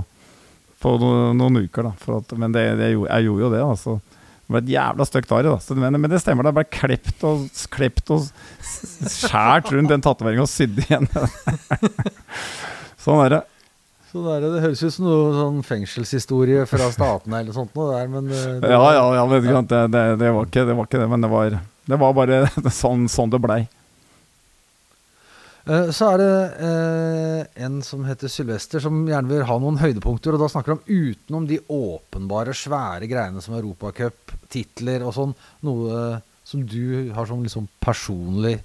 på 0.83 0.93
noen, 0.99 1.39
noen 1.39 1.63
uker. 1.63 1.87
da 1.87 2.19
at, 2.19 2.37
Men 2.39 2.55
det, 2.55 2.67
det, 2.79 2.93
jeg 2.97 3.27
gjorde 3.29 3.47
jo 3.47 3.55
det. 3.55 3.63
altså 3.63 3.99
det 4.47 4.53
var 4.55 4.61
et 4.63 4.69
jævla 4.71 5.03
stygt 5.03 5.31
arr. 5.35 5.47
Men, 5.75 5.97
men 5.99 6.11
det 6.11 6.21
stemmer, 6.23 6.47
det 6.47 6.53
ble 6.55 6.63
klept 6.71 7.23
og, 7.27 7.49
klept 7.73 8.11
og 8.15 8.29
skjært 8.63 9.73
rundt 9.75 9.91
den 9.91 10.03
tatoveringa 10.05 10.45
og 10.45 10.51
sydd 10.51 10.79
igjen. 10.85 11.09
sånn 13.03 13.25
er 13.25 13.35
det. 13.35 13.41
Sånn 14.07 14.29
er 14.31 14.45
det. 14.45 14.51
Det 14.53 14.61
høres 14.63 14.85
ut 14.85 14.95
som 14.95 15.09
noe 15.09 15.33
sånn 15.35 15.59
fengselshistorie 15.67 16.63
fra 16.71 16.87
statene 16.95 17.41
eller 17.43 17.57
sånt 17.57 17.75
noe 17.75 17.91
der, 17.91 18.07
men 18.13 18.31
eh, 18.31 18.53
det, 18.63 18.71
Ja, 18.71 18.85
ja, 18.95 19.03
ja 19.19 19.25
det, 19.33 19.41
det, 19.91 20.05
det, 20.23 20.31
var 20.37 20.47
ikke, 20.47 20.63
det 20.69 20.77
var 20.79 20.87
ikke 20.87 21.01
det, 21.03 21.09
men 21.11 21.27
det 21.27 21.31
var, 21.33 21.59
det 21.91 21.99
var 22.05 22.15
bare 22.15 22.39
sånn, 22.81 23.03
sånn 23.11 23.35
det 23.35 23.43
blei. 23.43 23.65
Eh, 25.67 25.89
så 25.91 26.13
er 26.13 26.21
det 26.21 26.33
eh, 26.63 27.65
en 27.65 27.81
som 27.83 28.05
heter 28.07 28.31
Sylvester, 28.31 28.79
som 28.83 29.01
gjerne 29.07 29.31
vil 29.31 29.43
ha 29.49 29.57
noen 29.59 29.79
høydepunkter. 29.81 30.35
Og 30.35 30.43
da 30.43 30.47
snakker 30.51 30.77
han 30.77 30.85
utenom 30.87 31.47
de 31.49 31.59
åpenbare, 31.67 32.55
svære 32.55 33.09
greiene 33.11 33.43
som 33.43 33.57
Europacup, 33.57 34.35
titler 34.51 35.03
og 35.03 35.15
sånn. 35.17 35.35
Noe 35.67 36.21
som 36.47 36.63
du 36.63 37.11
har 37.11 37.27
som 37.27 37.43
liksom 37.43 37.69
personlig 37.83 38.61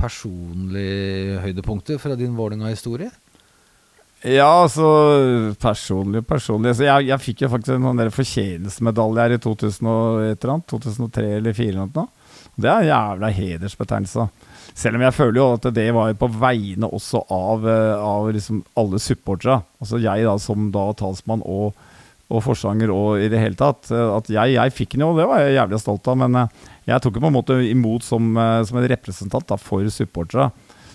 Personlig 0.00 1.36
høydepunkter 1.42 1.98
fra 2.00 2.14
din 2.16 2.32
Vålerenga-historie? 2.32 3.10
Ja, 4.24 4.62
altså 4.62 4.86
Personlig, 5.60 6.22
personlig. 6.24 6.72
Så 6.78 6.86
jeg, 6.86 7.08
jeg 7.10 7.20
fikk 7.20 7.42
jo 7.44 7.50
faktisk 7.52 7.74
en 7.74 7.84
sånn 7.84 8.00
fortjenestemedalje 8.16 9.26
her 9.26 9.34
i 9.36 9.40
2000 9.44 9.90
og 9.92 10.22
et 10.24 10.38
eller 10.38 10.54
annet, 10.54 10.66
2003 10.72 11.26
eller 11.40 11.58
2004 11.58 11.68
eller 11.74 11.90
noe. 11.90 12.06
Det 12.56 12.70
er 12.70 12.78
en 12.78 12.88
jævla 12.88 13.30
hedersbetegnelse. 13.42 14.26
Selv 14.76 14.98
om 14.98 15.04
jeg 15.04 15.16
føler 15.16 15.40
jo 15.40 15.46
at 15.56 15.68
det 15.76 15.86
var 15.94 16.12
på 16.18 16.28
vegne 16.40 16.88
også 16.88 17.24
av, 17.34 17.66
eh, 17.68 17.94
av 17.96 18.30
liksom 18.32 18.62
alle 18.80 19.00
supporterne. 19.02 19.62
Altså 19.82 20.00
jeg 20.02 20.26
da 20.26 20.36
som 20.40 20.70
da 20.74 20.90
talsmann 20.96 21.42
og, 21.44 21.74
og 22.30 22.44
forsanger 22.46 22.92
og 22.94 23.24
i 23.24 23.28
det 23.32 23.40
hele 23.42 23.58
tatt. 23.58 23.90
Eh, 23.90 24.12
at 24.16 24.30
jeg, 24.30 24.54
jeg 24.56 24.76
fikk 24.76 24.96
den 24.96 25.06
jo, 25.06 25.12
det 25.18 25.28
var 25.30 25.42
jeg 25.44 25.58
jævlig 25.58 25.82
stolt 25.82 26.08
av. 26.10 26.20
Men 26.22 26.38
eh, 26.44 26.70
jeg 26.92 27.02
tok 27.02 27.18
den 27.18 27.26
på 27.26 27.32
en 27.32 27.38
måte 27.40 27.58
imot 27.66 28.06
som, 28.06 28.32
som 28.66 28.80
en 28.80 28.88
representant 28.94 29.48
da, 29.50 29.58
for 29.60 29.84
supporterne. 29.92 30.50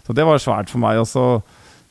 Så 0.06 0.14
det 0.14 0.26
var 0.28 0.42
svært 0.42 0.72
for 0.72 0.82
meg. 0.82 1.02
også 1.02 1.44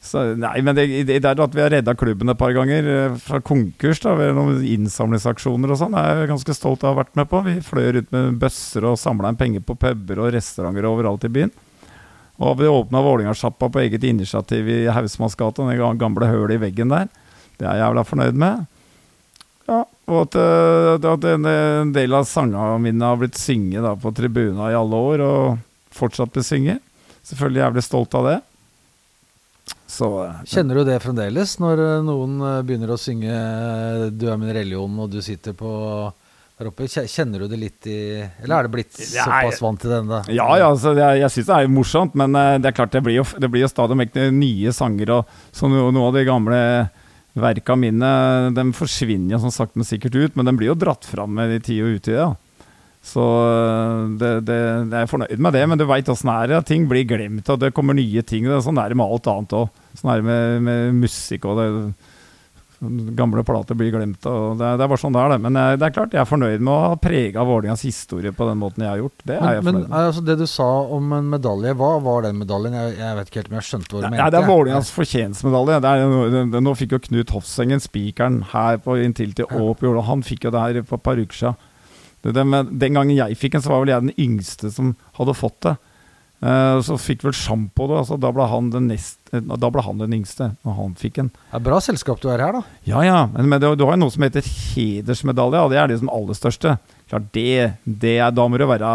så, 0.05 0.20
nei, 0.37 0.59
men 0.61 0.76
det, 0.76 0.85
det, 1.09 1.16
er 1.24 1.39
at 1.41 1.55
vi 1.57 1.62
har 1.64 1.70
redda 1.72 1.95
klubben 1.97 2.28
et 2.28 2.37
par 2.37 2.53
ganger 2.53 3.14
fra 3.24 3.39
konkurs 3.41 4.03
da, 4.05 4.12
ved 4.18 4.35
noen 4.37 4.59
innsamlingsaksjoner 4.68 5.72
og 5.72 5.80
sånn, 5.80 5.97
er 5.97 6.20
jeg 6.20 6.28
ganske 6.28 6.57
stolt 6.59 6.85
av 6.85 6.91
å 6.91 6.93
ha 6.93 6.99
vært 6.99 7.14
med 7.16 7.30
på. 7.30 7.41
Vi 7.47 7.55
fløy 7.64 8.03
ut 8.03 8.12
med 8.12 8.37
bøsser 8.43 8.85
og 8.85 9.01
samla 9.01 9.32
inn 9.32 9.41
penger 9.41 9.64
på 9.64 9.78
puber 9.80 10.20
og 10.20 10.35
restauranter 10.37 10.91
overalt 10.91 11.24
i 11.24 11.32
byen. 11.32 11.55
Og 12.43 12.57
vi 12.59 12.66
åpna 12.66 13.03
Vålerengasjappa 13.03 13.68
på 13.70 13.82
eget 13.85 14.05
initiativ 14.05 14.68
i 14.68 14.78
Hausmannsgata, 14.91 15.66
det 15.70 15.99
gamle 16.01 16.26
hølet 16.26 16.57
i 16.57 16.62
veggen 16.66 16.91
der. 16.91 17.07
Det 17.59 17.66
er 17.66 17.76
jeg 17.78 17.85
jævla 17.85 18.03
fornøyd 18.09 18.41
med. 18.43 18.64
Ja, 19.68 19.85
og 20.11 20.16
at, 20.26 20.35
eh, 20.37 21.11
at 21.12 21.28
en 21.30 21.93
del 21.95 22.16
av 22.16 22.26
sangene 22.28 22.80
mine 22.82 23.07
har 23.07 23.20
blitt 23.20 23.39
synget 23.41 23.87
på 24.03 24.12
tribuna 24.16 24.72
i 24.72 24.76
alle 24.76 24.99
år, 25.12 25.22
og 25.24 25.95
fortsatt 25.95 26.35
blir 26.35 26.45
synget. 26.45 26.82
Selvfølgelig 27.24 27.62
jævlig 27.62 27.87
stolt 27.87 28.18
av 28.18 28.28
det. 28.28 28.41
Så, 29.87 30.11
eh, 30.26 30.43
Kjenner 30.45 30.74
du 30.74 30.85
det 30.85 31.01
fremdeles, 31.01 31.57
når 31.62 31.80
eh, 31.87 32.03
noen 32.05 32.66
begynner 32.66 32.93
å 32.93 33.01
synge 33.01 34.11
'Du 34.11 34.26
er 34.28 34.37
min 34.37 34.53
religion', 34.53 34.99
og 34.99 35.11
du 35.11 35.22
sitter 35.22 35.55
på 35.55 36.12
der 36.59 36.71
oppe. 36.71 36.87
Kjenner 36.89 37.43
du 37.43 37.49
det 37.51 37.59
litt 37.59 37.89
i 37.91 37.99
Eller 38.23 38.57
er 38.57 38.67
det 38.67 38.75
blitt 38.75 38.99
såpass 38.99 39.63
vant 39.63 39.81
til 39.83 39.95
denne? 39.95 40.21
Ja, 40.31 40.49
ja, 40.61 40.69
altså, 40.71 40.95
jeg, 40.99 41.23
jeg 41.25 41.35
syns 41.35 41.49
det 41.51 41.57
er 41.57 41.73
morsomt, 41.73 42.15
men 42.19 42.37
uh, 42.39 42.55
det 42.63 42.71
er 42.71 42.77
klart 42.77 42.95
det 42.95 43.03
blir 43.07 43.19
jo, 43.21 43.27
det 43.43 43.51
blir 43.51 43.65
jo 43.65 43.73
stadig 43.73 43.99
vekk 44.05 44.21
nye 44.37 44.75
sanger. 44.75 45.17
Og 45.19 45.57
så 45.57 45.71
noen 45.71 45.99
av 46.03 46.15
de 46.15 46.25
gamle 46.29 46.61
verka 47.35 47.75
mine 47.75 48.09
de 48.55 48.65
forsvinner 48.79 49.35
jo 49.35 49.43
som 49.43 49.51
sagt 49.51 49.75
men 49.75 49.87
sikkert 49.87 50.15
ut, 50.15 50.37
men 50.39 50.47
de 50.47 50.55
blir 50.55 50.71
jo 50.71 50.79
dratt 50.79 51.07
fram 51.09 51.35
med 51.35 51.57
i 51.57 51.63
tida 51.63 51.89
og 51.89 51.99
utide. 51.99 52.27
Ja. 52.29 52.33
Så 53.05 53.21
eh, 53.21 54.05
det, 54.21 54.31
det, 54.49 54.57
jeg 54.89 55.03
er 55.03 55.11
fornøyd 55.11 55.43
med 55.43 55.53
det, 55.53 55.65
men 55.69 55.81
du 55.81 55.85
veit 55.89 56.09
åssen 56.09 56.31
det 56.31 56.57
er. 56.57 56.65
Ting 56.65 56.87
blir 56.89 57.05
glemt, 57.09 57.51
og 57.53 57.61
det 57.61 57.75
kommer 57.77 57.97
nye 57.97 58.23
ting. 58.25 58.47
Det, 58.49 58.63
sånn 58.65 58.81
er 58.81 58.93
det 58.93 58.97
med 58.97 59.11
alt 59.11 59.29
annet 59.29 59.57
òg. 59.59 59.83
Sånn 59.99 60.13
er 60.15 60.23
det 60.23 60.29
med, 60.31 60.63
med 60.65 61.03
musikk 61.03 61.45
og 61.51 61.61
det 61.61 61.69
Gamle 63.16 63.45
plater 63.47 63.76
blir 63.78 63.93
glemt. 63.95 64.26
og 64.28 64.59
Det, 64.61 64.70
det 64.78 64.85
er 64.85 64.91
bare 64.91 65.01
sånn 65.01 65.14
det 65.14 65.22
er, 65.22 65.35
det. 65.35 65.39
Men 65.45 65.59
jeg, 65.61 65.80
det 65.80 65.87
er 65.89 65.95
klart, 65.97 66.16
jeg 66.16 66.22
er 66.22 66.28
fornøyd 66.28 66.64
med 66.64 66.72
å 66.72 66.78
ha 66.82 66.99
prega 67.01 67.47
Vålerengas 67.49 67.85
historie 67.87 68.35
på 68.37 68.49
den 68.49 68.61
måten 68.61 68.85
jeg 68.85 68.93
har 68.93 69.03
gjort. 69.03 69.24
Det 69.24 69.39
er 69.39 69.61
men, 69.64 69.80
med. 69.80 69.95
Altså, 70.01 70.24
det 70.26 70.39
du 70.41 70.47
sa 70.51 70.68
om 70.97 71.12
en 71.18 71.30
medalje, 71.32 71.74
hva 71.80 71.93
var 72.05 72.26
den 72.26 72.41
medaljen? 72.41 72.76
Jeg, 72.78 72.97
jeg 73.01 73.18
vet 73.18 73.30
ikke 73.30 73.43
helt 73.43 73.53
om 73.53 73.59
jeg 73.59 73.68
skjønte 73.70 73.91
hva 73.91 74.03
du 74.03 74.09
mente. 74.09 74.20
Nei, 74.20 74.30
det 74.35 74.41
er 74.41 74.51
Vålerengas 74.51 74.93
fortjenstmedalje. 74.97 76.61
Nå 76.64 76.76
fikk 76.80 76.97
jo 76.97 77.03
Knut 77.09 77.37
Hofsengen, 77.37 77.85
spikeren 77.85 78.43
her 78.53 78.80
på 78.85 78.99
Intility 79.03 79.47
og 79.49 79.57
Åpjord, 79.74 79.95
Jorda, 79.95 80.07
han 80.09 80.22
fikk 80.24 80.47
jo 80.49 80.55
det 80.55 80.62
her 80.62 80.82
for 80.89 81.01
et 81.01 81.07
par 81.07 81.20
uker 81.20 81.41
siden. 81.41 81.59
Den 82.24 82.97
gangen 82.97 83.12
jeg 83.12 83.37
fikk 83.37 83.59
den, 83.59 83.64
så 83.64 83.74
var 83.74 83.82
vel 83.85 83.93
jeg 83.93 84.07
den 84.07 84.16
yngste 84.20 84.70
som 84.72 84.95
hadde 85.18 85.37
fått 85.37 85.61
det. 85.66 85.74
Uh, 86.45 86.76
så 86.84 86.99
fikk 87.01 87.22
vel 87.24 87.32
sjampo 87.32 87.86
det. 87.88 88.03
Altså, 88.03 88.18
da, 88.20 88.28
ble 88.34 88.45
han 88.51 88.66
den 88.68 88.90
nest, 88.92 89.16
eh, 89.32 89.40
da 89.40 89.70
ble 89.72 89.80
han 89.86 90.03
den 90.03 90.12
yngste 90.12 90.51
når 90.66 90.74
han 90.76 90.97
fikk 91.01 91.22
en. 91.22 91.30
Det 91.32 91.57
er 91.57 91.62
bra 91.64 91.78
selskap 91.80 92.20
du 92.20 92.26
er 92.28 92.42
her, 92.45 92.59
da. 92.59 92.80
Ja 92.84 93.01
ja, 93.07 93.22
men, 93.32 93.49
men 93.49 93.62
det, 93.62 93.70
du 93.80 93.86
har 93.86 93.97
jo 93.97 94.03
noe 94.03 94.12
som 94.12 94.26
heter 94.26 94.45
hedersmedalje, 94.45 95.62
og 95.64 95.72
det 95.72 95.78
er 95.80 95.88
det 95.88 95.97
som 96.03 96.11
aller 96.12 96.36
største. 96.36 96.74
Klart 97.09 97.30
det, 97.32 97.70
det 97.84 98.18
er, 98.18 98.34
Da 98.36 98.45
må 98.45 98.61
du 98.61 98.66
være 98.68 98.90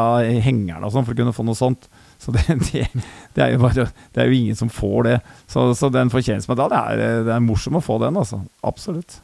hengeren 0.45 0.85
og 0.85 0.93
sånn 0.93 1.07
for 1.07 1.17
å 1.17 1.21
kunne 1.23 1.33
få 1.33 1.47
noe 1.47 1.57
sånt. 1.57 1.89
Så 2.21 2.35
det, 2.35 2.45
det, 2.69 2.85
det, 3.33 3.47
er 3.47 3.57
bare, 3.63 3.87
det 4.13 4.21
er 4.21 4.29
jo 4.29 4.37
ingen 4.43 4.59
som 4.59 4.69
får 4.69 5.09
det. 5.09 5.15
Så, 5.49 5.65
så 5.79 5.89
den 5.93 6.13
fortjenstmedaljen 6.13 6.77
er, 6.77 7.25
det 7.25 7.33
er 7.33 7.41
morsom 7.47 7.79
å 7.79 7.83
få 7.85 7.97
den, 8.03 8.19
altså. 8.19 8.43
Absolutt. 8.61 9.17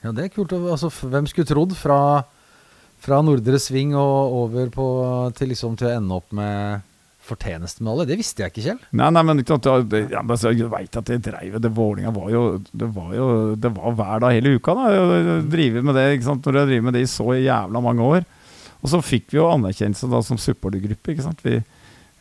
Ja, 0.00 0.14
det 0.16 0.30
er 0.30 0.32
kult. 0.32 0.56
Altså, 0.56 0.88
hvem 1.12 1.28
skulle 1.28 1.48
trodd 1.52 1.76
fra, 1.76 2.00
fra 3.04 3.20
Nordre 3.20 3.60
Sving 3.60 3.92
og 4.00 4.40
over 4.46 4.72
på, 4.72 4.88
til, 5.36 5.52
liksom, 5.52 5.76
til 5.76 5.92
å 5.92 5.94
ende 5.98 6.20
opp 6.22 6.32
med 6.40 6.90
fortjenestemedalje. 7.24 8.08
Det 8.10 8.18
visste 8.20 8.44
jeg 8.44 8.52
ikke, 8.52 8.64
Kjell. 8.64 8.80
Nei, 9.00 9.08
nei, 9.16 9.22
men 9.26 9.40
ikke 9.40 9.54
sant, 9.54 9.68
altså, 9.70 10.52
jeg 10.52 10.70
veit 10.72 10.98
at 11.00 11.10
det 11.10 11.20
dreiv 11.24 11.56
Det 11.62 11.70
Vålinga 11.74 12.12
var 12.14 12.28
jo 12.32 12.42
Det 12.70 12.88
var 12.94 13.14
jo 13.16 13.28
Det 13.60 13.70
var 13.74 13.96
hver 13.98 14.24
dag 14.24 14.36
hele 14.36 14.54
uka. 14.58 14.74
da 14.76 15.38
Drive 15.50 15.84
med 15.84 15.96
det 15.98 16.06
ikke 16.18 16.28
sant? 16.28 16.44
Når 16.44 16.60
har 16.60 16.68
drevet 16.70 16.88
med 16.88 16.96
det 16.98 17.04
i 17.06 17.10
så 17.10 17.28
jævla 17.38 17.82
mange 17.84 18.04
år. 18.04 18.28
Og 18.84 18.92
så 18.92 19.00
fikk 19.00 19.32
vi 19.32 19.40
jo 19.40 19.48
anerkjennelse 19.48 20.10
da 20.12 20.20
som 20.22 20.40
supportergruppe. 20.40 21.14
ikke 21.14 21.24
sant? 21.24 21.40
Vi, 21.44 21.56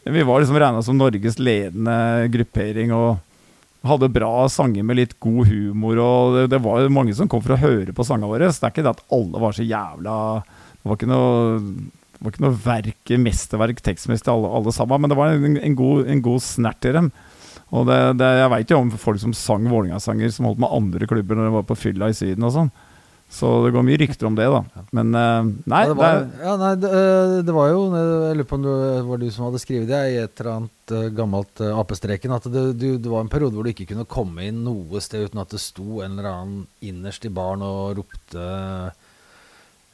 vi 0.07 0.25
var 0.27 0.39
liksom 0.39 0.59
regna 0.59 0.83
som 0.85 0.97
Norges 0.97 1.39
ledende 1.39 2.29
gruppering 2.31 2.93
og 2.95 3.17
hadde 3.83 4.07
bra 4.15 4.47
sanger 4.47 4.85
med 4.87 5.01
litt 5.01 5.17
god 5.19 5.49
humor. 5.49 5.99
Og 5.99 6.37
det, 6.37 6.45
det 6.55 6.61
var 6.63 6.79
jo 6.79 6.93
mange 6.95 7.15
som 7.17 7.27
kom 7.27 7.43
for 7.43 7.57
å 7.57 7.59
høre 7.59 7.95
på 7.95 8.05
sangene 8.07 8.31
våre. 8.31 8.47
Så 8.47 8.63
det 8.63 8.69
er 8.69 8.75
ikke 8.77 8.85
det 8.87 8.95
at 8.95 9.03
alle 9.17 9.43
var 9.43 9.57
så 9.57 9.67
jævla 9.67 10.15
Det 10.45 10.87
var 10.87 10.99
ikke 10.99 11.11
noe 11.11 11.59
det 12.23 12.29
var 12.29 12.35
ikke 12.37 12.45
noe 12.45 12.59
verk, 12.63 13.11
mesterverk 13.19 13.79
tekstmessig 13.83 14.29
alle, 14.31 14.47
alle, 14.47 14.71
sammen, 14.71 15.01
men 15.03 15.11
det 15.11 15.17
var 15.19 15.33
en, 15.35 15.57
en, 15.59 15.73
god, 15.75 16.05
en 16.07 16.21
god 16.23 16.39
snert 16.39 16.87
i 16.87 16.93
dem. 16.95 17.09
Og 17.75 17.83
det, 17.89 17.97
det, 18.21 18.29
jeg 18.39 18.51
veit 18.53 18.71
jo 18.71 18.77
om 18.79 18.91
folk 18.95 19.19
som 19.19 19.33
sang 19.35 19.67
Vålerenga-sanger 19.67 20.31
som 20.31 20.47
holdt 20.47 20.61
med 20.63 20.71
andre 20.71 21.09
klubber 21.09 21.35
når 21.35 21.49
de 21.49 21.55
var 21.57 21.65
på 21.67 21.75
fylla 21.81 22.07
i 22.07 22.15
Syden 22.15 22.47
og 22.47 22.53
sånn. 22.55 22.71
Så 23.33 23.49
det 23.65 23.73
går 23.75 23.83
mye 23.83 23.99
rykter 23.99 24.29
om 24.29 24.39
det, 24.39 24.47
da. 24.55 24.85
Men 24.95 25.11
eh, 25.19 25.51
nei, 25.67 25.81
Ja, 25.83 25.91
det, 25.91 25.99
var, 25.99 26.23
ja, 26.45 26.55
nei 26.61 26.71
det, 26.79 26.91
eh, 26.95 27.35
det 27.43 27.55
var 27.55 27.71
jo 27.73 27.83
Jeg 27.89 28.37
lurer 28.37 28.49
på 28.53 28.59
om 28.59 28.65
det 28.69 28.75
var 29.09 29.19
du 29.19 29.25
som 29.33 29.47
hadde 29.49 29.61
skrevet 29.65 29.89
det 29.89 30.01
i 30.13 30.19
et 30.21 30.43
eller 30.43 30.51
annet 30.53 30.93
eh, 30.95 31.07
gammelt 31.17 31.63
Apestreken. 31.73 32.37
At 32.39 32.47
det, 32.47 32.63
du, 32.79 32.87
det 32.95 33.11
var 33.11 33.25
en 33.25 33.31
periode 33.33 33.57
hvor 33.57 33.67
du 33.67 33.73
ikke 33.73 33.89
kunne 33.91 34.07
komme 34.07 34.47
inn 34.47 34.63
noe 34.63 35.03
sted 35.03 35.27
uten 35.27 35.43
at 35.43 35.51
det 35.51 35.59
sto 35.65 35.99
en 36.05 36.15
eller 36.15 36.29
annen 36.31 36.63
innerst 36.87 37.27
i 37.27 37.33
baren 37.35 37.67
og 37.67 37.97
ropte 37.99 38.47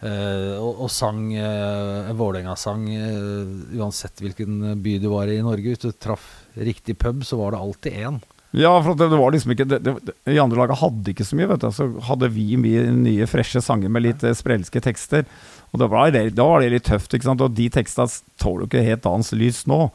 og, 0.08 0.86
og 0.86 0.92
sang 0.94 1.26
uh, 1.36 2.12
Vålerenga-sang 2.16 2.86
eh, 2.96 3.80
uansett 3.80 4.22
hvilken 4.24 4.78
by 4.80 4.96
du 5.04 5.10
var 5.12 5.28
i 5.28 5.40
i 5.40 5.46
Norge. 5.46 5.74
Hvis 5.74 5.84
du 5.84 5.92
traff 5.92 6.28
riktig 6.56 6.98
pub, 7.00 7.26
så 7.28 7.40
var 7.40 7.52
det 7.52 7.60
alltid 7.60 7.98
én. 8.06 8.20
ja, 8.52 8.72
for 8.84 8.96
det, 8.96 9.10
det 9.12 9.20
var 9.20 9.32
liksom 9.36 9.52
ikke 9.54 9.68
det, 9.70 9.80
det, 9.86 10.16
De 10.26 10.40
andre 10.40 10.58
laga 10.58 10.78
hadde 10.80 11.12
ikke 11.12 11.28
så 11.28 11.36
mye, 11.36 11.50
vet 11.52 11.66
du. 11.66 11.70
Så 11.76 11.90
hadde 12.08 12.32
vi 12.32 12.56
mye 12.58 12.86
nye, 12.96 13.28
freshe 13.28 13.62
sanger 13.62 13.92
med 13.92 14.06
litt 14.08 14.24
eh, 14.24 14.38
sprelske 14.38 14.82
tekster. 14.82 15.28
Og 15.74 15.84
da 15.84 15.90
var, 15.92 16.14
det, 16.16 16.30
da 16.38 16.48
var 16.48 16.64
det 16.64 16.72
litt 16.74 16.88
tøft, 16.88 17.14
ikke 17.14 17.28
sant. 17.28 17.44
Og 17.44 17.54
de 17.58 17.68
teksta 17.74 18.08
tåler 18.42 18.66
jo 18.66 18.72
ikke 18.72 18.88
helt 18.88 19.10
annens 19.10 19.34
lys 19.36 19.66
nå. 19.70 19.90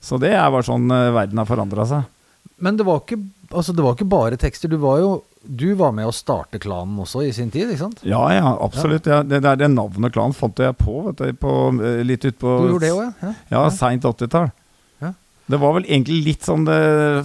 Så 0.00 0.16
det 0.22 0.32
er 0.32 0.48
bare 0.48 0.66
sånn 0.66 0.86
eh, 0.94 1.10
verden 1.16 1.42
har 1.42 1.50
forandra 1.50 1.88
seg. 1.90 2.06
Men 2.60 2.76
det 2.76 2.86
var, 2.86 3.02
ikke, 3.02 3.18
altså 3.50 3.74
det 3.74 3.84
var 3.84 3.98
ikke 3.98 4.12
bare 4.14 4.38
tekster. 4.40 4.70
Du 4.70 4.78
var 4.80 5.00
jo 5.02 5.12
du 5.42 5.72
var 5.74 5.94
med 5.96 6.04
å 6.04 6.12
starte 6.12 6.60
klanen 6.60 6.98
også 7.00 7.22
i 7.24 7.32
sin 7.32 7.48
tid, 7.52 7.70
ikke 7.72 7.86
sant? 7.86 8.02
Ja, 8.04 8.20
ja, 8.34 8.50
absolutt. 8.60 9.08
Ja. 9.08 9.22
Det, 9.24 9.40
det, 9.40 9.54
det 9.62 9.70
navnet 9.72 10.12
klan 10.12 10.36
fant 10.36 10.60
jeg 10.60 10.76
på, 10.76 10.98
vet 11.08 11.22
du, 11.22 11.38
på, 11.40 11.54
eh, 11.80 12.02
litt 12.04 12.26
utpå 12.28 12.56
Du 12.60 12.74
gjorde 12.74 12.86
det 12.86 12.92
òg, 12.96 13.22
ja? 13.24 13.34
Ja, 13.54 13.62
seint 13.74 14.04
80-tall. 14.04 14.50
Det 15.50 15.58
var 15.58 15.74
vel 15.74 15.86
egentlig 15.88 16.20
litt 16.28 16.46
sånn 16.46 16.64
det 16.66 16.78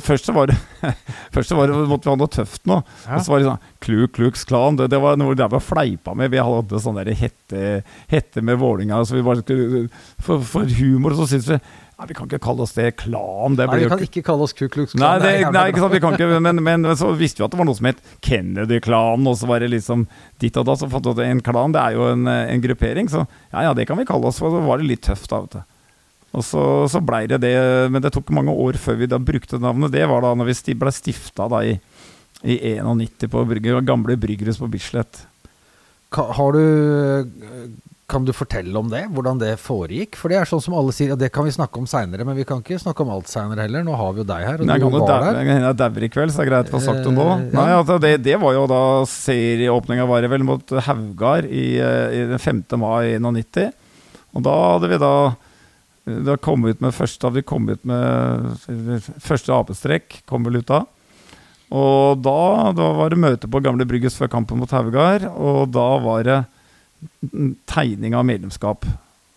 Først 0.05 0.29
så 0.29 0.35
var 0.35 0.49
det 0.49 0.57
Først 1.35 1.51
så 1.51 1.57
var 1.59 1.69
det, 1.69 1.77
måtte 1.89 2.07
vi 2.07 2.13
ha 2.13 2.19
noe 2.19 2.31
tøft 2.31 2.63
nå. 2.69 2.79
Ja. 3.05 3.17
Og 3.17 3.25
så 3.25 3.33
var 3.33 3.41
det 3.41 3.49
sånn 3.49 3.71
Klu 3.85 4.07
Klux 4.15 4.45
Klan. 4.49 4.79
Det, 4.79 4.87
det 4.93 4.99
var 5.01 5.17
noe 5.19 5.35
der 5.37 5.51
vi 5.51 5.61
fleipa 5.61 6.15
med. 6.17 6.31
Vi 6.33 6.41
hadde 6.41 6.81
sånn 6.81 6.97
der 6.97 7.11
hette, 7.13 7.65
hette 8.09 8.41
med 8.45 8.57
Vålinga 8.61 9.03
Så 9.05 9.17
vi 9.17 9.25
bare 9.25 9.43
skulle 9.43 9.83
For, 10.23 10.41
for 10.41 10.69
humor 10.79 11.17
så 11.17 11.27
syntes 11.29 11.51
vi 11.53 11.59
Nei, 11.95 12.09
vi 12.09 12.15
kan 12.17 12.27
ikke 12.27 12.41
kalle 12.43 12.65
oss 12.65 12.73
det 12.75 12.89
klan. 12.99 13.53
Det 13.55 13.69
Nei, 13.69 13.77
vi 13.79 13.87
kan 13.87 14.01
ikke 14.03 14.23
kalle 14.27 14.43
oss 14.43 14.51
Ku 14.55 14.65
Klux 14.67 14.91
Klan. 14.91 15.03
Nei, 15.05 15.19
det, 15.23 15.51
nei, 15.55 15.61
ikke 15.71 15.79
sant, 15.79 15.93
vi 15.93 16.01
kan 16.03 16.17
ikke, 16.17 16.41
men, 16.43 16.59
men, 16.65 16.89
så 16.99 17.13
visste 17.15 17.39
vi 17.39 17.45
at 17.45 17.53
det 17.53 17.59
var 17.61 17.69
noe 17.69 17.77
som 17.77 17.87
het 17.87 18.01
Kennedy-klanen, 18.25 19.29
og 19.31 19.37
så 19.39 19.47
var 19.47 19.63
det 19.63 19.69
liksom 19.71 20.03
ditt 20.43 20.59
og 20.59 20.67
da. 20.67 20.75
Så 20.75 20.89
fant 20.91 21.07
vi 21.07 21.13
at 21.13 21.21
en 21.23 21.43
klan, 21.45 21.75
det 21.75 21.79
er 21.79 21.95
jo 21.95 22.09
en, 22.11 22.27
en 22.27 22.65
gruppering, 22.65 23.07
så 23.11 23.23
ja 23.53 23.69
ja, 23.69 23.71
det 23.77 23.87
kan 23.87 23.99
vi 24.01 24.07
kalle 24.09 24.27
oss. 24.27 24.41
For 24.43 24.51
så 24.51 24.59
var 24.65 24.83
det 24.83 24.89
litt 24.89 25.05
tøft, 25.07 25.29
da, 25.31 25.39
vet 25.45 25.55
du. 25.55 25.71
Og 26.35 26.43
så, 26.43 26.65
så 26.91 26.99
blei 26.99 27.23
det 27.31 27.39
det, 27.45 27.55
men 27.87 28.03
det 28.03 28.11
tok 28.11 28.33
mange 28.35 28.51
år 28.51 28.75
før 28.81 28.99
vi 28.99 29.07
da 29.07 29.21
brukte 29.21 29.61
navnet. 29.63 29.93
Det 29.95 30.03
var 30.11 30.25
da 30.25 30.33
når 30.35 30.51
vi 30.51 30.57
blei 30.65 30.79
ble 30.83 30.95
stifta 30.97 31.47
da 31.51 31.63
i, 31.63 31.77
i 32.43 32.75
91 32.83 33.29
på 33.31 33.47
brygge, 33.47 33.79
gamle 33.87 34.19
Bryggerhus 34.19 34.59
på 34.59 34.67
Bislett. 34.73 35.23
Har 36.11 36.51
du 36.51 37.71
Kan 38.05 38.25
du 38.25 38.29
fortelle 38.37 38.77
om 38.77 38.89
det? 38.91 39.07
Hvordan 39.15 39.39
det 39.41 39.55
foregikk? 39.57 40.17
For 40.19 40.29
det 40.29 40.37
er 40.37 40.49
sånn 40.49 40.61
som 40.61 40.75
alle 40.77 40.93
sier, 40.93 41.15
og 41.15 41.21
det 41.21 41.31
kan 41.33 41.47
vi 41.47 41.53
snakke 41.55 41.81
om 41.81 41.87
seinere, 41.89 42.25
men 42.27 42.37
vi 42.37 42.43
kan 42.45 42.59
ikke 42.61 42.77
snakke 42.83 43.01
om 43.01 43.09
alt 43.15 43.31
seinere 43.31 43.65
heller. 43.65 43.81
Nå 43.87 43.95
har 43.97 44.11
vi 44.13 44.21
jo 44.21 44.27
deg 44.29 44.45
her, 44.45 44.61
og 44.61 44.69
Nei, 44.69 44.77
du 44.77 44.85
kan 44.85 44.93
var 44.93 45.23
der. 45.25 45.39
jeg 45.41 45.49
kan 45.49 45.79
dauer 45.79 46.05
i 46.05 46.11
kveld, 46.13 46.33
så 46.33 46.41
det 46.41 46.45
er 46.45 46.51
greit 46.51 46.69
å 46.69 46.75
få 46.75 46.83
sagt 46.85 47.01
det 47.01 47.15
nå. 47.15 47.25
Eh, 47.25 47.47
ja. 47.47 47.55
Nei, 47.57 47.71
altså, 47.79 47.97
det, 48.03 48.11
det 48.27 48.37
var 48.43 48.53
jo 48.53 48.67
da 48.69 48.83
serieåpninga 49.09 50.05
var 50.11 50.21
det 50.21 50.29
vel 50.35 50.45
mot 50.45 50.75
Haugar 50.85 51.49
i, 51.49 51.65
eh, 51.81 52.13
i 52.13 52.21
den 52.35 52.43
5. 52.45 52.61
mai 52.83 53.15
91. 53.17 53.73
Og 54.35 54.45
da 54.45 54.55
hadde 54.75 54.93
vi 54.93 55.01
da 55.01 55.15
da 56.05 56.35
kom 56.37 56.61
vi 56.61 56.75
ut 56.75 56.81
med 56.85 56.93
første 56.93 57.25
hadde 57.25 57.39
vi 57.39 57.49
kommet 57.49 57.79
ut 57.79 57.87
med 57.89 59.07
Første 59.25 59.49
apestrekk 59.55 60.19
kom 60.29 60.45
vel 60.45 60.59
ut 60.61 60.67
da. 60.69 60.83
Og 61.73 62.21
da, 62.21 62.69
da 62.77 62.89
var 62.99 63.09
det 63.09 63.17
møte 63.23 63.49
på 63.49 63.61
Gamle 63.65 63.87
Brygges 63.89 64.17
før 64.19 64.29
kampen 64.29 64.61
mot 64.61 64.69
Haugar, 64.69 65.25
og 65.33 65.71
da 65.73 65.87
var 66.03 66.27
det 66.27 66.43
tegning 67.69 68.15
av 68.15 68.25
medlemskap. 68.25 68.85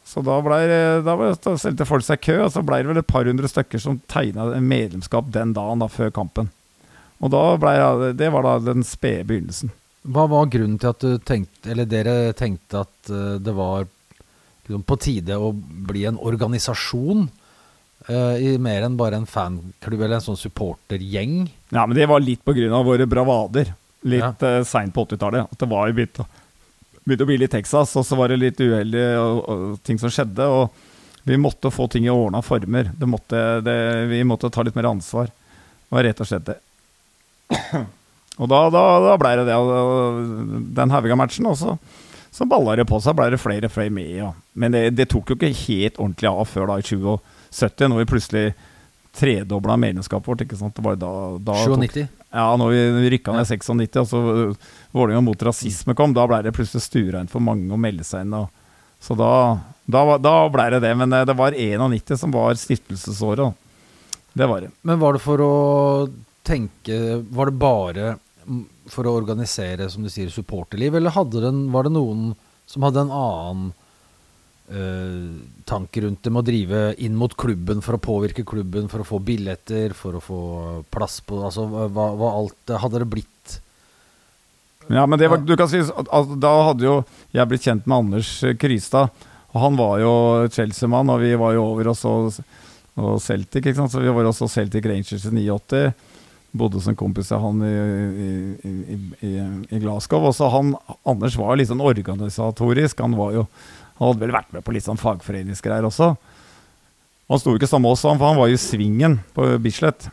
Så 0.08 0.22
da, 0.24 0.38
ble, 0.40 0.58
det- 0.70 1.04
da, 1.04 1.16
da 1.44 1.56
stelte 1.60 1.84
folk 1.88 2.04
seg 2.06 2.20
kø, 2.24 2.38
og 2.46 2.52
så 2.54 2.62
ble 2.64 2.78
det 2.82 2.88
vel 2.92 3.00
et 3.02 3.06
par 3.10 3.24
hundre 3.28 3.48
stykker 3.50 3.80
som 3.82 3.98
tegna 4.08 4.46
medlemskap 4.60 5.28
den 5.34 5.52
dagen 5.56 5.82
da, 5.84 5.88
før 5.92 6.10
kampen. 6.16 6.48
Og 7.20 7.30
da 7.34 7.42
ble, 7.60 8.12
det 8.16 8.30
var 8.32 8.46
da 8.46 8.54
den 8.70 8.84
spede 8.86 9.26
begynnelsen. 9.28 9.72
Hva 10.08 10.24
var 10.30 10.46
grunnen 10.48 10.78
til 10.80 10.88
at 10.94 11.02
du 11.04 11.18
tenkte, 11.18 11.68
eller 11.74 11.84
dere 11.90 12.32
tenkte 12.38 12.84
at 12.86 13.10
eh, 13.12 13.34
det 13.42 13.52
var 13.58 13.84
liksom, 14.64 14.84
på 14.88 14.96
tide 15.02 15.36
å 15.36 15.50
bli 15.52 16.06
en 16.08 16.16
organisasjon? 16.20 17.28
Uh, 18.08 18.38
i 18.40 18.52
mer 18.62 18.86
enn 18.86 18.94
bare 18.96 19.18
en 19.18 19.26
fanklubb 19.28 20.00
eller 20.00 20.16
en 20.16 20.22
sånn 20.24 20.38
supportergjeng? 20.38 21.42
Ja, 21.74 21.82
men 21.84 21.96
det 21.98 22.06
var 22.08 22.22
litt 22.24 22.40
på 22.46 22.54
grunn 22.56 22.72
av 22.72 22.86
våre 22.88 23.04
bravader. 23.10 23.74
Litt 24.08 24.22
Ja. 24.22 24.60
Uh, 24.60 24.64
seint 24.64 24.94
på 24.94 25.02
80-tallet. 25.04 25.50
At 25.52 25.58
det 25.60 25.68
var 25.68 25.90
jo 25.90 25.96
begynt, 25.98 26.20
å- 26.22 26.28
begynte 27.08 27.26
å 27.26 27.30
bli 27.30 27.40
litt 27.40 27.52
Texas, 27.54 27.94
og 27.98 28.06
så 28.06 28.16
var 28.18 28.30
det 28.32 28.38
litt 28.42 28.60
uheldige 28.60 29.18
og, 29.18 29.78
ting 29.86 29.98
som 30.00 30.12
skjedde. 30.12 30.46
Og 30.46 31.28
vi 31.28 31.36
måtte 31.40 31.72
få 31.72 31.88
ting 31.92 32.06
i 32.06 32.12
ordna 32.12 32.42
former. 32.44 32.92
Det 32.96 33.08
måtte, 33.08 33.42
det, 33.64 33.76
vi 34.12 34.22
måtte 34.28 34.50
ta 34.52 34.64
litt 34.64 34.76
mer 34.78 34.90
ansvar. 34.92 35.32
Det 35.32 35.96
var 35.96 36.06
rett 36.06 36.20
og 36.24 36.28
slett 36.28 36.48
det. 36.48 36.58
Og 38.38 38.46
da, 38.50 38.60
da, 38.70 38.82
da 39.02 39.16
blei 39.18 39.34
det 39.40 39.48
det. 39.48 39.56
Den 40.78 40.92
Hauga-matchen 40.94 41.48
også. 41.50 41.74
Så 42.30 42.46
balla 42.46 42.76
det 42.78 42.84
på 42.86 43.00
seg, 43.02 43.16
blei 43.18 43.30
det 43.32 43.40
flere 43.42 43.70
flere 43.72 43.90
med. 43.90 44.10
Ja. 44.20 44.32
Men 44.54 44.74
det, 44.76 44.84
det 44.94 45.08
tok 45.10 45.32
jo 45.32 45.38
ikke 45.38 45.50
helt 45.64 45.98
ordentlig 45.98 46.30
av 46.30 46.44
før 46.46 46.68
da 46.70 46.78
i 46.78 46.86
2070, 46.86 47.88
når 47.90 48.02
vi 48.02 48.10
plutselig 48.12 48.44
tredobla 49.18 49.78
medlemskapet 49.80 50.28
vårt. 50.30 50.44
ikke 50.44 50.58
sant? 50.60 50.76
Det 50.76 50.84
var 50.84 51.00
da, 51.00 51.10
da 51.42 51.56
tok- 51.64 51.82
97? 51.88 52.04
Ja, 52.28 52.44
når 52.60 52.74
vi 52.74 53.10
rykka 53.14 53.32
ned 53.32 53.48
96, 53.48 53.96
og 54.02 54.08
så 54.10 54.20
øh, 54.20 54.70
Vålerenga 54.92 55.24
mot 55.24 55.42
rasisme 55.48 55.94
kom, 55.96 56.14
da 56.16 56.26
ble 56.28 56.42
det 56.44 56.54
plutselig 56.56 56.84
stuereint 56.84 57.32
for 57.32 57.44
mange 57.44 57.72
å 57.72 57.80
melde 57.80 58.04
seg 58.04 58.26
inn. 58.26 58.36
Og, 58.36 58.48
så 59.00 59.16
da, 59.16 59.32
da, 59.88 60.04
da 60.20 60.34
ble 60.52 60.68
det 60.74 60.82
det. 60.84 60.94
Men 61.00 61.16
eh, 61.16 61.26
det 61.28 61.36
var 61.38 61.56
91 61.56 62.20
som 62.20 62.34
var 62.34 62.58
stiftelsesåret. 62.60 63.56
Det 64.36 64.48
var 64.48 64.64
det. 64.64 64.72
Men 64.84 65.00
var 65.00 65.16
det 65.16 65.24
for 65.24 65.42
å 65.42 65.54
tenke 66.48 66.96
Var 67.28 67.50
det 67.50 67.60
bare 67.60 68.12
for 68.88 69.04
å 69.04 69.16
organisere, 69.18 69.88
som 69.92 70.04
du 70.04 70.08
sier, 70.08 70.30
supporterliv, 70.32 70.94
eller 70.96 71.12
den, 71.42 71.66
var 71.74 71.84
det 71.84 71.92
noen 71.92 72.30
som 72.68 72.86
hadde 72.86 73.02
en 73.04 73.12
annen 73.12 73.66
eh, 74.70 75.62
tanke 75.68 76.02
rundt 76.04 76.22
det 76.24 76.32
med 76.34 76.42
å 76.42 76.48
drive 76.48 76.82
inn 77.04 77.16
mot 77.18 77.34
klubben 77.38 77.82
for 77.84 77.98
å 77.98 78.02
påvirke 78.02 78.44
klubben, 78.48 78.90
for 78.92 79.04
å 79.04 79.08
få 79.08 79.22
billetter, 79.24 79.94
for 79.96 80.18
å 80.18 80.22
få 80.22 80.42
plass 80.92 81.20
på 81.24 81.40
Altså 81.44 81.66
hva, 81.68 82.10
hva 82.18 82.34
alt 82.40 82.76
Hadde 82.82 83.02
det 83.02 83.10
blitt 83.12 83.58
Ja, 84.88 85.06
men 85.06 85.18
det 85.20 85.28
var, 85.30 85.42
du 85.44 85.54
kan 85.58 85.70
si 85.70 85.80
at, 85.82 86.12
at 86.12 86.36
Da 86.40 86.54
hadde 86.70 86.86
jo 86.86 87.00
jeg 87.36 87.50
blitt 87.50 87.66
kjent 87.66 87.88
med 87.88 87.98
Anders 87.98 88.30
Krystad. 88.60 89.12
Og 89.52 89.60
han 89.62 89.76
var 89.78 89.98
jo 90.02 90.12
Chelsea-mann, 90.52 91.10
og 91.12 91.22
vi 91.22 91.34
var 91.40 91.54
jo 91.56 91.66
over 91.70 91.92
og 91.92 92.00
og 92.98 93.18
Celtic, 93.22 93.62
ikke 93.62 93.78
sant? 93.78 93.92
så 93.92 94.02
vi 94.02 94.12
var 94.12 94.26
også 94.26 94.48
Celtic 94.50 94.86
Rangers 94.88 95.26
i 95.28 95.46
89. 95.46 95.92
Bodde 96.58 96.80
som 96.80 96.96
kompis 96.96 97.28
av 97.36 97.42
han 97.44 97.60
i, 97.62 97.72
i, 98.24 98.28
i, 99.28 99.32
i, 99.68 99.80
Glasgow. 99.82 100.24
Og 100.30 100.34
så 100.34 100.48
han, 100.50 100.72
Anders 101.06 101.36
var 101.38 101.58
litt 101.60 101.68
sånn 101.70 101.84
organisatorisk. 101.84 103.02
Han 103.04 103.18
var 103.18 103.36
jo 103.36 103.44
Han 103.98 104.10
hadde 104.10 104.22
vel 104.22 104.34
vært 104.34 104.52
med 104.54 104.64
på 104.66 104.74
litt 104.74 104.86
sånn 104.86 105.00
fagforeningsgreier 105.00 105.86
også. 105.88 106.12
Han 107.28 107.42
sto 107.42 107.54
ikke 107.56 107.68
sammen 107.68 107.88
med 107.88 107.96
oss, 107.96 108.06
for 108.06 108.24
han 108.24 108.38
var 108.38 108.48
jo 108.48 108.56
i 108.56 108.62
Svingen 108.62 109.18
på 109.36 109.50
Bislett. 109.62 110.08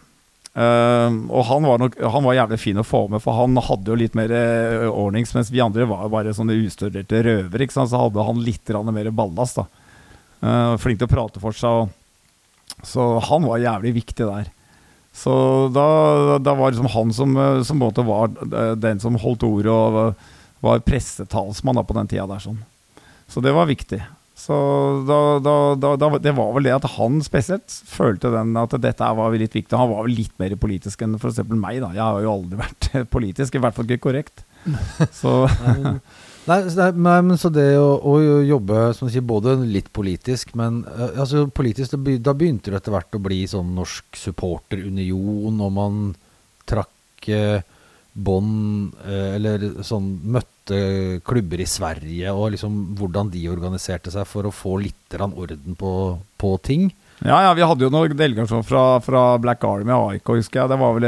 Uh, 0.56 1.12
og 1.36 1.41
han 1.49 1.66
var, 1.68 1.80
nok, 1.82 1.98
han 1.99 2.24
var 2.24 2.38
jævlig 2.38 2.60
fin 2.62 2.80
å 2.80 2.86
få 2.88 3.02
med, 3.12 3.20
for 3.24 3.36
han 3.36 3.60
hadde 3.60 3.91
jo 3.91 3.98
litt 3.99 4.14
mer 4.16 4.32
uh, 4.32 4.88
ordnings, 4.88 5.34
mens 5.36 5.52
vi 5.52 5.64
andre 5.64 5.88
var 5.90 6.07
bare 6.12 6.36
sånne 6.36 6.56
ustuderte 6.64 7.24
røvere. 7.28 7.68
Så 7.72 7.88
hadde 7.91 8.28
han 8.28 8.44
litt 8.44 8.72
mer 8.91 9.12
ballast. 9.16 9.62
da 9.62 9.68
Uh, 10.45 10.76
Flink 10.78 10.99
til 10.99 11.07
å 11.07 11.10
prate 11.10 11.41
for 11.41 11.56
seg. 11.57 11.86
Og, 11.86 12.84
så 12.86 13.06
han 13.30 13.48
var 13.48 13.64
jævlig 13.64 13.95
viktig 14.02 14.28
der. 14.28 14.52
Så 15.16 15.34
da, 15.72 15.88
da 16.44 16.53
var 16.60 16.74
liksom 16.74 16.91
han 16.91 17.14
som, 17.16 17.38
eh, 17.40 17.62
som 17.64 17.80
var 17.80 18.34
eh, 18.44 18.74
den 18.76 18.99
som 18.99 19.16
holdt 19.16 19.45
ordet 19.48 19.72
og 19.72 20.26
var 20.66 20.82
pressetalsmann 20.84 21.80
da 21.80 21.86
på 21.88 21.95
den 21.95 22.10
tida 22.12 22.26
der. 22.28 22.41
sånn 22.44 22.60
Så 23.31 23.41
det 23.43 23.53
var 23.56 23.69
viktig. 23.69 24.02
Så 24.35 24.56
da, 25.07 25.19
da, 25.39 25.56
da, 25.95 26.10
det 26.19 26.34
var 26.35 26.52
vel 26.57 26.68
det 26.68 26.76
at 26.76 26.85
han 26.97 27.22
spesielt 27.23 27.72
følte 27.88 28.34
den 28.34 28.52
at 28.60 28.76
dette 28.84 29.11
var 29.18 29.38
litt 29.39 29.56
viktig. 29.56 29.77
Han 29.80 29.93
var 29.93 30.06
vel 30.06 30.18
litt 30.19 30.35
mer 30.41 30.57
politisk 30.60 31.06
enn 31.06 31.15
f.eks. 31.15 31.39
meg. 31.49 31.80
da 31.84 31.93
Jeg 31.95 32.03
har 32.03 32.22
jo 32.26 32.35
aldri 32.35 32.60
vært 32.65 32.91
politisk, 33.14 33.56
i 33.56 33.64
hvert 33.64 33.77
fall 33.77 33.88
ikke 33.89 34.10
korrekt. 34.10 34.45
Så 35.15 35.43
Nei, 36.45 36.60
nei, 36.77 37.22
men 37.26 37.39
så 37.41 37.49
det 37.49 37.72
å, 37.81 37.95
å 38.06 38.19
jobbe 38.45 38.91
som 38.93 39.07
du 39.07 39.14
sier, 39.14 39.23
både 39.26 39.56
litt 39.65 39.88
politisk, 39.95 40.52
men 40.57 40.84
eh, 40.91 41.15
altså 41.23 41.47
politisk, 41.49 41.95
da 42.22 42.35
begynte 42.38 42.69
det 42.69 42.84
etter 42.84 42.93
hvert 42.93 43.18
å 43.18 43.22
bli 43.26 43.39
sånn 43.49 43.72
norsk 43.73 44.19
supporterunion, 44.22 45.57
og 45.57 45.72
man 45.73 46.03
trakk 46.69 47.30
eh, 47.34 47.65
bånd 48.14 48.93
eh, 49.03 49.34
Eller 49.35 49.65
sånn 49.84 50.06
møtte 50.22 50.55
klubber 51.26 51.62
i 51.62 51.68
Sverige, 51.70 52.32
og 52.34 52.54
liksom 52.56 52.78
hvordan 52.98 53.30
de 53.34 53.44
organiserte 53.52 54.14
seg 54.14 54.26
for 54.30 54.48
å 54.48 54.54
få 54.54 54.78
litt 54.82 55.18
orden 55.20 55.78
på, 55.78 55.92
på 56.42 56.54
ting. 56.66 56.90
Ja, 57.24 57.38
ja, 57.46 57.54
vi 57.56 57.64
hadde 57.64 57.86
jo 57.86 57.92
noen 57.94 58.16
delegasjoner 58.18 58.66
fra, 58.68 58.84
fra 59.04 59.24
Black 59.40 59.64
Army 59.64 59.94
og 59.96 60.16
AIK, 60.16 60.34
husker 60.42 60.62
jeg. 60.64 60.72
Det 60.74 60.80
var 60.82 60.98
vel 60.98 61.08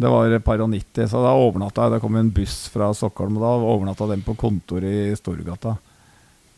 Det 0.00 0.08
var 0.08 0.32
et 0.32 0.44
par 0.44 0.62
og 0.64 0.70
90, 0.72 1.10
så 1.12 1.20
da 1.22 1.36
overnatta 1.36 1.86
jeg. 1.86 1.94
Det 1.94 2.00
kom 2.02 2.16
en 2.16 2.32
buss 2.34 2.56
fra 2.72 2.88
Stockholm, 2.96 3.36
og 3.36 3.44
da 3.44 3.70
overnatta 3.74 4.08
den 4.10 4.24
på 4.24 4.34
kontoret 4.40 5.12
i 5.12 5.16
Storgata. 5.18 5.76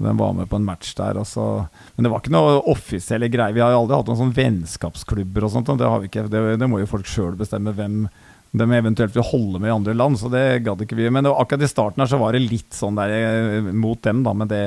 Den 0.03 0.16
var 0.16 0.32
med 0.32 0.49
på 0.51 0.57
en 0.57 0.65
match 0.65 0.94
der. 0.99 1.19
Og 1.19 1.27
så. 1.27 1.66
Men 1.94 2.07
det 2.07 2.12
var 2.12 2.23
ikke 2.23 2.35
noe 2.35 2.61
offisielle 2.73 3.31
greier. 3.31 3.55
Vi 3.55 3.62
har 3.62 3.74
jo 3.74 3.82
aldri 3.82 3.99
hatt 3.99 4.11
noen 4.11 4.20
sånn 4.20 4.36
vennskapsklubber 4.36 5.47
og 5.47 5.53
sånt. 5.55 5.73
Det, 5.78 5.89
har 5.89 6.03
vi 6.03 6.11
ikke. 6.11 6.27
Det, 6.32 6.43
det 6.59 6.69
må 6.70 6.81
jo 6.82 6.90
folk 6.90 7.09
sjøl 7.09 7.36
bestemme 7.39 7.74
hvem 7.77 8.07
de 8.53 8.69
eventuelt 8.77 9.15
vil 9.16 9.24
holde 9.24 9.61
med 9.61 9.70
i 9.70 9.74
andre 9.74 9.95
land. 9.97 10.19
Så 10.20 10.29
det 10.33 10.62
gadd 10.66 10.85
ikke 10.85 10.99
vi. 10.99 11.09
Men 11.11 11.24
det, 11.24 11.33
akkurat 11.33 11.65
i 11.65 11.70
starten 11.70 12.05
her 12.05 12.11
så 12.11 12.20
var 12.20 12.37
det 12.37 12.45
litt 12.45 12.77
sånn 12.77 12.99
der 12.99 13.15
eh, 13.16 13.70
mot 13.73 14.01
dem, 14.05 14.23
da. 14.27 14.35
Men 14.37 14.51
det, 14.51 14.65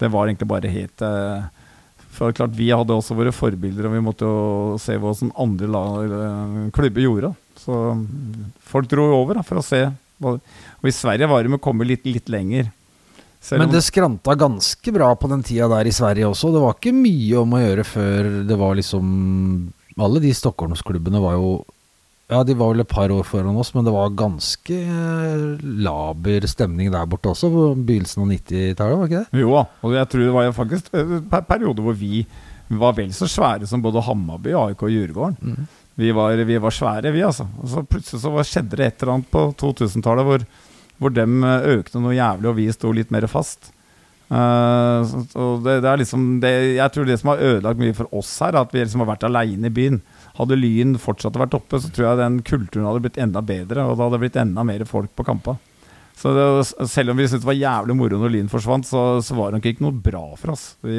det 0.00 0.10
var 0.12 0.28
egentlig 0.28 0.50
bare 0.50 0.72
helt 0.72 1.04
eh, 1.04 1.46
For 2.16 2.36
klart, 2.36 2.54
vi 2.56 2.68
hadde 2.72 2.96
også 2.96 3.16
våre 3.16 3.32
forbilder, 3.32 3.88
og 3.88 3.96
vi 3.96 4.04
måtte 4.04 4.28
jo 4.28 4.80
se 4.80 4.98
hva 5.00 5.14
som 5.16 5.32
andre 5.40 5.68
lag, 5.72 6.16
eh, 6.18 6.58
klubber 6.76 7.06
gjorde. 7.06 7.32
Så 7.60 7.78
folk 8.68 8.90
dro 8.92 9.08
over 9.16 9.40
da, 9.40 9.46
for 9.46 9.62
å 9.62 9.64
se. 9.64 9.86
Og 10.24 10.88
i 10.88 10.94
Sverige 10.94 11.28
var 11.28 11.42
det 11.44 11.52
med 11.52 11.60
å 11.60 11.66
komme 11.66 11.88
litt, 11.88 12.04
litt 12.08 12.28
lenger. 12.32 12.68
Men 13.54 13.70
det 13.70 13.84
skranta 13.86 14.34
ganske 14.34 14.92
bra 14.92 15.12
på 15.14 15.28
den 15.30 15.44
tida 15.46 15.68
der 15.70 15.86
i 15.86 15.94
Sverige 15.94 16.28
også. 16.28 16.50
Det 16.52 16.62
var 16.62 16.76
ikke 16.76 16.92
mye 16.96 17.40
om 17.40 17.52
å 17.54 17.60
gjøre 17.62 17.84
før 17.86 18.30
det 18.48 18.56
var 18.58 18.74
liksom 18.74 19.10
Alle 20.02 20.20
de 20.20 20.32
Stockholmsklubbene 20.34 21.20
var 21.22 21.36
jo 21.38 21.50
Ja, 22.26 22.40
de 22.42 22.56
var 22.58 22.72
vel 22.72 22.82
et 22.82 22.90
par 22.90 23.12
år 23.14 23.22
foran 23.22 23.54
oss, 23.60 23.70
men 23.74 23.86
det 23.86 23.92
var 23.94 24.14
ganske 24.18 24.76
eh, 24.82 25.62
laber 25.62 26.46
stemning 26.50 26.90
der 26.90 27.06
borte 27.06 27.30
også, 27.30 27.50
på 27.54 27.68
begynnelsen 27.86 28.24
av 28.24 28.32
90-tallet, 28.32 28.98
var 28.98 29.10
ikke 29.10 29.20
det? 29.22 29.42
Jo 29.44 29.52
og 29.60 29.94
jeg 29.94 30.10
tror 30.10 30.24
det 30.24 30.34
var 30.34 30.56
faktisk 30.56 30.90
en 30.98 31.20
periode 31.46 31.84
hvor 31.86 31.94
vi 31.94 32.24
var 32.66 32.96
vel 32.96 33.12
så 33.14 33.28
svære 33.30 33.68
som 33.70 33.82
både 33.84 34.02
Hammarby, 34.02 34.56
AIK 34.58 34.82
og 34.82 34.90
Djurgården. 34.90 35.68
Vi, 35.96 36.10
var, 36.12 36.42
vi 36.48 36.58
var 36.58 36.74
svære, 36.74 37.12
vi, 37.14 37.22
altså. 37.22 37.46
Og 37.62 37.70
så 37.70 37.84
plutselig 37.86 38.20
så 38.24 38.32
skjedde 38.42 38.76
det 38.76 38.88
et 38.88 39.02
eller 39.04 39.14
annet 39.14 39.30
på 39.30 39.46
2000-tallet 39.62 40.26
hvor, 40.26 40.44
hvor 40.98 41.14
dem 41.14 41.46
eh, 41.46 41.70
økte 41.78 42.02
noe 42.02 42.16
jævlig, 42.16 42.50
og 42.50 42.58
vi 42.58 42.66
sto 42.74 42.90
litt 42.92 43.14
mer 43.14 43.28
fast. 43.30 43.70
Uh, 44.26 45.06
det, 45.62 45.76
det 45.84 45.86
er 45.86 46.00
liksom 46.00 46.22
det, 46.42 46.50
Jeg 46.74 46.90
tror 46.90 47.04
det 47.06 47.14
som 47.20 47.28
har 47.30 47.42
ødelagt 47.46 47.78
mye 47.78 47.94
for 47.94 48.10
oss 48.10 48.32
her, 48.42 48.56
er 48.56 48.64
at 48.66 48.74
vi 48.74 48.82
liksom 48.82 49.04
har 49.04 49.12
vært 49.14 49.28
aleine 49.28 49.70
i 49.70 49.76
byen. 49.78 50.00
Hadde 50.36 50.58
Lyn 50.58 50.98
fortsatt 51.00 51.38
vært 51.40 51.56
oppe, 51.56 51.80
så 51.80 51.88
tror 51.92 52.10
jeg 52.10 52.20
den 52.20 52.42
kulturen 52.44 52.86
hadde 52.88 53.02
blitt 53.06 53.20
enda 53.22 53.40
bedre, 53.44 53.86
og 53.86 53.96
det 53.96 54.04
hadde 54.04 54.20
blitt 54.24 54.38
enda 54.42 54.64
mer 54.68 54.84
folk 54.88 55.14
på 55.16 55.24
kampa. 55.26 55.56
Så 56.16 56.32
det, 56.32 56.88
selv 56.88 57.12
om 57.12 57.18
vi 57.18 57.26
syntes 57.28 57.42
det 57.44 57.50
var 57.50 57.58
jævlig 57.58 57.94
moro 57.98 58.18
når 58.20 58.32
Lyn 58.32 58.48
forsvant, 58.48 58.88
så, 58.88 59.02
så 59.20 59.36
var 59.36 59.50
det 59.50 59.58
nok 59.58 59.68
ikke 59.68 59.84
noe 59.84 60.00
bra 60.06 60.22
for 60.40 60.54
oss. 60.54 60.64
Vi, 60.80 60.96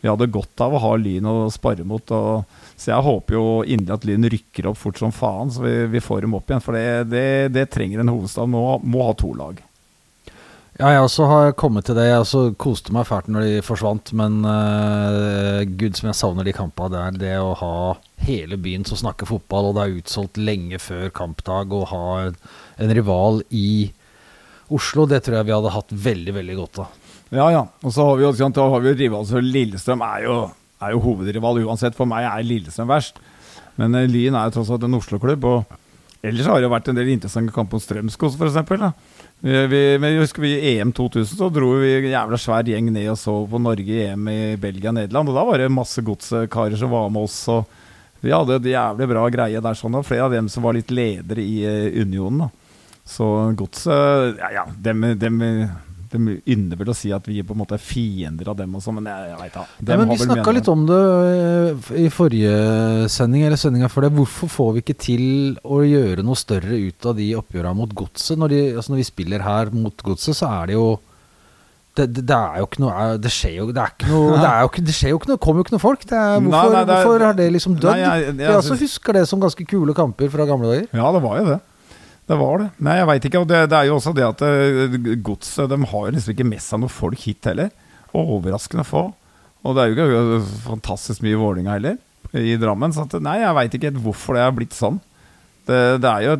vi 0.00 0.08
hadde 0.08 0.30
godt 0.32 0.64
av 0.64 0.72
å 0.72 0.80
ha 0.80 0.94
Lyn 0.96 1.28
å 1.28 1.34
spare 1.52 1.84
mot. 1.84 2.14
Og, 2.16 2.62
så 2.72 2.94
jeg 2.94 3.04
håper 3.04 3.36
jo 3.36 3.44
inderlig 3.66 3.98
at 3.98 4.06
Lyn 4.08 4.30
rykker 4.32 4.70
opp 4.70 4.80
fort 4.80 5.00
som 5.00 5.12
faen, 5.12 5.52
så 5.52 5.66
vi, 5.66 5.74
vi 5.92 6.00
får 6.00 6.24
dem 6.24 6.36
opp 6.38 6.48
igjen. 6.48 6.64
For 6.64 6.80
det, 6.80 7.10
det, 7.12 7.26
det 7.52 7.66
trenger 7.74 8.00
en 8.00 8.12
hovedstad. 8.14 8.48
Må, 8.48 8.64
må 8.88 9.04
ha 9.10 9.12
to 9.20 9.34
lag. 9.36 9.60
Ja, 10.78 10.92
jeg 10.94 11.02
også 11.02 11.24
har 11.26 11.56
kommet 11.58 11.88
til 11.88 11.96
det. 11.98 12.04
Jeg 12.06 12.22
også 12.22 12.40
koste 12.54 12.92
meg 12.94 13.08
fælt 13.08 13.26
når 13.34 13.42
de 13.48 13.62
forsvant, 13.66 14.12
men 14.14 14.36
uh, 14.46 15.64
gud 15.66 15.98
som 15.98 16.06
jeg 16.06 16.18
savner 16.20 16.46
de 16.46 16.54
kampene. 16.54 17.00
Er 17.02 17.18
det 17.18 17.32
å 17.42 17.48
ha 17.58 17.78
hele 18.22 18.54
byen 18.62 18.86
som 18.86 19.00
snakker 19.00 19.26
fotball, 19.26 19.72
og 19.72 19.74
det 19.74 19.82
er 19.82 19.96
utsolgt 19.98 20.38
lenge 20.38 20.78
før 20.78 21.10
kampdag, 21.10 21.74
og 21.74 21.90
ha 21.90 22.04
en, 22.28 22.38
rival 22.94 23.42
i 23.50 23.90
Oslo, 24.70 25.08
det 25.10 25.24
tror 25.26 25.40
jeg 25.40 25.48
vi 25.48 25.56
hadde 25.56 25.74
hatt 25.74 25.98
veldig, 26.06 26.36
veldig 26.38 26.58
godt 26.60 26.82
av. 26.84 26.94
Ja, 27.34 27.50
ja. 27.56 27.66
Og 27.82 27.96
så 27.96 28.06
har 28.06 28.20
vi 28.20 28.28
jo 28.28 28.50
da 28.54 28.70
har 28.70 28.86
vi 28.86 28.94
rival, 29.02 29.26
så 29.26 29.42
Lillestrøm 29.42 30.06
er 30.06 30.28
jo, 30.28 30.40
er 30.78 30.94
jo 30.94 31.02
hovedrival 31.08 31.58
uansett. 31.64 31.98
For 31.98 32.06
meg 32.06 32.28
er 32.28 32.46
Lillestrøm 32.46 32.92
verst. 32.94 33.18
Men 33.82 33.98
eh, 33.98 34.06
Lyn 34.06 34.38
er 34.38 34.46
jo 34.46 34.60
tross 34.60 34.70
alt 34.70 34.86
en 34.86 34.94
Oslo-klubb. 35.00 35.42
Og 35.42 36.22
ellers 36.22 36.46
har 36.46 36.60
det 36.60 36.68
jo 36.68 36.74
vært 36.76 36.92
en 36.92 37.00
del 37.00 37.16
interessante 37.16 37.56
kamper 37.56 37.80
på 37.80 37.88
Strømskog, 37.88 38.38
f.eks. 38.38 39.17
Vi, 39.40 39.80
men 40.02 40.10
jeg 40.10 40.24
husker 40.24 40.42
vi 40.42 40.56
I 40.56 40.70
EM 40.80 40.90
2000 40.90 41.38
så 41.38 41.46
dro 41.54 41.68
vi 41.78 41.92
en 42.00 42.08
jævla 42.10 42.38
svær 42.42 42.66
gjeng 42.66 42.88
ned 42.90 43.12
og 43.12 43.18
så 43.20 43.34
på 43.46 43.60
Norge 43.62 43.86
i 43.86 44.06
EM 44.08 44.30
i 44.32 44.38
Belgia 44.58 44.90
og 44.90 44.98
Nederland. 44.98 45.30
Og 45.30 45.38
da 45.38 45.44
var 45.46 45.62
det 45.62 45.68
masse 45.70 46.02
godskarer 46.02 46.78
som 46.80 46.90
var 46.90 47.06
med 47.14 47.28
oss. 47.28 47.36
Og 47.54 47.68
vi 48.24 48.34
hadde 48.34 48.58
et 48.58 48.72
jævlig 48.72 49.06
bra 49.12 49.28
greie 49.30 49.62
der. 49.62 49.78
sånn, 49.78 49.94
og 49.94 50.06
Flere 50.08 50.26
av 50.26 50.34
dem 50.34 50.50
som 50.50 50.66
var 50.66 50.74
litt 50.74 50.90
ledere 50.90 51.44
i 51.44 51.60
eh, 51.62 52.02
Unionen. 52.02 52.48
da 52.48 52.50
så 53.08 53.52
godset 53.56 54.38
Ja, 54.38 54.50
ja, 54.52 54.64
dem, 54.76 55.06
dem, 55.18 55.40
dem 56.12 56.28
ynder 56.46 56.76
vel 56.80 56.88
å 56.92 56.94
si 56.96 57.10
at 57.12 57.26
vi 57.28 57.42
på 57.42 57.52
en 57.54 57.60
måte 57.60 57.76
er 57.76 57.82
fiender 57.82 58.48
av 58.52 58.56
dem 58.60 58.74
og 58.78 58.82
sånn, 58.84 58.98
men 59.00 59.08
jeg, 59.10 59.28
jeg 59.30 59.38
veit 59.42 59.54
da. 59.58 59.64
Ja, 59.88 59.96
men 60.00 60.08
vi 60.12 60.16
snakka 60.22 60.54
litt 60.56 60.68
om 60.72 60.86
det 60.88 61.00
eh, 61.32 61.90
i 62.04 62.08
forrige 62.14 63.08
sending, 63.12 63.44
eller 63.48 63.60
sendinga 63.60 63.88
før 63.92 64.06
det. 64.08 64.12
Hvorfor 64.18 64.48
får 64.54 64.72
vi 64.76 64.84
ikke 64.84 64.98
til 65.04 65.26
å 65.64 65.82
gjøre 65.84 66.24
noe 66.26 66.38
større 66.38 66.78
ut 66.88 67.06
av 67.10 67.16
de 67.18 67.28
oppgjøra 67.38 67.74
mot 67.76 67.92
godset? 67.94 68.38
Når, 68.40 68.48
de, 68.54 68.62
altså 68.76 68.94
når 68.94 69.02
vi 69.02 69.08
spiller 69.10 69.44
her 69.44 69.70
mot 69.74 70.02
godset, 70.06 70.36
så 70.38 70.48
er 70.62 70.72
det 70.72 70.78
jo 70.78 70.88
det, 71.98 72.04
det, 72.14 72.22
det 72.30 72.36
er 72.36 72.60
jo 72.60 72.66
ikke 72.68 72.82
noe 72.84 73.06
Det 73.18 73.30
skjer 73.34 73.54
jo 73.56 73.64
Det 73.74 73.80
er 73.82 73.94
ikke 73.96 74.10
noe 74.12 74.36
Det, 74.44 74.50
jo 74.62 74.68
ikke, 74.70 74.82
det 74.86 74.92
skjer 74.94 75.10
jo 75.10 75.16
ikke 75.18 75.30
noe 75.32 75.40
kommer 75.42 75.58
jo 75.58 75.64
ikke 75.66 75.74
noe 75.74 75.82
folk. 75.82 76.04
Det 76.06 76.14
er, 76.18 76.36
hvorfor, 76.44 76.70
nei, 76.76 76.82
det 76.86 76.94
er- 76.94 77.08
hvorfor 77.08 77.24
har 77.26 77.38
det 77.40 77.46
liksom 77.56 77.74
dødd? 77.74 77.88
Nei, 77.90 77.98
jeg- 78.04 78.26
jeg 78.28 78.36
jeg 78.44 78.54
også 78.60 78.68
synes- 78.76 78.84
husker 78.86 79.18
det 79.18 79.24
som 79.26 79.40
ganske 79.42 79.66
kule 79.66 79.94
kamper 79.98 80.30
fra 80.30 80.46
gamle 80.46 80.70
dager. 80.70 80.86
Ja, 80.94 81.10
det 81.16 81.22
var 81.24 81.40
jo 81.42 81.48
det. 81.50 81.58
Det 82.28 82.36
var 82.36 82.60
det. 82.60 82.68
Nei, 82.84 82.98
jeg 82.98 83.08
veit 83.08 83.26
ikke. 83.30 83.40
Og 83.40 83.48
det, 83.48 83.62
det 83.72 83.78
er 83.78 83.88
jo 83.88 83.96
også 83.96 84.12
det 84.16 84.26
at 84.26 84.42
eh, 84.44 84.98
godset 85.24 85.70
De 85.72 85.78
har 85.80 86.08
jo 86.08 86.12
liksom 86.12 86.34
ikke 86.34 86.48
med 86.48 86.60
seg 86.60 86.82
noen 86.82 86.92
folk 86.92 87.24
hit 87.24 87.48
heller. 87.48 87.72
Overraskende 88.12 88.84
få. 88.84 89.08
Og 89.64 89.74
det 89.74 89.84
er 89.84 89.90
jo 89.90 89.96
ikke 89.96 90.42
fantastisk 90.66 91.24
mye 91.24 91.34
i 91.34 91.66
heller, 91.66 91.96
i 92.36 92.56
Drammen. 92.60 92.92
Så 92.94 93.06
at, 93.08 93.16
nei, 93.24 93.40
jeg 93.40 93.56
veit 93.56 93.76
ikke 93.76 93.90
helt 93.90 94.02
hvorfor 94.04 94.36
det 94.36 94.44
er 94.44 94.56
blitt 94.56 94.76
sånn. 94.76 95.00
Det, 95.68 95.78
det, 96.00 96.08
er, 96.08 96.22
jo, 96.24 96.36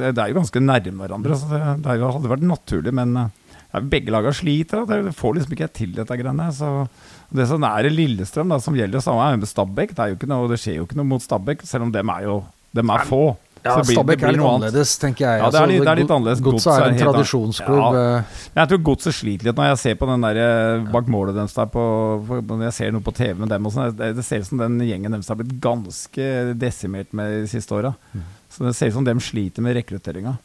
det, 0.00 0.08
er 0.08 0.30
jo 0.30 0.38
ganske 0.38 0.62
nærme 0.64 1.02
hverandre, 1.02 1.36
så 1.36 1.50
det, 1.50 1.60
det 1.84 1.96
jo, 2.00 2.12
hadde 2.14 2.30
vært 2.32 2.46
naturlig. 2.48 2.94
Men 2.96 3.16
eh, 3.20 3.58
ja, 3.72 3.82
begge 3.96 4.12
laga 4.12 4.32
sliter. 4.36 4.86
Det 4.88 5.16
får 5.16 5.36
liksom 5.38 5.56
ikke 5.56 5.72
til 5.80 5.96
dette 5.96 6.20
greiene. 6.20 6.48
Så 6.52 6.70
det 7.32 7.48
som 7.48 7.64
er 7.64 7.88
i 7.88 7.92
Lillestrøm, 7.96 8.52
da, 8.52 8.60
som 8.60 8.76
gjelder 8.76 9.04
samme 9.04 9.32
med 9.40 9.48
Stabæk. 9.48 9.96
Det, 9.96 10.04
er 10.04 10.12
jo 10.12 10.20
ikke 10.20 10.30
noe, 10.30 10.48
det 10.52 10.60
skjer 10.60 10.82
jo 10.82 10.88
ikke 10.88 11.00
noe 11.00 11.14
mot 11.16 11.24
Stabæk, 11.24 11.64
selv 11.68 11.88
om 11.88 11.94
dem 11.96 12.12
er 12.12 12.28
jo 12.28 12.42
dem 12.76 12.92
er 12.92 13.08
få. 13.08 13.24
Ja, 13.64 13.74
Stabæk 13.84 14.22
er 14.24 14.32
litt 14.32 14.40
annerledes, 14.40 14.92
tenker 14.98 15.26
jeg. 15.26 15.40
Ja, 15.42 15.50
det 15.50 15.60
er 15.60 15.66
litt- 15.68 15.80
Altså, 15.80 15.84
det 15.84 15.90
er 15.92 16.00
litt 16.00 16.10
annerledes. 16.16 16.40
Godset 16.40 16.72
er 16.72 16.84
en 16.88 16.98
tradisjonsklubb. 16.98 17.94
Ja. 17.94 18.16
eh, 18.18 18.24
Jeg 18.56 18.68
tror 18.70 18.82
Godset 18.88 19.14
sliter 19.14 19.44
litt 19.50 19.56
når 19.56 19.68
jeg 19.68 19.78
ser 19.78 19.94
på 20.00 20.06
den 20.08 20.20
der 20.24 20.36
eh, 20.40 20.84
bak 20.92 21.06
målet 21.12 21.34
deres 21.36 21.52
der 21.54 21.66
på, 21.66 21.84
Når 22.48 22.62
jeg 22.64 22.72
ser 22.72 22.90
noe 22.92 23.00
på 23.04 23.12
TV 23.14 23.34
med 23.38 23.48
dem 23.52 23.66
og 23.66 23.72
sånn. 23.72 23.94
Det, 23.96 24.16
det 24.16 24.24
ser 24.24 24.38
ut 24.40 24.46
som 24.46 24.58
den 24.58 24.78
gjengen 24.80 25.12
deres 25.12 25.28
har 25.28 25.36
blitt 25.36 25.60
ganske 25.60 26.54
desimert 26.56 27.12
med 27.12 27.42
de 27.42 27.46
siste 27.52 27.70
åra. 27.76 27.94
Mm. 28.14 28.22
Så 28.48 28.64
det 28.64 28.74
ser 28.76 28.88
ut 28.88 28.94
som 28.94 29.04
dem 29.04 29.20
sliter 29.20 29.60
med 29.62 29.76
rekrutteringa. 29.76 30.38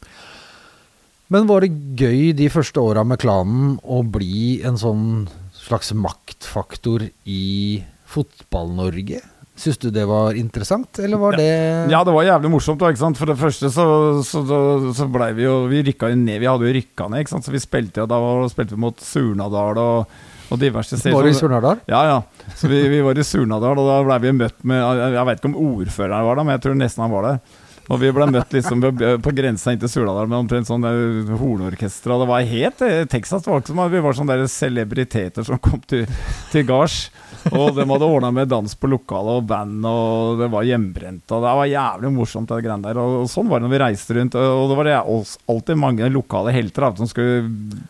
Men 1.28 1.46
var 1.48 1.60
det 1.64 1.72
gøy 1.98 2.34
de 2.36 2.48
første 2.52 2.78
åra 2.78 3.02
med 3.02 3.18
klanen 3.18 3.80
å 3.82 4.02
bli 4.04 4.60
en 4.62 4.76
sånn 4.76 5.28
slags 5.56 5.90
maktfaktor 5.96 7.08
i 7.26 7.82
Fotball-Norge? 8.06 9.22
Syns 9.56 9.78
du 9.80 9.88
det 9.90 10.04
var 10.04 10.36
interessant, 10.36 10.98
eller 11.00 11.16
var 11.20 11.36
det 11.38 11.48
Ja, 11.88 12.02
det 12.04 12.12
var 12.12 12.26
jævlig 12.26 12.50
morsomt. 12.52 12.80
da, 12.80 12.90
ikke 12.92 13.00
sant? 13.00 13.16
For 13.16 13.30
det 13.30 13.38
første 13.40 13.70
så, 13.72 13.86
så, 14.22 14.44
så, 14.92 15.08
blei 15.08 15.30
vi 15.36 15.46
jo 15.46 15.62
Vi 15.70 15.82
rykka 15.86 16.10
ned. 16.12 16.40
Vi 16.42 16.48
hadde 16.50 16.68
jo 16.68 16.74
rykka 16.76 17.08
ned, 17.08 17.24
ikke 17.24 17.32
sant? 17.32 17.46
så 17.46 17.54
vi 17.54 17.62
spilte 17.62 18.04
jo 18.04 18.08
da 18.10 18.20
var, 18.20 18.44
spilte 18.52 18.76
vi 18.76 18.82
mot 18.84 19.00
Surnadal 19.00 19.80
og, 19.80 20.18
og 20.52 20.60
diverse 20.60 21.00
steder. 21.00 21.16
Var 21.16 21.28
du 21.28 21.32
i 21.32 21.38
Surnadal? 21.38 21.80
Ja, 21.88 22.02
ja. 22.04 22.50
Så 22.54 22.68
vi, 22.68 22.82
vi 22.92 23.00
var 23.06 23.16
i 23.16 23.24
Surnadal, 23.24 23.80
og 23.80 23.88
da 23.88 24.00
blei 24.04 24.18
vi 24.26 24.36
møtt 24.44 24.60
med 24.68 24.82
Jeg 25.16 25.28
vet 25.30 25.40
ikke 25.40 25.52
om 25.54 25.60
ordføreren 25.72 26.28
var 26.28 26.36
der, 26.36 26.48
men 26.48 26.58
jeg 26.58 26.66
tror 26.66 26.76
nesten 26.82 27.06
han 27.06 27.16
var 27.16 27.30
der. 27.30 27.64
Og 27.86 28.00
vi 28.02 28.10
ble 28.10 28.26
møtt 28.32 28.54
liksom 28.54 28.82
på- 29.22 29.34
grensa 29.36 29.72
inn 29.72 29.78
til 29.82 29.90
Surnadal 29.90 30.26
med 30.26 30.40
omtrent 30.40 30.66
sånn 30.66 30.86
eh, 30.88 31.30
hornorkester. 31.38 32.16
Det 32.18 32.28
var 32.30 32.48
helt 32.50 32.82
eh, 32.82 33.04
Texas. 33.06 33.44
Det 33.44 33.52
var 33.52 33.62
ikke 33.62 33.74
som 33.74 33.82
vi 33.92 34.02
var 34.02 34.18
sånne 34.18 34.48
celebriteter 34.50 35.46
som 35.46 35.60
kom 35.62 35.80
til, 35.86 36.06
til 36.50 36.66
gards. 36.66 37.10
Og 37.52 37.76
de 37.76 37.86
hadde 37.86 38.08
ordna 38.10 38.32
med 38.34 38.50
dans 38.50 38.74
på 38.74 38.90
lokalet 38.90 39.38
og 39.38 39.44
band, 39.46 39.84
og 39.86 40.40
det 40.40 40.48
var 40.50 40.66
hjemmebrent. 40.66 41.30
Og 41.30 41.44
det 41.44 41.52
var 41.60 41.70
jævlig 41.70 42.10
morsomt, 42.16 42.50
det 42.50 42.64
greiene 42.66 42.88
der. 42.88 42.98
Og, 42.98 43.28
sånn 43.30 43.46
var 43.50 43.62
det 43.62 43.68
når 43.68 43.74
vi 43.76 43.82
reiste 43.84 44.16
rundt. 44.18 44.38
Og, 44.40 44.64
det 44.72 44.78
var 44.80 44.90
alltid 44.96 45.78
mange 45.78 46.10
lokale 46.10 46.54
helter 46.56 46.90
som 46.98 47.10
skulle 47.10 47.44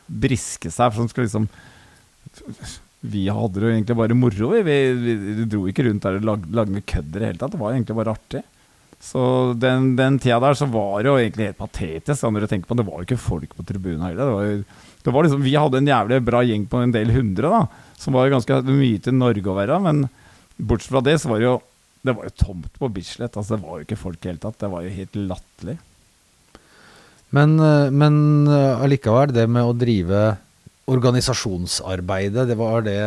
briske 0.06 0.72
seg. 0.72 0.92
Som 0.98 1.08
skulle 1.08 1.30
liksom 1.30 1.48
vi 3.06 3.28
hadde 3.30 3.60
det 3.60 3.68
jo 3.68 3.72
egentlig 3.72 3.96
bare 3.96 4.16
moro. 4.18 4.50
Vi, 4.52 4.62
vi, 4.66 5.14
vi, 5.22 5.46
dro 5.48 5.66
ikke 5.70 5.86
rundt 5.86 6.04
der 6.04 6.18
og 6.18 6.26
lag, 6.26 6.46
lagde 6.60 6.82
kødd 6.82 7.14
i 7.14 7.20
det 7.20 7.28
hele 7.30 7.40
tatt. 7.40 7.54
Det 7.54 7.60
var 7.60 7.72
egentlig 7.72 7.96
bare 7.96 8.14
artig. 8.16 8.42
Så 9.06 9.22
den, 9.62 9.92
den 9.98 10.18
tida 10.18 10.40
der 10.42 10.56
så 10.58 10.66
var 10.66 11.04
det 11.04 11.10
jo 11.12 11.18
egentlig 11.20 11.50
helt 11.50 11.60
patetisk. 11.60 12.26
Når 12.26 12.44
du 12.44 12.50
tenker 12.50 12.70
på 12.70 12.76
det. 12.78 12.86
var 12.88 12.98
jo 12.98 13.06
ikke 13.06 13.22
folk 13.22 13.54
på 13.54 13.66
tribunen 13.68 14.02
heller. 14.02 14.24
Det 14.24 14.34
var 14.34 14.46
jo, 14.48 14.56
det 15.06 15.14
var 15.14 15.26
liksom, 15.26 15.44
vi 15.46 15.54
hadde 15.54 15.80
en 15.82 15.90
jævlig 15.92 16.20
bra 16.26 16.42
gjeng 16.42 16.66
på 16.70 16.82
en 16.82 16.94
del 16.94 17.12
hundre, 17.14 17.52
da. 17.52 17.92
Som 18.02 18.16
var 18.18 18.26
jo 18.26 18.34
ganske 18.34 18.60
mye 18.66 19.02
til 19.04 19.14
Norge 19.14 19.52
å 19.52 19.58
være. 19.60 19.78
Men 19.84 20.08
bortsett 20.58 20.90
fra 20.90 21.04
det, 21.06 21.18
så 21.22 21.30
var 21.32 21.42
det 21.42 21.50
jo 21.50 21.56
Det 22.06 22.14
var 22.14 22.26
jo 22.28 22.36
tomt 22.38 22.74
på 22.78 22.88
Bislett. 22.94 23.34
Altså, 23.34 23.56
det 23.56 23.66
var 23.66 23.78
jo 23.78 23.86
ikke 23.86 23.98
folk 23.98 24.18
i 24.20 24.22
det 24.22 24.30
hele 24.30 24.42
tatt. 24.42 24.58
Det 24.60 24.68
var 24.70 24.84
jo 24.84 24.94
helt 24.94 25.16
latterlig. 25.18 25.78
Men, 27.34 27.56
eh, 27.58 27.90
men 27.90 28.18
eh, 28.46 28.82
allikevel, 28.84 29.32
det 29.34 29.48
med 29.50 29.66
å 29.66 29.74
drive 29.74 30.20
organisasjonsarbeidet, 30.86 32.46
det 32.46 32.54
var 32.58 32.84
det 32.86 33.00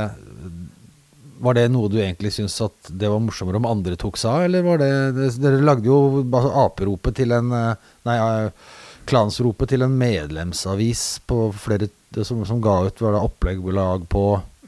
var 1.39 1.55
det 1.55 1.69
noe 1.71 1.89
du 1.91 1.97
egentlig 2.01 2.33
syntes 2.35 2.57
at 2.65 2.91
det 2.91 3.09
var 3.11 3.21
morsommere 3.23 3.59
om 3.61 3.69
andre 3.69 3.95
tok 3.99 4.19
seg 4.19 4.31
av, 4.31 4.45
eller 4.47 4.65
var 4.65 4.81
det, 4.81 4.91
det 5.15 5.31
Dere 5.39 5.63
lagde 5.63 5.87
jo 5.89 6.23
aperopet 6.65 7.19
til 7.21 7.35
en 7.35 7.53
eh, 7.55 7.89
Nei, 8.09 8.17
eh, 8.19 8.75
klansropet 9.09 9.71
til 9.71 9.85
en 9.85 9.95
medlemsavis 9.97 11.03
på 11.29 11.49
flere 11.57 11.89
som, 12.25 12.43
som 12.45 12.61
ga 12.61 12.75
ut 12.87 13.01
var 13.01 13.15
det 13.15 13.23
opplegg 13.25 13.61
på 14.09 14.23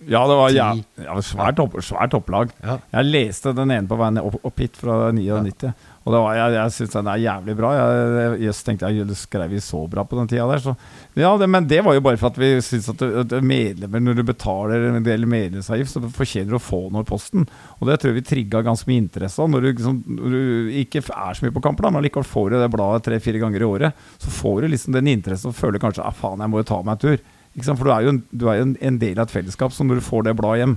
Ja, 0.09 0.23
det 0.29 0.37
var 0.39 0.53
ja, 0.55 0.69
ja, 0.97 1.15
svært, 1.25 1.59
opp, 1.61 1.77
svært 1.85 2.15
opplag. 2.17 2.53
Ja. 2.63 2.79
Jeg 2.95 3.09
leste 3.09 3.53
den 3.57 3.73
ene 3.73 3.89
på 3.89 3.97
veien 3.99 4.17
opp, 4.21 4.39
opp 4.45 4.61
hit 4.61 4.77
fra 4.77 5.11
99. 5.13 5.73
Og 6.01 6.15
var, 6.15 6.33
jeg, 6.33 6.53
jeg 6.55 6.73
syns 6.73 6.95
den 6.95 7.09
er 7.11 7.19
jævlig 7.21 7.53
bra. 7.59 7.71
Jeg, 7.77 8.37
jeg, 8.41 8.55
tenkte 8.65 8.89
jeg 8.89 9.17
skrev 9.19 9.51
vi 9.53 9.59
så 9.61 9.83
bra 9.89 10.01
på 10.07 10.17
den 10.17 10.29
tida 10.31 10.47
der. 10.49 10.61
Så, 10.63 10.73
ja, 11.19 11.29
det, 11.37 11.49
men 11.53 11.67
det 11.69 11.83
var 11.85 11.93
jo 11.93 12.01
bare 12.01 12.17
for 12.17 12.31
at 12.31 12.39
vi 12.41 12.49
syns 12.65 12.89
at, 12.89 13.03
at 13.21 13.35
medlemmer, 13.45 14.01
når 14.01 14.17
du 14.17 14.23
betaler 14.25 14.87
en 14.89 15.05
del 15.05 15.27
medlemsavgift, 15.29 15.93
så 15.93 16.01
fortjener 16.15 16.55
du 16.55 16.57
å 16.57 16.63
få 16.63 16.81
noe 16.89 17.05
i 17.05 17.09
posten. 17.09 17.45
Og 17.77 17.85
det 17.89 17.99
tror 18.01 18.11
jeg 18.11 18.17
vi 18.17 18.25
trigga 18.31 18.63
ganske 18.65 18.89
mye 18.89 19.03
interesse 19.03 19.43
av. 19.43 19.51
Når 19.53 19.67
liksom, 19.69 19.99
når 20.17 20.33
du 20.33 20.71
ikke 20.81 21.03
er 21.05 21.37
så 21.37 21.45
mye 21.45 21.53
på 21.59 21.63
kamper, 21.67 21.91
men 21.93 22.07
likevel 22.07 22.25
får 22.31 22.49
du 22.49 22.57
det 22.63 22.71
bladet 22.73 23.05
tre-fire 23.05 23.43
ganger 23.43 23.61
i 23.61 23.69
året, 23.69 24.07
så 24.23 24.33
får 24.41 24.63
du 24.63 24.71
liksom 24.73 24.97
den 24.97 25.11
interessen 25.13 25.53
og 25.53 25.59
føler 25.59 25.83
kanskje 25.83 26.07
at 26.07 26.17
faen, 26.17 26.41
jeg 26.41 26.49
må 26.49 26.63
jo 26.63 26.69
ta 26.71 26.81
meg 26.81 26.97
en 26.97 27.05
tur. 27.05 27.29
For 27.61 27.85
du 27.85 27.93
er 27.93 28.07
jo, 28.07 28.15
du 28.31 28.47
er 28.49 28.61
jo 28.61 28.71
en 28.73 28.97
del 28.97 29.19
av 29.19 29.27
et 29.27 29.35
fellesskap, 29.35 29.75
så 29.75 29.85
når 29.85 29.99
du 29.99 30.07
får 30.07 30.25
det 30.25 30.37
bladet 30.39 30.63
hjem 30.63 30.75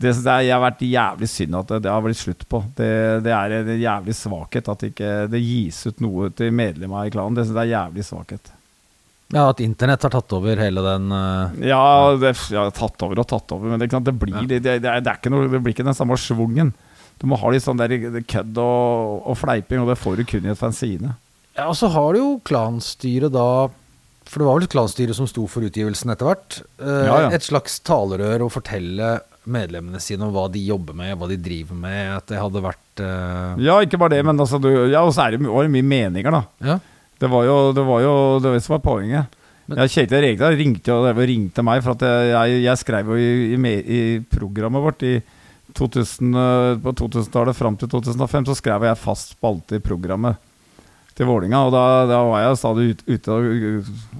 det 0.00 0.14
syns 0.16 0.28
jeg 0.46 0.52
har 0.54 0.62
vært 0.62 0.80
jævlig 0.86 1.28
synd 1.28 1.58
at 1.58 1.68
det, 1.74 1.82
det 1.84 1.90
har 1.92 2.04
blitt 2.04 2.20
slutt 2.20 2.46
på. 2.48 2.62
Det, 2.78 2.88
det 3.26 3.34
er 3.36 3.54
en 3.58 3.70
jævlig 3.82 4.14
svakhet 4.16 4.70
at 4.72 4.86
ikke 4.88 5.10
det 5.32 5.42
gis 5.44 5.82
ut 5.90 6.00
noe 6.04 6.30
til 6.36 6.54
medlemmer 6.56 7.08
i 7.08 7.12
klanen. 7.12 7.36
Det 7.36 7.44
syns 7.48 7.58
jeg 7.60 7.68
er 7.68 7.74
jævlig 7.76 8.06
svakhet. 8.08 8.52
Ja, 9.30 9.44
at 9.52 9.60
internett 9.62 10.02
har 10.02 10.10
tatt 10.10 10.32
over 10.34 10.58
hele 10.58 10.82
den 10.82 11.12
uh, 11.14 11.52
Ja, 11.62 11.82
det 12.18 12.32
ja, 12.50 12.64
tatt 12.74 13.04
over 13.06 13.20
og 13.22 13.28
tatt 13.30 13.52
over, 13.54 13.70
men 13.70 13.78
det, 13.78 13.86
ikke 13.86 14.00
sant, 14.00 14.08
det, 14.08 14.16
blir, 14.18 14.34
Ja. 14.34 14.42
det, 14.42 14.58
det, 14.64 14.78
det, 14.82 14.90
er, 14.90 15.04
det, 15.04 15.12
er 15.12 15.20
ikke 15.20 15.30
noe, 15.30 15.46
det 15.52 15.60
blir 15.62 15.76
ikke 15.76 15.86
den 15.86 15.94
samme 15.94 16.16
schwungen. 16.18 16.72
Du 17.20 17.28
må 17.30 17.38
ha 17.38 17.52
litt 17.52 17.62
sånn 17.62 17.78
der 17.78 17.94
kødd 18.24 18.58
og, 18.58 19.20
og 19.30 19.36
fleiping, 19.38 19.84
og 19.84 19.92
det 19.92 19.98
får 20.00 20.18
du 20.18 20.24
kun 20.32 20.48
i 20.48 20.50
et 20.50 20.58
fanzine. 20.58 21.12
Ja, 21.54 21.68
og 21.68 21.76
så 21.78 21.92
har 21.92 22.16
du 22.16 22.18
jo 22.22 22.30
klanstyret 22.46 23.34
da 23.34 23.46
For 24.30 24.40
det 24.40 24.46
var 24.46 24.58
vel 24.60 24.70
klanstyret 24.70 25.18
som 25.18 25.26
sto 25.28 25.44
for 25.50 25.66
utgivelsen 25.66 26.10
etter 26.14 26.26
hvert. 26.30 26.60
Uh, 26.80 27.04
Ja, 27.06 27.16
ja. 27.26 27.30
Et 27.36 27.44
slags 27.46 27.78
talerør 27.86 28.46
å 28.48 28.50
fortelle 28.50 29.18
medlemmene 29.48 30.00
sine 30.02 30.26
om 30.26 30.32
hva 30.34 30.46
de 30.52 30.62
jobber 30.66 30.96
med, 30.96 31.14
hva 31.18 31.28
de 31.30 31.38
driver 31.40 31.78
med. 31.78 32.12
At 32.18 32.28
det 32.30 32.40
hadde 32.40 32.62
vært 32.64 33.02
uh... 33.04 33.60
Ja, 33.62 33.78
ikke 33.84 34.00
bare 34.00 34.16
det, 34.16 34.24
men 34.28 34.40
altså, 34.40 34.60
du, 34.62 34.70
ja, 34.90 35.02
og 35.02 35.14
så 35.16 35.26
er 35.26 35.36
det, 35.36 35.44
var 35.48 35.66
det 35.66 35.74
mye 35.74 35.90
meninger, 35.96 36.40
da. 36.40 36.44
ja. 36.72 36.78
Det 37.20 37.28
var 37.28 37.44
jo 37.44 37.56
det, 37.76 37.82
var 37.84 38.00
jo, 38.00 38.12
det 38.40 38.48
var 38.54 38.62
som 38.64 38.74
var 38.78 38.84
poenget. 38.84 39.34
Men- 39.68 39.82
ja, 39.82 39.84
Kjetil 39.92 40.22
Rekdal 40.24 40.56
ringte, 40.56 40.94
ringte 41.18 41.64
meg, 41.66 41.82
for 41.84 41.92
at 41.92 42.04
jeg, 42.06 42.30
jeg, 42.32 42.62
jeg 42.64 42.80
skrev 42.80 43.10
jo 43.12 43.18
i, 43.20 43.32
i, 43.54 43.74
i 43.76 44.00
programmet 44.32 44.82
vårt 44.82 45.04
i 45.04 45.18
2000, 45.76 46.34
eh, 46.34 46.78
på 46.82 46.94
2000-tallet 46.96 47.56
fram 47.56 47.76
til 47.78 47.90
2005, 47.92 48.48
så 48.48 48.56
skrev 48.58 48.88
jeg 48.88 48.98
fast 48.98 49.36
spalte 49.36 49.78
i 49.78 49.84
programmet 49.84 50.40
til 51.14 51.28
Vålinga 51.28 51.60
Og 51.66 51.72
da, 51.74 51.84
da 52.08 52.20
var 52.24 52.42
jeg 52.44 52.58
stadig 52.58 52.88
ut, 52.90 53.04
ute 53.06 53.36
og 53.36 53.46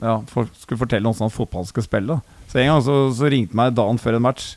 ja, 0.05 0.15
for, 0.31 0.51
skulle 0.61 0.83
fortelle 0.85 1.07
noen 1.07 1.17
sånn 1.17 1.33
fotball 1.33 1.67
skulle 1.69 1.89
spille. 1.89 2.19
da. 2.19 2.45
Så 2.51 2.61
en 2.61 2.71
gang 2.73 2.85
så, 2.85 2.97
så 3.17 3.31
ringte 3.33 3.57
meg 3.57 3.75
dagen 3.79 4.01
før 4.03 4.19
en 4.19 4.27
match. 4.27 4.53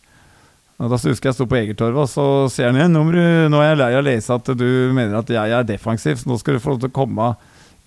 Da 0.84 0.98
husker 1.00 1.30
jeg 1.30 1.38
sto 1.38 1.46
på 1.48 1.56
Egertorvet, 1.62 2.02
og 2.04 2.10
så 2.12 2.26
sier 2.52 2.72
han 2.72 2.80
igjen 2.80 2.96
nå, 2.98 3.60
er 3.62 3.70
jeg 3.70 3.80
lei 3.80 3.90
av 3.94 4.02
å 4.02 4.06
lese 4.08 4.36
at 4.36 4.50
du 4.60 4.68
mener 4.96 5.22
at 5.22 5.30
jeg 5.32 5.56
er 5.56 5.68
defensiv, 5.68 6.18
så 6.20 6.28
nå 6.28 6.36
skal 6.42 6.58
du 6.58 6.64
få 6.64 6.74
lov 6.74 6.82
til 6.84 6.92
å 6.92 6.96
komme 6.98 7.28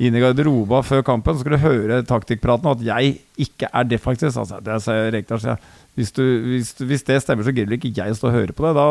inn 0.01 0.17
i 0.17 0.21
garderoba 0.21 0.83
før 0.85 1.05
kampen, 1.05 1.37
så 1.37 1.45
skal 1.45 1.57
du 1.57 1.65
høre 1.65 2.01
taktikkpraten, 2.09 2.69
og 2.69 2.81
at 2.81 2.87
jeg 2.87 3.19
ikke 3.47 3.69
er 3.69 3.89
defensiv. 3.89 4.33
Så 4.33 4.45
altså, 4.45 4.61
det 4.65 4.79
sier 4.85 5.13
Rekdal, 5.13 5.43
sier 5.43 5.55
jeg. 5.55 5.75
Hvis, 5.97 6.13
du, 6.13 6.25
hvis, 6.53 6.73
hvis 6.85 7.07
det 7.09 7.23
stemmer, 7.25 7.47
så 7.47 7.55
gidder 7.57 7.79
ikke 7.79 7.95
jeg 7.97 8.13
å 8.13 8.17
stå 8.19 8.29
og 8.29 8.37
høre 8.37 8.57
på 8.57 8.67
det. 8.67 8.75
Da, 8.77 8.89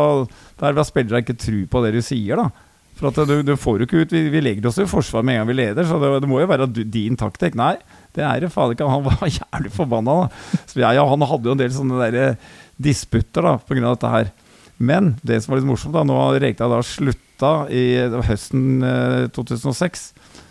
er 0.65 0.73
vel 0.73 0.81
at 0.81 0.89
spillere 0.89 1.21
ikke 1.21 1.37
tro 1.37 1.59
på 1.69 1.83
det 1.85 1.93
du 1.93 2.01
sier, 2.05 2.41
da. 2.41 2.49
For 2.95 3.11
at 3.11 3.27
du, 3.27 3.35
du 3.43 3.57
får 3.59 3.81
jo 3.81 3.85
ikke 3.89 4.05
ut 4.05 4.13
Vi, 4.15 4.21
vi 4.31 4.39
legger 4.39 4.69
oss 4.69 4.77
i 4.79 4.85
forsvar 4.87 5.25
med 5.27 5.35
en 5.35 5.41
gang 5.41 5.49
vi 5.49 5.57
leder, 5.57 5.83
så 5.85 5.97
det, 5.99 6.13
det 6.23 6.29
må 6.31 6.39
jo 6.39 6.49
være 6.49 6.69
din 6.71 7.17
taktikk. 7.19 7.57
Nei, 7.59 7.73
det 8.15 8.23
er 8.25 8.45
det 8.45 8.53
faen 8.53 8.73
ikke. 8.73 8.87
Han 8.89 9.03
var 9.05 9.25
jævlig 9.39 9.73
forbanna. 9.75 10.21
Da. 10.23 10.61
Så 10.63 10.79
jeg, 10.81 11.01
og 11.03 11.11
han 11.11 11.27
hadde 11.29 11.51
jo 11.51 11.57
en 11.57 11.61
del 11.61 11.75
sånne 11.75 12.05
der 12.07 12.21
eh, 12.21 12.53
disputter 12.77 13.45
da, 13.45 13.55
av 13.57 13.95
dette 13.95 14.11
her. 14.11 14.31
Men 14.77 15.15
det 15.23 15.41
som 15.41 15.53
var 15.53 15.61
litt 15.61 15.69
morsomt, 15.69 15.95
da, 15.95 16.03
nå 16.03 16.15
har 16.19 16.39
Rekdal 16.43 16.73
da 16.73 16.81
slutta 16.83 17.53
i 17.71 17.85
høsten 18.27 18.83
eh, 18.83 19.27
2006. 19.35 20.05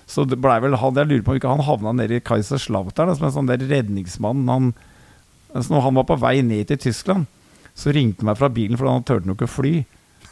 Så 0.08 0.24
det 0.28 0.38
ble 0.40 0.56
vel 0.60 0.76
han, 0.76 0.98
Jeg 1.00 1.10
lurer 1.10 1.24
på 1.24 1.32
om 1.32 1.38
ikke 1.38 1.52
han 1.52 1.64
havna 1.64 1.94
nede 1.96 2.18
i 2.18 2.24
Kaiserslautern 2.24 3.14
som 3.16 3.28
en 3.28 3.36
sånn 3.38 3.50
der 3.50 3.64
redningsmann. 3.68 4.44
Han, 4.48 4.72
altså 5.52 5.74
når 5.74 5.86
han 5.88 5.98
var 6.00 6.08
på 6.08 6.20
vei 6.20 6.38
ned 6.44 6.68
til 6.70 6.80
Tyskland, 6.88 7.28
så 7.74 7.92
ringte 7.94 8.22
han 8.22 8.30
meg 8.30 8.38
fra 8.38 8.52
bilen, 8.52 8.78
for 8.78 8.88
han 8.88 9.06
turte 9.06 9.28
nok 9.28 9.42
ikke 9.42 9.50
fly. 9.50 9.74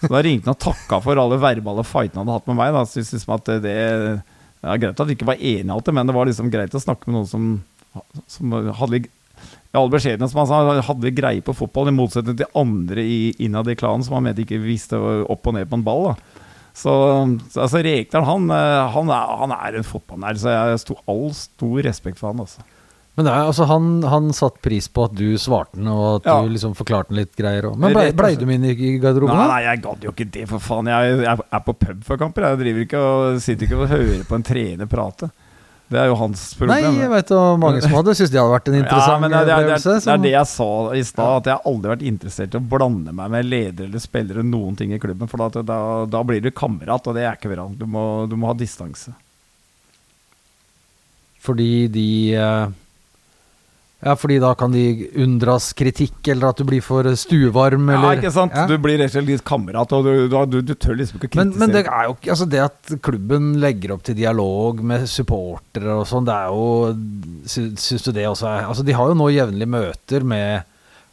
Så 0.02 0.10
da 0.12 0.22
ringte 0.24 0.48
han 0.48 0.56
og 0.56 0.62
takka 0.62 1.00
for 1.04 1.20
alle 1.20 1.40
verbale 1.40 1.84
fightene 1.86 2.22
han 2.22 2.30
hadde 2.30 2.40
hatt 2.40 2.52
med 2.52 2.60
meg. 2.60 2.76
Da. 2.76 2.84
Så 2.88 3.00
jeg 3.00 3.10
synes 3.10 3.28
at 3.32 3.50
det, 3.50 3.60
det 3.64 4.70
er 4.72 4.84
greit 4.84 5.02
at 5.02 5.08
vi 5.08 5.16
ikke 5.18 5.30
var 5.32 5.40
enige 5.40 5.74
alltid, 5.74 5.96
men 5.98 6.08
det 6.08 6.16
var 6.16 6.30
liksom 6.30 6.52
greit 6.52 6.76
å 6.76 6.82
snakke 6.82 7.08
med 7.08 7.18
noen 7.18 7.28
som, 7.28 7.50
som 8.30 8.56
hadde 8.78 8.94
litt 8.96 9.10
i 9.72 9.78
all 9.80 9.88
beskjedenhet 9.92 10.28
som 10.32 10.42
han 10.42 10.50
sa, 10.50 10.80
hadde 10.84 11.14
greie 11.16 11.40
på 11.44 11.54
fotball, 11.56 11.88
i 11.88 11.96
motsetning 11.96 12.36
til 12.36 12.50
andre 12.60 13.00
i, 13.00 13.32
innad 13.40 13.70
i 13.72 13.76
klanen 13.78 14.04
som 14.04 14.18
han 14.18 14.26
mente 14.28 14.44
ikke 14.44 14.60
visste 14.60 14.98
opp 15.00 15.48
og 15.48 15.56
ned 15.56 15.70
på 15.70 15.78
en 15.80 15.86
ball. 15.86 16.10
da. 16.10 16.42
Så, 16.72 16.92
så 17.52 17.64
altså, 17.66 17.80
Rekdal 17.84 18.24
han, 18.24 18.46
eh, 18.52 18.92
han, 18.94 19.10
er, 19.12 19.32
han 19.42 19.52
er 19.56 19.80
en 19.80 19.84
fotballnerd, 19.88 20.38
så 20.40 20.52
jeg 20.52 20.76
har 20.76 21.02
all 21.12 21.26
stor 21.36 21.82
respekt 21.88 22.20
for 22.20 22.32
han. 22.32 22.44
altså. 22.44 22.64
Men 23.12 23.26
det 23.28 23.32
er, 23.32 23.44
altså, 23.44 23.66
han, 23.68 23.88
han 24.08 24.30
satte 24.32 24.62
pris 24.64 24.86
på 24.88 25.04
at 25.04 25.12
du 25.16 25.34
svarte 25.40 25.76
den, 25.76 25.88
og 25.92 26.22
at 26.22 26.28
Ja. 26.30 26.38
du 26.40 26.48
liksom 26.54 26.72
forklarte 26.76 27.12
den 27.12 27.18
litt 27.20 27.34
greier. 27.36 27.68
òg. 27.68 27.76
Men 27.76 27.92
blei 27.92 28.06
Rett 28.08 28.16
ble 28.16 28.30
du 28.40 28.46
med 28.48 28.60
inn 28.60 28.70
i 28.70 28.72
i 28.72 28.92
garderoben? 29.02 29.36
Nei, 29.36 29.48
nei, 29.50 29.62
jeg 29.66 29.82
gadd 29.84 30.06
jo 30.06 30.12
ikke 30.14 30.28
det, 30.32 30.46
for 30.48 30.64
faen. 30.64 30.88
Jeg, 30.88 31.18
jeg 31.26 31.44
er 31.52 31.64
på 31.66 31.74
pub 31.76 32.04
for 32.08 32.16
kamper. 32.22 32.46
Jeg 32.48 32.60
driver 32.62 32.86
ikke 32.86 33.02
og 33.08 33.40
sitter 33.44 33.68
ikke 33.68 33.82
og 33.82 33.92
hører 33.92 34.24
på 34.28 34.38
en 34.40 34.46
trener 34.48 34.88
prate. 34.88 35.28
Det 35.92 35.98
er 36.00 36.06
jo 36.08 36.14
hans 36.16 36.42
problem. 36.56 36.72
Nei, 36.72 36.92
jeg 37.02 37.10
vet 37.12 37.32
om 37.36 37.60
mange 37.60 37.82
som 37.84 37.92
hadde 37.92 38.14
syntes 38.16 38.32
det 38.32 38.40
hadde 38.40 38.54
vært 38.54 38.70
en 38.72 38.78
interessant 38.82 39.26
ja, 39.26 39.28
det, 39.28 39.32
det, 39.32 39.42
det, 39.46 39.56
opplevelse. 39.58 39.88
det, 39.90 39.96
det 39.98 40.04
så- 40.06 40.12
er 40.14 40.22
det 40.24 40.32
jeg 40.32 40.50
sa 40.52 40.68
i 40.96 41.02
stad, 41.08 41.32
at 41.42 41.50
jeg 41.50 41.58
har 41.58 41.72
aldri 41.72 41.92
vært 41.92 42.06
interessert 42.12 42.54
i 42.56 42.60
å 42.60 42.64
blande 42.74 43.12
meg 43.18 43.34
med 43.34 43.50
ledere 43.50 43.90
eller 43.90 44.02
spillere 44.02 44.44
noen 44.46 44.78
ting 44.80 44.94
i 44.96 45.00
klubben. 45.02 45.28
For 45.30 45.42
da, 45.44 45.62
da, 45.72 45.80
da 46.08 46.22
blir 46.26 46.40
du 46.44 46.50
kamerat, 46.50 47.06
og 47.06 47.18
det 47.18 47.26
er 47.28 47.36
ikke 47.36 47.52
bra. 47.52 47.68
Du 47.76 47.84
du 47.84 48.36
må 48.40 48.48
ha 48.50 48.54
distanse. 48.56 49.12
Fordi 51.42 51.88
de 51.90 52.06
eh, 52.38 52.66
Ja, 54.02 54.16
fordi 54.18 54.40
da 54.42 54.48
kan 54.58 54.72
de 54.74 54.82
unndras 55.22 55.68
kritikk, 55.78 56.26
eller 56.32 56.48
at 56.50 56.58
du 56.58 56.64
blir 56.66 56.82
for 56.82 57.06
stuevarm, 57.14 57.86
Ja, 57.94 58.00
ikke 58.16 58.32
sant? 58.34 58.50
Ja. 58.56 58.64
Du 58.66 58.74
blir 58.82 58.98
rett 58.98 59.12
og 59.12 59.14
slett 59.14 59.28
litt 59.30 59.44
kamerat, 59.46 59.92
og 59.94 60.08
du, 60.08 60.26
du, 60.28 60.56
du, 60.66 60.72
tør 60.74 60.96
liksom 60.98 61.20
ikke 61.20 61.28
å 61.30 61.38
Men, 61.38 61.52
kritisere. 61.52 61.60
men 61.62 61.76
det 61.76 61.82
er 61.86 62.08
jo 62.08 62.16
ikke 62.16 62.32
Altså, 62.34 62.48
det 62.50 62.62
at 62.64 62.92
klubben 63.06 63.46
legger 63.62 63.94
opp 63.94 64.02
til 64.08 64.16
dialog 64.18 64.82
med 64.82 65.06
supportere 65.06 65.94
og 66.00 66.04
sånn, 66.10 66.26
det 66.26 66.34
er 66.34 66.50
jo 66.50 66.66
sy- 67.46 67.68
Syns 67.78 68.02
du 68.08 68.10
det 68.16 68.26
også 68.26 68.48
er 68.50 68.66
Altså, 68.66 68.82
de 68.90 68.92
har 68.98 69.06
jo 69.12 69.14
nå 69.22 69.30
jevnlige 69.30 69.70
møter 69.70 70.26
med 70.26 70.64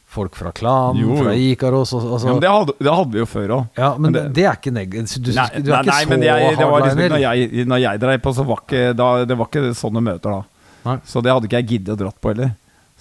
folk 0.10 0.34
fra 0.34 0.50
Klan, 0.58 0.98
Jo, 0.98 1.14
fra 1.22 1.36
jo. 1.38 1.52
Ikaros 1.54 1.92
altså, 1.94 2.32
ja, 2.34 2.40
det, 2.42 2.50
hadde, 2.50 2.74
det 2.82 2.94
hadde 2.98 3.14
vi 3.14 3.20
jo 3.22 3.26
før 3.30 3.52
òg. 3.60 3.68
Ja, 3.78 3.92
men 3.94 4.10
Men 4.10 4.14
det, 4.18 4.24
det- 4.34 4.46
er 4.50 4.56
ikke 4.58 4.74
negativt. 4.74 5.22
Du, 5.28 5.32
Nei, 5.38 5.46
du, 5.54 5.62
du 5.62 5.70
er 5.70 5.76
nei, 5.76 5.82
ikke 5.84 5.92
nei, 5.94 6.02
så 6.02 6.10
men 6.10 6.24
jeg, 6.26 6.56
det 6.58 6.70
var 6.72 6.82
liksom, 6.88 7.04
når, 7.14 7.22
jeg, 7.22 7.66
når 7.70 7.84
jeg 7.84 8.02
dreiv 8.02 8.24
på, 8.26 8.34
så 8.34 8.46
var 8.50 8.64
ikke 8.66 8.82
da, 8.98 9.10
Det 9.30 9.38
var 9.38 9.46
ikke 9.52 9.64
sånne 9.78 10.02
møter 10.02 10.34
da. 10.34 10.42
Nei. 10.90 10.98
Så 11.06 11.22
det 11.22 11.30
hadde 11.36 11.46
ikke 11.46 11.62
jeg 11.62 11.68
giddet 11.76 11.94
å 11.94 12.00
dratt 12.02 12.18
på 12.26 12.34
heller. 12.34 12.56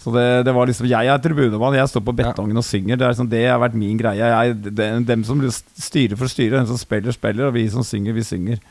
Så 0.09 0.15
det, 0.15 0.27
det 0.49 0.55
var 0.57 0.69
liksom 0.71 0.89
Jeg 0.89 1.11
er 1.13 1.21
tribunemann, 1.21 1.77
jeg 1.77 1.91
står 1.93 2.05
på 2.07 2.17
betongen 2.17 2.57
og 2.57 2.65
synger. 2.65 2.97
Det, 2.97 3.05
er 3.05 3.13
liksom, 3.13 3.29
det 3.29 3.45
har 3.45 3.61
vært 3.61 3.77
min 3.77 3.99
greie. 4.01 4.25
Jeg, 4.33 4.57
det, 4.73 4.89
dem 5.11 5.25
som 5.29 5.43
styrer 5.53 6.17
for 6.17 6.33
styrer, 6.33 6.57
dem 6.63 6.71
som 6.71 6.81
spiller, 6.81 7.13
spiller, 7.13 7.51
og 7.51 7.57
vi 7.59 7.67
som 7.73 7.85
synger, 7.85 8.17
vi 8.17 8.25
synger. 8.25 8.63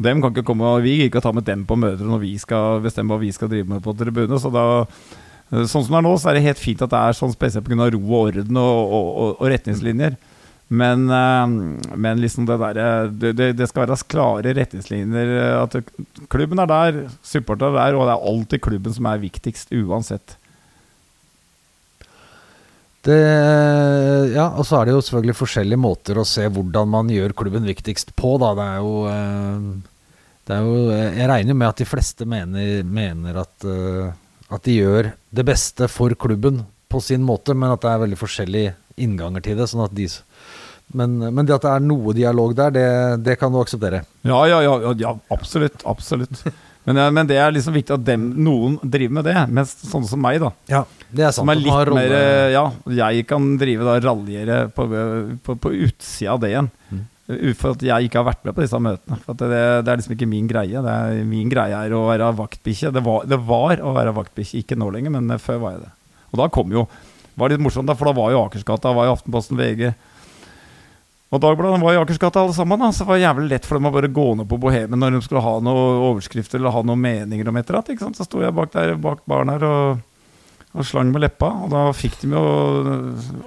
Dem 0.00 0.22
kan 0.24 0.32
ikke 0.32 0.46
komme, 0.48 0.64
og 0.66 0.82
Vi 0.82 0.96
gidder 0.96 1.10
ikke 1.12 1.22
ta 1.22 1.30
med 1.36 1.46
dem 1.46 1.62
på 1.68 1.76
møter 1.78 2.08
når 2.08 2.22
vi 2.24 2.32
skal 2.40 2.80
bestemme 2.82 3.12
hva 3.14 3.20
vi 3.20 3.30
skal 3.36 3.50
drive 3.52 3.68
med 3.68 3.84
på 3.84 3.94
tribunet. 3.94 4.40
Så 4.42 4.50
da 4.50 4.64
Sånn 5.50 5.82
som 5.82 5.96
det 5.96 5.98
er 5.98 6.04
nå, 6.06 6.12
så 6.14 6.28
er 6.30 6.36
det 6.38 6.44
helt 6.44 6.60
fint 6.62 6.82
at 6.84 6.92
det 6.92 6.98
er 6.98 7.16
sånn 7.18 7.32
spesielt 7.34 7.66
pga. 7.66 7.88
ro 7.90 8.00
og 8.06 8.28
orden 8.28 8.58
og, 8.60 8.92
og, 8.94 9.08
og, 9.10 9.30
og 9.42 9.48
retningslinjer. 9.50 10.14
Men, 10.70 11.08
eh, 11.10 11.96
men 11.98 12.20
liksom 12.22 12.46
det 12.46 12.54
der, 12.62 13.10
det, 13.10 13.32
det, 13.34 13.48
det 13.58 13.66
skal 13.66 13.82
være 13.82 13.98
klare 14.06 14.54
retningslinjer. 14.54 15.32
eh, 15.40 15.56
At 15.58 15.74
klubben 16.30 16.62
er 16.62 16.70
der, 16.70 17.00
supporterne 17.26 17.74
er 17.82 17.90
der, 17.90 17.98
og 17.98 18.06
det 18.06 18.14
er 18.14 18.28
alltid 18.30 18.62
klubben 18.62 18.94
som 18.94 19.10
er 19.10 19.18
viktigst, 19.26 19.74
uansett. 19.74 20.36
Det, 23.00 23.16
ja, 24.34 24.50
og 24.60 24.66
så 24.68 24.76
er 24.76 24.88
det 24.88 24.92
jo 24.92 25.04
selvfølgelig 25.04 25.38
forskjellige 25.38 25.80
måter 25.80 26.18
å 26.20 26.26
se 26.28 26.44
hvordan 26.52 26.90
man 26.92 27.12
gjør 27.12 27.32
klubben 27.36 27.64
viktigst 27.64 28.12
på, 28.18 28.34
da. 28.42 28.50
Det 28.58 28.66
er 28.66 28.82
jo, 28.84 28.96
eh, 29.08 30.02
det 30.50 30.56
er 30.56 30.66
jo 30.66 30.82
Jeg 30.90 31.30
regner 31.30 31.56
med 31.56 31.70
at 31.70 31.80
de 31.80 31.88
fleste 31.88 32.28
mener, 32.28 32.82
mener 32.84 33.40
at, 33.40 33.54
eh, 33.64 34.12
at 34.52 34.68
de 34.68 34.76
gjør 34.76 35.12
det 35.32 35.46
beste 35.48 35.88
for 35.88 36.12
klubben 36.12 36.66
på 36.90 37.00
sin 37.00 37.24
måte, 37.24 37.56
men 37.56 37.72
at 37.72 37.80
det 37.80 37.90
er 37.90 38.04
veldig 38.04 38.20
forskjellige 38.20 38.74
innganger 39.00 39.46
til 39.46 39.56
det. 39.56 39.70
Sånn 39.70 39.86
at 39.86 39.96
de, 39.96 40.08
men, 40.92 41.16
men 41.22 41.46
det 41.46 41.56
at 41.56 41.64
det 41.64 41.72
er 41.72 41.86
noe 41.86 42.12
dialog 42.16 42.52
der, 42.58 42.74
det, 42.74 42.88
det 43.24 43.38
kan 43.40 43.52
du 43.54 43.60
akseptere. 43.62 44.02
Ja, 44.26 44.42
ja, 44.50 44.60
ja, 44.66 44.92
ja 44.98 45.14
absolutt. 45.32 45.86
Absolutt. 45.88 46.42
Men, 46.90 46.98
eh, 47.04 47.10
men 47.14 47.28
det 47.30 47.38
er 47.38 47.54
liksom 47.54 47.76
viktig 47.76 47.94
at 47.96 48.04
dem, 48.06 48.26
noen 48.42 48.76
driver 48.82 49.14
med 49.20 49.28
det, 49.30 49.36
mens 49.54 49.76
sånne 49.86 50.10
som 50.10 50.20
meg, 50.22 50.40
da. 50.42 50.50
Ja, 50.72 50.82
det 51.10 51.22
er 51.28 51.30
sant. 51.30 51.44
Som 51.44 51.52
er 51.54 51.60
litt 51.62 51.94
mer 51.94 52.14
eh, 52.18 52.50
Ja, 52.54 52.64
jeg 53.14 53.26
kan 53.30 53.46
drive 53.60 53.86
da 53.86 53.94
raljere 54.04 54.58
på, 54.74 54.88
på, 55.46 55.56
på 55.62 55.72
utsida 55.86 56.34
av 56.34 56.42
det 56.42 56.52
igjen. 56.54 56.70
Mm. 56.90 57.06
For 57.54 57.76
at 57.76 57.82
jeg 57.86 58.08
ikke 58.08 58.18
har 58.18 58.26
vært 58.26 58.40
med 58.48 58.56
på 58.56 58.64
disse 58.64 58.78
møtene. 58.82 59.20
For 59.22 59.38
det, 59.38 59.60
det 59.86 59.92
er 59.92 60.00
liksom 60.00 60.16
ikke 60.16 60.26
min 60.26 60.48
greie. 60.50 60.80
Det 60.82 60.94
er, 60.96 61.20
min 61.30 61.52
greie 61.52 61.78
er 61.78 61.92
å 61.94 62.00
være 62.08 62.32
vaktbikkje. 62.40 62.90
Det, 62.96 63.02
var- 63.06 63.28
det 63.30 63.38
var 63.46 63.78
å 63.86 63.92
være 63.94 64.14
vaktbikkje, 64.16 64.64
ikke 64.64 64.78
nå 64.80 64.88
lenger, 64.96 65.14
men 65.14 65.30
eh, 65.36 65.38
før 65.42 65.60
var 65.62 65.76
jeg 65.76 65.84
det. 65.84 65.92
Og 66.32 66.42
da 66.42 66.48
kom 66.50 66.74
jo 66.74 66.88
var 67.38 67.52
litt 67.54 67.62
morsomt, 67.62 67.86
da, 67.88 67.94
for 67.96 68.10
da 68.10 68.12
var 68.18 68.32
jo 68.34 68.40
Akersgata, 68.48 68.90
var 68.92 69.06
jo 69.06 69.12
Aftenposten, 69.14 69.56
VG 69.56 69.92
og 71.30 71.38
Dagbladet 71.42 71.78
var 71.78 71.94
i 71.94 71.98
Akersgata 72.00 72.40
alle 72.42 72.54
sammen. 72.56 72.78
da, 72.82 72.88
Så 72.90 73.04
det 73.04 73.10
var 73.12 73.20
jævlig 73.22 73.48
lett 73.52 73.66
for 73.68 73.78
dem 73.78 73.86
å 73.86 73.92
bare 73.94 74.08
gå 74.10 74.28
ned 74.34 74.48
på 74.50 74.58
Bohemen 74.58 74.98
når 74.98 75.14
de 75.14 75.20
skulle 75.22 75.42
ha 75.44 75.56
noen 75.62 76.00
overskrifter 76.10 76.58
eller 76.58 76.74
ha 76.74 76.82
noen 76.82 76.98
meninger 77.00 77.48
om 77.48 77.56
et 77.60 77.68
eller 77.70 77.84
annet. 77.84 78.16
Så 78.18 78.26
sto 78.26 78.42
jeg 78.42 78.54
bak 78.56 78.72
der 78.74 78.96
bak 78.98 79.20
baren 79.30 79.52
her 79.54 79.62
og, 79.68 80.00
og 80.74 80.86
slang 80.86 81.12
med 81.14 81.22
leppa, 81.22 81.48
og 81.64 81.70
da 81.70 81.84
fikk 81.94 82.16
de 82.24 82.32
jo 82.34 82.42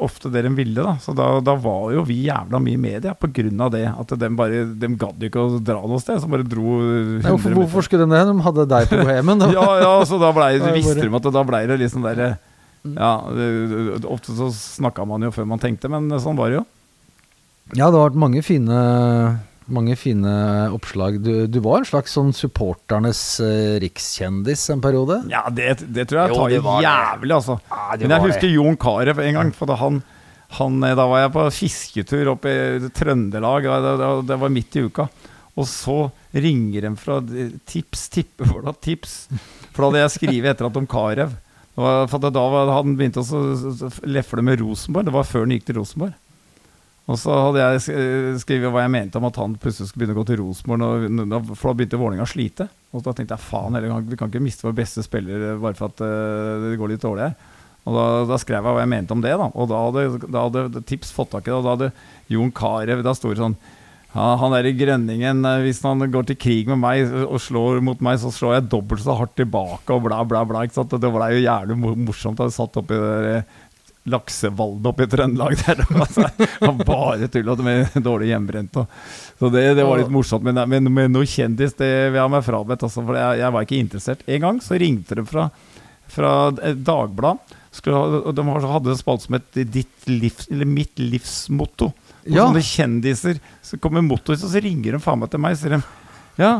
ofte 0.04 0.32
det 0.32 0.46
de 0.48 0.54
ville. 0.56 0.80
da, 0.80 0.96
Så 1.04 1.12
da, 1.16 1.28
da 1.44 1.56
var 1.60 1.92
jo 1.96 2.06
vi 2.08 2.22
jævla 2.30 2.60
mye 2.64 2.78
i 2.80 2.84
media 2.86 3.14
på 3.20 3.28
grunn 3.36 3.60
av 3.68 3.72
det. 3.76 3.84
At 3.92 4.16
de 4.20 4.30
bare, 4.40 4.64
de 4.80 4.90
gadd 5.00 5.28
ikke 5.28 5.44
å 5.44 5.60
dra 5.60 5.82
noe 5.84 6.00
sted, 6.04 6.22
så 6.24 6.32
bare 6.32 6.48
dro 6.48 6.80
100 6.80 7.20
Nei, 7.24 7.36
hvorfor, 7.36 7.58
hvorfor 7.60 7.88
skulle 7.90 8.08
de 8.08 8.16
det? 8.16 8.24
De 8.32 8.48
hadde 8.48 8.68
deg 8.78 8.90
på 8.92 9.02
Bohemen. 9.04 9.44
ja, 9.60 9.68
ja, 9.84 9.94
så 10.08 10.20
da 10.24 10.32
ble, 10.36 10.50
visste 10.80 11.00
de 11.04 11.12
at 11.20 11.30
da 11.36 11.44
ble 11.52 11.66
det 11.68 11.80
liksom 11.84 12.08
der 12.08 12.26
Mm. 12.84 12.98
Ja, 13.00 13.14
ofte 14.12 14.34
så 14.36 14.50
snakka 14.52 15.06
man 15.08 15.24
jo 15.24 15.30
før 15.32 15.46
man 15.48 15.62
tenkte, 15.64 15.88
men 15.88 16.10
sånn 16.20 16.36
var 16.36 16.52
det 16.52 16.58
jo. 16.58 16.64
Ja, 17.72 17.88
det 17.88 17.96
har 17.96 18.10
vært 18.10 18.20
mange 18.20 18.42
fine, 18.46 18.80
mange 19.72 19.96
fine 19.98 20.34
oppslag. 20.76 21.20
Du, 21.24 21.48
du 21.48 21.60
var 21.64 21.82
en 21.82 21.88
slags 21.88 22.14
sånn 22.18 22.34
supporternes 22.36 23.22
eh, 23.44 23.78
rikskjendis 23.82 24.68
en 24.76 24.84
periode. 24.84 25.22
Ja, 25.32 25.46
det, 25.50 25.78
det 25.96 26.10
tror 26.10 26.22
jeg 26.26 26.34
Jo, 26.34 26.42
tar 26.42 26.54
jo, 26.54 26.60
i 26.60 26.86
jævlig, 26.86 27.36
altså. 27.40 27.60
Ja, 27.72 27.86
Men 28.04 28.16
jeg 28.18 28.26
husker 28.28 28.48
det. 28.50 28.54
Jon 28.58 28.80
Carew 28.84 29.24
en 29.24 29.40
gang. 29.40 29.54
For 29.56 29.72
da, 29.72 29.78
han, 29.80 30.02
han, 30.60 30.82
eh, 30.84 30.98
da 31.00 31.08
var 31.10 31.24
jeg 31.24 31.36
på 31.38 31.46
fisketur 31.62 32.34
oppe 32.36 32.54
i 32.54 32.92
Trøndelag. 32.94 33.70
Det, 33.88 33.96
det, 34.04 34.12
det 34.34 34.42
var 34.44 34.54
midt 34.60 34.78
i 34.78 34.86
uka. 34.90 35.08
Og 35.54 35.70
så 35.70 35.98
ringer 36.34 36.90
de 36.90 36.94
fra 36.98 37.20
Tips, 37.70 38.08
tippe 38.14 38.46
for 38.52 38.66
da, 38.66 38.76
Tips. 38.76 39.24
For 39.72 39.86
da 39.86 39.90
hadde 39.90 40.06
jeg 40.06 40.16
skrevet 40.20 40.52
etter 40.54 40.70
at 40.70 40.82
om 40.84 40.90
Carew. 40.90 41.34
Da 41.74 41.82
var, 42.06 42.06
hadde 42.12 42.76
han 42.76 42.94
begynt 43.00 43.18
å 43.18 43.24
lefle 44.06 44.44
med 44.46 44.62
Rosenborg. 44.62 45.08
Det 45.08 45.16
var 45.16 45.26
før 45.26 45.48
han 45.48 45.56
gikk 45.56 45.72
til 45.72 45.80
Rosenborg. 45.80 46.14
Og 47.04 47.18
så 47.20 47.34
hadde 47.36 47.64
jeg 47.64 48.38
skrevet 48.40 48.72
hva 48.72 48.86
jeg 48.86 48.94
mente 48.94 49.20
om 49.20 49.26
at 49.28 49.38
han 49.42 49.58
plutselig 49.60 49.90
skulle 49.90 50.06
begynne 50.06 50.16
å 50.16 50.22
gå 50.22 50.28
til 50.30 50.40
Rosenborg, 50.40 51.10
for 51.52 51.68
da 51.68 51.76
begynte 51.76 52.00
Vålerenga 52.00 52.24
å 52.24 52.32
slite. 52.32 52.70
Og 52.96 53.04
da 53.04 53.12
tenkte 53.16 53.36
jeg 53.36 53.44
faen 53.44 53.76
vi 54.08 54.20
kan 54.20 54.32
ikke 54.32 54.44
miste 54.44 54.64
vår 54.64 54.78
beste 54.78 55.04
spiller 55.04 55.58
bare 55.60 55.76
for 55.76 55.92
at 55.92 56.04
eh, 56.06 56.70
det 56.70 56.80
går 56.80 56.94
litt 56.94 57.04
dårlig 57.04 57.28
her. 57.28 57.36
Og 57.84 57.98
da, 57.98 58.08
da 58.30 58.40
skrev 58.40 58.62
jeg 58.62 58.64
hva 58.70 58.86
jeg 58.86 58.94
mente 58.94 59.12
om 59.12 59.24
det, 59.24 59.34
da. 59.36 59.50
Og 59.52 59.68
da 59.68 59.82
hadde, 59.90 60.32
da 60.32 60.46
hadde 60.48 60.84
Tips 60.88 61.12
fått 61.12 61.34
tak 61.34 61.50
i 61.50 61.52
det. 61.52 61.58
Og 61.58 61.66
da 61.66 61.74
hadde 61.76 61.90
Jon 62.32 62.54
Carew 62.56 63.04
Da 63.04 63.12
sto 63.18 63.34
det 63.34 63.42
sånn 63.42 63.58
ja, 64.14 64.36
han 64.38 64.54
der 64.54 64.68
i 64.70 64.76
Grønningen, 64.78 65.40
eh, 65.50 65.64
hvis 65.66 65.80
han 65.82 66.06
går 66.14 66.28
til 66.30 66.38
krig 66.38 66.68
med 66.70 66.78
meg 66.84 67.10
og 67.26 67.40
slår 67.42 67.80
mot 67.82 68.02
meg, 68.06 68.20
så 68.22 68.30
slår 68.30 68.60
jeg 68.60 68.68
dobbelt 68.70 69.02
så 69.02 69.16
hardt 69.18 69.34
tilbake, 69.40 69.90
og 69.90 70.04
bla, 70.06 70.20
bla, 70.22 70.44
bla. 70.46 70.62
Ikke 70.68 70.78
sant? 70.78 70.94
Og 70.94 71.02
Det 71.02 71.10
ble 71.16 71.30
jo 71.34 71.42
jævlig 71.42 71.78
morsomt. 71.82 72.44
Jeg 72.46 72.54
satt 72.54 72.78
oppi 72.78 72.94
det 72.94 73.16
der 73.26 73.58
laksevaldet 74.10 74.88
oppe 74.90 75.06
i 75.06 75.10
Trøndelag 75.12 75.56
der. 75.64 75.84
Altså, 76.04 76.28
det 76.38 76.50
var 76.60 76.84
bare 76.86 77.28
tull 77.32 77.50
og 77.54 77.64
med 77.64 77.94
dårlig 78.04 78.32
hjemmebrent. 78.34 78.80
Så 79.40 79.50
det, 79.54 79.64
det 79.78 79.86
var 79.88 80.02
litt 80.02 80.12
morsomt. 80.12 80.44
Men, 80.44 80.60
men 80.70 80.90
men 80.94 81.14
noe 81.16 81.28
kjendis, 81.30 81.76
det 81.80 81.90
vil 82.12 82.20
jeg 82.20 82.26
ha 82.26 82.32
meg 82.32 82.44
frabedt. 82.46 82.84
Altså, 82.84 83.04
for 83.06 83.20
jeg, 83.20 83.40
jeg 83.44 83.56
var 83.56 83.68
ikke 83.68 83.80
interessert. 83.80 84.26
En 84.28 84.44
gang 84.48 84.62
så 84.64 84.80
ringte 84.82 85.20
de 85.20 85.26
fra, 85.28 85.50
fra 86.12 86.34
Dagbladet. 86.52 86.84
dagblad. 86.86 87.60
Og 88.28 88.34
de 88.38 88.44
hadde 88.46 88.92
en 88.94 89.00
spalte 89.00 89.26
som 89.26 89.38
het 89.40 89.62
Ditt 89.74 90.10
livs, 90.12 90.46
eller 90.52 90.68
Mitt 90.70 91.00
livsmotto. 91.00 91.94
Og 92.24 92.30
Ja. 92.32 92.46
sånne 92.46 92.62
kjendiser 92.64 93.40
Så 93.66 93.76
kommer 93.84 94.00
mottoet, 94.02 94.44
og 94.46 94.52
så 94.54 94.62
ringer 94.64 94.94
de 94.96 95.00
faen 95.04 95.20
meg 95.20 95.30
til 95.32 95.42
meg 95.44 95.58
sier 95.60 95.74
de, 95.76 95.80
Ja, 96.40 96.52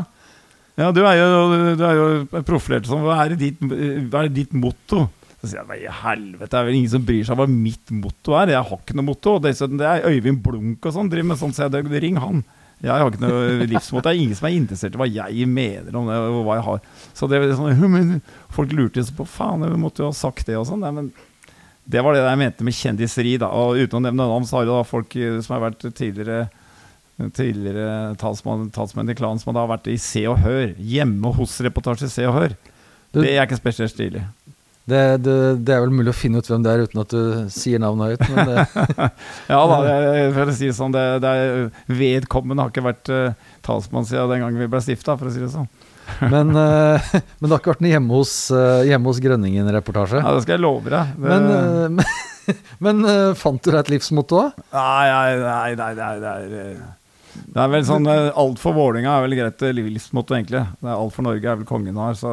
ja 0.76 0.90
du 0.92 1.00
er 1.06 1.16
jo, 1.16 1.76
du 1.78 1.84
er 1.86 1.94
jo 1.96 2.42
profilert 2.44 2.84
sånn. 2.90 3.00
Hva 3.06 3.22
er, 3.24 3.36
ditt, 3.40 3.62
hva 3.62 4.24
er 4.24 4.28
ditt 4.34 4.52
motto? 4.52 5.06
Så 5.44 5.50
sier 5.52 5.60
jeg 5.60 5.68
hva 5.68 5.76
i 5.76 5.96
helvete, 6.00 6.48
det 6.48 6.56
er 6.56 6.66
vel 6.66 6.76
ingen 6.78 6.92
som 6.94 7.02
bryr 7.04 7.24
seg 7.28 7.36
hva 7.36 7.44
mitt 7.50 7.90
motto 7.92 8.32
er. 8.40 8.54
Jeg 8.54 8.64
har 8.70 8.78
ikke 8.80 8.96
noe 8.96 9.08
motto. 9.10 9.34
Og 9.36 9.42
dessuten, 9.44 9.76
det 9.80 9.88
er 9.90 10.06
Øyvind 10.08 10.40
Blunk 10.44 10.88
og 10.88 10.94
sånn 10.96 11.10
driver 11.12 11.34
med 11.34 11.40
sånn, 11.42 11.52
så 11.52 11.68
jeg 11.68 12.00
ring 12.00 12.16
han. 12.22 12.40
Jeg 12.80 12.92
har 12.92 13.12
ikke 13.12 13.22
noe 13.22 13.68
livsmotto. 13.68 14.06
Det 14.08 14.14
er 14.14 14.22
ingen 14.22 14.38
som 14.40 14.48
er 14.48 14.56
interessert 14.56 14.96
i 14.96 15.00
hva 15.00 15.10
jeg 15.10 15.46
mener 15.48 16.00
om 16.00 16.08
det, 16.08 16.16
og 16.16 16.40
hva 16.48 16.56
jeg 16.58 16.66
har. 16.70 16.82
Så 17.12 17.28
det 17.28 17.38
er 17.38 17.54
sånn, 17.56 17.76
«Hm, 17.76 17.94
men 17.96 18.18
Folk 18.54 18.72
lurte 18.72 19.04
seg 19.04 19.16
på 19.20 19.28
faen, 19.28 19.68
vi 19.68 19.80
måtte 19.80 20.04
jo 20.04 20.10
ha 20.10 20.16
sagt 20.16 20.48
det 20.48 20.56
og 20.56 20.66
sånn. 20.68 20.84
Men 20.96 21.12
det 21.84 22.00
var 22.00 22.16
det 22.16 22.24
jeg 22.24 22.40
mente 22.40 22.66
med 22.66 22.76
kjendiseri. 22.80 23.38
da 23.40 23.52
Og 23.52 23.76
uten 23.84 24.00
å 24.00 24.04
nevne 24.08 24.28
navn, 24.32 24.48
så 24.48 24.58
har 24.58 24.68
det 24.68 24.72
da 24.72 24.84
folk 24.88 25.16
eh, 25.20 25.40
som 25.44 25.58
har 25.58 25.66
vært 25.68 25.90
tidligere 25.92 26.46
Tidligere 27.14 28.16
talsmann, 28.18 28.72
talsmenn 28.74 29.12
i 29.12 29.14
klanen 29.14 29.38
som 29.38 29.54
har 29.54 29.68
vært 29.70 29.86
i 29.86 29.94
Se 30.02 30.24
og 30.26 30.40
Hør. 30.42 30.72
Hjemme 30.82 31.30
hos-reportasje 31.36 32.08
Se 32.10 32.24
og 32.26 32.34
Hør. 32.34 32.56
Det 33.14 33.28
er 33.30 33.44
ikke 33.44 33.60
spesielt 33.60 33.92
stilig. 33.92 34.24
Det, 34.84 35.00
det, 35.24 35.34
det 35.64 35.72
er 35.72 35.80
vel 35.80 35.94
mulig 35.96 36.12
å 36.12 36.16
finne 36.16 36.42
ut 36.42 36.48
hvem 36.48 36.64
det 36.64 36.72
er 36.72 36.82
uten 36.84 37.00
at 37.00 37.12
du 37.14 37.20
sier 37.52 37.80
navnet 37.80 38.12
høyt. 38.12 38.24
Men 38.34 38.50
det, 38.50 38.64
Ja 39.54 39.62
da, 39.70 39.78
for 40.36 40.52
å 40.52 40.56
si 40.56 40.68
det 40.68 40.76
sånn 40.76 40.92
det, 40.92 41.04
det 41.24 41.30
er, 41.30 41.62
Vedkommende 41.88 42.66
har 42.66 42.72
ikke 42.72 42.84
vært 42.84 43.12
uh, 43.12 43.54
talsmann 43.64 44.04
siden 44.08 44.28
den 44.34 44.44
gangen 44.44 44.60
vi 44.60 44.68
ble 44.68 44.82
stifta, 44.84 45.16
for 45.20 45.30
å 45.30 45.32
si 45.32 45.40
det 45.40 45.48
sånn. 45.54 45.70
men, 46.34 46.52
uh, 46.52 47.00
men 47.38 47.46
det 47.46 47.54
har 47.54 47.62
ikke 47.62 47.72
vært 47.72 47.86
noe 47.86 47.94
hjemme 47.94 48.18
hos, 48.18 48.34
uh, 48.52 48.82
hjemme 48.84 49.08
hos 49.08 49.22
Grønningen-reportasje. 49.24 50.20
Ja, 50.20 50.34
Det 50.36 50.44
skal 50.44 50.58
jeg 50.58 50.64
love 50.66 50.92
deg. 50.92 51.16
Men, 51.24 52.04
men, 52.84 53.08
fant 53.40 53.64
du 53.64 53.70
deg 53.70 53.80
et 53.86 53.94
livsmotto? 53.94 54.42
da? 54.44 54.68
Nei, 54.76 55.08
nei, 55.40 55.72
nei, 55.80 55.96
nei, 55.96 56.12
nei, 56.20 56.36
nei. 56.52 56.92
Det 57.34 57.60
er 57.62 57.70
vel 57.72 57.84
sånn 57.86 58.06
eh, 58.10 58.28
Alt 58.40 58.60
for 58.62 58.76
Vålinga 58.76 59.12
er 59.16 59.24
vel 59.26 59.36
greit 59.38 59.64
eh, 59.66 59.74
livsmotto, 59.76 60.36
egentlig. 60.36 60.62
Det 60.80 60.90
er 60.90 60.94
Alt 60.96 61.14
for 61.16 61.26
Norge 61.26 61.50
er 61.50 61.60
vel 61.60 61.68
kongen 61.68 61.98
har, 62.00 62.16
så. 62.18 62.32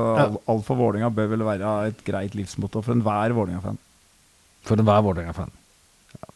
Alt 0.49 0.65
for 0.68 0.80
Vålinga 0.80 1.10
bør 1.14 1.32
vel 1.34 1.45
være 1.48 1.72
et 1.90 2.03
greit 2.07 2.38
livsmotto 2.38 2.84
for 2.86 2.95
enhver 2.95 3.36
Vålinga-fan. 3.38 3.80
For 4.68 4.82
enhver 4.82 5.06
Vålinga-fan. 5.07 5.53
Ja. 6.18 6.34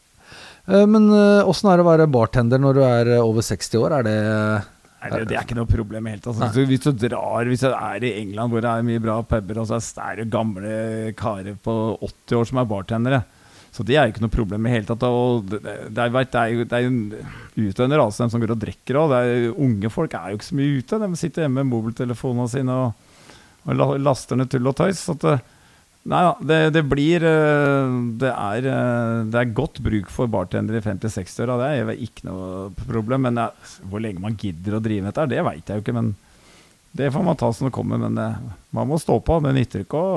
Eh, 0.75 0.85
Men 0.89 1.11
åssen 1.11 1.71
er 1.71 1.77
det 1.81 1.85
å 1.85 1.91
være 1.91 2.09
bartender 2.11 2.61
når 2.61 2.79
du 2.79 2.81
er 2.87 3.11
over 3.19 3.45
60 3.45 3.83
år? 3.83 3.99
Er 3.99 4.09
det 4.09 4.17
Nei, 5.05 5.11
det, 5.11 5.25
det 5.29 5.35
er 5.37 5.43
ikke 5.45 5.57
noe 5.59 5.69
problem 5.69 6.07
helt. 6.09 6.25
Altså. 6.25 6.41
Nei. 6.41 6.51
Så 6.55 6.63
Hvis 6.65 6.81
du 6.81 6.91
drar 7.05 7.45
Hvis 7.45 7.61
du 7.61 7.69
er 7.69 8.05
i 8.07 8.15
England 8.23 8.49
hvor 8.49 8.63
det 8.65 8.71
er 8.71 8.85
mye 8.87 9.03
bra 9.03 9.19
puber, 9.21 9.59
og 9.61 9.69
så 9.69 9.77
er 10.01 10.23
det 10.23 10.31
gamle 10.33 11.11
karer 11.19 11.59
på 11.61 11.75
80 11.99 12.39
år 12.39 12.49
som 12.49 12.61
er 12.63 12.71
bartendere 12.71 13.21
Så 13.75 13.83
det 13.83 13.97
er 13.99 14.07
jo 14.07 14.13
ikke 14.13 14.23
noe 14.23 14.31
problem 14.31 14.67
i 14.69 14.71
hele 14.71 14.87
tatt. 14.87 15.01
Og 15.03 15.49
det, 15.51 15.59
det, 15.91 16.03
vet, 16.15 16.29
det 16.31 16.39
er 16.41 16.53
jo 16.53 16.63
det 16.63 16.77
er 16.77 16.85
en 16.87 17.01
utøvende 17.59 17.97
rase, 17.99 18.21
dem 18.23 18.31
som 18.31 18.39
går 18.43 18.53
og 18.55 18.61
drikker 18.61 18.99
òg. 19.01 19.15
Unge 19.65 19.91
folk 19.91 20.15
er 20.15 20.31
jo 20.31 20.37
ikke 20.39 20.47
så 20.47 20.55
mye 20.61 20.77
ute. 20.79 20.99
De 21.03 21.09
sitter 21.19 21.43
hjemme 21.45 21.59
med 21.65 21.73
mobiltelefonene 21.73 22.47
sine 22.53 22.77
og, 22.85 23.11
og 23.67 23.99
laster 23.99 24.39
ned 24.39 24.47
tull 24.53 24.71
og 24.71 24.77
tøys. 24.79 25.03
Så 25.09 25.17
at, 25.19 25.27
det- 25.27 25.51
Nei 26.05 26.19
da, 26.21 26.33
det, 26.37 26.57
det 26.75 26.81
blir 26.85 27.23
eh, 27.25 27.93
det 28.21 28.29
er, 28.29 28.65
eh, 28.69 29.23
det 29.33 29.39
er 29.39 29.53
godt 29.57 29.79
bruk 29.81 30.11
for 30.13 30.29
bartendere 30.29 30.77
i 30.77 30.83
50-60-åra. 30.85 31.55
Det 31.63 31.69
er 31.95 32.03
ikke 32.05 32.27
noe 32.27 32.67
problem. 32.85 33.23
Men 33.25 33.39
jeg, 33.41 33.71
hvor 33.89 34.03
lenge 34.05 34.21
man 34.21 34.35
gidder 34.37 34.77
å 34.77 34.81
drive 34.85 35.01
med 35.01 35.09
dette, 35.15 35.25
det 35.33 35.41
veit 35.47 35.65
jeg 35.65 35.79
jo 35.79 35.81
ikke. 35.81 35.95
Men 35.97 36.11
det 36.95 37.09
får 37.15 37.25
man 37.25 37.39
ta 37.41 37.49
som 37.57 37.65
det 37.65 37.73
kommer. 37.73 37.97
Men 38.05 38.21
eh, 38.21 38.37
man 38.77 38.91
må 38.91 38.99
stå 39.01 39.17
på. 39.25 39.39
Det 39.47 39.55
nytter 39.57 39.81
ikke 39.87 39.97
å 39.97 40.13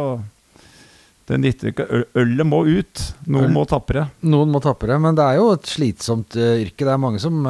Det 1.29 1.37
nytter 1.37 1.69
ikke. 1.75 1.85
Ølet 2.17 2.47
må 2.49 2.63
ut. 2.65 3.03
Noen 3.29 3.51
Øl. 3.51 3.53
må 3.53 3.67
tappe 3.69 3.93
det. 3.99 4.05
Noen 4.33 4.49
må 4.55 4.63
tappe 4.65 4.89
det, 4.89 4.97
men 5.05 5.17
det 5.19 5.27
er 5.29 5.37
jo 5.37 5.51
et 5.53 5.69
slitsomt 5.69 6.33
yrke. 6.41 6.87
Det 6.87 6.93
er 6.95 7.03
mange 7.03 7.21
som 7.21 7.43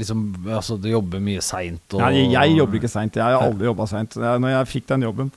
liksom 0.00 0.22
Altså, 0.48 0.78
du 0.80 0.88
jobber 0.88 1.20
mye 1.20 1.42
seint 1.44 1.96
og 1.98 2.00
Nei, 2.00 2.24
jeg 2.32 2.56
jobber 2.56 2.80
ikke 2.80 2.88
seint. 2.92 3.18
Jeg 3.20 3.36
har 3.36 3.44
aldri 3.44 3.68
jobba 3.68 3.86
seint. 3.90 4.16
Når 4.16 4.54
jeg 4.54 4.70
fikk 4.72 4.88
den 4.94 5.04
jobben 5.04 5.30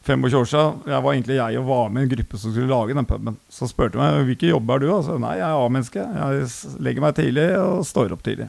25 0.00 0.34
år 0.40 0.48
siden, 0.48 0.78
jeg 0.90 1.04
var 1.04 1.12
egentlig 1.14 1.36
jeg 1.36 1.58
og 1.60 1.66
var 1.68 1.90
med 1.92 2.02
i 2.02 2.06
en 2.08 2.12
gruppe 2.16 2.38
som 2.40 2.54
skulle 2.54 2.72
lage 2.72 2.96
den 2.96 3.06
puben. 3.06 3.36
Så 3.52 3.68
spurte 3.70 3.94
de 3.94 4.00
meg 4.02 4.26
hvilken 4.30 4.50
jobb 4.54 4.70
er 4.74 4.82
du? 4.82 4.88
Og 4.96 5.04
så 5.06 5.18
nei, 5.20 5.34
jeg 5.38 5.46
er 5.46 5.60
A-menneske. 5.68 6.02
Jeg 6.02 6.80
legger 6.82 7.04
meg 7.04 7.14
tidlig 7.20 7.46
og 7.60 7.84
står 7.86 8.14
opp 8.16 8.24
tidlig. 8.26 8.48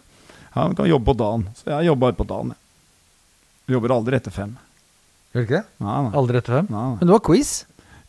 Ja, 0.56 0.66
men 0.66 0.76
kan 0.80 0.90
jobbe 0.90 1.12
på 1.12 1.18
dagen. 1.22 1.46
Så 1.60 1.70
jeg 1.76 1.92
jobber 1.92 2.08
bare 2.10 2.18
på 2.24 2.28
dagen. 2.34 2.56
jeg. 2.56 3.76
Jobber 3.76 3.94
aldri 4.00 4.18
etter 4.18 4.34
fem. 4.36 4.56
Gjør 5.32 5.44
du 5.44 5.48
ikke 5.48 5.60
det? 5.62 5.68
Nei, 5.86 5.98
nei. 6.08 6.12
Aldri 6.20 6.40
etter 6.42 6.58
fem? 6.58 6.66
Nei, 6.72 6.86
nei. 6.90 6.98
Men 7.00 7.08
du 7.08 7.14
har 7.16 7.22
quiz. 7.24 7.52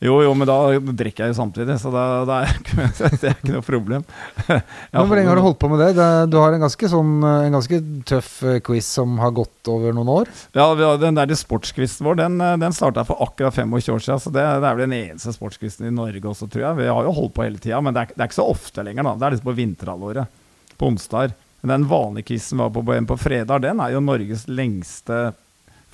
Jo, 0.02 0.16
jo, 0.24 0.32
men 0.34 0.48
da 0.50 0.54
drikker 0.98 1.22
jeg 1.28 1.30
jo 1.30 1.36
samtidig, 1.38 1.76
så 1.78 1.90
da, 1.94 2.00
da 2.26 2.38
er 2.42 2.56
ikke, 2.58 2.86
det 2.98 3.28
er 3.28 3.36
ikke 3.36 3.52
noe 3.54 3.62
problem. 3.62 4.02
Men 4.50 5.06
Hvor 5.06 5.14
lenge 5.14 5.30
har 5.30 5.38
du 5.38 5.44
holdt 5.44 5.60
på 5.62 5.68
med 5.70 5.78
det? 5.78 6.06
du 6.32 6.34
har 6.40 6.56
en 6.56 6.64
ganske, 6.64 6.88
sånn, 6.90 7.12
eh, 7.22 7.44
en 7.46 7.54
ganske 7.54 7.78
tøff 8.10 8.30
eh, 8.50 8.56
quiz 8.66 8.88
som 8.98 9.14
har 9.22 9.30
gått 9.36 9.70
over 9.70 9.94
noen 9.94 10.10
år. 10.10 10.32
Ja, 10.58 10.66
vi 10.74 10.82
har- 10.82 10.98
Den 10.98 11.14
der 11.20 11.30
sportsquizen 11.38 12.02
vår 12.08 12.18
Den, 12.18 12.40
eh, 12.42 12.56
den 12.58 12.74
starta 12.74 13.04
for 13.06 13.22
akkurat 13.22 13.54
25 13.54 13.94
år 13.94 14.02
siden. 14.02 14.18
Så 14.24 14.32
det, 14.34 14.42
det 14.42 14.68
er 14.72 14.74
vel 14.80 14.88
den 14.90 14.96
eneste 14.98 15.34
sportsquizen 15.36 15.86
i 15.86 15.94
Norge 15.94 16.24
også, 16.32 16.48
tror 16.50 16.64
jeg. 16.66 16.80
Vi 16.82 16.88
har 16.90 17.06
jo 17.06 17.14
holdt 17.20 17.34
på 17.38 17.44
hele 17.46 17.62
tida, 17.62 17.78
men 17.80 17.94
det 17.94 18.02
er, 18.02 18.10
det 18.16 18.24
er 18.24 18.32
ikke 18.32 18.40
så 18.42 18.48
ofte 18.50 18.82
lenger. 18.82 19.06
da 19.06 19.14
Det 19.14 19.28
er 19.28 19.36
liksom 19.36 19.50
på 19.52 19.58
vinterhalvåret. 19.60 20.40
På 20.82 20.88
onsdager. 20.90 21.36
Men 21.62 21.76
den 21.76 21.86
vanlige 21.92 22.26
quizen 22.32 22.58
var 22.58 22.74
på, 22.74 22.82
på, 22.82 22.98
på 23.06 23.18
fredag, 23.22 23.62
den 23.62 23.78
er 23.78 23.94
jo 23.94 24.02
Norges 24.02 24.48
lengste 24.50 25.28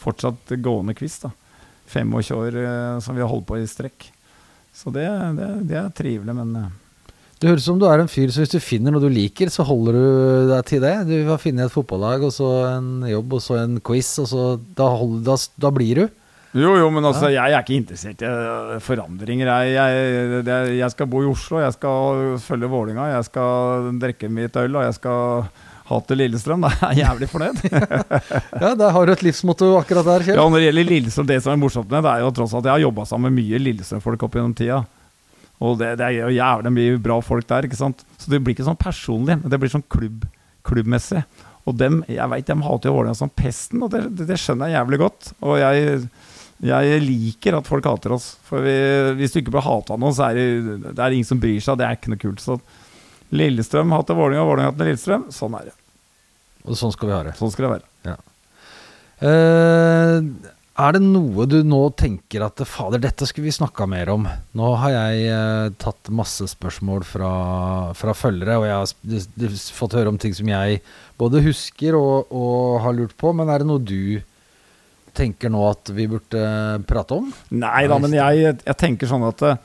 fortsatt 0.00 0.56
gående 0.64 0.96
quiz. 0.96 1.18
da 1.26 1.34
25 1.88 2.36
år 2.36 2.58
eh, 2.62 2.98
som 3.04 3.16
vi 3.16 3.24
har 3.24 3.30
holdt 3.30 3.48
på 3.48 3.58
i 3.58 3.66
strekk. 3.68 4.10
Så 4.74 4.92
det, 4.94 5.06
det, 5.38 5.48
det 5.70 5.80
er 5.80 5.88
trivelig, 5.96 6.34
men 6.36 6.52
eh, 6.60 6.76
Det 7.40 7.50
høres 7.50 7.64
ut 7.64 7.70
som 7.72 7.80
du 7.80 7.86
er 7.88 8.02
en 8.02 8.10
fyr, 8.10 8.30
så 8.34 8.44
hvis 8.44 8.54
du 8.54 8.60
finner 8.62 8.94
noe 8.94 9.02
du 9.02 9.10
liker, 9.10 9.50
så 9.50 9.66
holder 9.66 9.98
du 9.98 10.06
deg 10.52 10.68
til 10.70 10.84
det. 10.84 10.94
Du 11.08 11.16
har 11.30 11.42
funnet 11.42 11.66
et 11.66 11.74
fotballag, 11.74 12.24
og 12.28 12.32
så 12.34 12.48
en 12.76 12.90
jobb, 13.08 13.38
og 13.38 13.44
så 13.44 13.60
en 13.62 13.78
quiz, 13.80 14.12
og 14.22 14.30
så 14.30 14.46
Da, 14.58 14.88
holder, 15.00 15.22
da, 15.32 15.38
da 15.66 15.74
blir 15.74 16.02
du. 16.02 16.24
Jo, 16.56 16.72
jo, 16.80 16.86
men 16.90 17.04
altså, 17.04 17.28
jeg 17.28 17.52
er 17.52 17.60
ikke 17.60 17.76
interessert 17.76 18.22
i 18.24 18.28
eh, 18.28 18.78
forandringer. 18.80 19.50
Jeg, 19.68 19.74
jeg, 19.76 20.76
jeg 20.78 20.94
skal 20.94 21.10
bo 21.12 21.20
i 21.22 21.28
Oslo, 21.28 21.60
jeg 21.60 21.74
skal 21.76 22.38
følge 22.40 22.70
Vålinga, 22.72 23.10
jeg 23.12 23.26
skal 23.28 23.90
drikke 24.00 24.30
mitt 24.32 24.56
øl, 24.56 24.78
og 24.80 24.86
jeg 24.86 24.96
skal 24.96 25.50
ha 25.88 25.98
til 26.04 26.20
Lillestrøm. 26.22 26.64
Da 26.66 26.70
er 26.88 26.94
jeg 26.94 27.04
jævlig 27.04 27.28
fornøyd. 27.32 27.64
Ja, 28.62 28.72
der 28.78 28.94
har 28.94 29.06
du 29.06 29.12
et 29.12 29.24
livsmotto 29.24 29.72
akkurat 29.78 30.06
der, 30.08 30.24
Kjell. 30.26 30.38
ja, 30.40 30.44
når 30.46 30.60
det 30.60 30.68
gjelder 30.68 30.88
Lillestrøm, 30.92 31.28
det 31.30 31.40
som 31.44 31.52
er 31.54 31.60
morsomt 31.62 31.90
med 31.92 32.04
det, 32.04 32.12
er 32.14 32.24
jo 32.26 32.32
tross 32.36 32.54
alt 32.54 32.64
at 32.64 32.70
jeg 32.70 32.76
har 32.76 32.86
jobba 32.88 33.04
sammen 33.08 33.32
med 33.32 33.42
mye 33.42 33.60
Lillestrøm-folk 33.66 34.24
opp 34.26 34.38
gjennom 34.38 34.56
tida. 34.58 34.80
Og 35.58 35.76
det, 35.80 35.92
det 35.98 36.06
er 36.06 36.16
jo 36.20 36.32
jævlig 36.36 36.72
mye 36.76 37.02
bra 37.02 37.18
folk 37.24 37.48
der, 37.50 37.66
ikke 37.66 37.78
sant. 37.80 38.04
Så 38.20 38.30
det 38.30 38.40
blir 38.44 38.54
ikke 38.56 38.66
sånn 38.68 38.78
personlig, 38.78 39.38
men 39.40 39.52
det 39.52 39.58
blir 39.62 39.72
sånn 39.72 39.86
klubb, 39.90 40.26
klubbmessig. 40.66 41.24
Og 41.68 41.76
dem, 41.76 42.00
jeg 42.08 42.30
veit 42.32 42.48
de 42.48 42.56
hater 42.64 42.88
jo 42.90 42.96
Vålerenga 42.96 43.18
som 43.18 43.32
pesten, 43.34 43.82
og 43.84 43.90
det, 43.92 44.04
det, 44.16 44.28
det 44.30 44.38
skjønner 44.40 44.70
jeg 44.70 44.78
jævlig 44.78 45.00
godt. 45.04 45.32
Og 45.44 45.58
jeg 45.60 46.08
jeg 46.58 47.02
liker 47.04 47.54
at 47.54 47.68
folk 47.70 47.86
hater 47.86 48.16
oss. 48.16 48.32
For 48.48 48.64
vi, 48.66 48.72
hvis 49.20 49.34
du 49.34 49.40
ikke 49.42 49.52
blir 49.54 49.62
hata 49.62 49.94
noen, 49.94 50.14
så 50.16 50.26
er 50.26 50.38
det, 50.38 50.46
det 50.88 51.02
er 51.04 51.14
ingen 51.14 51.28
som 51.28 51.38
bryr 51.38 51.60
seg. 51.62 51.78
Det 51.78 51.86
er 51.86 51.98
ikke 51.98 52.10
noe 52.10 52.22
kult. 52.22 52.42
Så 52.42 52.56
Lillestrøm 53.38 53.92
hater 53.94 54.18
Vålerenga, 54.18 54.46
Vålerenga 54.48 54.72
hater 54.72 54.88
Lillestrøm. 54.90 55.28
Sånn 55.34 55.54
er 55.58 55.68
det. 55.70 55.76
Og 56.68 56.76
sånn 56.78 56.92
skal 56.94 57.08
vi 57.10 57.14
ha 57.16 57.22
det. 57.26 57.34
Sånn 57.40 57.50
skal 57.54 57.66
det 57.66 57.74
være. 57.78 58.16
Eh, 59.18 60.18
er 60.78 60.94
det 60.94 61.00
noe 61.02 61.46
du 61.50 61.56
nå 61.66 61.80
tenker 61.98 62.44
at 62.46 62.60
fader, 62.70 63.00
dette 63.02 63.26
skulle 63.26 63.48
vi 63.48 63.54
snakka 63.56 63.86
mer 63.90 64.12
om? 64.12 64.28
Nå 64.58 64.68
har 64.78 64.92
jeg 64.94 65.24
eh, 65.32 65.70
tatt 65.82 66.10
masse 66.14 66.46
spørsmål 66.52 67.02
fra, 67.08 67.30
fra 67.98 68.14
følgere, 68.14 68.60
og 68.60 68.66
jeg 68.68 68.76
har 68.76 68.92
de, 69.02 69.18
d- 69.24 69.48
d- 69.48 69.74
fått 69.74 69.96
høre 69.98 70.12
om 70.12 70.20
ting 70.22 70.36
som 70.38 70.46
jeg 70.52 70.78
både 71.18 71.42
husker 71.48 71.98
og, 71.98 72.30
og 72.30 72.78
har 72.84 72.94
lurt 72.94 73.16
på, 73.18 73.32
men 73.34 73.50
er 73.50 73.64
det 73.64 73.70
noe 73.72 73.82
du 73.82 74.20
tenker 75.18 75.50
nå 75.50 75.64
at 75.66 75.90
vi 75.96 76.06
burde 76.12 76.44
prate 76.86 77.16
om? 77.18 77.32
Nei 77.58 77.88
da, 77.90 77.98
men 77.98 78.14
jeg, 78.14 78.52
jeg 78.62 78.78
tenker 78.78 79.10
sånn 79.10 79.26
at 79.26 79.42
eh, 79.48 79.58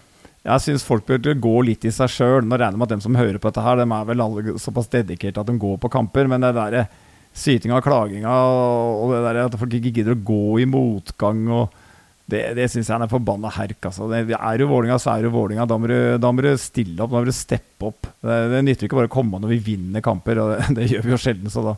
jeg 0.43 0.59
syns 0.65 0.83
folk 0.83 1.05
burde 1.07 1.33
gå 1.39 1.53
litt 1.63 1.85
i 1.87 1.91
seg 1.95 2.11
sjøl. 2.11 2.41
Nå 2.43 2.57
regner 2.59 2.75
jeg 2.75 2.81
med 2.81 2.89
at 2.89 2.95
dem 2.97 3.03
som 3.05 3.15
hører 3.15 3.39
på 3.39 3.47
dette 3.51 3.63
her, 3.63 3.79
dem 3.79 3.93
er 3.95 4.09
vel 4.09 4.23
alle 4.25 4.57
såpass 4.59 4.89
dedikerte 4.91 5.39
at 5.39 5.47
de 5.47 5.55
går 5.61 5.77
på 5.79 5.91
kamper. 5.93 6.27
Men 6.31 6.43
det 6.43 6.51
derre 6.57 6.87
sytinga 7.33 7.79
og 7.79 7.85
klaginga 7.87 8.33
og 8.33 9.13
det 9.15 9.21
der 9.25 9.39
at 9.47 9.55
folk 9.57 9.71
ikke 9.79 9.93
gidder 9.95 10.13
å 10.17 10.23
gå 10.27 10.41
i 10.61 10.67
motgang 10.69 11.47
og 11.49 11.79
Det, 12.23 12.39
det 12.55 12.69
syns 12.71 12.87
jeg 12.87 12.95
er 12.95 13.03
en 13.03 13.11
forbanna 13.11 13.49
herk. 13.51 13.83
Altså. 13.89 14.05
Det, 14.07 14.21
er 14.31 14.57
du 14.57 14.63
Vålinga, 14.69 14.95
så 14.97 15.09
er 15.11 15.25
du 15.25 15.29
Vålinga. 15.33 15.65
Da, 15.67 15.75
må 15.77 15.89
du- 15.91 16.17
da 16.23 16.29
må 16.31 16.41
du 16.41 16.53
stille 16.57 16.95
opp, 17.03 17.11
da 17.11 17.19
må 17.19 17.25
du 17.27 17.33
steppe 17.35 17.83
opp. 17.89 18.07
Det, 18.23 18.37
det 18.53 18.61
nytter 18.63 18.87
ikke 18.87 18.95
bare 18.95 19.09
å 19.09 19.11
komme 19.11 19.41
når 19.43 19.51
vi 19.51 19.57
vinner 19.65 20.01
kamper, 20.01 20.39
og 20.39 20.53
det, 20.53 20.69
det 20.77 20.87
gjør 20.87 21.03
vi 21.03 21.11
jo 21.11 21.19
sjelden. 21.19 21.51
Så 21.51 21.65
da. 21.67 21.73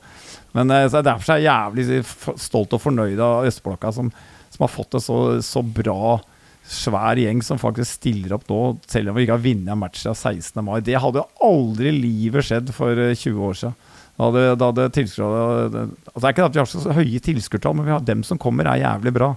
Men 0.53 0.69
eh, 0.71 0.85
så 0.93 1.01
Derfor 1.01 1.33
er 1.33 1.41
jeg 1.41 1.49
jævlig 1.49 2.03
stolt 2.45 2.77
og 2.77 2.83
fornøyd 2.83 3.19
av 3.25 3.47
Østblokka, 3.49 3.89
som, 3.97 4.11
som 4.53 4.67
har 4.67 4.71
fått 4.75 4.93
det 4.93 5.01
så, 5.07 5.17
så 5.41 5.65
bra 5.65 6.19
svær 6.65 7.19
gjeng 7.21 7.43
som 7.45 7.59
faktisk 7.61 7.99
stiller 7.99 8.35
opp 8.37 8.47
nå, 8.49 8.59
selv 8.89 9.11
om 9.11 9.17
vi 9.17 9.25
ikke 9.25 9.35
har 9.37 9.43
vunnet 9.43 9.73
en 9.73 9.81
match 9.81 10.01
siden 10.01 10.17
16. 10.17 10.63
mai. 10.65 10.79
Det 10.85 10.97
hadde 11.01 11.21
jo 11.21 11.49
aldri 11.49 11.93
livet 11.93 12.47
skjedd 12.47 12.71
for 12.75 12.97
eh, 12.97 13.13
20 13.13 13.45
år 13.49 13.59
siden. 13.61 13.77
Da 14.15 14.29
hadde, 14.29 14.43
da 14.55 14.69
hadde 14.71 14.87
det, 14.95 15.03
altså 15.03 16.21
det 16.21 16.27
er 16.27 16.33
ikke 16.33 16.45
at 16.47 16.55
vi 16.55 16.61
har 16.61 16.69
så 16.71 16.95
høye 16.95 17.23
tilskuertall, 17.23 17.75
men 17.75 17.87
vi 17.89 17.93
har 17.95 18.03
dem 18.07 18.21
som 18.23 18.39
kommer, 18.39 18.67
er 18.71 18.83
jævlig 18.85 19.11
bra. 19.17 19.33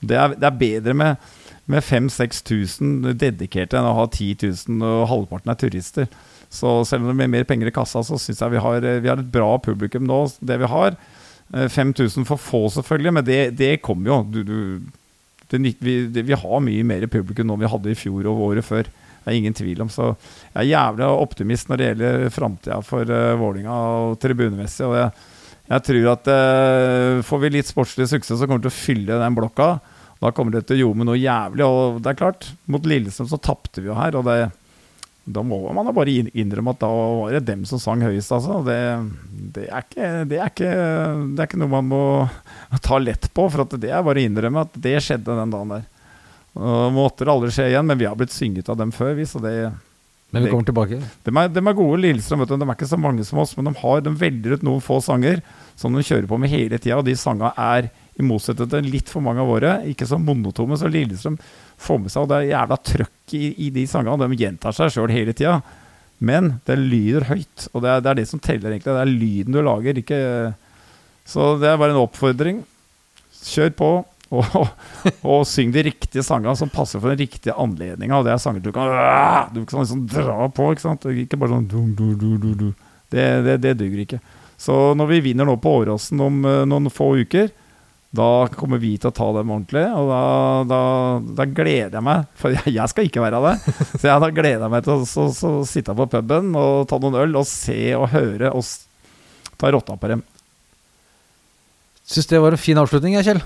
Det 0.00 0.16
er, 0.16 0.36
det 0.38 0.48
er 0.48 0.62
bedre 0.62 0.94
med, 0.96 1.26
med 1.70 1.84
5000-6000 1.84 3.12
dedikerte 3.20 3.76
enn 3.78 3.88
å 3.88 3.98
ha 4.00 4.06
10 4.08 4.46
000, 4.48 4.80
og 4.80 5.10
halvparten 5.12 5.52
er 5.52 5.60
turister. 5.60 6.08
Så 6.54 6.72
selv 6.88 7.04
om 7.04 7.12
det 7.12 7.18
blir 7.20 7.32
mer 7.34 7.46
penger 7.48 7.68
i 7.68 7.74
kassa, 7.74 8.00
så 8.06 8.16
syns 8.20 8.40
jeg 8.40 8.54
vi 8.54 8.64
har, 8.64 8.88
vi 9.04 9.10
har 9.10 9.20
et 9.20 9.32
bra 9.36 9.52
publikum 9.60 10.06
nå, 10.08 10.24
det 10.40 10.58
vi 10.62 10.72
har. 10.72 10.96
Eh, 11.52 11.68
5000 11.68 12.24
for 12.28 12.40
få, 12.40 12.64
selvfølgelig, 12.78 13.14
men 13.18 13.28
det, 13.28 13.40
det 13.60 13.72
kommer 13.84 14.12
jo. 14.12 14.20
Du, 14.24 14.40
du, 14.48 14.58
det, 15.52 15.60
vi, 15.80 15.96
det, 16.12 16.24
vi 16.26 16.36
har 16.38 16.62
mye 16.64 16.84
mer 16.86 17.06
publikum 17.12 17.48
nå 17.48 17.56
enn 17.56 17.64
vi 17.64 17.72
hadde 17.72 17.92
i 17.92 17.98
fjor 17.98 18.28
og 18.30 18.42
året 18.48 18.66
før. 18.66 18.88
Det 19.24 19.32
er 19.32 19.38
ingen 19.38 19.56
tvil 19.56 19.84
om. 19.84 19.90
Så 19.92 20.10
jeg 20.10 20.58
er 20.62 20.70
jævlig 20.72 21.08
optimist 21.08 21.70
når 21.70 21.80
det 21.80 21.88
gjelder 21.90 22.34
framtida 22.34 22.80
for 22.84 23.08
uh, 23.08 23.36
Vålinga 23.40 23.76
og 23.96 24.18
tribunemessig. 24.22 24.84
Og 24.88 24.98
jeg, 24.98 25.30
jeg 25.70 25.86
tror 25.88 26.10
at 26.12 26.30
uh, 26.32 27.22
får 27.24 27.42
vi 27.44 27.52
litt 27.54 27.70
sportslig 27.70 28.08
suksess, 28.10 28.40
så 28.40 28.48
kommer 28.48 28.60
vi 28.60 28.68
til 28.68 28.74
å 28.74 28.82
fylle 28.82 29.20
den 29.22 29.38
blokka. 29.38 29.70
Da 30.20 30.32
kommer 30.32 30.56
det 30.56 30.66
til 30.68 30.78
å 30.78 30.82
ljome 30.82 31.08
noe 31.08 31.20
jævlig. 31.20 31.64
Og 31.64 32.02
det 32.04 32.12
er 32.12 32.20
klart, 32.20 32.50
mot 32.70 32.84
Lillestrøm 32.88 33.30
så 33.32 33.40
tapte 33.40 33.80
vi 33.80 33.90
jo 33.90 33.96
her. 33.96 34.16
Og 34.20 34.28
det, 34.28 34.38
da 35.24 35.40
må 35.46 35.56
man 35.72 35.86
da 35.88 35.92
bare 35.96 36.12
innrømme 36.36 36.74
at 36.74 36.82
da 36.82 36.90
var 36.92 37.32
det 37.32 37.46
dem 37.48 37.62
som 37.68 37.80
sang 37.80 38.02
høyest, 38.04 38.32
altså. 38.36 38.58
Det, 38.66 38.76
det, 39.56 39.64
er, 39.70 39.86
ikke, 39.86 40.10
det, 40.28 40.36
er, 40.36 40.52
ikke, 40.52 40.74
det 41.32 41.40
er 41.40 41.48
ikke 41.48 41.60
noe 41.62 41.72
man 41.72 41.88
må 41.88 42.02
ta 42.84 43.00
lett 43.00 43.30
på, 43.32 43.46
for 43.48 43.64
det 43.72 43.88
er 43.88 44.04
bare 44.04 44.20
å 44.20 44.28
innrømme 44.28 44.66
at 44.66 44.76
det 44.84 44.98
skjedde 45.04 45.38
den 45.40 45.54
dagen 45.54 45.72
der. 45.78 45.88
Og 46.54 46.92
måtte 46.94 47.24
det 47.24 47.32
aldri 47.32 47.50
skje 47.56 47.70
igjen, 47.72 47.88
men 47.88 47.98
vi 47.98 48.06
har 48.06 48.20
blitt 48.20 48.34
synget 48.34 48.68
av 48.70 48.78
dem 48.78 48.92
før, 48.94 49.16
vi, 49.16 49.26
så 49.26 49.40
det 49.42 49.54
Men 50.30 50.44
vi 50.44 50.52
kommer 50.52 50.68
tilbake. 50.68 51.00
de 51.00 51.32
er, 51.32 51.50
de 51.56 51.62
er 51.64 51.80
gode, 51.80 51.98
Lillestrøm. 52.04 52.44
De 52.44 52.60
er 52.60 52.76
ikke 52.76 52.92
så 52.92 53.00
mange 53.00 53.24
som 53.24 53.40
oss, 53.40 53.56
men 53.56 53.70
de, 53.70 53.74
har, 53.80 54.04
de 54.04 54.12
velger 54.20 54.58
ut 54.58 54.66
noen 54.66 54.84
få 54.84 55.00
sanger 55.02 55.40
som 55.78 55.94
de 55.94 56.04
kjører 56.04 56.28
på 56.30 56.38
med 56.38 56.52
hele 56.52 56.78
tida. 56.78 57.00
Og 57.00 57.08
de 57.08 57.16
sangene 57.18 57.54
er, 57.56 57.88
i 58.14 58.22
motsetning 58.22 58.68
til 58.70 58.92
litt 58.92 59.08
for 59.10 59.24
mange 59.24 59.42
av 59.42 59.48
våre, 59.50 59.78
ikke 59.90 60.06
så 60.06 60.20
monotone. 60.20 60.76
Så 60.78 60.92
Lillestrøm 60.92 61.40
får 61.84 62.00
med 62.02 62.12
seg 62.12 62.24
Og 62.24 62.30
det 62.30 62.38
er 62.40 62.50
jævla 62.52 62.78
trøkk 62.90 63.34
i, 63.38 63.44
i 63.66 63.70
de 63.74 63.86
sangene. 63.90 64.28
De 64.28 64.40
gjentar 64.40 64.76
seg 64.76 64.92
sjøl 64.94 65.12
hele 65.14 65.34
tida. 65.36 65.58
Men 66.24 66.54
det 66.68 66.78
lyder 66.78 67.26
høyt, 67.28 67.66
og 67.72 67.82
det 67.84 67.90
er, 67.90 68.02
det 68.04 68.10
er 68.12 68.18
det 68.20 68.28
som 68.30 68.40
teller, 68.42 68.70
egentlig. 68.70 68.94
Det 68.94 69.02
er 69.02 69.10
lyden 69.10 69.56
du 69.56 69.60
lager, 69.64 69.98
ikke 70.00 70.18
Så 71.28 71.54
det 71.60 71.68
er 71.70 71.80
bare 71.80 71.94
en 71.94 72.04
oppfordring. 72.04 72.64
Kjør 73.44 73.78
på. 73.78 73.92
Og, 74.34 74.70
og 75.22 75.42
syng 75.46 75.70
de 75.70 75.82
riktige 75.86 76.24
sangene 76.26 76.56
som 76.58 76.70
passer 76.72 76.98
for 76.98 77.12
den 77.12 77.20
riktige 77.20 77.54
anledninga. 77.60 78.16
Og 78.18 78.24
det 78.26 78.32
er 78.32 78.40
sanger 78.42 78.64
du 78.64 78.72
kan 78.74 78.88
Du 79.54 79.60
kan 79.68 79.84
liksom 79.84 80.06
dra 80.10 80.48
på, 80.50 80.70
ikke 80.72 80.82
sant? 80.82 81.04
Ikke 81.06 81.38
bare 81.38 81.52
sånn 81.52 81.68
dum, 81.70 81.92
dum, 81.94 82.16
dum, 82.18 82.32
dum, 82.42 82.56
du. 82.58 82.88
Det, 83.12 83.26
det, 83.46 83.58
det 83.62 83.76
duger 83.78 84.00
ikke. 84.02 84.18
Så 84.58 84.74
når 84.98 85.12
vi 85.12 85.20
vinner 85.28 85.46
nå 85.46 85.54
på 85.60 85.76
Åråsen 85.82 86.24
om 86.24 86.40
eh, 86.48 86.64
noen 86.66 86.90
få 86.90 87.12
uker, 87.20 87.52
da 88.14 88.46
kommer 88.54 88.78
vi 88.82 88.92
til 89.00 89.10
å 89.10 89.14
ta 89.14 89.26
dem 89.34 89.50
ordentlig. 89.50 89.84
Og 89.98 90.10
da, 90.10 90.22
da, 90.70 90.80
da 91.40 91.46
gleder 91.50 91.98
jeg 91.98 92.06
meg, 92.06 92.28
for 92.38 92.54
jeg, 92.54 92.74
jeg 92.76 92.92
skal 92.92 93.08
ikke 93.08 93.24
være 93.24 93.40
det. 93.46 93.54
Så 94.00 94.06
jeg, 94.06 94.22
da 94.22 94.30
gleder 94.34 94.66
jeg 94.66 94.74
meg 94.76 94.86
til 94.86 94.94
å 94.94 95.08
så, 95.08 95.26
så 95.34 95.54
sitte 95.68 95.96
på 95.98 96.06
puben 96.12 96.52
og 96.58 96.86
ta 96.90 97.00
noen 97.02 97.18
øl 97.24 97.40
og 97.42 97.48
se 97.50 97.78
og 97.98 98.10
høre 98.14 98.52
oss 98.54 98.76
ta 99.58 99.70
rotta 99.72 99.96
på 99.98 100.10
dem. 100.12 100.22
Syns 102.04 102.28
det 102.30 102.40
var 102.42 102.54
en 102.54 102.60
fin 102.60 102.78
avslutning, 102.78 103.16
jeg, 103.18 103.26
Kjell. 103.30 103.42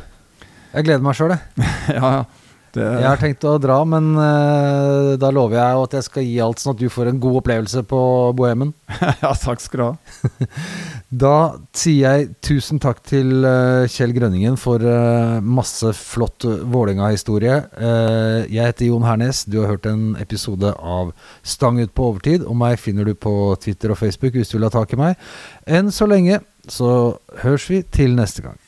Jeg 0.74 0.86
gleder 0.89 1.05
meg 1.05 1.16
sjøl, 1.16 1.35
jeg. 1.35 1.69
ja, 1.99 2.12
ja. 2.19 2.38
Det, 2.74 2.85
Jeg 2.85 3.07
har 3.09 3.20
tenkt 3.20 3.45
å 3.49 3.55
dra, 3.62 3.78
men 3.89 4.11
uh, 4.19 5.15
da 5.20 5.31
lover 5.35 5.59
jeg 5.59 5.85
at 5.85 5.97
jeg 5.99 6.07
skal 6.07 6.27
gi 6.27 6.36
alt, 6.45 6.61
sånn 6.61 6.74
at 6.74 6.82
du 6.82 6.90
får 6.93 7.11
en 7.11 7.20
god 7.23 7.39
opplevelse 7.40 7.82
på 7.89 8.01
Bohemen. 8.39 8.74
ja, 9.24 9.32
takk 9.32 9.62
skal 9.65 9.81
du 9.81 9.85
ha. 9.86 9.95
Da 11.24 11.35
sier 11.73 12.19
jeg 12.19 12.27
tusen 12.45 12.81
takk 12.82 13.01
til 13.09 13.47
uh, 13.47 13.89
Kjell 13.89 14.12
Grønningen 14.16 14.59
for 14.61 14.85
uh, 14.85 15.39
masse 15.40 15.95
flott 15.97 16.45
Vålerenga-historie. 16.45 17.57
Jeg 17.78 18.61
heter 18.61 18.90
Jon 18.90 19.07
Hernes. 19.07 19.43
Du 19.49 19.61
har 19.62 19.73
hørt 19.73 19.89
en 19.89 20.12
episode 20.20 20.74
av 20.77 21.15
Stang 21.40 21.81
ut 21.81 21.95
på 21.97 22.11
overtid. 22.12 22.45
Og 22.45 22.59
meg 22.61 22.77
finner 22.82 23.09
du 23.09 23.16
på 23.16 23.32
Twitter 23.62 23.95
og 23.95 24.01
Facebook 24.03 24.36
hvis 24.36 24.53
du 24.53 24.59
vil 24.59 24.69
ha 24.69 24.74
tak 24.74 24.93
i 24.93 25.01
meg. 25.01 25.28
Enn 25.65 25.89
så 25.95 26.09
lenge 26.11 26.43
så 26.69 26.90
høres 27.43 27.69
vi 27.73 27.82
til 27.89 28.16
neste 28.19 28.45
gang. 28.45 28.59